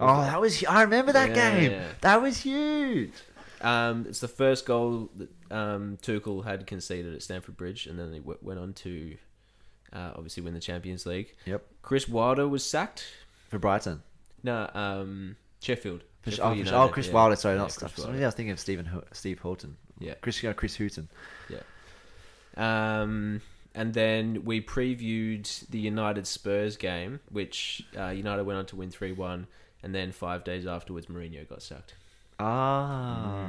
oh, 0.00 0.22
that 0.22 0.40
was. 0.40 0.64
I 0.64 0.82
remember 0.82 1.12
that 1.12 1.30
Yeah, 1.36 1.58
game. 1.60 1.70
yeah. 1.72 1.84
That 2.00 2.22
was 2.22 2.40
huge. 2.40 3.12
Um, 3.60 4.06
it's 4.08 4.20
the 4.20 4.28
first 4.28 4.66
goal 4.66 5.10
that 5.16 5.28
um, 5.50 5.98
Tuchel 6.02 6.44
had 6.44 6.66
conceded 6.66 7.14
at 7.14 7.22
Stamford 7.22 7.56
Bridge, 7.56 7.86
and 7.86 7.98
then 7.98 8.10
they 8.10 8.18
w- 8.18 8.38
went 8.42 8.58
on 8.60 8.72
to 8.74 9.16
uh, 9.92 10.12
obviously 10.14 10.42
win 10.42 10.54
the 10.54 10.60
Champions 10.60 11.06
League. 11.06 11.34
Yep. 11.46 11.64
Chris 11.82 12.08
Wilder 12.08 12.46
was 12.48 12.64
sacked. 12.64 13.06
For 13.48 13.58
Brighton. 13.58 14.02
No, 14.42 14.68
um, 14.74 15.36
Sheffield. 15.60 16.02
For, 16.22 16.30
Sheffield 16.30 16.46
oh, 16.46 16.50
for- 16.52 16.58
United, 16.58 16.76
oh, 16.76 16.88
Chris 16.88 17.06
yeah. 17.08 17.12
Wilder. 17.14 17.36
Sorry, 17.36 17.54
Yeah, 17.54 17.58
not 17.58 17.64
Chris 17.66 17.74
stuff. 17.92 17.98
Wilder. 17.98 18.22
I 18.22 18.26
was 18.26 18.34
thinking 18.34 18.52
of 18.52 18.60
Stephen 18.60 18.86
Ho- 18.86 19.04
Steve 19.12 19.38
Hughton. 19.40 19.76
Yeah. 19.98 20.14
Chris 20.20 20.44
uh, 20.44 20.52
Chris 20.52 20.76
Hughton. 20.76 21.08
Yeah. 21.48 21.60
Um, 22.56 23.40
and 23.74 23.94
then 23.94 24.44
we 24.44 24.60
previewed 24.60 25.68
the 25.70 25.78
United 25.78 26.26
Spurs 26.26 26.76
game, 26.76 27.20
which 27.30 27.84
uh, 27.96 28.08
United 28.08 28.44
went 28.44 28.58
on 28.58 28.66
to 28.66 28.76
win 28.76 28.90
3 28.90 29.12
1. 29.12 29.46
And 29.82 29.94
then 29.94 30.10
five 30.10 30.42
days 30.42 30.66
afterwards, 30.66 31.06
Mourinho 31.06 31.48
got 31.48 31.62
sacked. 31.62 31.94
Ah. 32.40 33.48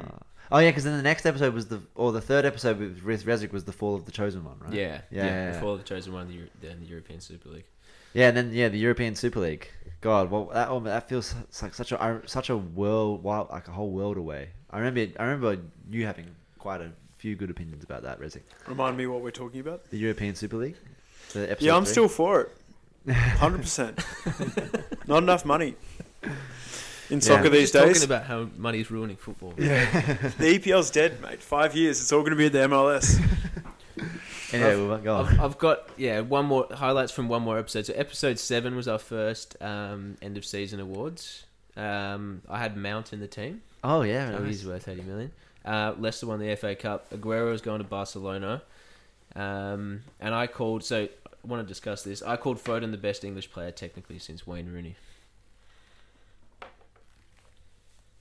Oh 0.52 0.58
yeah, 0.58 0.70
because 0.70 0.84
then 0.84 0.96
the 0.96 1.02
next 1.02 1.26
episode 1.26 1.54
was 1.54 1.66
the 1.68 1.80
or 1.94 2.12
the 2.12 2.20
third 2.20 2.44
episode 2.44 2.78
with 2.78 3.02
Riz 3.02 3.24
Resic 3.24 3.52
was 3.52 3.64
the 3.64 3.72
fall 3.72 3.94
of 3.94 4.04
the 4.04 4.12
chosen 4.12 4.44
one, 4.44 4.58
right? 4.60 4.72
Yeah, 4.72 5.00
Yeah, 5.10 5.24
yeah, 5.24 5.24
yeah. 5.24 5.52
Before 5.52 5.76
the 5.76 5.82
chosen 5.84 6.12
one, 6.12 6.28
the, 6.28 6.34
Euro- 6.34 6.48
then 6.60 6.80
the 6.80 6.86
European 6.86 7.20
Super 7.20 7.48
League. 7.50 7.64
Yeah, 8.14 8.28
and 8.28 8.36
then 8.36 8.52
yeah, 8.52 8.68
the 8.68 8.78
European 8.78 9.14
Super 9.14 9.38
League. 9.40 9.70
God, 10.00 10.30
well, 10.30 10.46
that 10.52 10.68
oh, 10.68 10.80
that 10.80 11.08
feels 11.08 11.34
like 11.62 11.74
such 11.74 11.92
a 11.92 12.22
such 12.26 12.50
a 12.50 12.56
world, 12.56 13.24
like 13.24 13.68
a 13.68 13.70
whole 13.72 13.90
world 13.90 14.16
away. 14.16 14.48
I 14.70 14.78
remember, 14.78 15.12
I 15.20 15.24
remember 15.24 15.62
you 15.90 16.06
having 16.06 16.26
quite 16.58 16.80
a 16.80 16.90
few 17.18 17.36
good 17.36 17.50
opinions 17.50 17.84
about 17.84 18.02
that, 18.02 18.20
Resic. 18.20 18.42
Remind 18.66 18.96
me 18.96 19.06
what 19.06 19.20
we're 19.20 19.30
talking 19.30 19.60
about. 19.60 19.88
The 19.90 19.98
European 19.98 20.34
Super 20.34 20.56
League. 20.56 20.76
The 21.32 21.50
episode 21.52 21.66
Yeah, 21.66 21.76
I'm 21.76 21.84
three? 21.84 21.92
still 21.92 22.08
for 22.08 22.40
it. 22.40 22.50
Hundred 23.12 23.60
percent. 23.62 23.98
Not 25.06 25.22
enough 25.22 25.44
money 25.44 25.76
in 27.10 27.20
soccer 27.20 27.44
Yeah. 27.44 27.48
these 27.50 27.70
Just 27.72 27.84
days. 27.84 27.94
talking 28.00 28.04
about 28.14 28.24
how 28.26 28.48
money's 28.56 28.90
ruining 28.90 29.16
football. 29.16 29.54
Yeah, 29.58 29.84
the 30.38 30.58
EPL's 30.58 30.90
dead, 30.90 31.20
mate. 31.20 31.42
Five 31.42 31.74
years. 31.76 32.00
It's 32.00 32.12
all 32.12 32.20
going 32.20 32.30
to 32.30 32.36
be 32.36 32.46
at 32.46 32.52
the 32.52 32.58
MLS. 32.60 33.20
Anyway, 34.52 34.74
we'll 34.84 34.98
go 34.98 35.14
on. 35.16 35.26
I've, 35.28 35.40
I've 35.40 35.58
got 35.58 35.88
yeah 35.96 36.20
one 36.20 36.44
more 36.46 36.66
highlights 36.72 37.12
from 37.12 37.28
one 37.28 37.42
more 37.42 37.56
episode. 37.56 37.86
So 37.86 37.92
episode 37.94 38.36
seven 38.38 38.74
was 38.74 38.88
our 38.88 38.98
first 38.98 39.56
um, 39.62 40.16
end 40.20 40.36
of 40.36 40.44
season 40.44 40.80
awards. 40.80 41.44
Um, 41.76 42.42
I 42.48 42.58
had 42.58 42.76
Mount 42.76 43.12
in 43.12 43.20
the 43.20 43.28
team. 43.28 43.62
Oh 43.84 44.02
yeah, 44.02 44.30
So 44.30 44.38
nice. 44.38 44.46
he's 44.48 44.66
worth 44.66 44.88
eighty 44.88 45.02
million. 45.02 45.30
Uh, 45.64 45.94
Leicester 45.98 46.26
won 46.26 46.40
the 46.40 46.56
FA 46.56 46.74
Cup. 46.74 47.08
Aguero 47.10 47.54
is 47.54 47.60
going 47.60 47.78
to 47.78 47.84
Barcelona. 47.84 48.62
Um, 49.36 50.02
and 50.18 50.34
I 50.34 50.48
called. 50.48 50.82
So 50.82 51.04
I 51.04 51.46
want 51.46 51.62
to 51.62 51.68
discuss 51.68 52.02
this. 52.02 52.20
I 52.20 52.36
called 52.36 52.58
Foden 52.58 52.90
the 52.90 52.96
best 52.96 53.22
English 53.24 53.52
player 53.52 53.70
technically 53.70 54.18
since 54.18 54.48
Wayne 54.48 54.66
Rooney. 54.72 54.96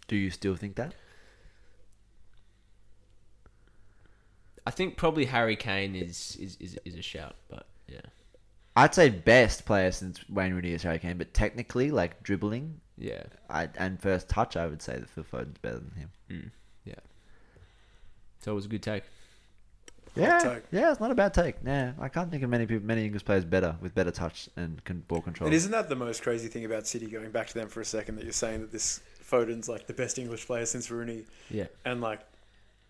Do 0.10 0.16
you 0.16 0.32
still 0.32 0.56
think 0.56 0.76
that? 0.76 0.96
I 4.66 4.72
think 4.72 4.98
probably 4.98 5.26
Harry 5.26 5.56
Kane 5.56 5.96
is 5.96 6.36
is, 6.40 6.58
is, 6.60 6.78
is 6.84 6.96
a 6.96 7.02
shout, 7.02 7.36
but 7.48 7.68
yeah, 7.88 8.02
I'd 8.76 8.96
say 8.96 9.10
best 9.10 9.66
player 9.66 9.92
since 9.92 10.28
Wayne 10.28 10.54
Rooney 10.54 10.72
is 10.72 10.82
Harry 10.82 10.98
Kane, 10.98 11.20
but 11.20 11.34
technically, 11.34 11.92
like 11.92 12.24
dribbling, 12.24 12.82
yeah, 12.98 13.24
I, 13.52 13.70
and 13.78 14.02
first 14.02 14.28
touch, 14.28 14.58
I 14.58 14.66
would 14.66 14.82
say 14.82 14.98
that 14.98 15.10
Phil 15.10 15.24
Foden's 15.24 15.60
better 15.60 15.78
than 15.78 15.92
him. 15.92 16.10
mm, 16.30 16.52
yeah. 16.86 16.96
So 18.40 18.52
it 18.52 18.56
was 18.56 18.66
a 18.66 18.70
good 18.70 18.84
take. 18.84 19.04
Yeah, 20.16 20.40
take. 20.40 20.64
yeah, 20.72 20.90
it's 20.90 21.00
not 21.00 21.12
a 21.12 21.16
bad 21.16 21.36
take. 21.36 21.58
Yeah, 21.64 21.94
I 22.00 22.10
can't 22.10 22.32
think 22.32 22.42
of 22.42 22.50
many 22.50 22.66
people, 22.66 22.86
many 22.86 23.06
English 23.06 23.26
players 23.26 23.46
better 23.46 23.76
with 23.80 23.94
better 23.94 24.12
touch 24.12 24.50
and 24.56 24.84
con- 24.86 25.04
ball 25.08 25.22
control. 25.22 25.46
and 25.48 25.56
isn't 25.56 25.72
that 25.72 25.88
the 25.88 25.96
most 25.96 26.24
crazy 26.24 26.48
thing 26.48 26.66
about 26.66 26.88
City? 26.88 27.06
Going 27.06 27.30
back 27.30 27.46
to 27.48 27.54
them 27.54 27.70
for 27.70 27.80
a 27.80 27.86
second, 27.86 28.16
that 28.16 28.24
you're 28.24 28.34
saying 28.34 28.62
that 28.62 28.72
this 28.72 29.02
Foden's 29.30 29.70
like 29.70 29.88
the 29.88 29.94
best 29.94 30.18
English 30.18 30.46
player 30.46 30.66
since 30.66 30.90
Rooney, 30.90 31.24
Yeah, 31.50 31.68
and 31.86 32.02
like 32.02 32.22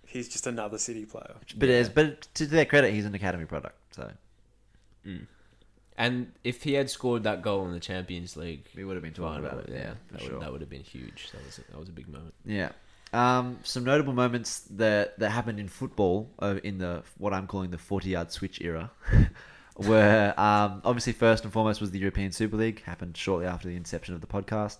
he's 0.08 0.28
just 0.28 0.48
another 0.48 0.78
City 0.78 1.06
player. 1.06 1.36
But 1.56 1.70
it 1.70 1.76
is, 1.76 1.90
but 1.90 2.28
to 2.36 2.46
their 2.46 2.66
credit, 2.66 2.94
he's 2.94 3.06
an 3.06 3.16
academy 3.16 3.46
product. 3.46 3.78
So 3.92 4.12
mm. 5.06 5.26
and 5.98 6.32
if 6.44 6.64
he 6.64 6.74
had 6.74 6.90
scored 6.90 7.24
that 7.24 7.42
goal 7.42 7.66
in 7.66 7.74
the 7.74 7.80
Champions 7.80 8.36
League, 8.36 8.66
we 8.76 8.84
would 8.84 8.96
have 8.96 9.04
been 9.04 9.14
talking 9.14 9.44
final, 9.44 9.60
about 9.60 9.70
it. 9.70 9.74
yeah, 9.74 9.78
Yeah, 9.78 9.94
that, 10.12 10.20
for 10.20 10.24
would, 10.24 10.32
sure. 10.32 10.40
that 10.40 10.52
would 10.52 10.62
have 10.62 10.70
been 10.70 10.84
huge. 10.84 11.32
That 11.32 11.46
was 11.46 11.58
a, 11.60 11.72
that 11.72 11.80
was 11.80 11.90
a 11.90 11.94
big 11.94 12.08
moment. 12.08 12.34
Yeah. 12.46 12.70
Um, 13.12 13.58
some 13.64 13.84
notable 13.84 14.14
moments 14.14 14.62
that, 14.70 15.18
that 15.18 15.32
happened 15.32 15.60
in 15.60 15.68
football 15.68 16.30
uh, 16.38 16.60
in 16.64 16.78
the 16.78 17.02
what 17.18 17.34
I'm 17.34 17.48
calling 17.48 17.72
the 17.72 17.78
40 17.80 18.10
yard 18.10 18.32
switch 18.32 18.62
era 18.62 18.92
were 19.78 20.34
um, 20.38 20.82
obviously 20.86 21.14
first 21.14 21.44
and 21.44 21.52
foremost 21.52 21.82
was 21.82 21.90
the 21.90 21.98
European 21.98 22.32
Super 22.32 22.58
League 22.58 22.84
happened 22.84 23.18
shortly 23.18 23.48
after 23.48 23.68
the 23.68 23.76
inception 23.76 24.14
of 24.14 24.22
the 24.22 24.28
podcast. 24.28 24.78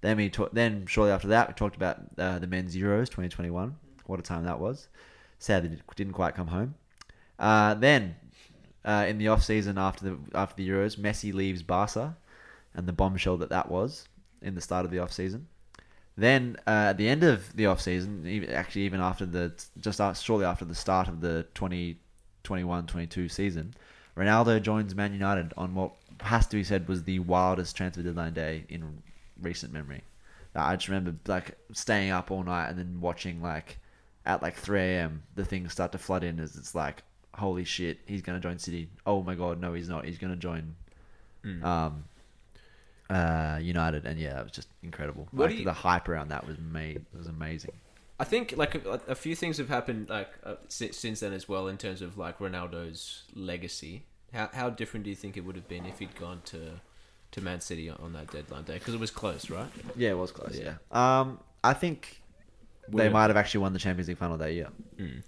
Then 0.00 0.16
we 0.16 0.32
then 0.52 0.86
shortly 0.86 1.12
after 1.12 1.28
that 1.28 1.48
we 1.48 1.54
talked 1.54 1.76
about 1.76 2.00
uh, 2.18 2.38
the 2.38 2.46
men's 2.46 2.76
Euros 2.76 3.06
2021. 3.06 3.76
What 4.06 4.18
a 4.18 4.22
time 4.22 4.44
that 4.44 4.58
was. 4.58 4.88
Sadly, 5.38 5.70
it 5.70 5.80
didn't 5.96 6.14
quite 6.14 6.34
come 6.34 6.48
home. 6.48 6.74
Uh, 7.38 7.74
then 7.74 8.16
uh, 8.84 9.06
in 9.08 9.18
the 9.18 9.28
off 9.28 9.42
season 9.42 9.78
after 9.78 10.04
the 10.04 10.18
after 10.34 10.56
the 10.56 10.68
Euros, 10.68 10.98
Messi 10.98 11.32
leaves 11.32 11.62
Barca, 11.62 12.16
and 12.74 12.86
the 12.86 12.92
bombshell 12.92 13.36
that 13.38 13.50
that 13.50 13.70
was 13.70 14.06
in 14.42 14.54
the 14.54 14.60
start 14.60 14.84
of 14.84 14.90
the 14.90 14.98
off 14.98 15.12
season. 15.12 15.46
Then 16.16 16.56
uh, 16.66 16.90
at 16.90 16.96
the 16.98 17.08
end 17.08 17.22
of 17.22 17.54
the 17.56 17.66
off 17.66 17.80
season, 17.80 18.46
actually 18.52 18.82
even 18.82 19.00
after 19.00 19.26
the 19.26 19.52
just 19.78 20.00
after, 20.00 20.22
shortly 20.22 20.46
after 20.46 20.64
the 20.64 20.74
start 20.74 21.08
of 21.08 21.20
the 21.20 21.46
2021-22 21.54 23.30
season, 23.30 23.74
Ronaldo 24.16 24.60
joins 24.60 24.94
Man 24.94 25.12
United 25.12 25.52
on 25.56 25.74
what 25.74 25.92
has 26.20 26.46
to 26.48 26.56
be 26.56 26.64
said 26.64 26.88
was 26.88 27.04
the 27.04 27.18
wildest 27.20 27.76
transfer 27.76 28.02
deadline 28.02 28.34
day 28.34 28.64
in 28.68 29.02
recent 29.42 29.72
memory. 29.72 30.02
I 30.54 30.74
just 30.76 30.88
remember 30.88 31.14
like 31.26 31.56
staying 31.72 32.10
up 32.10 32.30
all 32.30 32.42
night 32.42 32.68
and 32.70 32.78
then 32.78 33.00
watching 33.00 33.40
like 33.42 33.78
at 34.26 34.42
like 34.42 34.56
3 34.56 34.80
a.m. 34.80 35.22
the 35.36 35.44
things 35.44 35.72
start 35.72 35.92
to 35.92 35.98
flood 35.98 36.24
in 36.24 36.40
as 36.40 36.56
it's 36.56 36.74
like 36.74 37.02
holy 37.34 37.64
shit 37.64 37.98
he's 38.06 38.22
gonna 38.22 38.40
join 38.40 38.58
City. 38.58 38.88
Oh 39.06 39.22
my 39.22 39.34
god 39.36 39.60
no 39.60 39.72
he's 39.74 39.88
not. 39.88 40.04
He's 40.04 40.18
gonna 40.18 40.36
join 40.36 40.74
Mm. 41.44 41.64
um, 41.64 42.04
uh, 43.08 43.58
United, 43.62 44.04
and 44.06 44.20
yeah, 44.20 44.38
it 44.40 44.42
was 44.42 44.52
just 44.52 44.68
incredible. 44.82 45.26
What 45.30 45.50
like 45.50 45.58
you- 45.58 45.64
the 45.64 45.72
hype 45.72 46.08
around 46.08 46.28
that 46.28 46.46
was 46.46 46.58
made 46.58 47.04
was 47.16 47.26
amazing. 47.26 47.72
I 48.18 48.24
think 48.24 48.54
like 48.56 48.74
a, 48.74 49.00
a 49.08 49.14
few 49.14 49.34
things 49.34 49.56
have 49.56 49.68
happened 49.70 50.10
like 50.10 50.28
uh, 50.44 50.56
since, 50.68 50.98
since 50.98 51.20
then 51.20 51.32
as 51.32 51.48
well 51.48 51.66
in 51.68 51.78
terms 51.78 52.02
of 52.02 52.18
like 52.18 52.38
Ronaldo's 52.40 53.22
legacy. 53.34 54.02
How 54.34 54.50
how 54.52 54.68
different 54.68 55.04
do 55.04 55.10
you 55.10 55.16
think 55.16 55.36
it 55.38 55.40
would 55.40 55.56
have 55.56 55.66
been 55.68 55.86
if 55.86 55.98
he'd 55.98 56.14
gone 56.16 56.42
to 56.46 56.80
to 57.32 57.40
Man 57.40 57.60
City 57.60 57.88
on 57.90 58.12
that 58.14 58.30
deadline 58.30 58.64
day 58.64 58.74
because 58.74 58.94
it 58.94 59.00
was 59.00 59.10
close, 59.10 59.50
right? 59.50 59.68
Yeah, 59.96 60.10
it 60.10 60.18
was 60.18 60.32
close. 60.32 60.58
Yeah. 60.58 60.74
Yeah, 60.92 61.20
um, 61.20 61.40
I 61.62 61.74
think 61.74 62.20
they 62.88 62.94
Would've- 63.04 63.12
might 63.12 63.28
have 63.28 63.36
actually 63.36 63.60
won 63.60 63.72
the 63.72 63.78
Champions 63.78 64.08
League 64.08 64.18
final 64.18 64.36
that 64.38 64.52
year. 64.52 64.68
Mm. 64.98 65.22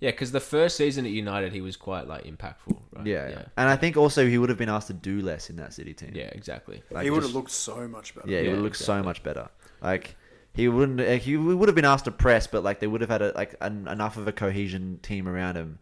Yeah, 0.00 0.12
because 0.12 0.30
the 0.30 0.40
first 0.40 0.76
season 0.76 1.06
at 1.06 1.10
United 1.10 1.52
he 1.52 1.60
was 1.60 1.76
quite 1.76 2.06
like 2.06 2.24
impactful, 2.24 2.78
right? 2.92 3.06
Yeah, 3.06 3.28
yeah, 3.30 3.42
and 3.56 3.68
I 3.68 3.74
think 3.76 3.96
also 3.96 4.26
he 4.28 4.38
would 4.38 4.48
have 4.48 4.58
been 4.58 4.68
asked 4.68 4.86
to 4.88 4.92
do 4.92 5.20
less 5.22 5.50
in 5.50 5.56
that 5.56 5.72
City 5.72 5.92
team. 5.92 6.12
Yeah, 6.14 6.26
exactly. 6.32 6.82
Like, 6.90 7.02
he 7.04 7.10
would 7.10 7.16
have 7.16 7.24
just- 7.24 7.34
looked 7.34 7.50
so 7.50 7.88
much 7.88 8.14
better. 8.14 8.28
Yeah, 8.30 8.38
he 8.38 8.44
Yeah, 8.44 8.50
would 8.50 8.56
have 8.56 8.64
looked 8.64 8.76
so 8.76 9.02
much 9.02 9.22
better. 9.24 9.48
Like 9.82 10.14
he 10.52 10.68
wouldn't. 10.68 11.00
uh, 11.00 11.12
He 11.18 11.36
would 11.36 11.68
have 11.68 11.74
been 11.74 11.84
asked 11.84 12.04
to 12.04 12.10
press, 12.12 12.46
but 12.46 12.62
like 12.62 12.78
they 12.80 12.86
would 12.86 13.00
have 13.00 13.10
had 13.10 13.22
a, 13.22 13.32
like 13.32 13.54
an, 13.60 13.88
enough 13.88 14.16
of 14.16 14.28
a 14.28 14.32
cohesion 14.32 15.00
team 15.02 15.28
around 15.28 15.56
him, 15.56 15.78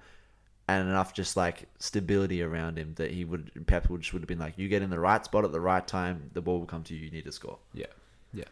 and 0.69 0.89
enough 0.89 1.15
just 1.15 1.37
like 1.37 1.69
stability 1.79 2.43
around 2.43 2.77
him 2.79 2.95
that 2.97 3.11
he 3.13 3.25
would 3.25 3.67
Pep 3.67 3.89
would 3.89 4.01
just 4.01 4.13
would 4.13 4.23
have 4.23 4.29
been 4.29 4.39
like, 4.39 4.55
you 4.59 4.69
get 4.69 4.83
in 4.83 4.91
the 4.91 4.99
right 4.99 5.25
spot 5.25 5.45
at 5.45 5.53
the 5.53 5.61
right 5.61 5.87
time, 5.87 6.31
the 6.35 6.41
ball 6.41 6.59
will 6.59 6.67
come 6.67 6.83
to 6.85 6.95
you. 6.95 7.05
You 7.05 7.11
need 7.11 7.25
to 7.25 7.33
score. 7.33 7.59
Yeah, 7.73 7.87
yeah. 8.33 8.45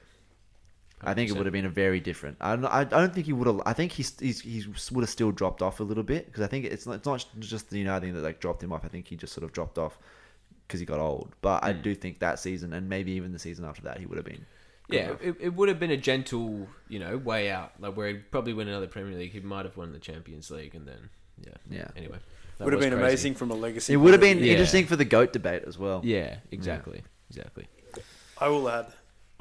I 1.03 1.13
think 1.13 1.29
it 1.29 1.37
would 1.37 1.45
have 1.45 1.53
been 1.53 1.67
a 1.67 1.71
very 1.71 2.01
different. 2.01 2.39
I 2.41 2.57
don't, 2.57 2.65
I 2.67 2.85
don't 2.85 3.13
think 3.13 3.27
he 3.27 3.33
would 3.33 3.47
have. 3.47 3.61
I 3.67 3.73
think 3.75 3.93
he's, 3.93 4.19
he's 4.21 4.41
he 4.41 4.65
would 4.93 5.03
have 5.03 5.11
still 5.11 5.33
dropped 5.33 5.61
off 5.61 5.81
a 5.81 5.83
little 5.83 6.05
bit 6.05 6.27
because 6.27 6.43
I 6.43 6.47
think 6.47 6.65
it's 6.65 6.87
not, 6.87 6.95
it's 6.95 7.07
not 7.07 7.27
just 7.41 7.69
the 7.69 7.79
United 7.79 8.07
thing 8.07 8.15
that 8.15 8.23
like 8.23 8.41
dropped 8.41 8.63
him 8.63 8.73
off. 8.73 8.85
I 8.85 8.89
think 8.89 9.09
he 9.09 9.17
just 9.17 9.35
sort 9.35 9.45
of 9.45 9.53
dropped 9.53 9.77
off 9.77 9.99
because 10.67 10.81
he 10.81 10.87
got 10.87 11.01
old. 11.01 11.35
But 11.43 11.63
I 11.63 11.75
Mm. 11.75 11.83
do 11.83 11.95
think 11.95 12.21
that 12.21 12.39
season 12.39 12.73
and 12.73 12.89
maybe 12.89 13.13
even 13.13 13.33
the 13.33 13.39
season 13.39 13.65
after 13.67 13.83
that 13.83 13.99
he 13.99 14.07
would 14.07 14.17
have 14.17 14.25
been. 14.25 14.47
Yeah, 14.89 15.15
it, 15.21 15.37
it 15.41 15.55
would 15.55 15.69
have 15.69 15.81
been 15.81 15.91
a 15.91 15.97
gentle, 15.97 16.69
you 16.89 16.99
know, 16.99 17.17
way 17.19 17.51
out. 17.51 17.73
Like 17.81 17.97
where 17.97 18.09
he'd 18.09 18.31
probably 18.31 18.53
win 18.55 18.69
another 18.69 18.87
Premier 18.87 19.19
League. 19.19 19.33
He 19.33 19.41
might 19.41 19.65
have 19.65 19.77
won 19.77 19.93
the 19.93 19.99
Champions 19.99 20.51
League, 20.51 20.75
and 20.75 20.87
then 20.87 21.11
yeah, 21.41 21.53
Yeah. 21.71 21.89
Anyway, 21.97 22.19
that 22.59 22.65
Would 22.65 22.73
have 22.73 22.79
was 22.81 22.87
been 22.87 22.99
crazy. 22.99 23.07
amazing 23.13 23.35
from 23.35 23.51
a 23.51 23.55
legacy. 23.55 23.93
It 23.93 23.97
would 23.97 24.13
have 24.13 24.21
point 24.21 24.33
of 24.33 24.37
been 24.37 24.43
view. 24.43 24.47
Yeah. 24.47 24.53
interesting 24.59 24.87
for 24.87 24.97
the 24.97 25.05
goat 25.05 25.33
debate 25.33 25.65
as 25.67 25.79
well. 25.79 26.01
Yeah, 26.05 26.37
exactly, 26.51 27.03
exactly. 27.31 27.67
I 28.39 28.49
will 28.49 28.69
add, 28.69 28.87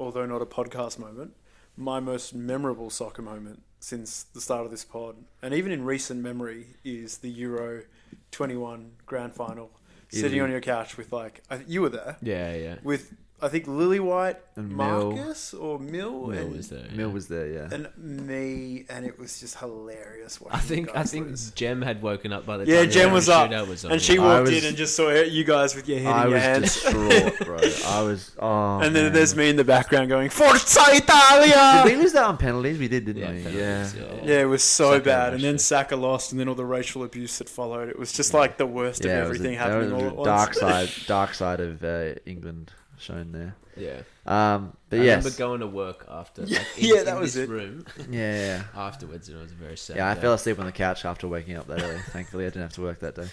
although 0.00 0.26
not 0.26 0.42
a 0.42 0.46
podcast 0.46 0.98
moment, 0.98 1.34
my 1.76 2.00
most 2.00 2.34
memorable 2.34 2.90
soccer 2.90 3.22
moment 3.22 3.62
since 3.80 4.22
the 4.22 4.40
start 4.40 4.64
of 4.64 4.70
this 4.70 4.84
pod, 4.84 5.16
and 5.42 5.52
even 5.52 5.70
in 5.72 5.84
recent 5.84 6.20
memory, 6.22 6.68
is 6.84 7.18
the 7.18 7.28
Euro 7.30 7.82
21 8.30 8.92
grand 9.06 9.34
final. 9.34 9.70
Sitting 10.10 10.40
on 10.40 10.50
your 10.50 10.60
couch 10.60 10.96
with 10.96 11.12
like 11.12 11.42
I, 11.50 11.60
you 11.66 11.82
were 11.82 11.88
there 11.88 12.16
Yeah, 12.22 12.54
yeah. 12.54 12.76
with 12.84 13.12
I 13.42 13.48
think 13.48 13.66
Lily 13.66 14.00
White, 14.00 14.38
And 14.56 14.74
Mill. 14.74 15.12
Marcus 15.12 15.52
or 15.52 15.78
Mill, 15.78 16.28
Mill 16.28 16.38
and, 16.46 16.56
was 16.56 16.68
there. 16.70 16.86
Mill 16.94 17.10
was 17.10 17.28
there, 17.28 17.46
yeah. 17.48 17.68
and 17.70 17.88
me, 17.98 18.86
and 18.88 19.04
it 19.04 19.18
was 19.18 19.38
just 19.40 19.58
hilarious. 19.58 20.40
Watching 20.40 20.56
I 20.56 20.60
think 20.62 20.90
I 20.90 20.92
guys 20.94 21.10
think 21.10 21.26
lose. 21.26 21.50
Jem 21.50 21.82
had 21.82 22.00
woken 22.00 22.32
up 22.32 22.46
by 22.46 22.56
the 22.58 22.66
Yeah, 22.66 22.82
time 22.82 22.90
Jem 22.90 23.08
the 23.08 23.14
was 23.14 23.28
up, 23.28 23.50
shootout 23.50 23.68
was 23.68 23.84
on, 23.84 23.92
and 23.92 24.00
she. 24.00 24.18
I 24.18 24.22
walked 24.24 24.48
was- 24.50 24.62
in 24.62 24.68
and 24.68 24.76
just 24.76 24.96
saw 24.96 25.10
you 25.10 25.44
guys 25.44 25.74
with 25.74 25.86
your 25.88 25.98
head 25.98 26.12
I 26.14 26.22
in 26.24 26.30
your 26.30 26.34
was 26.38 26.42
hands. 26.42 26.62
distraught, 26.82 27.38
bro. 27.40 27.56
I 27.86 28.02
was. 28.02 28.32
Oh, 28.38 28.78
and 28.78 28.96
then 28.96 29.04
man. 29.06 29.12
there's 29.12 29.36
me 29.36 29.50
in 29.50 29.56
the 29.56 29.64
background 29.64 30.08
going 30.08 30.30
Forza 30.30 30.80
Did 30.92 31.02
Italia. 31.02 31.82
we 31.84 31.96
lose 31.96 32.12
that 32.12 32.24
on 32.24 32.36
penalties? 32.38 32.78
We 32.78 32.88
did, 32.88 33.04
didn't 33.04 33.20
Yeah, 33.20 33.32
we? 33.32 33.42
penalties, 33.42 33.94
yeah. 33.96 34.02
yeah. 34.14 34.20
Yeah, 34.24 34.42
it 34.42 34.46
was 34.48 34.62
so 34.64 34.92
Saka 34.92 35.04
bad, 35.04 35.34
and 35.34 35.42
then 35.42 35.54
actually. 35.56 35.58
Saka 35.58 35.96
lost, 35.96 36.30
and 36.30 36.40
then 36.40 36.48
all 36.48 36.54
the 36.54 36.64
racial 36.64 37.02
abuse 37.02 37.36
that 37.38 37.48
followed. 37.50 37.88
It 37.90 37.98
was 37.98 38.12
just 38.12 38.32
like 38.32 38.56
the 38.58 38.66
worst 38.66 39.04
Yeah, 39.04 39.10
of 39.10 39.26
it 39.26 39.28
was 39.28 39.36
everything 39.40 39.56
a- 39.56 39.58
happening 39.58 39.92
was 39.92 40.02
all 40.02 40.08
a 40.08 40.10
at 40.12 40.16
once. 40.16 40.26
dark 40.26 40.54
side, 40.54 40.88
dark 41.06 41.34
side 41.34 41.60
of 41.60 41.84
uh, 41.84 42.14
England 42.24 42.70
shown 42.98 43.32
there. 43.32 43.54
Yeah. 43.76 44.00
Um, 44.26 44.76
but 44.88 45.00
I 45.00 45.02
yes, 45.04 45.24
remember 45.24 45.38
going 45.38 45.60
to 45.60 45.66
work 45.66 46.06
after. 46.08 46.42
Like, 46.46 46.60
in, 46.78 46.94
Yeah, 46.96 47.02
that 47.04 47.18
was 47.18 47.36
it. 47.36 47.48
room 47.48 47.84
yeah, 48.10 48.36
yeah, 48.36 48.62
afterwards, 48.74 49.28
and 49.28 49.38
it 49.38 49.42
was 49.42 49.52
a 49.52 49.56
very 49.56 49.76
sad. 49.76 49.96
yeah. 49.96 50.08
I 50.10 50.14
day. 50.14 50.20
fell 50.20 50.32
asleep 50.34 50.58
on 50.58 50.66
the 50.66 50.72
couch 50.72 51.04
after 51.04 51.26
waking 51.28 51.56
up 51.56 51.66
that 51.66 51.82
early. 51.82 51.98
Thankfully, 52.10 52.44
I 52.44 52.48
didn't 52.48 52.62
have 52.62 52.72
to 52.74 52.82
work 52.82 53.00
that 53.00 53.14
day. 53.16 53.28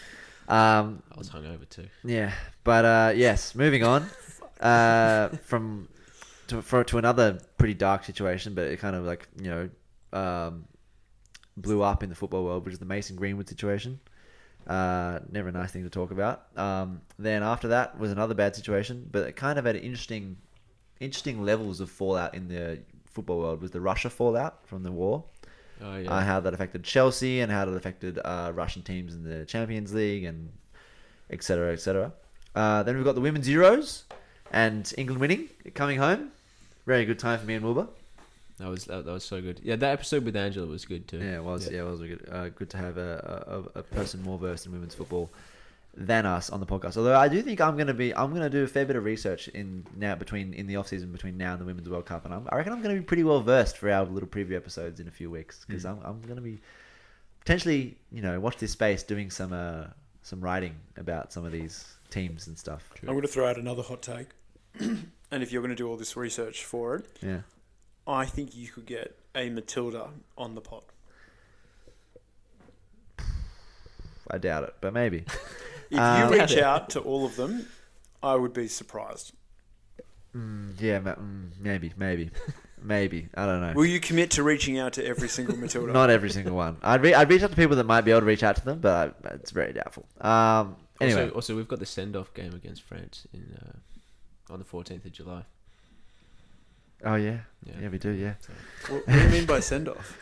Um, 0.48 1.04
I 1.14 1.18
was 1.18 1.30
hungover 1.30 1.70
too. 1.70 1.88
yeah, 2.04 2.34
but 2.64 2.86
uh, 2.86 3.14
yes, 3.16 3.54
moving 3.56 3.84
on 3.84 4.06
uh, 4.60 5.30
from 5.46 5.88
to 6.48 6.62
for, 6.62 6.84
to 6.86 6.98
another 6.98 7.40
pretty 7.58 7.76
dark 7.76 8.04
situation, 8.04 8.54
but 8.56 8.66
it 8.68 8.78
kind 8.80 8.96
of 8.96 9.06
like 9.06 9.28
you 9.42 9.50
know 9.50 9.70
um, 10.20 10.66
blew 11.56 11.82
up 11.84 12.04
in 12.04 12.10
the 12.10 12.16
football 12.16 12.44
world, 12.44 12.66
which 12.66 12.74
is 12.74 12.80
the 12.80 12.86
Mason 12.86 13.16
Greenwood 13.16 13.48
situation. 13.48 14.00
Uh, 14.68 15.20
never 15.32 15.50
a 15.50 15.52
nice 15.52 15.72
thing 15.72 15.84
to 15.84 15.90
talk 15.90 16.12
about. 16.12 16.44
Um, 16.56 17.02
then 17.18 17.44
after 17.44 17.70
that 17.70 18.00
was 18.00 18.12
another 18.12 18.34
bad 18.34 18.56
situation, 18.56 19.08
but 19.12 19.28
it 19.28 19.36
kind 19.36 19.58
of 19.60 19.66
had 19.66 19.76
interesting, 19.76 20.38
interesting 21.00 21.44
levels 21.44 21.80
of 21.80 21.90
fallout 21.90 22.36
in 22.36 22.48
the 22.48 22.80
football 23.06 23.40
world. 23.40 23.62
Was 23.62 23.72
the 23.72 23.82
Russia 23.82 24.10
fallout 24.10 24.66
from 24.68 24.84
the 24.84 24.92
war? 24.92 25.24
Oh 25.84 25.98
yeah. 25.98 26.12
uh, 26.12 26.22
how 26.22 26.40
that 26.40 26.54
affected 26.54 26.84
Chelsea 26.84 27.40
and 27.40 27.52
how 27.52 27.66
that 27.66 27.76
affected 27.76 28.20
uh, 28.24 28.52
Russian 28.54 28.84
teams 28.84 29.16
in 29.16 29.24
the 29.24 29.46
Champions 29.46 29.94
League 29.94 30.24
and 30.24 30.52
etc. 31.32 31.42
cetera, 31.42 31.74
et 31.74 31.80
cetera. 31.80 32.14
Uh, 32.56 32.84
then 32.84 32.96
we've 32.96 33.06
got 33.06 33.16
the 33.16 33.22
women's 33.22 33.48
Euros 33.48 34.04
and 34.52 34.94
England 34.98 35.20
winning, 35.20 35.50
coming 35.74 35.98
home. 35.98 36.32
Very 36.86 37.06
good 37.06 37.18
time 37.18 37.40
for 37.40 37.46
me 37.46 37.56
and 37.56 37.66
Wilbur. 37.66 37.88
That 38.62 38.70
was 38.70 38.86
that, 38.86 39.06
that 39.06 39.12
was 39.12 39.24
so 39.24 39.42
good. 39.42 39.60
Yeah, 39.64 39.76
that 39.76 39.92
episode 39.94 40.24
with 40.24 40.36
Angela 40.36 40.68
was 40.68 40.86
good 40.86 41.08
too. 41.08 41.18
Yeah, 41.18 41.36
it 41.38 41.44
was. 41.44 41.70
Yeah, 41.70 41.82
it 41.82 41.90
was 41.90 42.00
good. 42.00 42.30
Uh, 42.32 42.50
good 42.50 42.70
to 42.70 42.78
have 42.78 42.98
a, 42.98 43.64
a, 43.76 43.80
a 43.80 43.84
person 43.84 44.22
more 44.22 44.38
versed 44.38 44.66
in 44.66 44.72
women's 44.72 44.96
football 44.96 45.30
than 45.98 46.26
us 46.26 46.50
on 46.50 46.60
the 46.60 46.66
podcast. 46.66 46.96
Although 46.96 47.18
I 47.18 47.28
do 47.28 47.42
think 47.42 47.60
I'm 47.60 47.76
gonna 47.76 47.94
be, 47.94 48.16
I'm 48.16 48.32
gonna 48.34 48.50
do 48.50 48.64
a 48.64 48.68
fair 48.68 48.86
bit 48.86 48.96
of 48.96 49.04
research 49.04 49.48
in 49.50 49.86
now 49.98 50.16
between 50.16 50.54
in 50.54 50.68
the 50.68 50.78
off 50.78 50.88
season 50.88 51.12
between 51.12 51.38
now 51.38 51.52
and 51.54 51.60
the 51.62 51.66
Women's 51.66 51.90
World 51.90 52.06
Cup, 52.06 52.24
and 52.26 52.34
I'm, 52.34 52.48
I 52.50 52.56
reckon 52.58 52.72
I'm 52.72 52.82
gonna 52.82 52.96
be 52.96 53.02
pretty 53.02 53.24
well 53.24 53.42
versed 53.42 53.78
for 53.78 53.92
our 53.92 54.06
little 54.06 54.30
preview 54.30 54.56
episodes 54.56 55.00
in 55.00 55.08
a 55.08 55.12
few 55.12 55.30
weeks 55.30 55.66
because 55.68 55.86
I'm, 55.86 56.00
I'm 56.04 56.22
gonna 56.22 56.40
be 56.42 56.62
potentially, 57.40 57.98
you 58.12 58.22
know, 58.22 58.40
watch 58.40 58.58
this 58.58 58.72
space 58.72 59.04
doing 59.04 59.30
some 59.30 59.52
uh, 59.54 59.86
some 60.22 60.40
writing 60.40 60.76
about 60.98 61.34
some 61.34 61.46
of 61.46 61.52
these 61.52 61.86
teams 62.10 62.48
and 62.48 62.58
stuff. 62.58 62.88
I'm 63.02 63.08
going 63.10 63.22
to 63.24 63.28
throw 63.28 63.50
out 63.50 63.58
another 63.58 63.82
hot 63.82 64.02
take, 64.02 64.28
and 64.80 65.44
if 65.44 65.52
you're 65.52 65.62
going 65.62 65.72
to 65.72 65.76
do 65.76 65.90
all 65.90 65.98
this 65.98 66.16
research 66.16 66.64
for 66.66 66.96
it, 66.96 67.06
Yeah. 67.22 67.40
I 68.08 68.26
think 68.26 68.56
you 68.56 68.68
could 68.68 68.86
get 68.86 69.18
a 69.36 69.50
Matilda 69.50 70.10
on 70.38 70.56
the 70.56 70.62
pod. 70.62 70.84
I 74.30 74.38
doubt 74.38 74.64
it, 74.64 74.76
but 74.82 74.94
maybe. 74.94 75.26
If 75.92 76.00
Um, 76.00 76.32
you 76.34 76.40
reach 76.40 76.56
out 76.56 76.90
to 76.92 77.02
all 77.02 77.26
of 77.26 77.36
them, 77.36 77.68
I 78.24 78.36
would 78.36 78.54
be 78.54 78.70
surprised. 78.70 79.34
Mm, 80.34 80.80
yeah, 80.80 81.00
mm, 81.02 81.50
maybe, 81.60 81.92
maybe, 81.98 82.32
maybe. 82.82 83.28
I 83.36 83.46
don't 83.46 83.60
know. 83.60 83.74
Will 83.74 83.86
you 83.86 84.00
commit 84.00 84.32
to 84.32 84.44
reaching 84.44 84.80
out 84.80 84.94
to 84.94 85.06
every 85.06 85.28
single 85.28 85.58
Matilda? 85.64 85.92
Not 85.92 86.10
every 86.10 86.30
single 86.30 86.56
one. 86.56 86.78
I'd, 86.82 87.02
re- 87.02 87.14
I'd 87.14 87.30
reach 87.30 87.44
out 87.44 87.50
to 87.50 87.58
people 87.58 87.76
that 87.76 87.86
might 87.86 88.06
be 88.06 88.12
able 88.12 88.22
to 88.22 88.26
reach 88.26 88.42
out 88.42 88.56
to 88.56 88.64
them, 88.64 88.80
but 88.80 89.18
I, 89.26 89.34
it's 89.34 89.52
very 89.52 89.74
doubtful. 89.74 90.06
Um, 90.22 90.78
anyway, 91.02 91.24
Also, 91.24 91.36
also, 91.36 91.56
we've 91.58 91.68
got 91.68 91.80
the 91.80 91.86
send 91.86 92.16
off 92.16 92.34
game 92.34 92.54
against 92.54 92.84
France 92.84 93.28
in 93.34 93.58
uh, 93.62 94.54
on 94.54 94.60
the 94.60 94.66
14th 94.66 95.04
of 95.04 95.12
July. 95.12 95.44
Oh 97.06 97.16
yeah. 97.16 97.40
Yeah. 97.66 97.74
yeah, 97.82 97.88
we 97.90 97.98
do. 98.00 98.10
Yeah, 98.12 98.34
what, 98.90 99.08
what 99.08 99.14
do 99.16 99.22
you 99.24 99.30
mean 99.30 99.46
by 99.46 99.60
send 99.60 99.88
off? 99.88 100.18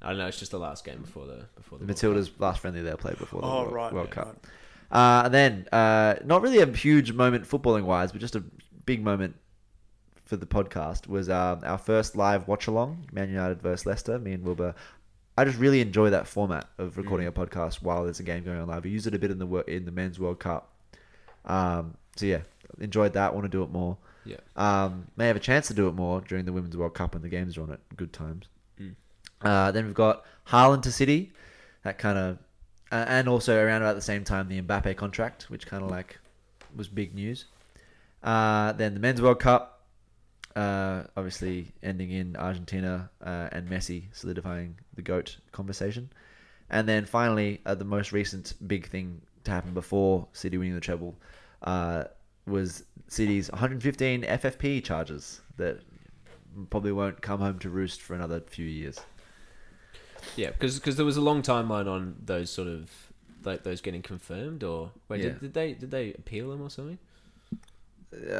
I 0.00 0.10
don't 0.10 0.18
know. 0.18 0.26
It's 0.28 0.38
just 0.38 0.52
the 0.52 0.58
last 0.58 0.84
game 0.84 1.00
before 1.02 1.26
the 1.26 1.46
before 1.56 1.78
the 1.78 1.84
the 1.86 1.92
World 2.08 2.16
Matildas 2.26 2.30
last 2.38 2.60
friendly 2.60 2.82
they'll 2.82 2.96
play 2.96 3.14
before 3.18 3.40
the 3.40 3.46
Oh, 3.48 3.62
World, 3.62 3.72
right. 3.72 3.92
World 3.92 4.08
yeah, 4.10 4.14
Cup. 4.14 4.46
right. 4.90 5.20
Uh, 5.20 5.22
and 5.26 5.34
then, 5.34 5.66
uh, 5.72 6.14
not 6.24 6.40
really 6.42 6.60
a 6.60 6.66
huge 6.66 7.12
moment 7.12 7.44
footballing 7.46 7.82
wise, 7.84 8.12
but 8.12 8.20
just 8.20 8.36
a 8.36 8.44
big 8.86 9.02
moment 9.02 9.34
for 10.24 10.36
the 10.36 10.46
podcast 10.46 11.06
was 11.08 11.28
um, 11.28 11.60
our 11.64 11.76
first 11.78 12.16
live 12.16 12.46
watch 12.48 12.68
along, 12.68 13.06
Man 13.12 13.28
United 13.28 13.60
versus 13.60 13.84
Leicester. 13.86 14.18
Me 14.18 14.32
and 14.32 14.44
Wilbur. 14.44 14.74
I 15.36 15.44
just 15.44 15.58
really 15.58 15.80
enjoy 15.80 16.10
that 16.10 16.26
format 16.26 16.66
of 16.78 16.96
recording 16.96 17.26
Mm. 17.26 17.30
a 17.36 17.46
podcast 17.46 17.82
while 17.82 18.04
there's 18.04 18.18
a 18.20 18.24
game 18.24 18.44
going 18.44 18.58
on 18.60 18.66
live. 18.68 18.84
We 18.84 18.90
use 18.90 19.06
it 19.06 19.14
a 19.14 19.18
bit 19.18 19.30
in 19.30 19.38
the 19.38 19.46
wor- 19.46 19.62
in 19.62 19.84
the 19.84 19.92
men's 19.92 20.18
World 20.18 20.38
Cup. 20.40 20.72
Um, 21.44 21.94
so 22.16 22.26
yeah, 22.26 22.40
enjoyed 22.80 23.12
that. 23.14 23.34
Want 23.34 23.44
to 23.44 23.48
do 23.48 23.62
it 23.62 23.70
more. 23.70 23.96
Yeah. 24.24 24.36
Um, 24.56 25.08
may 25.16 25.26
have 25.26 25.36
a 25.36 25.40
chance 25.40 25.68
to 25.68 25.74
do 25.74 25.88
it 25.88 25.94
more 25.94 26.20
during 26.20 26.44
the 26.44 26.52
Women's 26.52 26.76
World 26.76 26.94
Cup 26.94 27.14
when 27.14 27.22
the 27.22 27.28
games 27.28 27.56
are 27.56 27.62
on 27.62 27.72
at 27.72 27.80
good 27.96 28.12
times. 28.12 28.46
Mm. 28.80 28.94
Uh, 29.42 29.70
then 29.70 29.86
we've 29.86 29.94
got 29.94 30.24
Haaland 30.48 30.82
to 30.82 30.92
City, 30.92 31.32
that 31.82 31.98
kind 31.98 32.18
of, 32.18 32.38
uh, 32.92 33.04
and 33.08 33.28
also 33.28 33.62
around 33.62 33.82
about 33.82 33.94
the 33.94 34.02
same 34.02 34.24
time 34.24 34.48
the 34.48 34.60
Mbappe 34.60 34.96
contract, 34.96 35.44
which 35.50 35.66
kind 35.66 35.82
of 35.82 35.90
like 35.90 36.18
was 36.76 36.88
big 36.88 37.14
news. 37.14 37.46
Uh, 38.22 38.72
then 38.72 38.94
the 38.94 39.00
Men's 39.00 39.22
World 39.22 39.40
Cup, 39.40 39.82
uh, 40.56 41.04
obviously 41.16 41.72
ending 41.82 42.10
in 42.10 42.36
Argentina 42.36 43.10
uh, 43.22 43.48
and 43.52 43.68
Messi 43.68 44.04
solidifying 44.12 44.76
the 44.94 45.02
goat 45.02 45.36
conversation, 45.52 46.10
and 46.70 46.88
then 46.88 47.04
finally 47.04 47.60
uh, 47.64 47.74
the 47.74 47.84
most 47.84 48.12
recent 48.12 48.54
big 48.66 48.88
thing 48.88 49.20
to 49.44 49.50
happen 49.50 49.72
before 49.72 50.26
City 50.32 50.58
winning 50.58 50.74
the 50.74 50.80
treble 50.80 51.14
uh, 51.62 52.04
was 52.48 52.84
City's 53.08 53.50
115 53.50 54.22
FFP 54.22 54.82
charges 54.84 55.40
that 55.56 55.80
probably 56.70 56.92
won't 56.92 57.20
come 57.22 57.40
home 57.40 57.58
to 57.60 57.70
roost 57.70 58.02
for 58.02 58.14
another 58.14 58.40
few 58.40 58.66
years. 58.66 59.00
Yeah, 60.36 60.50
because 60.50 60.96
there 60.96 61.06
was 61.06 61.16
a 61.16 61.20
long 61.20 61.42
timeline 61.42 61.86
on 61.86 62.16
those 62.24 62.50
sort 62.50 62.68
of 62.68 62.90
like 63.44 63.62
those 63.62 63.80
getting 63.80 64.02
confirmed 64.02 64.64
or 64.64 64.90
wait 65.08 65.20
Yeah. 65.20 65.30
did, 65.30 65.40
did 65.40 65.54
they 65.54 65.72
did 65.74 65.90
they 65.90 66.12
appeal 66.12 66.50
them 66.50 66.60
or 66.60 66.70
something? 66.70 66.98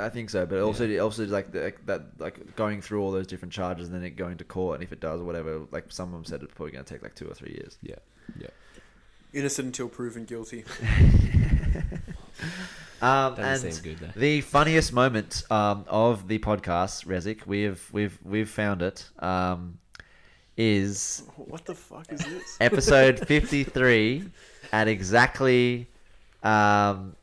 I 0.00 0.08
think 0.08 0.30
so, 0.30 0.46
but 0.46 0.60
also 0.60 0.98
also 0.98 1.26
like 1.26 1.52
the, 1.52 1.74
that 1.84 2.18
like 2.18 2.56
going 2.56 2.80
through 2.80 3.02
all 3.02 3.12
those 3.12 3.26
different 3.26 3.52
charges 3.52 3.88
and 3.88 3.94
then 3.94 4.02
it 4.02 4.16
going 4.16 4.38
to 4.38 4.44
court, 4.44 4.76
and 4.76 4.82
if 4.82 4.92
it 4.92 5.00
does 5.00 5.20
or 5.20 5.24
whatever, 5.24 5.60
like 5.70 5.92
some 5.92 6.08
of 6.08 6.14
them 6.14 6.24
said 6.24 6.42
it's 6.42 6.54
probably 6.54 6.72
going 6.72 6.84
to 6.84 6.94
take 6.94 7.02
like 7.02 7.14
two 7.14 7.28
or 7.28 7.34
three 7.34 7.52
years. 7.52 7.76
Yeah, 7.82 7.96
yeah. 8.38 8.48
Innocent 9.34 9.66
until 9.66 9.88
proven 9.88 10.24
guilty. 10.24 10.64
Um, 13.00 13.36
Doesn't 13.36 13.66
and 13.66 13.74
seem 13.74 13.84
good 13.84 13.98
though. 14.00 14.20
the 14.20 14.40
funniest 14.40 14.92
moment 14.92 15.44
um, 15.52 15.84
of 15.86 16.26
the 16.26 16.40
podcast, 16.40 17.06
Resic, 17.06 17.46
we've 17.46 17.80
we've 17.92 18.18
we've 18.24 18.50
found 18.50 18.82
it, 18.82 19.08
um, 19.20 19.78
is 20.56 21.22
What 21.36 21.64
the 21.64 21.76
fuck 21.76 22.12
is 22.12 22.18
this? 22.18 22.56
episode 22.60 23.20
53 23.24 24.24
at 24.72 24.88
exactly 24.88 25.86
um, 26.42 27.14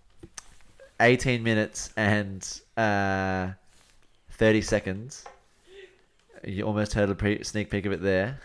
18 1.01 1.43
minutes 1.43 1.89
and 1.97 2.61
uh, 2.77 3.49
30 4.31 4.61
seconds. 4.61 5.25
You 6.45 6.63
almost 6.63 6.93
heard 6.93 7.09
a 7.09 7.15
pre- 7.15 7.43
sneak 7.43 7.69
peek 7.69 7.85
of 7.85 7.91
it 7.91 8.01
there. 8.01 8.39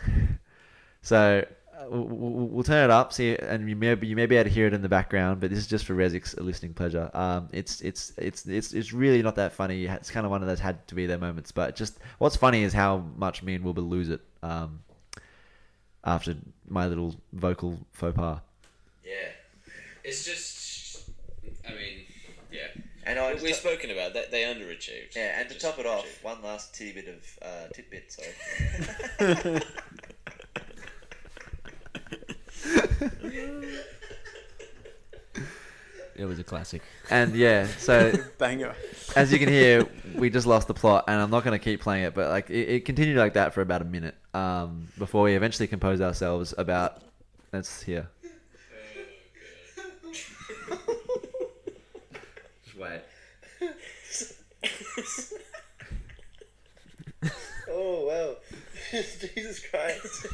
So 1.03 1.45
we'll, 1.89 2.05
we'll 2.05 2.47
we'll 2.49 2.65
turn 2.65 2.85
it 2.85 2.91
up, 2.91 3.13
see, 3.13 3.37
and 3.37 3.69
you 3.69 3.77
may 3.77 3.97
you 4.03 4.17
may 4.17 4.27
be 4.27 4.37
able 4.37 4.49
to 4.49 4.55
hear 4.55 4.67
it 4.67 4.73
in 4.73 4.83
the 4.83 4.89
background, 4.89 5.41
but 5.41 5.51
this 5.51 5.59
is 5.59 5.67
just 5.67 5.85
for 5.85 5.95
Resic's 5.95 6.37
listening 6.37 6.75
pleasure. 6.75 7.11
Um, 7.15 7.49
it's 7.53 7.81
it's 7.81 8.13
it's 8.19 8.47
it's 8.47 8.73
it's 8.73 8.93
really 8.93 9.23
not 9.23 9.37
that 9.37 9.53
funny. 9.53 9.87
It's 9.87 10.11
kind 10.11 10.27
of 10.27 10.31
one 10.31 10.43
of 10.43 10.49
those 10.49 10.61
had 10.61 10.87
to 10.89 10.95
be 10.95 11.07
there 11.07 11.19
moments, 11.19 11.53
but 11.53 11.77
just 11.77 11.99
what's 12.19 12.37
funny 12.37 12.63
is 12.63 12.73
how 12.73 13.05
much 13.17 13.43
me 13.43 13.55
and 13.55 13.65
Wilbur 13.65 13.81
lose 13.81 14.11
it 14.11 14.21
um, 14.43 14.81
after 16.05 16.35
my 16.69 16.87
little 16.87 17.15
vocal 17.33 17.79
faux 17.93 18.17
pas. 18.17 18.41
Yeah, 19.05 19.13
it's 20.05 20.25
just. 20.25 21.11
I 21.67 21.73
mean, 21.73 22.05
yeah. 22.53 22.83
And 23.05 23.19
I 23.19 23.35
We've 23.35 23.55
spoken 23.55 23.91
about 23.91 24.15
that. 24.15 24.31
They 24.31 24.43
underachieved. 24.43 25.17
Yeah, 25.17 25.41
and 25.41 25.49
to 25.49 25.59
top 25.59 25.79
it 25.79 25.87
off, 25.87 26.05
underachieved. 26.05 26.25
one 26.25 26.43
last 26.43 26.75
titty 26.75 26.93
bit 26.93 27.09
of 27.09 27.39
uh, 27.43 27.69
tidbit. 27.73 28.13
Sorry. 28.13 29.61
It 36.17 36.27
was 36.27 36.39
a 36.39 36.45
classic. 36.45 36.83
And 37.09 37.35
yeah, 37.35 37.67
so 37.79 38.13
Banger. 38.39 38.75
as 39.17 39.33
you 39.33 39.39
can 39.39 39.49
hear, 39.49 39.87
we 40.15 40.29
just 40.29 40.47
lost 40.47 40.69
the 40.69 40.75
plot, 40.75 41.05
and 41.09 41.19
I'm 41.19 41.31
not 41.31 41.45
going 41.45 41.59
to 41.59 41.65
keep 41.65 41.81
playing 41.81 42.05
it, 42.05 42.15
but 42.15 42.29
like 42.29 42.51
it, 42.51 42.69
it 42.69 42.85
continued 42.85 43.17
like 43.17 43.33
that 43.35 43.55
for 43.55 43.63
about 43.63 43.81
a 43.81 43.87
minute 43.87 44.15
um, 44.35 44.89
before 44.99 45.23
we 45.23 45.35
eventually 45.35 45.67
composed 45.67 46.03
ourselves 46.03 46.53
about. 46.59 47.01
Let's 47.55 47.83
hear. 47.83 48.09
Just 52.65 52.77
wait. 52.79 53.01
Oh 57.71 58.07
wow! 58.07 58.37
Jesus 58.93 59.61
Christ! 59.71 60.27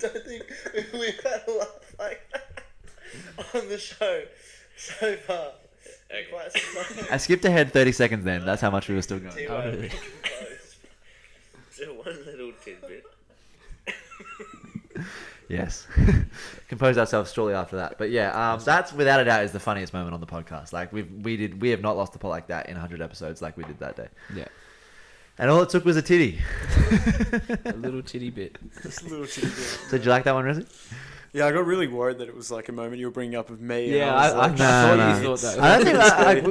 Don't 0.00 0.24
think 0.24 0.44
we've 0.92 1.22
had 1.22 1.42
a 1.46 1.50
laugh 1.52 1.94
like 1.98 2.20
that 2.32 2.64
on 3.54 3.68
the 3.68 3.78
show 3.78 4.22
so 4.76 5.16
far. 5.16 5.52
Quite 6.30 6.52
some 6.52 6.84
time. 6.96 6.97
I 7.10 7.16
skipped 7.16 7.44
ahead 7.44 7.72
30 7.72 7.92
seconds. 7.92 8.24
Then 8.24 8.44
that's 8.44 8.60
how 8.62 8.70
much 8.70 8.88
we 8.88 8.94
were 8.94 9.02
still 9.02 9.18
going. 9.18 9.34
Two 9.34 9.46
Oh, 9.48 9.56
hours 9.56 9.74
really? 9.76 9.88
closed. 9.88 10.76
So 11.72 11.84
one 11.94 12.24
little 12.26 12.52
tidbit. 12.64 13.04
Yes. 15.48 15.86
Composed 16.68 16.98
ourselves 16.98 17.32
shortly 17.32 17.54
after 17.54 17.76
that. 17.76 17.96
But 17.96 18.10
yeah, 18.10 18.52
um, 18.52 18.60
that's 18.62 18.92
without 18.92 19.18
a 19.20 19.24
doubt 19.24 19.44
is 19.44 19.52
the 19.52 19.58
funniest 19.60 19.94
moment 19.94 20.12
on 20.12 20.20
the 20.20 20.26
podcast. 20.26 20.74
Like 20.74 20.92
we've 20.92 21.10
we 21.22 21.38
did 21.38 21.62
we 21.62 21.70
have 21.70 21.80
not 21.80 21.96
lost 21.96 22.14
a 22.14 22.18
plot 22.18 22.32
like 22.32 22.48
that 22.48 22.66
in 22.68 22.74
100 22.74 23.00
episodes 23.00 23.40
like 23.40 23.56
we 23.56 23.64
did 23.64 23.78
that 23.78 23.96
day. 23.96 24.08
Yeah, 24.34 24.44
And 25.38 25.50
all 25.50 25.62
it 25.62 25.70
took 25.70 25.86
was 25.86 25.96
a 25.96 26.02
titty. 26.02 26.38
a 27.64 27.72
little 27.72 28.02
titty 28.02 28.28
bit. 28.28 28.58
Just 28.82 29.00
a 29.02 29.08
little 29.08 29.26
tidbit. 29.26 29.52
so 29.54 29.96
did 29.96 30.04
you 30.04 30.10
like 30.10 30.24
that 30.24 30.34
one, 30.34 30.44
Rizzy? 30.44 30.66
Yeah, 31.32 31.46
I 31.46 31.52
got 31.52 31.66
really 31.66 31.86
worried 31.86 32.18
that 32.18 32.28
it 32.28 32.34
was 32.34 32.50
like 32.50 32.68
a 32.68 32.72
moment 32.72 32.98
you 32.98 33.06
were 33.06 33.12
bringing 33.12 33.36
up 33.36 33.50
of 33.50 33.60
me. 33.60 33.94
Yeah, 33.96 34.14
I, 34.14 34.28
I, 34.28 34.28
I, 34.28 34.30
like, 34.30 34.50
I 34.52 34.54
No, 34.54 34.56
thought 34.58 34.96
no. 34.96 35.08
you 35.08 35.22
thought 35.24 35.40
that. 35.40 35.60
I 35.60 35.76
don't 35.76 35.84
think 35.84 35.98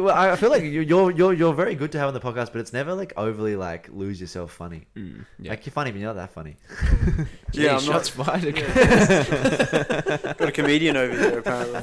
I, 0.08 0.28
I, 0.28 0.32
I 0.34 0.36
feel 0.36 0.50
like 0.52 0.64
you- 0.64 0.82
you're 0.82 1.12
you're 1.12 1.34
you're 1.34 1.54
very 1.54 1.74
good 1.76 1.92
to 1.94 2.00
have 2.00 2.08
on 2.10 2.14
the 2.14 2.20
podcast, 2.20 2.52
but 2.52 2.58
it's 2.58 2.74
never 2.74 2.94
like 2.94 3.12
overly 3.18 3.56
like 3.56 3.90
lose 3.92 4.22
yourself 4.22 4.52
funny. 4.52 4.86
Mm, 4.96 5.26
yeah. 5.40 5.50
Like 5.52 5.66
you're 5.66 5.74
funny, 5.74 5.92
but 5.92 6.00
you're 6.00 6.14
not 6.14 6.18
that 6.18 6.32
funny. 6.32 6.58
Yeah, 7.54 7.76
I'm 7.76 7.80
Gee, 7.80 7.88
not- 7.88 8.06
shots 8.06 8.10
fired. 8.22 8.56
got 10.38 10.42
a 10.50 10.52
comedian 10.52 10.98
over 10.98 11.18
here 11.18 11.40
apparently. 11.40 11.82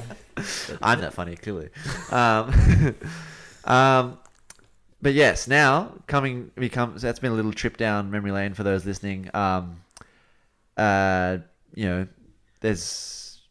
I'm 0.83 1.01
not 1.01 1.15
funny, 1.15 1.37
clearly. 1.37 1.71
Um, 2.11 2.95
um, 3.65 4.19
but 5.03 5.15
yes, 5.15 5.49
now 5.49 5.93
coming 6.07 6.51
becomes 6.55 7.03
that's 7.03 7.19
been 7.19 7.33
a 7.33 7.35
little 7.35 7.53
trip 7.53 7.77
down 7.77 8.11
memory 8.11 8.31
lane 8.33 8.55
for 8.55 8.63
those 8.63 8.85
listening. 8.87 9.31
Um, 9.35 9.81
uh, 10.77 11.39
you 11.75 11.87
know, 11.87 12.07
there's 12.65 13.43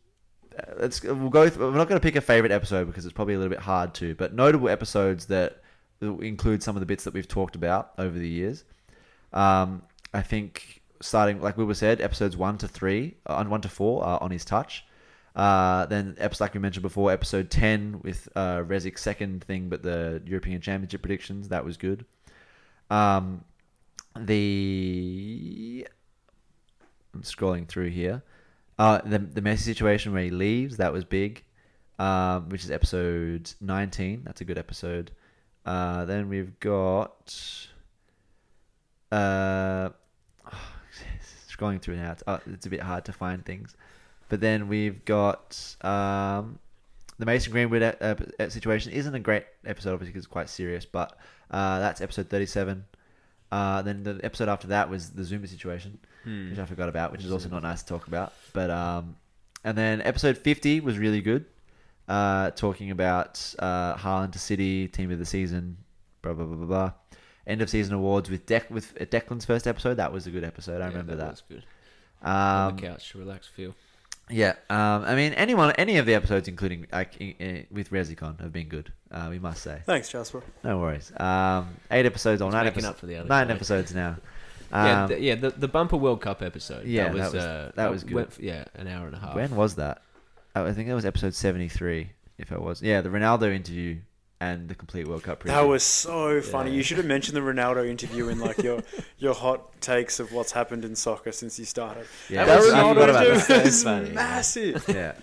uh, 0.57 0.73
let's 0.79 1.03
we'll 1.03 1.29
go. 1.29 1.47
Through, 1.47 1.71
we're 1.71 1.77
not 1.77 1.87
going 1.87 2.01
to 2.01 2.03
pick 2.03 2.15
a 2.15 2.21
favorite 2.21 2.51
episode 2.51 2.85
because 2.85 3.05
it's 3.05 3.13
probably 3.13 3.35
a 3.35 3.37
little 3.37 3.51
bit 3.51 3.59
hard 3.59 3.93
to, 3.95 4.15
but 4.15 4.33
notable 4.33 4.69
episodes 4.69 5.27
that 5.27 5.61
include 6.01 6.63
some 6.63 6.75
of 6.75 6.79
the 6.79 6.85
bits 6.85 7.03
that 7.03 7.13
we've 7.13 7.27
talked 7.27 7.55
about 7.55 7.91
over 7.99 8.17
the 8.17 8.27
years. 8.27 8.63
Um, 9.31 9.83
I 10.13 10.21
think 10.21 10.81
starting 10.99 11.41
like 11.41 11.57
we 11.57 11.63
were 11.63 11.75
said, 11.75 12.01
episodes 12.01 12.35
one 12.35 12.57
to 12.57 12.67
three, 12.67 13.17
uh, 13.29 13.35
on 13.35 13.51
one 13.51 13.61
to 13.61 13.69
four 13.69 14.03
on 14.03 14.31
his 14.31 14.43
touch. 14.43 14.83
Uh, 15.35 15.85
then 15.85 16.15
like 16.39 16.55
we 16.55 16.59
mentioned 16.59 16.83
before, 16.83 17.11
episode 17.11 17.51
ten 17.51 17.99
with 18.01 18.27
uh, 18.35 18.63
Resic's 18.65 19.01
second 19.01 19.43
thing, 19.43 19.69
but 19.69 19.83
the 19.83 20.23
European 20.25 20.59
Championship 20.59 21.03
predictions 21.03 21.49
that 21.49 21.63
was 21.63 21.77
good. 21.77 22.03
Um, 22.89 23.43
the 24.19 25.87
I'm 27.13 27.21
scrolling 27.21 27.67
through 27.67 27.89
here. 27.89 28.23
Uh, 28.77 28.99
the 29.05 29.19
the 29.19 29.41
Messi 29.41 29.59
situation 29.59 30.13
where 30.13 30.23
he 30.23 30.31
leaves 30.31 30.77
that 30.77 30.91
was 30.91 31.03
big, 31.03 31.43
um, 31.99 32.49
which 32.49 32.63
is 32.63 32.71
episode 32.71 33.51
nineteen. 33.61 34.23
That's 34.23 34.41
a 34.41 34.45
good 34.45 34.57
episode. 34.57 35.11
Uh, 35.65 36.05
then 36.05 36.27
we've 36.27 36.59
got 36.59 37.35
uh, 39.11 39.89
scrolling 41.49 41.81
through 41.81 41.97
now. 41.97 42.13
It's, 42.13 42.23
uh, 42.25 42.39
it's 42.47 42.65
a 42.65 42.69
bit 42.69 42.81
hard 42.81 43.05
to 43.05 43.13
find 43.13 43.45
things, 43.45 43.75
but 44.27 44.41
then 44.41 44.67
we've 44.67 45.05
got 45.05 45.75
um, 45.81 46.57
the 47.19 47.25
Mason 47.25 47.51
Greenwood 47.51 47.95
situation. 48.49 48.91
Isn't 48.91 49.13
a 49.13 49.19
great 49.19 49.45
episode 49.65 49.93
obviously 49.93 50.13
because 50.13 50.25
it's 50.25 50.31
quite 50.31 50.49
serious, 50.49 50.85
but 50.85 51.17
uh, 51.51 51.79
that's 51.79 52.01
episode 52.01 52.29
thirty-seven. 52.29 52.85
Uh, 53.53 53.81
then 53.83 54.03
the 54.03 54.19
episode 54.23 54.49
after 54.49 54.67
that 54.69 54.89
was 54.89 55.11
the 55.11 55.21
Zouma 55.23 55.47
situation, 55.47 55.99
Hmm. 56.23 56.49
which 56.49 56.59
I 56.59 56.65
forgot 56.65 56.89
about, 56.89 57.11
which 57.11 57.23
is 57.23 57.31
also 57.31 57.49
not 57.49 57.61
nice 57.63 57.81
to 57.83 57.87
talk 57.93 58.07
about. 58.07 58.33
But 58.53 58.69
um, 58.71 59.15
and 59.63 59.77
then 59.77 60.01
episode 60.01 60.37
fifty 60.37 60.79
was 60.79 60.97
really 60.97 61.21
good, 61.21 61.45
uh, 62.07 62.49
talking 62.51 62.89
about 62.91 63.33
uh, 63.59 63.95
Haaland 63.95 64.31
to 64.33 64.39
City 64.39 64.87
team 64.87 65.11
of 65.11 65.19
the 65.19 65.25
season, 65.25 65.77
blah 66.21 66.33
blah 66.33 66.45
blah 66.45 66.55
blah 66.57 66.65
blah. 66.65 66.91
End 67.45 67.61
of 67.61 67.69
season 67.69 67.93
awards 67.93 68.29
with 68.29 68.45
Dec- 68.45 68.71
with 68.71 68.87
uh, 68.99 69.05
Declan's 69.05 69.45
first 69.45 69.67
episode. 69.67 69.95
That 69.95 70.11
was 70.13 70.25
a 70.27 70.31
good 70.31 70.43
episode. 70.45 70.77
I 70.81 70.85
Yeah, 70.85 70.91
remember 70.91 71.15
that. 71.17 71.31
was 71.31 71.43
good. 71.47 71.63
On 72.23 72.69
Um, 72.69 72.75
the 72.77 72.81
couch, 72.87 73.13
relax, 73.15 73.47
feel. 73.47 73.75
Yeah, 74.29 74.53
um, 74.69 75.03
I 75.05 75.15
mean, 75.15 75.33
anyone, 75.33 75.71
any 75.77 75.97
of 75.97 76.05
the 76.05 76.13
episodes, 76.15 76.47
including 76.47 76.87
like 76.91 77.13
i- 77.21 77.35
i- 77.39 77.65
with 77.71 77.89
Resicon, 77.91 78.39
have 78.41 78.51
been 78.53 78.67
good. 78.67 78.91
Uh, 79.11 79.27
we 79.29 79.37
must 79.39 79.61
say. 79.61 79.81
Thanks, 79.85 80.09
Jasper. 80.09 80.41
No 80.63 80.79
worries. 80.79 81.11
Um, 81.17 81.69
eight 81.91 82.05
episodes 82.05 82.41
or 82.41 82.47
It's 82.47 82.53
nine, 82.53 82.65
making 82.65 82.77
episodes. 82.79 82.89
up 82.95 82.99
for 82.99 83.05
the 83.05 83.17
other 83.17 83.27
nine 83.29 83.47
guy. 83.47 83.53
episodes 83.53 83.93
now. 83.93 84.15
yeah, 84.71 85.03
Um, 85.03 85.09
th- 85.09 85.21
yeah. 85.21 85.35
The, 85.35 85.49
the 85.51 85.67
bumper 85.67 85.97
World 85.97 86.21
Cup 86.21 86.41
episode. 86.41 86.87
Yeah, 86.87 87.03
that 87.05 87.13
was 87.13 87.21
that 87.21 87.33
was- 87.33 87.43
uh, 87.45 87.71
that 87.75 87.91
was 87.91 88.03
good. 88.03 88.13
went 88.15 88.27
f- 88.29 88.39
yeah, 88.39 88.63
an 88.75 88.87
hour 88.87 89.05
and 89.05 89.15
a 89.15 89.19
half. 89.19 89.35
when 89.35 89.55
was 89.55 89.75
that? 89.75 90.01
Oh, 90.55 90.65
I 90.65 90.71
think 90.73 90.87
that 90.87 90.95
was 90.95 91.05
episode 91.05 91.33
seventy-three. 91.35 92.09
If 92.39 92.51
it 92.51 92.59
was, 92.61 92.81
yeah, 92.81 93.01
the 93.01 93.09
Ronaldo 93.09 93.53
interview 93.53 93.97
and 94.43 94.67
the 94.69 94.75
complete 94.75 95.07
World 95.07 95.23
Cup. 95.23 95.43
That 95.43 95.61
was 95.61 95.83
so 95.83 96.41
funny. 96.41 96.71
Yeah. 96.71 96.77
You 96.77 96.83
should 96.83 96.97
have 96.97 97.05
mentioned 97.15 97.35
the 97.37 97.41
Ronaldo 97.41 97.87
interview 97.87 98.27
in 98.29 98.39
like 98.39 98.57
your 98.61 98.81
your 99.17 99.33
hot 99.33 99.81
takes 99.81 100.19
of 100.19 100.31
what's 100.31 100.51
happened 100.51 100.83
in 100.85 100.95
soccer 100.95 101.31
since 101.31 101.57
you 101.59 101.65
started. 101.65 102.05
yeah. 102.29 102.45
That 102.45 102.59
was- 102.59 102.71
I 102.73 102.81
I 102.81 102.91
about 102.91 103.09
Ronaldo 103.09 103.63
was 103.65 103.85
massive. 104.13 104.85
Yeah, 104.87 105.13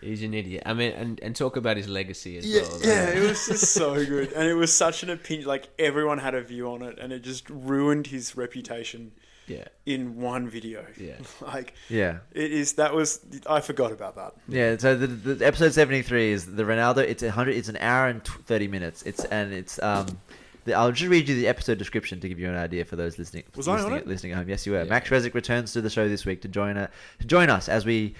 He's 0.00 0.22
an 0.22 0.34
idiot. 0.34 0.64
I 0.66 0.74
mean, 0.74 0.92
and, 0.92 1.20
and 1.22 1.36
talk 1.36 1.56
about 1.56 1.76
his 1.76 1.88
legacy 1.88 2.36
as 2.36 2.44
Yeah, 2.46 2.62
well. 2.62 2.80
yeah, 2.82 3.08
it 3.10 3.22
was 3.28 3.46
just 3.46 3.72
so 3.72 3.94
good, 4.04 4.32
and 4.32 4.48
it 4.48 4.54
was 4.54 4.72
such 4.74 5.02
an 5.04 5.10
opinion. 5.10 5.46
Like 5.46 5.68
everyone 5.78 6.18
had 6.18 6.34
a 6.34 6.42
view 6.42 6.66
on 6.72 6.82
it, 6.82 6.98
and 6.98 7.12
it 7.12 7.22
just 7.22 7.48
ruined 7.50 8.08
his 8.08 8.36
reputation 8.36 9.12
yeah, 9.52 9.64
in 9.86 10.16
one 10.20 10.48
video. 10.48 10.84
yeah. 10.98 11.14
Like 11.40 11.74
yeah. 11.88 12.18
it 12.32 12.52
is. 12.52 12.74
That 12.74 12.94
was. 12.94 13.20
I 13.48 13.60
forgot 13.60 13.92
about 13.92 14.16
that. 14.16 14.34
Yeah, 14.48 14.76
so 14.78 14.96
the, 14.96 15.06
the 15.06 15.46
episode 15.46 15.72
seventy 15.72 16.02
three 16.02 16.32
is 16.32 16.46
the 16.46 16.62
Ronaldo. 16.62 16.98
It's 16.98 17.22
a 17.22 17.30
hundred. 17.30 17.56
It's 17.56 17.68
an 17.68 17.76
hour 17.78 18.08
and 18.08 18.24
thirty 18.24 18.68
minutes. 18.68 19.02
It's 19.02 19.24
and 19.24 19.52
it's 19.52 19.82
um. 19.82 20.06
The, 20.64 20.74
I'll 20.74 20.92
just 20.92 21.10
read 21.10 21.28
you 21.28 21.34
the 21.34 21.48
episode 21.48 21.78
description 21.78 22.20
to 22.20 22.28
give 22.28 22.38
you 22.38 22.48
an 22.48 22.54
idea 22.54 22.84
for 22.84 22.94
those 22.94 23.18
listening. 23.18 23.42
Was 23.56 23.66
I 23.66 23.80
on 23.80 23.94
it? 23.94 24.06
listening 24.06 24.32
at 24.32 24.38
home? 24.38 24.48
Yes, 24.48 24.64
you 24.64 24.72
were. 24.72 24.84
Yeah. 24.84 24.90
Max 24.90 25.10
Resic 25.10 25.34
returns 25.34 25.72
to 25.72 25.80
the 25.80 25.90
show 25.90 26.08
this 26.08 26.24
week 26.24 26.42
to 26.42 26.48
join 26.48 26.76
a, 26.76 26.88
to 27.18 27.26
join 27.26 27.50
us 27.50 27.68
as 27.68 27.84
we 27.84 28.14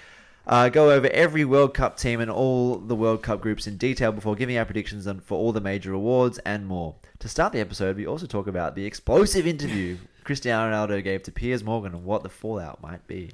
uh, 0.45 0.69
go 0.69 0.91
over 0.91 1.07
every 1.07 1.45
World 1.45 1.73
Cup 1.73 1.97
team 1.97 2.19
and 2.19 2.29
all 2.29 2.77
the 2.77 2.95
World 2.95 3.23
Cup 3.23 3.39
groups 3.41 3.65
in 3.65 3.77
detail 3.77 4.11
before 4.11 4.35
giving 4.35 4.57
our 4.57 4.65
predictions 4.65 5.07
on, 5.07 5.21
for 5.21 5.37
all 5.37 5.51
the 5.53 5.61
major 5.61 5.93
awards 5.93 6.37
and 6.39 6.67
more. 6.67 6.95
To 7.19 7.29
start 7.29 7.53
the 7.53 7.61
episode, 7.61 7.95
we 7.95 8.05
also 8.05 8.25
talk 8.25 8.47
about 8.47 8.75
the 8.75 8.85
explosive 8.85 9.47
interview 9.47 9.97
Cristiano 10.23 10.71
Ronaldo 10.71 11.03
gave 11.03 11.23
to 11.23 11.31
Piers 11.31 11.63
Morgan 11.63 11.93
and 11.93 12.05
what 12.05 12.23
the 12.23 12.29
fallout 12.29 12.81
might 12.81 13.05
be. 13.07 13.31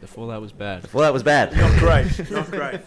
The 0.00 0.06
fallout 0.06 0.40
was 0.40 0.50
bad. 0.52 0.80
The 0.80 0.88
fallout 0.88 1.12
was 1.12 1.22
bad. 1.22 1.54
Not 1.54 1.78
great. 1.78 2.30
Not 2.30 2.50
great. 2.50 2.80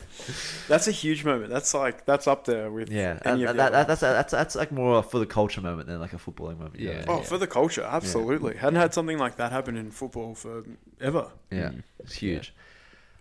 That's 0.67 0.87
a 0.87 0.91
huge 0.91 1.23
moment. 1.23 1.51
That's 1.51 1.71
like 1.75 2.05
that's 2.07 2.27
up 2.27 2.45
there 2.45 2.71
with 2.71 2.91
Yeah, 2.91 3.13
that, 3.13 3.27
any 3.27 3.43
that, 3.43 3.49
of 3.51 3.55
the 3.57 3.69
that, 3.69 3.87
that's, 3.87 4.01
that's 4.01 4.31
that's 4.31 4.55
like 4.55 4.71
more 4.71 5.03
for 5.03 5.19
the 5.19 5.27
culture 5.27 5.61
moment 5.61 5.87
than 5.87 5.99
like 5.99 6.13
a 6.13 6.17
footballing 6.17 6.57
moment. 6.57 6.79
you 6.79 6.87
know? 6.89 6.93
Yeah. 6.95 7.05
Oh, 7.07 7.21
for 7.21 7.37
the 7.37 7.45
culture, 7.45 7.83
absolutely. 7.87 8.55
Hadn't 8.57 8.79
had 8.79 8.95
something 8.95 9.19
like 9.19 9.35
that 9.35 9.51
happen 9.51 9.77
in 9.77 9.91
football 9.91 10.33
for 10.33 10.63
ever. 10.99 11.27
yeah, 11.51 11.69
Mm. 11.69 11.83
it's 11.99 12.15
huge. 12.15 12.51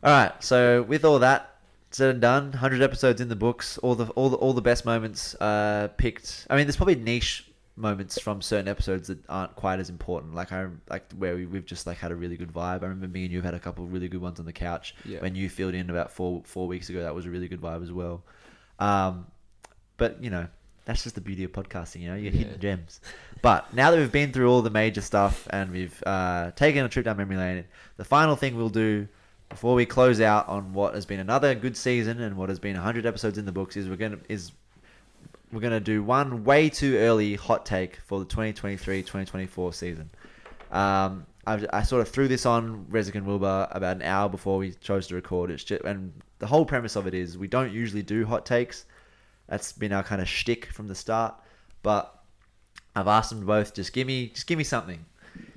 All 0.02 0.10
right, 0.10 0.32
so 0.42 0.82
with 0.84 1.04
all 1.04 1.18
that 1.18 1.50
said 1.90 2.08
and 2.08 2.20
done, 2.22 2.54
hundred 2.54 2.80
episodes 2.80 3.20
in 3.20 3.28
the 3.28 3.36
books, 3.36 3.76
all 3.78 3.94
the 3.94 4.06
all 4.14 4.30
the 4.30 4.36
all 4.38 4.54
the 4.54 4.62
best 4.62 4.86
moments 4.86 5.34
uh, 5.34 5.88
picked. 5.98 6.46
I 6.48 6.56
mean, 6.56 6.64
there's 6.66 6.76
probably 6.76 6.94
niche 6.94 7.46
moments 7.76 8.20
from 8.20 8.42
certain 8.42 8.68
episodes 8.68 9.08
that 9.08 9.18
aren't 9.28 9.56
quite 9.56 9.80
as 9.80 9.88
important. 9.88 10.34
Like 10.34 10.52
I 10.52 10.66
like 10.90 11.10
where 11.12 11.34
we, 11.36 11.46
we've 11.46 11.64
just 11.64 11.86
like 11.86 11.96
had 11.98 12.10
a 12.12 12.14
really 12.14 12.36
good 12.36 12.52
vibe. 12.52 12.82
I 12.82 12.86
remember 12.86 13.08
me 13.08 13.24
and 13.24 13.32
you 13.32 13.40
had 13.40 13.54
a 13.54 13.58
couple 13.60 13.84
of 13.84 13.92
really 13.92 14.08
good 14.08 14.20
ones 14.20 14.38
on 14.38 14.44
the 14.46 14.52
couch 14.52 14.94
Yeah. 15.04 15.20
when 15.20 15.34
you 15.34 15.48
filled 15.48 15.74
in 15.74 15.88
about 15.90 16.10
four 16.12 16.42
four 16.44 16.66
weeks 16.66 16.88
ago. 16.90 17.02
That 17.02 17.14
was 17.14 17.26
a 17.26 17.30
really 17.30 17.48
good 17.48 17.60
vibe 17.60 17.82
as 17.82 17.90
well. 17.92 18.22
Um, 18.78 19.26
but 19.96 20.22
you 20.22 20.30
know, 20.30 20.46
that's 20.84 21.02
just 21.04 21.14
the 21.14 21.20
beauty 21.20 21.44
of 21.44 21.52
podcasting. 21.52 22.00
You 22.00 22.08
know, 22.08 22.16
you're 22.16 22.32
hidden 22.32 22.52
Yeah. 22.52 22.58
gems. 22.58 23.00
But 23.40 23.72
now 23.72 23.90
that 23.90 23.96
we've 23.98 24.12
been 24.12 24.32
through 24.32 24.50
all 24.50 24.62
the 24.62 24.70
major 24.70 25.00
stuff 25.00 25.46
and 25.50 25.70
we've 25.72 26.02
uh, 26.06 26.50
taken 26.52 26.84
a 26.84 26.88
trip 26.88 27.04
down 27.06 27.16
memory 27.16 27.36
lane, 27.36 27.64
the 27.96 28.04
final 28.04 28.36
thing 28.36 28.56
we'll 28.56 28.68
do 28.68 29.08
before 29.48 29.74
we 29.74 29.84
close 29.86 30.20
out 30.20 30.48
on 30.48 30.72
what 30.72 30.94
has 30.94 31.04
been 31.06 31.20
another 31.20 31.54
good 31.54 31.76
season 31.76 32.20
and 32.20 32.36
what 32.36 32.48
has 32.48 32.58
been 32.58 32.74
100 32.74 33.04
episodes 33.06 33.36
in 33.38 33.44
the 33.44 33.52
books 33.52 33.76
is 33.76 33.88
we're 33.88 33.96
gonna 33.96 34.18
is 34.28 34.52
we're 35.52 35.60
gonna 35.60 35.80
do 35.80 36.02
one 36.02 36.44
way 36.44 36.68
too 36.68 36.96
early 36.96 37.34
hot 37.34 37.66
take 37.66 37.96
for 38.06 38.18
the 38.18 38.26
2023-2024 38.26 39.74
season. 39.74 40.10
Um, 40.70 41.26
I, 41.46 41.64
I 41.72 41.82
sort 41.82 42.02
of 42.02 42.08
threw 42.08 42.28
this 42.28 42.46
on 42.46 42.86
Resic 42.90 43.14
and 43.14 43.26
Wilbur 43.26 43.68
about 43.70 43.96
an 43.96 44.02
hour 44.02 44.28
before 44.28 44.58
we 44.58 44.72
chose 44.72 45.08
to 45.08 45.14
record. 45.14 45.50
It's 45.50 45.64
just, 45.64 45.82
and 45.82 46.12
the 46.38 46.46
whole 46.46 46.64
premise 46.64 46.96
of 46.96 47.06
it 47.06 47.14
is 47.14 47.36
we 47.36 47.48
don't 47.48 47.72
usually 47.72 48.02
do 48.02 48.24
hot 48.24 48.46
takes. 48.46 48.86
That's 49.48 49.72
been 49.72 49.92
our 49.92 50.02
kind 50.02 50.22
of 50.22 50.28
shtick 50.28 50.66
from 50.66 50.88
the 50.88 50.94
start. 50.94 51.34
But 51.82 52.16
I've 52.94 53.08
asked 53.08 53.30
them 53.30 53.44
both, 53.44 53.74
just 53.74 53.92
give 53.92 54.06
me, 54.06 54.28
just 54.28 54.46
give 54.46 54.56
me 54.56 54.64
something. 54.64 55.04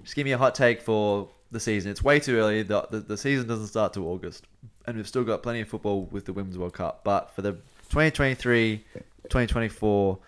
Just 0.04 0.16
give 0.16 0.26
me 0.26 0.32
a 0.32 0.38
hot 0.38 0.56
take 0.56 0.82
for 0.82 1.30
the 1.52 1.60
season. 1.60 1.92
It's 1.92 2.04
way 2.04 2.20
too 2.20 2.38
early. 2.38 2.64
The, 2.64 2.88
the, 2.90 3.00
the 3.00 3.18
season 3.18 3.48
doesn't 3.48 3.68
start 3.68 3.94
till 3.94 4.08
August, 4.08 4.46
and 4.86 4.98
we've 4.98 5.08
still 5.08 5.24
got 5.24 5.44
plenty 5.44 5.62
of 5.62 5.68
football 5.68 6.06
with 6.12 6.26
the 6.26 6.34
Women's 6.34 6.58
World 6.58 6.74
Cup. 6.74 7.04
But 7.04 7.34
for 7.36 7.42
the 7.42 7.54
2023, 7.90 8.84
2024 9.30 10.20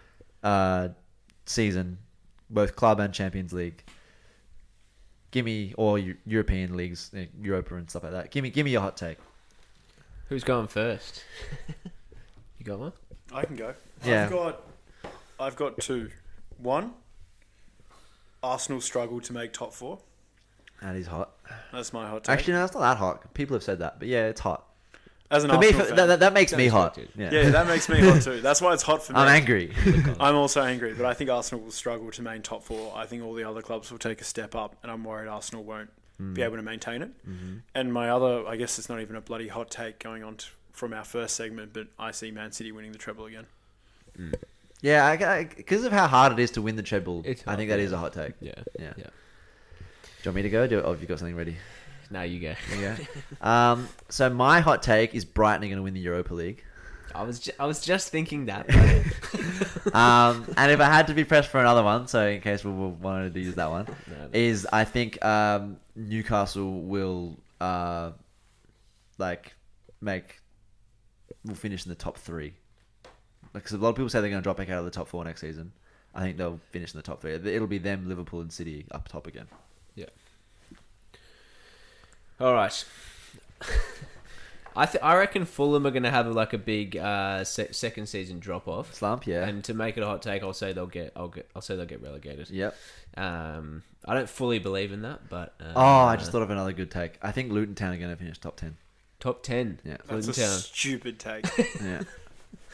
uh, 0.44 0.90
season, 1.46 1.98
both 2.50 2.76
club 2.76 3.00
and 3.00 3.14
Champions 3.14 3.54
League, 3.54 3.84
give 5.32 5.46
me 5.46 5.74
or 5.78 6.00
Eu- 6.00 6.18
European 6.26 6.76
leagues, 6.76 7.12
uh, 7.16 7.26
Europa 7.42 7.76
and 7.76 7.90
stuff 7.90 8.04
like 8.04 8.12
that. 8.14 8.32
Give 8.32 8.44
me, 8.44 8.50
give 8.50 8.66
me 8.66 8.72
your 8.72 8.82
hot 8.82 8.98
take. 8.98 9.18
Who's 10.30 10.44
going 10.44 10.68
first? 10.68 11.24
you 12.58 12.66
got 12.66 12.80
one? 12.80 12.94
I 13.34 13.46
can 13.46 13.56
go. 13.56 13.74
Yeah. 14.06 14.26
I've 14.26 14.32
got 14.32 14.62
I've 15.40 15.56
got 15.56 15.78
two. 15.80 16.10
One, 16.58 16.94
Arsenal 18.42 18.82
struggle 18.82 19.22
to 19.22 19.34
make 19.34 19.54
top 19.54 19.74
four. 19.74 20.00
That 20.82 20.96
is 20.96 21.08
hot. 21.08 21.32
That's 21.72 21.94
my 21.94 22.08
hot 22.08 22.24
take. 22.24 22.34
Actually, 22.34 22.54
no, 22.54 22.60
that's 22.62 22.74
not 22.74 22.82
that 22.82 22.98
hot. 22.98 23.34
People 23.34 23.56
have 23.56 23.64
said 23.64 23.80
that, 23.80 24.00
but 24.00 24.08
yeah, 24.08 24.28
it's 24.28 24.42
hot. 24.42 24.67
As 25.30 25.44
an 25.44 25.50
For 25.50 25.58
me, 25.58 25.72
for, 25.74 25.84
fan, 25.84 25.96
that, 25.98 26.06
that, 26.06 26.20
that 26.22 26.34
makes 26.34 26.56
me 26.56 26.68
hot. 26.68 26.98
Yeah. 27.18 27.30
yeah, 27.32 27.50
that 27.50 27.68
makes 27.68 27.90
me 27.90 28.00
hot 28.00 28.22
too. 28.22 28.40
That's 28.40 28.62
why 28.62 28.74
it's 28.74 28.84
hot 28.84 29.04
for 29.04 29.12
me. 29.14 29.20
I'm 29.20 29.28
angry. 29.28 29.74
I'm 30.22 30.36
also 30.36 30.62
angry, 30.64 30.94
but 30.94 31.06
I 31.06 31.14
think 31.14 31.30
Arsenal 31.30 31.64
will 31.66 31.72
struggle 31.72 32.10
to 32.12 32.22
maintain 32.22 32.44
top 32.44 32.64
four. 32.64 32.94
I 32.96 33.06
think 33.06 33.24
all 33.24 33.34
the 33.34 33.44
other 33.44 33.62
clubs 33.62 33.92
will 33.92 33.98
take 34.00 34.22
a 34.22 34.24
step 34.24 34.56
up, 34.56 34.78
and 34.84 34.92
I'm 34.92 35.04
worried 35.04 35.28
Arsenal 35.28 35.64
won't 35.64 35.90
Hmm. 36.18 36.34
be 36.34 36.42
able 36.42 36.56
to 36.56 36.64
maintain 36.64 37.04
it. 37.04 37.12
Mm-hmm. 37.30 37.58
And 37.76 37.94
my 37.94 38.10
other, 38.10 38.48
I 38.48 38.56
guess 38.56 38.80
it's 38.80 38.90
not 38.90 39.02
even 39.02 39.16
a 39.16 39.22
bloody 39.22 39.50
hot 39.50 39.70
take 39.70 40.00
going 40.00 40.24
on 40.24 40.38
to, 40.38 40.48
from 40.72 40.92
our 40.94 41.04
first 41.04 41.36
segment, 41.36 41.74
but 41.74 41.88
I 42.00 42.10
see 42.10 42.32
Man 42.32 42.52
City 42.52 42.72
winning 42.72 42.92
the 42.92 42.98
treble 42.98 43.26
again. 43.26 43.46
yeah, 44.82 45.44
because 45.56 45.84
of 45.86 45.92
how 45.92 46.08
hard 46.08 46.34
it 46.34 46.40
is 46.40 46.50
to 46.52 46.62
win 46.62 46.76
the 46.76 46.82
treble, 46.84 47.22
It's 47.26 47.44
I 47.46 47.56
think 47.56 47.70
that 47.70 47.78
yeah. 47.80 47.86
is 47.86 47.92
a 47.92 47.98
hot 47.98 48.14
take. 48.14 48.34
Yeah. 48.40 48.54
Yeah. 48.80 48.94
Yeah. 48.98 49.04
Do 49.04 49.10
you 50.24 50.30
want 50.32 50.36
me 50.38 50.42
to 50.44 50.50
go? 50.50 50.66
Do, 50.68 50.80
or 50.80 50.92
have 50.94 51.02
you 51.02 51.08
got 51.08 51.20
something 51.20 51.36
ready? 51.36 51.58
Now 52.10 52.22
you 52.24 52.40
go. 52.40 52.56
Yeah. 52.80 52.98
um, 53.42 53.88
so 54.10 54.30
my 54.30 54.60
hot 54.60 54.82
take 54.84 55.14
is 55.16 55.26
Brighton 55.26 55.64
are 55.64 55.68
going 55.68 55.78
to 55.78 55.84
win 55.84 55.94
the 55.94 56.00
Europa 56.00 56.34
League. 56.34 56.64
I 57.16 57.24
was 57.24 57.40
ju- 57.40 57.52
I 57.60 57.66
was 57.66 57.82
just 57.84 58.10
thinking 58.10 58.46
that. 58.46 58.68
Um, 59.94 60.46
and 60.58 60.70
if 60.70 60.82
I 60.82 60.86
had 60.86 61.08
to 61.08 61.14
be 61.14 61.24
pressed 61.24 61.48
for 61.50 61.62
another 61.62 61.82
one, 61.82 62.08
so 62.10 62.28
in 62.28 62.42
case 62.42 62.64
we 62.66 62.72
we 62.72 62.88
wanted 62.88 63.34
to 63.34 63.40
use 63.40 63.56
that 63.56 63.70
one, 63.70 63.86
No, 64.08 64.18
no. 64.18 64.30
is 64.34 64.68
I 64.72 64.84
think 64.84 65.24
um, 65.24 65.78
Newcastle 65.96 66.82
will 66.82 67.38
uh, 67.62 68.12
like 69.18 69.56
make 70.02 70.42
will 71.46 71.56
finish 71.56 71.86
in 71.86 71.90
the 71.90 71.96
top 71.96 72.18
three. 72.18 72.54
Because 73.54 73.72
a 73.72 73.78
lot 73.78 73.90
of 73.90 73.96
people 73.96 74.10
say 74.10 74.20
they're 74.20 74.30
going 74.30 74.42
to 74.42 74.44
drop 74.44 74.58
back 74.58 74.70
out 74.70 74.80
of 74.80 74.86
the 74.86 74.92
top 74.92 75.08
four 75.08 75.24
next 75.24 75.40
season. 75.40 75.72
I 76.14 76.20
think 76.22 76.36
they'll 76.38 76.60
finish 76.72 76.94
in 76.94 76.98
the 76.98 77.04
top 77.04 77.22
three. 77.22 77.32
It'll 77.32 77.66
be 77.66 77.78
them, 77.78 78.10
Liverpool, 78.10 78.42
and 78.42 78.52
City 78.52 78.86
up 78.92 79.08
top 79.08 79.26
again. 79.26 79.48
All 82.40 82.54
right. 82.54 82.86
I 84.76 84.86
th- 84.86 85.04
I 85.04 85.16
reckon 85.16 85.46
Fulham 85.46 85.88
are 85.88 85.92
going 85.92 86.04
to 86.04 86.12
have 86.12 86.28
like 86.28 86.54
a 86.54 86.58
big 86.60 86.96
uh, 86.98 87.44
se- 87.44 87.72
second 87.72 88.06
season 88.06 88.38
drop 88.40 88.68
off. 88.68 88.94
Slump, 88.94 89.26
yeah. 89.26 89.48
And 89.48 89.64
to 89.64 89.74
make 89.74 89.98
it 89.98 90.04
a 90.04 90.06
hot 90.06 90.22
take, 90.22 90.44
I'll 90.44 90.54
say 90.54 90.72
they'll 90.72 90.86
get 90.86 91.14
I'll 91.16 91.30
get 91.30 91.50
I'll 91.56 91.64
say 91.64 91.76
they'll 91.76 91.86
get 91.88 92.04
relegated. 92.04 92.52
yep. 92.52 92.76
Um, 93.16 93.82
I 94.06 94.14
don't 94.14 94.30
fully 94.30 94.60
believe 94.60 94.92
in 94.92 95.02
that, 95.02 95.28
but 95.30 95.56
uh, 95.60 95.74
Oh, 95.76 95.82
I 96.06 96.16
just 96.16 96.32
thought 96.32 96.44
of 96.44 96.52
another 96.52 96.74
good 96.74 96.92
take. 96.92 97.18
I 97.24 97.32
think 97.32 97.52
Luton 97.52 97.74
Town 97.74 97.92
are 97.94 97.98
going 97.98 98.12
to 98.12 98.16
finish 98.16 98.38
top 98.38 98.56
ten. 98.58 98.78
top 99.20 99.42
ten. 99.42 99.80
Yeah. 99.84 99.98
That's 100.08 100.28
Luton 100.28 100.44
a 100.44 100.48
Town. 100.48 100.58
stupid 100.60 101.20
take. 101.20 101.46
Yeah. 101.84 102.02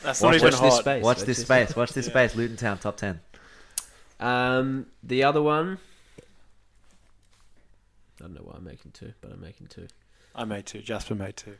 That's 0.03 0.19
Watch 0.19 0.31
not 0.33 0.35
even 0.35 0.51
this 0.51 0.59
hot. 0.59 0.73
space. 0.81 1.03
Watch 1.03 1.17
Watch 1.19 1.25
this 1.25 1.37
this 1.37 1.45
space. 1.45 1.75
Watch 1.77 1.93
this 1.93 2.05
Yeah. 2.07 2.11
space. 2.11 2.35
Luton 2.35 2.57
Town 2.57 2.77
top 2.79 2.97
ten. 2.97 3.21
Um, 4.19 4.87
the 5.01 5.23
other 5.23 5.41
one. 5.41 5.77
I 8.23 8.27
don't 8.27 8.35
know 8.35 8.41
why 8.43 8.53
I'm 8.55 8.63
making 8.63 8.91
two, 8.91 9.11
but 9.19 9.33
I'm 9.33 9.41
making 9.41 9.67
two. 9.67 9.87
I 10.33 10.45
made 10.45 10.65
two. 10.65 10.79
Jasper 10.79 11.13
made 11.13 11.35
two. 11.35 11.55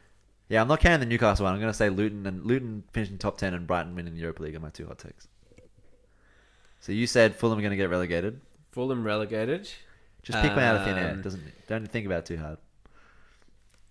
Yeah, 0.48 0.62
I'm 0.62 0.68
not 0.70 0.80
counting 0.80 1.02
the 1.02 1.06
Newcastle 1.06 1.44
one. 1.44 1.54
I'm 1.54 1.60
going 1.60 1.72
to 1.72 1.78
say 1.78 1.90
Luton 1.90 2.26
and 2.26 2.46
Luton 2.46 2.84
finishing 2.94 3.18
top 3.18 3.38
ten 3.38 3.54
and 3.54 3.68
Brighton 3.68 3.96
winning 3.96 4.14
the 4.14 4.22
Europa 4.22 4.44
League 4.44 4.56
are 4.56 4.62
my 4.62 4.70
two 4.70 4.86
hot 4.86 5.00
takes. 5.00 5.28
So 6.80 6.94
you 6.94 7.06
said 7.06 7.36
Fulham 7.36 7.60
are 7.60 7.62
going 7.62 7.72
to 7.72 7.78
get 7.78 7.90
relegated. 7.90 8.40
Fulham 8.72 9.04
relegated. 9.04 9.70
Just 10.22 10.42
pick 10.42 10.52
one 10.52 10.64
out 10.64 10.78
of 10.78 10.86
thin 10.86 10.98
air. 10.98 11.12
Um, 11.12 11.22
Doesn't 11.22 11.44
don't 11.68 11.86
think 11.92 12.06
about 12.06 12.20
it 12.20 12.26
too 12.26 12.38
hard. 12.38 12.58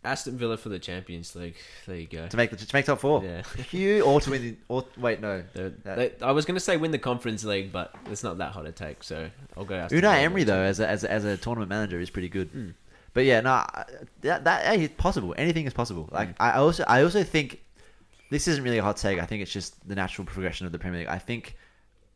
Aston 0.04 0.36
Villa 0.36 0.56
for 0.56 0.68
the 0.68 0.78
Champions 0.78 1.34
League. 1.36 1.54
There 1.86 1.96
you 1.96 2.06
go. 2.06 2.26
To 2.26 2.36
make 2.36 2.50
the 2.50 2.56
to 2.56 2.74
make 2.76 2.86
top 2.86 2.98
four. 2.98 3.22
Yeah. 3.22 3.42
You 3.70 4.02
or 4.02 4.20
to 4.20 4.30
win 4.30 4.42
the 4.42 4.56
or 4.68 4.84
wait 4.96 5.20
no. 5.20 5.42
They're- 5.54 6.12
I 6.20 6.32
was 6.32 6.44
going 6.44 6.56
to 6.56 6.60
say 6.60 6.76
win 6.76 6.90
the 6.90 6.98
Conference 6.98 7.44
League, 7.44 7.70
but 7.72 7.94
it's 8.10 8.24
not 8.24 8.38
that 8.38 8.52
hot 8.52 8.66
a 8.66 8.72
take, 8.72 9.02
so 9.04 9.28
I'll 9.56 9.64
go. 9.64 9.76
Aston 9.76 10.00
Unai 10.00 10.18
Emery 10.22 10.44
though 10.44 10.60
as 10.62 10.80
a, 10.80 10.88
as 10.88 11.04
a, 11.04 11.10
as 11.10 11.24
a 11.24 11.36
tournament 11.36 11.68
manager 11.68 12.00
is 12.00 12.10
pretty 12.10 12.28
good. 12.28 12.52
Mm. 12.52 12.74
But 13.14 13.24
yeah, 13.26 13.40
no, 13.40 13.64
that 14.22 14.44
that 14.44 14.64
hey, 14.66 14.84
it's 14.84 14.94
possible. 14.96 15.34
Anything 15.38 15.66
is 15.66 15.72
possible. 15.74 16.08
Like 16.10 16.30
Mm. 16.30 16.34
I 16.40 16.52
also 16.54 16.84
I 16.88 17.02
also 17.02 17.22
think 17.22 17.60
this 18.30 18.48
isn't 18.48 18.64
really 18.64 18.78
a 18.78 18.82
hot 18.82 18.96
take. 18.96 19.20
I 19.20 19.26
think 19.26 19.42
it's 19.42 19.52
just 19.52 19.86
the 19.88 19.94
natural 19.94 20.24
progression 20.26 20.66
of 20.66 20.72
the 20.72 20.78
Premier 20.78 21.00
League. 21.00 21.08
I 21.08 21.18
think 21.18 21.56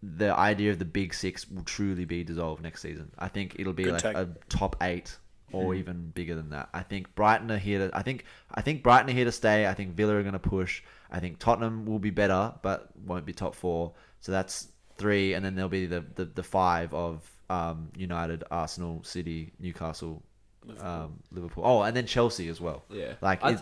the 0.03 0.35
idea 0.37 0.71
of 0.71 0.79
the 0.79 0.85
Big 0.85 1.15
Six 1.15 1.49
will 1.51 1.63
truly 1.65 2.05
be 2.05 2.25
dissolved 2.25 2.63
next 2.63 2.81
season. 2.83 3.11
I 3.19 3.29
think 3.29 3.57
it'll 3.59 3.73
be 3.73 3.85
Good 3.85 3.93
like 3.95 4.03
take. 4.03 4.17
a 4.17 4.29
top 4.49 4.77
eight 4.83 5.17
or 5.53 5.73
Mm. 5.73 5.79
even 5.79 6.11
bigger 6.11 6.35
than 6.35 6.51
that. 6.51 6.69
I 6.75 6.83
think 6.83 7.15
Brighton 7.15 7.51
are 7.51 7.59
here 7.59 7.89
to. 7.89 7.97
I 7.97 8.03
think 8.03 8.25
I 8.53 8.63
think 8.63 8.83
Brighton 8.83 9.11
are 9.11 9.13
here 9.13 9.25
to 9.25 9.33
stay. 9.33 9.67
I 9.67 9.75
think 9.75 9.95
Villa 9.95 10.15
are 10.17 10.23
going 10.23 10.33
to 10.33 10.39
push. 10.39 10.83
I 11.11 11.21
think 11.21 11.39
Tottenham 11.39 11.87
will 11.87 11.99
be 12.01 12.11
better, 12.11 12.53
but 12.63 12.89
won't 13.07 13.25
be 13.25 13.33
top 13.33 13.55
four. 13.55 13.93
So 14.21 14.33
that's 14.33 14.69
three, 14.99 15.35
and 15.35 15.45
then 15.45 15.55
there'll 15.55 15.69
be 15.69 15.87
the 15.87 16.05
the, 16.15 16.25
the 16.25 16.43
five 16.43 16.93
of 16.93 17.31
um, 17.49 17.91
United, 17.97 18.43
Arsenal, 18.51 19.03
City, 19.05 19.53
Newcastle, 19.61 20.23
Liverpool. 20.65 20.89
um, 20.89 21.19
Liverpool. 21.31 21.63
Oh, 21.65 21.83
and 21.83 21.97
then 21.97 22.07
Chelsea 22.07 22.49
as 22.49 22.61
well. 22.61 22.83
Yeah. 22.91 23.13
Like, 23.21 23.45
I, 23.45 23.59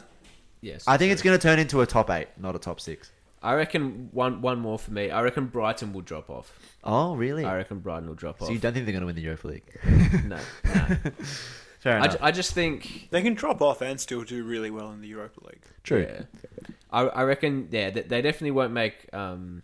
yes. 0.62 0.84
I 0.86 0.96
think 0.96 1.12
it's 1.12 1.20
going 1.20 1.38
to 1.38 1.42
turn 1.42 1.58
into 1.58 1.82
a 1.82 1.86
top 1.86 2.08
eight, 2.08 2.28
not 2.38 2.56
a 2.56 2.58
top 2.58 2.80
six. 2.80 3.10
I 3.42 3.52
reckon 3.52 4.08
one 4.12 4.40
one 4.40 4.58
more 4.58 4.78
for 4.78 4.90
me. 4.90 5.10
I 5.10 5.20
reckon 5.20 5.48
Brighton 5.48 5.92
will 5.92 6.00
drop 6.00 6.30
off. 6.30 6.50
Oh, 6.82 7.14
really? 7.14 7.44
I 7.44 7.56
reckon 7.56 7.80
Brighton 7.80 8.08
will 8.08 8.14
drop 8.14 8.38
So 8.38 8.44
off. 8.44 8.48
So 8.48 8.52
you 8.54 8.58
don't 8.58 8.72
think 8.72 8.86
they're 8.86 8.92
going 8.94 9.02
to 9.02 9.06
win 9.06 9.16
the 9.16 9.20
Europa 9.20 9.48
League? 9.48 9.64
no, 10.24 10.38
no. 10.64 10.96
Fair 11.84 11.94
I, 12.00 12.04
enough. 12.06 12.12
ju- 12.12 12.18
I 12.22 12.30
just 12.32 12.52
think 12.52 13.08
They 13.10 13.22
can 13.22 13.34
drop 13.34 13.60
off 13.62 13.80
and 13.82 14.00
still 14.00 14.22
do 14.24 14.42
really 14.42 14.70
well 14.70 14.90
in 14.90 15.00
the 15.02 15.08
Europa 15.08 15.38
League. 15.46 15.62
True. 15.84 16.06
Yeah. 16.10 16.22
I 16.90 17.00
I 17.02 17.22
reckon 17.24 17.68
yeah 17.70 17.90
they, 17.90 18.02
they 18.02 18.22
definitely 18.22 18.50
won't 18.52 18.72
make 18.72 19.08
um 19.12 19.62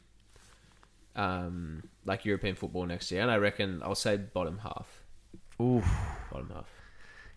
um 1.16 1.82
like 2.04 2.24
European 2.24 2.54
football 2.54 2.86
next 2.86 3.10
year, 3.10 3.22
and 3.22 3.30
I 3.30 3.36
reckon 3.36 3.82
I'll 3.82 3.94
say 3.94 4.16
bottom 4.16 4.58
half. 4.58 4.88
Ooh, 5.60 5.82
Bottom 6.32 6.50
half. 6.54 6.68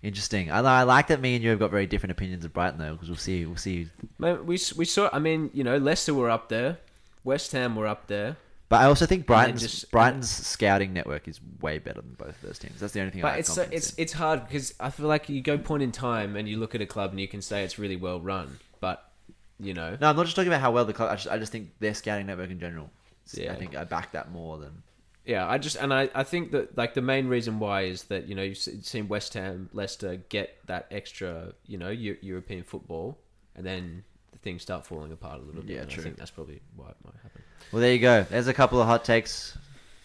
interesting. 0.02 0.50
I, 0.50 0.60
I 0.60 0.84
like 0.84 1.08
that 1.08 1.20
me 1.20 1.36
and 1.36 1.44
you 1.44 1.50
have 1.50 1.60
got 1.60 1.72
very 1.72 1.86
different 1.86 2.12
opinions 2.12 2.46
of 2.46 2.54
Brighton 2.54 2.80
though, 2.80 2.94
because 2.94 3.10
we'll 3.10 3.18
see. 3.18 3.46
We'll 3.46 3.58
see. 3.58 3.90
Man, 4.18 4.46
we 4.46 4.56
s- 4.56 4.74
we 4.76 4.86
saw. 4.86 5.10
I 5.12 5.20
mean, 5.20 5.50
you 5.54 5.64
know, 5.64 5.78
Leicester 5.78 6.14
were 6.14 6.30
up 6.30 6.50
there, 6.50 6.78
West 7.24 7.52
Ham 7.52 7.76
were 7.76 7.88
up 7.88 8.08
there, 8.08 8.38
But 8.74 8.82
I 8.82 8.86
also 8.86 9.06
think 9.06 9.28
Brighton's 9.28 9.62
just- 9.62 9.92
Brighton's 9.92 10.32
scouting 10.32 10.94
network 10.94 11.28
is 11.28 11.40
way 11.62 11.78
better 11.78 12.02
than 12.02 12.16
both 12.16 12.30
of 12.30 12.42
those 12.42 12.58
teams. 12.58 12.80
That's 12.80 12.92
the 12.92 13.02
only 13.02 13.12
thing. 13.12 13.22
But 13.22 13.34
have 13.34 13.40
it's 13.42 13.54
so, 13.54 13.68
it's 13.72 13.94
in. 13.94 14.02
it's 14.02 14.14
hard 14.14 14.48
because 14.48 14.74
I 14.80 14.90
feel 14.90 15.06
like 15.08 15.30
you 15.30 15.42
go 15.44 15.60
point 15.60 15.84
in 15.84 15.92
time 15.92 16.36
and 16.36 16.50
you 16.50 16.58
look 16.58 16.74
at 16.74 16.82
a 16.82 16.88
club 16.88 17.12
and 17.12 17.20
you 17.22 17.28
can 17.28 17.40
say 17.44 17.64
it's 17.64 17.78
really 17.78 17.98
well 17.98 18.20
run, 18.20 18.58
but 18.80 19.12
you 19.60 19.76
know, 19.76 19.96
No, 20.02 20.10
I'm 20.10 20.16
not 20.16 20.24
just 20.24 20.36
talking 20.36 20.48
about 20.52 20.60
how 20.62 20.72
well 20.72 20.86
the 20.86 20.94
club. 20.94 21.12
I 21.12 21.16
just, 21.18 21.28
I 21.28 21.38
just 21.38 21.52
think 21.52 21.70
their 21.78 21.94
scouting 21.94 22.26
network 22.26 22.50
in 22.50 22.60
general. 22.60 22.90
Yeah. 23.32 23.52
I 23.54 23.58
think 23.58 23.76
I 23.76 23.84
back 23.84 24.12
that 24.14 24.32
more 24.32 24.58
than. 24.58 24.82
Yeah, 25.24 25.48
I 25.48 25.60
just 25.60 25.76
and 25.76 25.94
I, 25.94 26.10
I 26.16 26.24
think 26.24 26.50
that 26.54 26.76
like 26.76 26.96
the 26.96 27.02
main 27.04 27.28
reason 27.28 27.60
why 27.60 27.84
is 27.84 28.06
that 28.06 28.28
you 28.28 28.34
know 28.34 28.42
you've 28.42 28.58
seen 28.58 29.08
West 29.08 29.36
Ham, 29.36 29.70
Leicester 29.74 30.16
get 30.30 30.58
that 30.66 30.88
extra 30.90 31.54
you 31.68 31.78
know 31.78 31.90
Eu- 31.92 32.18
European 32.24 32.64
football, 32.64 33.20
and 33.56 33.64
then 33.64 34.04
the 34.32 34.40
things 34.40 34.64
start 34.64 34.84
falling 34.84 35.12
apart 35.12 35.42
a 35.42 35.44
little 35.44 35.62
bit. 35.62 35.76
Yeah, 35.76 35.86
true. 35.86 36.02
I 36.02 36.06
think 36.06 36.18
that's 36.18 36.32
probably 36.32 36.60
why 36.76 36.90
it 36.90 36.96
might 37.06 37.14
happen. 37.22 37.43
Well, 37.74 37.82
there 37.82 37.92
you 37.92 37.98
go. 37.98 38.24
There's 38.30 38.48
a 38.48 38.54
couple 38.54 38.80
of 38.80 38.86
hot 38.86 39.04
takes 39.04 39.58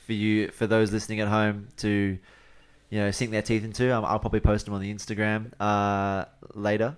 for 0.07 0.15
you 0.15 0.49
for 0.49 0.67
those 0.67 0.91
listening 0.91 1.21
at 1.21 1.29
home 1.29 1.69
to 1.77 2.19
you 2.89 2.99
know 2.99 3.11
sink 3.11 3.31
their 3.31 3.43
teeth 3.43 3.63
into. 3.63 3.95
Um, 3.95 4.07
I'll 4.07 4.19
probably 4.19 4.41
post 4.41 4.65
them 4.65 4.73
on 4.73 4.81
the 4.81 4.91
Instagram 4.91 5.53
uh, 5.61 6.25
later. 6.55 6.97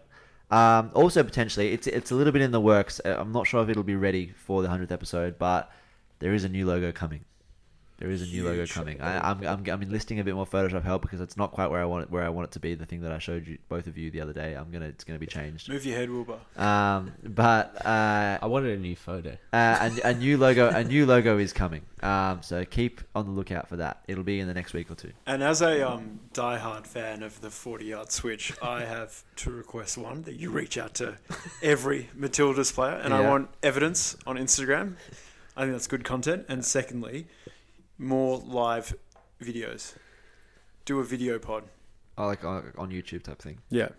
Um, 0.48 0.92
also 0.94 1.24
potentially, 1.24 1.72
it's 1.72 1.88
it's 1.88 2.12
a 2.12 2.14
little 2.14 2.32
bit 2.32 2.42
in 2.42 2.52
the 2.52 2.60
works. 2.60 3.00
Uh, 3.04 3.16
I'm 3.18 3.32
not 3.32 3.48
sure 3.48 3.64
if 3.64 3.68
it'll 3.68 3.82
be 3.82 3.96
ready 3.96 4.28
for 4.28 4.62
the 4.62 4.68
hundredth 4.68 4.92
episode, 4.92 5.40
but 5.40 5.72
there 6.20 6.34
is 6.34 6.44
a 6.44 6.48
new 6.48 6.64
logo 6.64 6.92
coming. 6.92 7.24
There 8.00 8.10
is 8.10 8.22
a 8.22 8.26
new 8.26 8.46
logo 8.46 8.66
coming. 8.66 8.98
I, 9.02 9.30
I'm, 9.30 9.46
I'm 9.46 9.64
I'm 9.68 9.82
enlisting 9.82 10.20
a 10.20 10.24
bit 10.24 10.34
more 10.34 10.46
Photoshop 10.46 10.82
help 10.82 11.02
because 11.02 11.20
it's 11.20 11.36
not 11.36 11.52
quite 11.52 11.70
where 11.70 11.82
I 11.82 11.84
want 11.84 12.04
it 12.04 12.10
where 12.10 12.24
I 12.24 12.30
want 12.30 12.48
it 12.48 12.52
to 12.52 12.60
be. 12.60 12.74
The 12.74 12.86
thing 12.86 13.02
that 13.02 13.12
I 13.12 13.18
showed 13.18 13.46
you 13.46 13.58
both 13.68 13.86
of 13.86 13.98
you 13.98 14.10
the 14.10 14.22
other 14.22 14.32
day. 14.32 14.54
I'm 14.54 14.70
gonna 14.70 14.86
it's 14.86 15.04
gonna 15.04 15.18
be 15.18 15.26
changed. 15.26 15.68
Move 15.68 15.84
your 15.84 15.98
head, 15.98 16.10
Wilbur. 16.10 16.38
Um, 16.56 17.12
but 17.22 17.84
uh, 17.84 18.38
I 18.40 18.46
wanted 18.46 18.78
a 18.78 18.80
new 18.80 18.96
photo. 18.96 19.36
uh, 19.52 19.90
a, 20.02 20.08
a 20.08 20.14
new 20.14 20.38
logo 20.38 20.70
a 20.70 20.82
new 20.82 21.04
logo 21.04 21.36
is 21.36 21.52
coming. 21.52 21.82
Um, 22.02 22.42
so 22.42 22.64
keep 22.64 23.02
on 23.14 23.26
the 23.26 23.32
lookout 23.32 23.68
for 23.68 23.76
that. 23.76 24.02
It'll 24.08 24.24
be 24.24 24.40
in 24.40 24.48
the 24.48 24.54
next 24.54 24.72
week 24.72 24.90
or 24.90 24.94
two. 24.94 25.12
And 25.26 25.42
as 25.42 25.60
a 25.60 25.86
um, 25.86 26.20
diehard 26.32 26.86
fan 26.86 27.22
of 27.22 27.42
the 27.42 27.50
40 27.50 27.84
yard 27.84 28.10
switch, 28.10 28.54
I 28.62 28.84
have 28.84 29.22
to 29.36 29.50
request 29.50 29.98
one 29.98 30.22
that 30.22 30.36
you 30.36 30.50
reach 30.50 30.78
out 30.78 30.94
to 30.94 31.18
every 31.62 32.08
Matilda's 32.14 32.72
player, 32.72 32.94
and 32.94 33.12
I 33.12 33.28
want 33.28 33.50
evidence 33.62 34.16
on 34.26 34.36
Instagram. 34.36 34.94
I 35.56 35.62
think 35.62 35.72
that's 35.72 35.86
good 35.88 36.04
content. 36.04 36.46
And 36.48 36.64
secondly, 36.64 37.26
more 38.00 38.38
live 38.38 38.94
videos. 39.42 39.94
Do 40.84 40.98
a 40.98 41.04
video 41.04 41.38
pod. 41.38 41.64
Oh, 42.18 42.26
like 42.26 42.44
on, 42.44 42.72
on 42.76 42.90
YouTube 42.90 43.22
type 43.22 43.40
thing. 43.40 43.58
Yeah. 43.70 43.90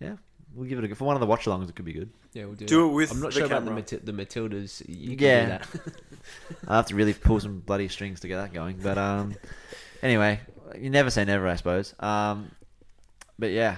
Yeah, 0.00 0.14
we'll 0.54 0.68
give 0.68 0.78
it 0.78 0.84
a 0.84 0.88
go. 0.88 0.94
For 0.94 1.04
one 1.04 1.16
of 1.16 1.20
the 1.20 1.26
watch 1.26 1.44
alongs, 1.44 1.68
it 1.68 1.74
could 1.74 1.84
be 1.84 1.92
good. 1.92 2.10
Yeah, 2.32 2.44
we'll 2.44 2.54
do. 2.54 2.64
It. 2.64 2.68
Do 2.68 2.88
it 2.88 2.92
with 2.92 3.10
I'm 3.10 3.20
not 3.20 3.32
the 3.32 3.38
sure 3.40 3.46
about 3.46 3.64
the, 3.64 3.70
camera. 3.70 3.82
Mati- 3.82 3.96
the 3.96 4.12
Matildas. 4.12 4.82
You 4.88 5.16
can 5.16 5.26
Yeah. 5.26 5.58
do 5.58 5.78
that. 5.84 5.92
I'll 6.68 6.76
have 6.76 6.86
to 6.86 6.94
really 6.94 7.14
pull 7.14 7.40
some 7.40 7.60
bloody 7.60 7.88
strings 7.88 8.20
to 8.20 8.28
get 8.28 8.36
that 8.36 8.52
going. 8.52 8.78
But 8.82 8.96
um, 8.96 9.34
anyway, 10.02 10.40
you 10.78 10.90
never 10.90 11.10
say 11.10 11.24
never, 11.24 11.48
I 11.48 11.56
suppose. 11.56 11.94
Um, 11.98 12.50
but 13.38 13.50
yeah, 13.50 13.76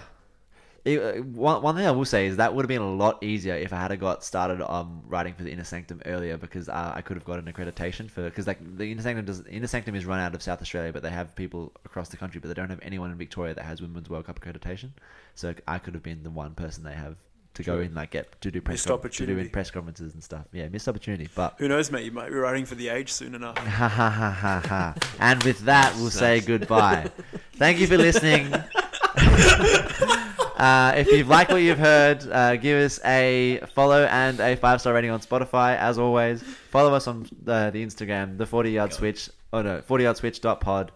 It- 0.85 1.01
uh, 1.03 1.23
one 1.23 1.63
one 1.63 1.77
thing 1.77 1.87
I 1.87 1.91
will 1.91 2.05
say 2.07 2.27
is 2.27 2.37
that 2.39 2.55
would 2.55 2.63
have 2.65 2.69
been 2.69 2.81
a 2.81 2.91
lot 2.95 3.23
easier 3.23 3.55
if 3.55 3.73
I 3.73 3.77
had 3.77 4.01
got 4.01 4.25
started 4.25 4.63
um 4.63 5.03
writing 5.07 5.35
for 5.35 5.43
the 5.43 5.51
Inner 5.53 5.65
Sanctum 5.65 6.01
earlier 6.07 6.37
because 6.39 6.69
uh, 6.69 6.93
I 6.95 7.03
could 7.03 7.17
have 7.17 7.25
got 7.25 7.39
an 7.39 7.53
accreditation 7.53 8.11
for 8.11 8.23
because 8.25 8.47
like 8.47 8.59
the 8.79 8.91
Inner 8.91 9.03
Sanctum 9.03 9.27
does 9.27 9.45
Inner 9.47 9.67
Sanctum 9.67 9.95
is 9.95 10.07
run 10.07 10.21
out 10.21 10.35
of 10.35 10.43
South 10.43 10.63
Australia, 10.63 10.93
but 10.93 11.03
they 11.03 11.11
have 11.11 11.37
people 11.37 11.73
across 11.85 12.09
the 12.09 12.17
country, 12.17 12.41
but 12.41 12.49
they 12.49 12.55
don't 12.55 12.71
have 12.71 12.81
anyone 12.83 13.11
in 13.11 13.19
Victoria 13.19 13.55
that 13.55 13.65
has 13.65 13.83
Women's 13.83 14.09
World 14.09 14.25
Cup 14.27 14.41
accreditation. 14.41 14.91
So 15.35 15.55
I 15.69 15.79
could 15.79 15.95
have 15.95 16.03
been 16.03 16.23
the 16.23 16.31
one 16.31 16.55
person 16.55 16.83
they 16.85 16.95
have. 16.95 17.17
To 17.55 17.65
go 17.65 17.81
in, 17.81 17.95
like 17.97 18.13
get 18.13 18.41
to 18.43 18.51
do 18.53 18.61
press 18.61 18.87
con- 18.87 19.01
to 19.03 19.27
do 19.27 19.37
in 19.37 19.51
press 19.51 19.73
conferences 19.73 20.15
and 20.15 20.23
stuff. 20.23 20.45
Yeah, 20.53 20.69
missed 20.69 20.87
opportunity. 20.87 21.29
But 21.35 21.57
Who 21.59 21.67
knows, 21.67 21.91
mate? 21.91 22.05
You 22.05 22.13
might 22.13 22.29
be 22.29 22.37
writing 22.37 22.65
for 22.65 22.77
the 22.77 22.89
age 22.89 23.11
soon 23.13 23.35
enough. 23.35 23.59
Ha 23.81 23.89
ha 23.89 24.09
ha 24.09 24.31
ha 24.31 24.63
ha. 24.65 24.95
And 25.19 25.43
with 25.43 25.59
that, 25.63 25.93
we'll 25.97 26.11
say 26.11 26.41
goodbye. 26.41 27.11
Thank 27.57 27.81
you 27.81 27.89
for 27.89 27.99
listening. 27.99 28.55
uh, 30.61 30.93
if 30.95 31.11
you've 31.11 31.29
liked 31.29 31.51
what 31.51 31.63
you've 31.63 31.79
heard, 31.79 32.23
uh, 32.31 32.57
give 32.57 32.79
us 32.85 33.01
a 33.05 33.61
follow 33.75 34.05
and 34.05 34.39
a 34.41 34.57
five 34.57 34.81
star 34.81 34.93
rating 34.93 35.11
on 35.11 35.21
Spotify. 35.21 35.77
As 35.79 35.99
always, 35.99 36.43
follow 36.43 36.93
us 36.93 37.07
on 37.07 37.27
uh, 37.47 37.71
the 37.71 37.85
Instagram, 37.85 38.37
the 38.37 38.45
40 38.45 38.71
yard 38.71 38.93
switch. 38.93 39.31
Oh 39.55 39.63
no, 39.63 39.81
40 39.81 40.05
yard 40.05 40.17
switch 40.19 40.43
dot 40.43 40.61
pod. 40.61 40.93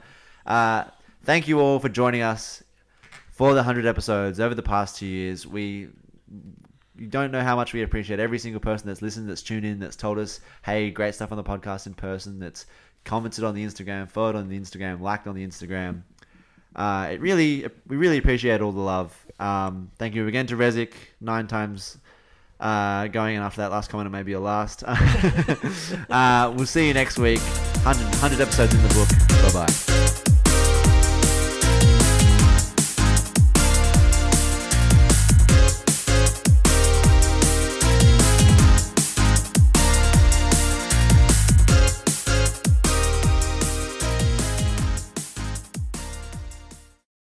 Uh, 0.47 0.85
thank 1.23 1.49
you 1.49 1.61
all 1.61 1.79
for 1.79 1.89
joining 1.89 2.21
us 2.21 2.63
for 3.31 3.51
the 3.51 3.57
100 3.57 3.87
episodes 3.87 4.39
over 4.39 4.55
the 4.55 4.63
past 4.63 4.99
two 4.99 5.07
years. 5.07 5.47
We 5.47 5.89
you 6.97 7.07
don't 7.07 7.33
know 7.33 7.43
how 7.43 7.57
much 7.57 7.73
we 7.73 7.83
appreciate 7.83 8.21
every 8.21 8.39
single 8.39 8.61
person 8.61 8.87
that's 8.87 9.01
listened, 9.01 9.29
that's 9.31 9.43
tuned 9.43 9.65
in, 9.65 9.81
that's 9.81 9.97
told 9.97 10.19
us, 10.19 10.41
hey, 10.63 10.91
great 10.91 11.15
stuff 11.15 11.33
on 11.33 11.37
the 11.37 11.43
podcast 11.43 11.87
in 11.87 11.95
person, 11.95 12.39
that's 12.39 12.67
commented 13.05 13.45
on 13.45 13.55
the 13.55 13.65
Instagram, 13.65 14.11
followed 14.11 14.37
on 14.37 14.49
the 14.49 14.61
Instagram, 14.61 15.01
liked 15.01 15.27
on 15.27 15.35
the 15.35 15.47
Instagram. 15.47 16.03
Uh, 16.77 17.09
it 17.13 17.21
really, 17.21 17.67
we 17.87 17.97
really 17.97 18.19
appreciate 18.19 18.61
all 18.61 18.73
the 18.73 18.81
love. 18.81 19.24
Um, 19.39 19.91
thank 19.99 20.15
you 20.15 20.27
again 20.27 20.47
to 20.49 20.57
Resic, 20.57 20.93
nine 21.21 21.47
times 21.47 21.99
uh, 22.61 23.09
going, 23.09 23.37
and 23.37 23.45
after 23.45 23.63
that 23.63 23.71
last 23.71 23.91
comment, 23.91 24.07
it 24.07 24.11
may 24.11 24.23
be 24.23 24.31
your 24.33 24.41
last. 24.41 24.85
uh, 26.11 26.53
we'll 26.57 26.67
see 26.67 26.89
you 26.89 26.95
next 26.95 27.19
week. 27.19 27.41
100, 27.41 28.03
100 28.03 28.41
episodes 28.41 28.75
in 28.75 28.83
the 28.83 28.95
book. 28.95 29.53
Bye 29.53 29.67
bye. 29.67 29.94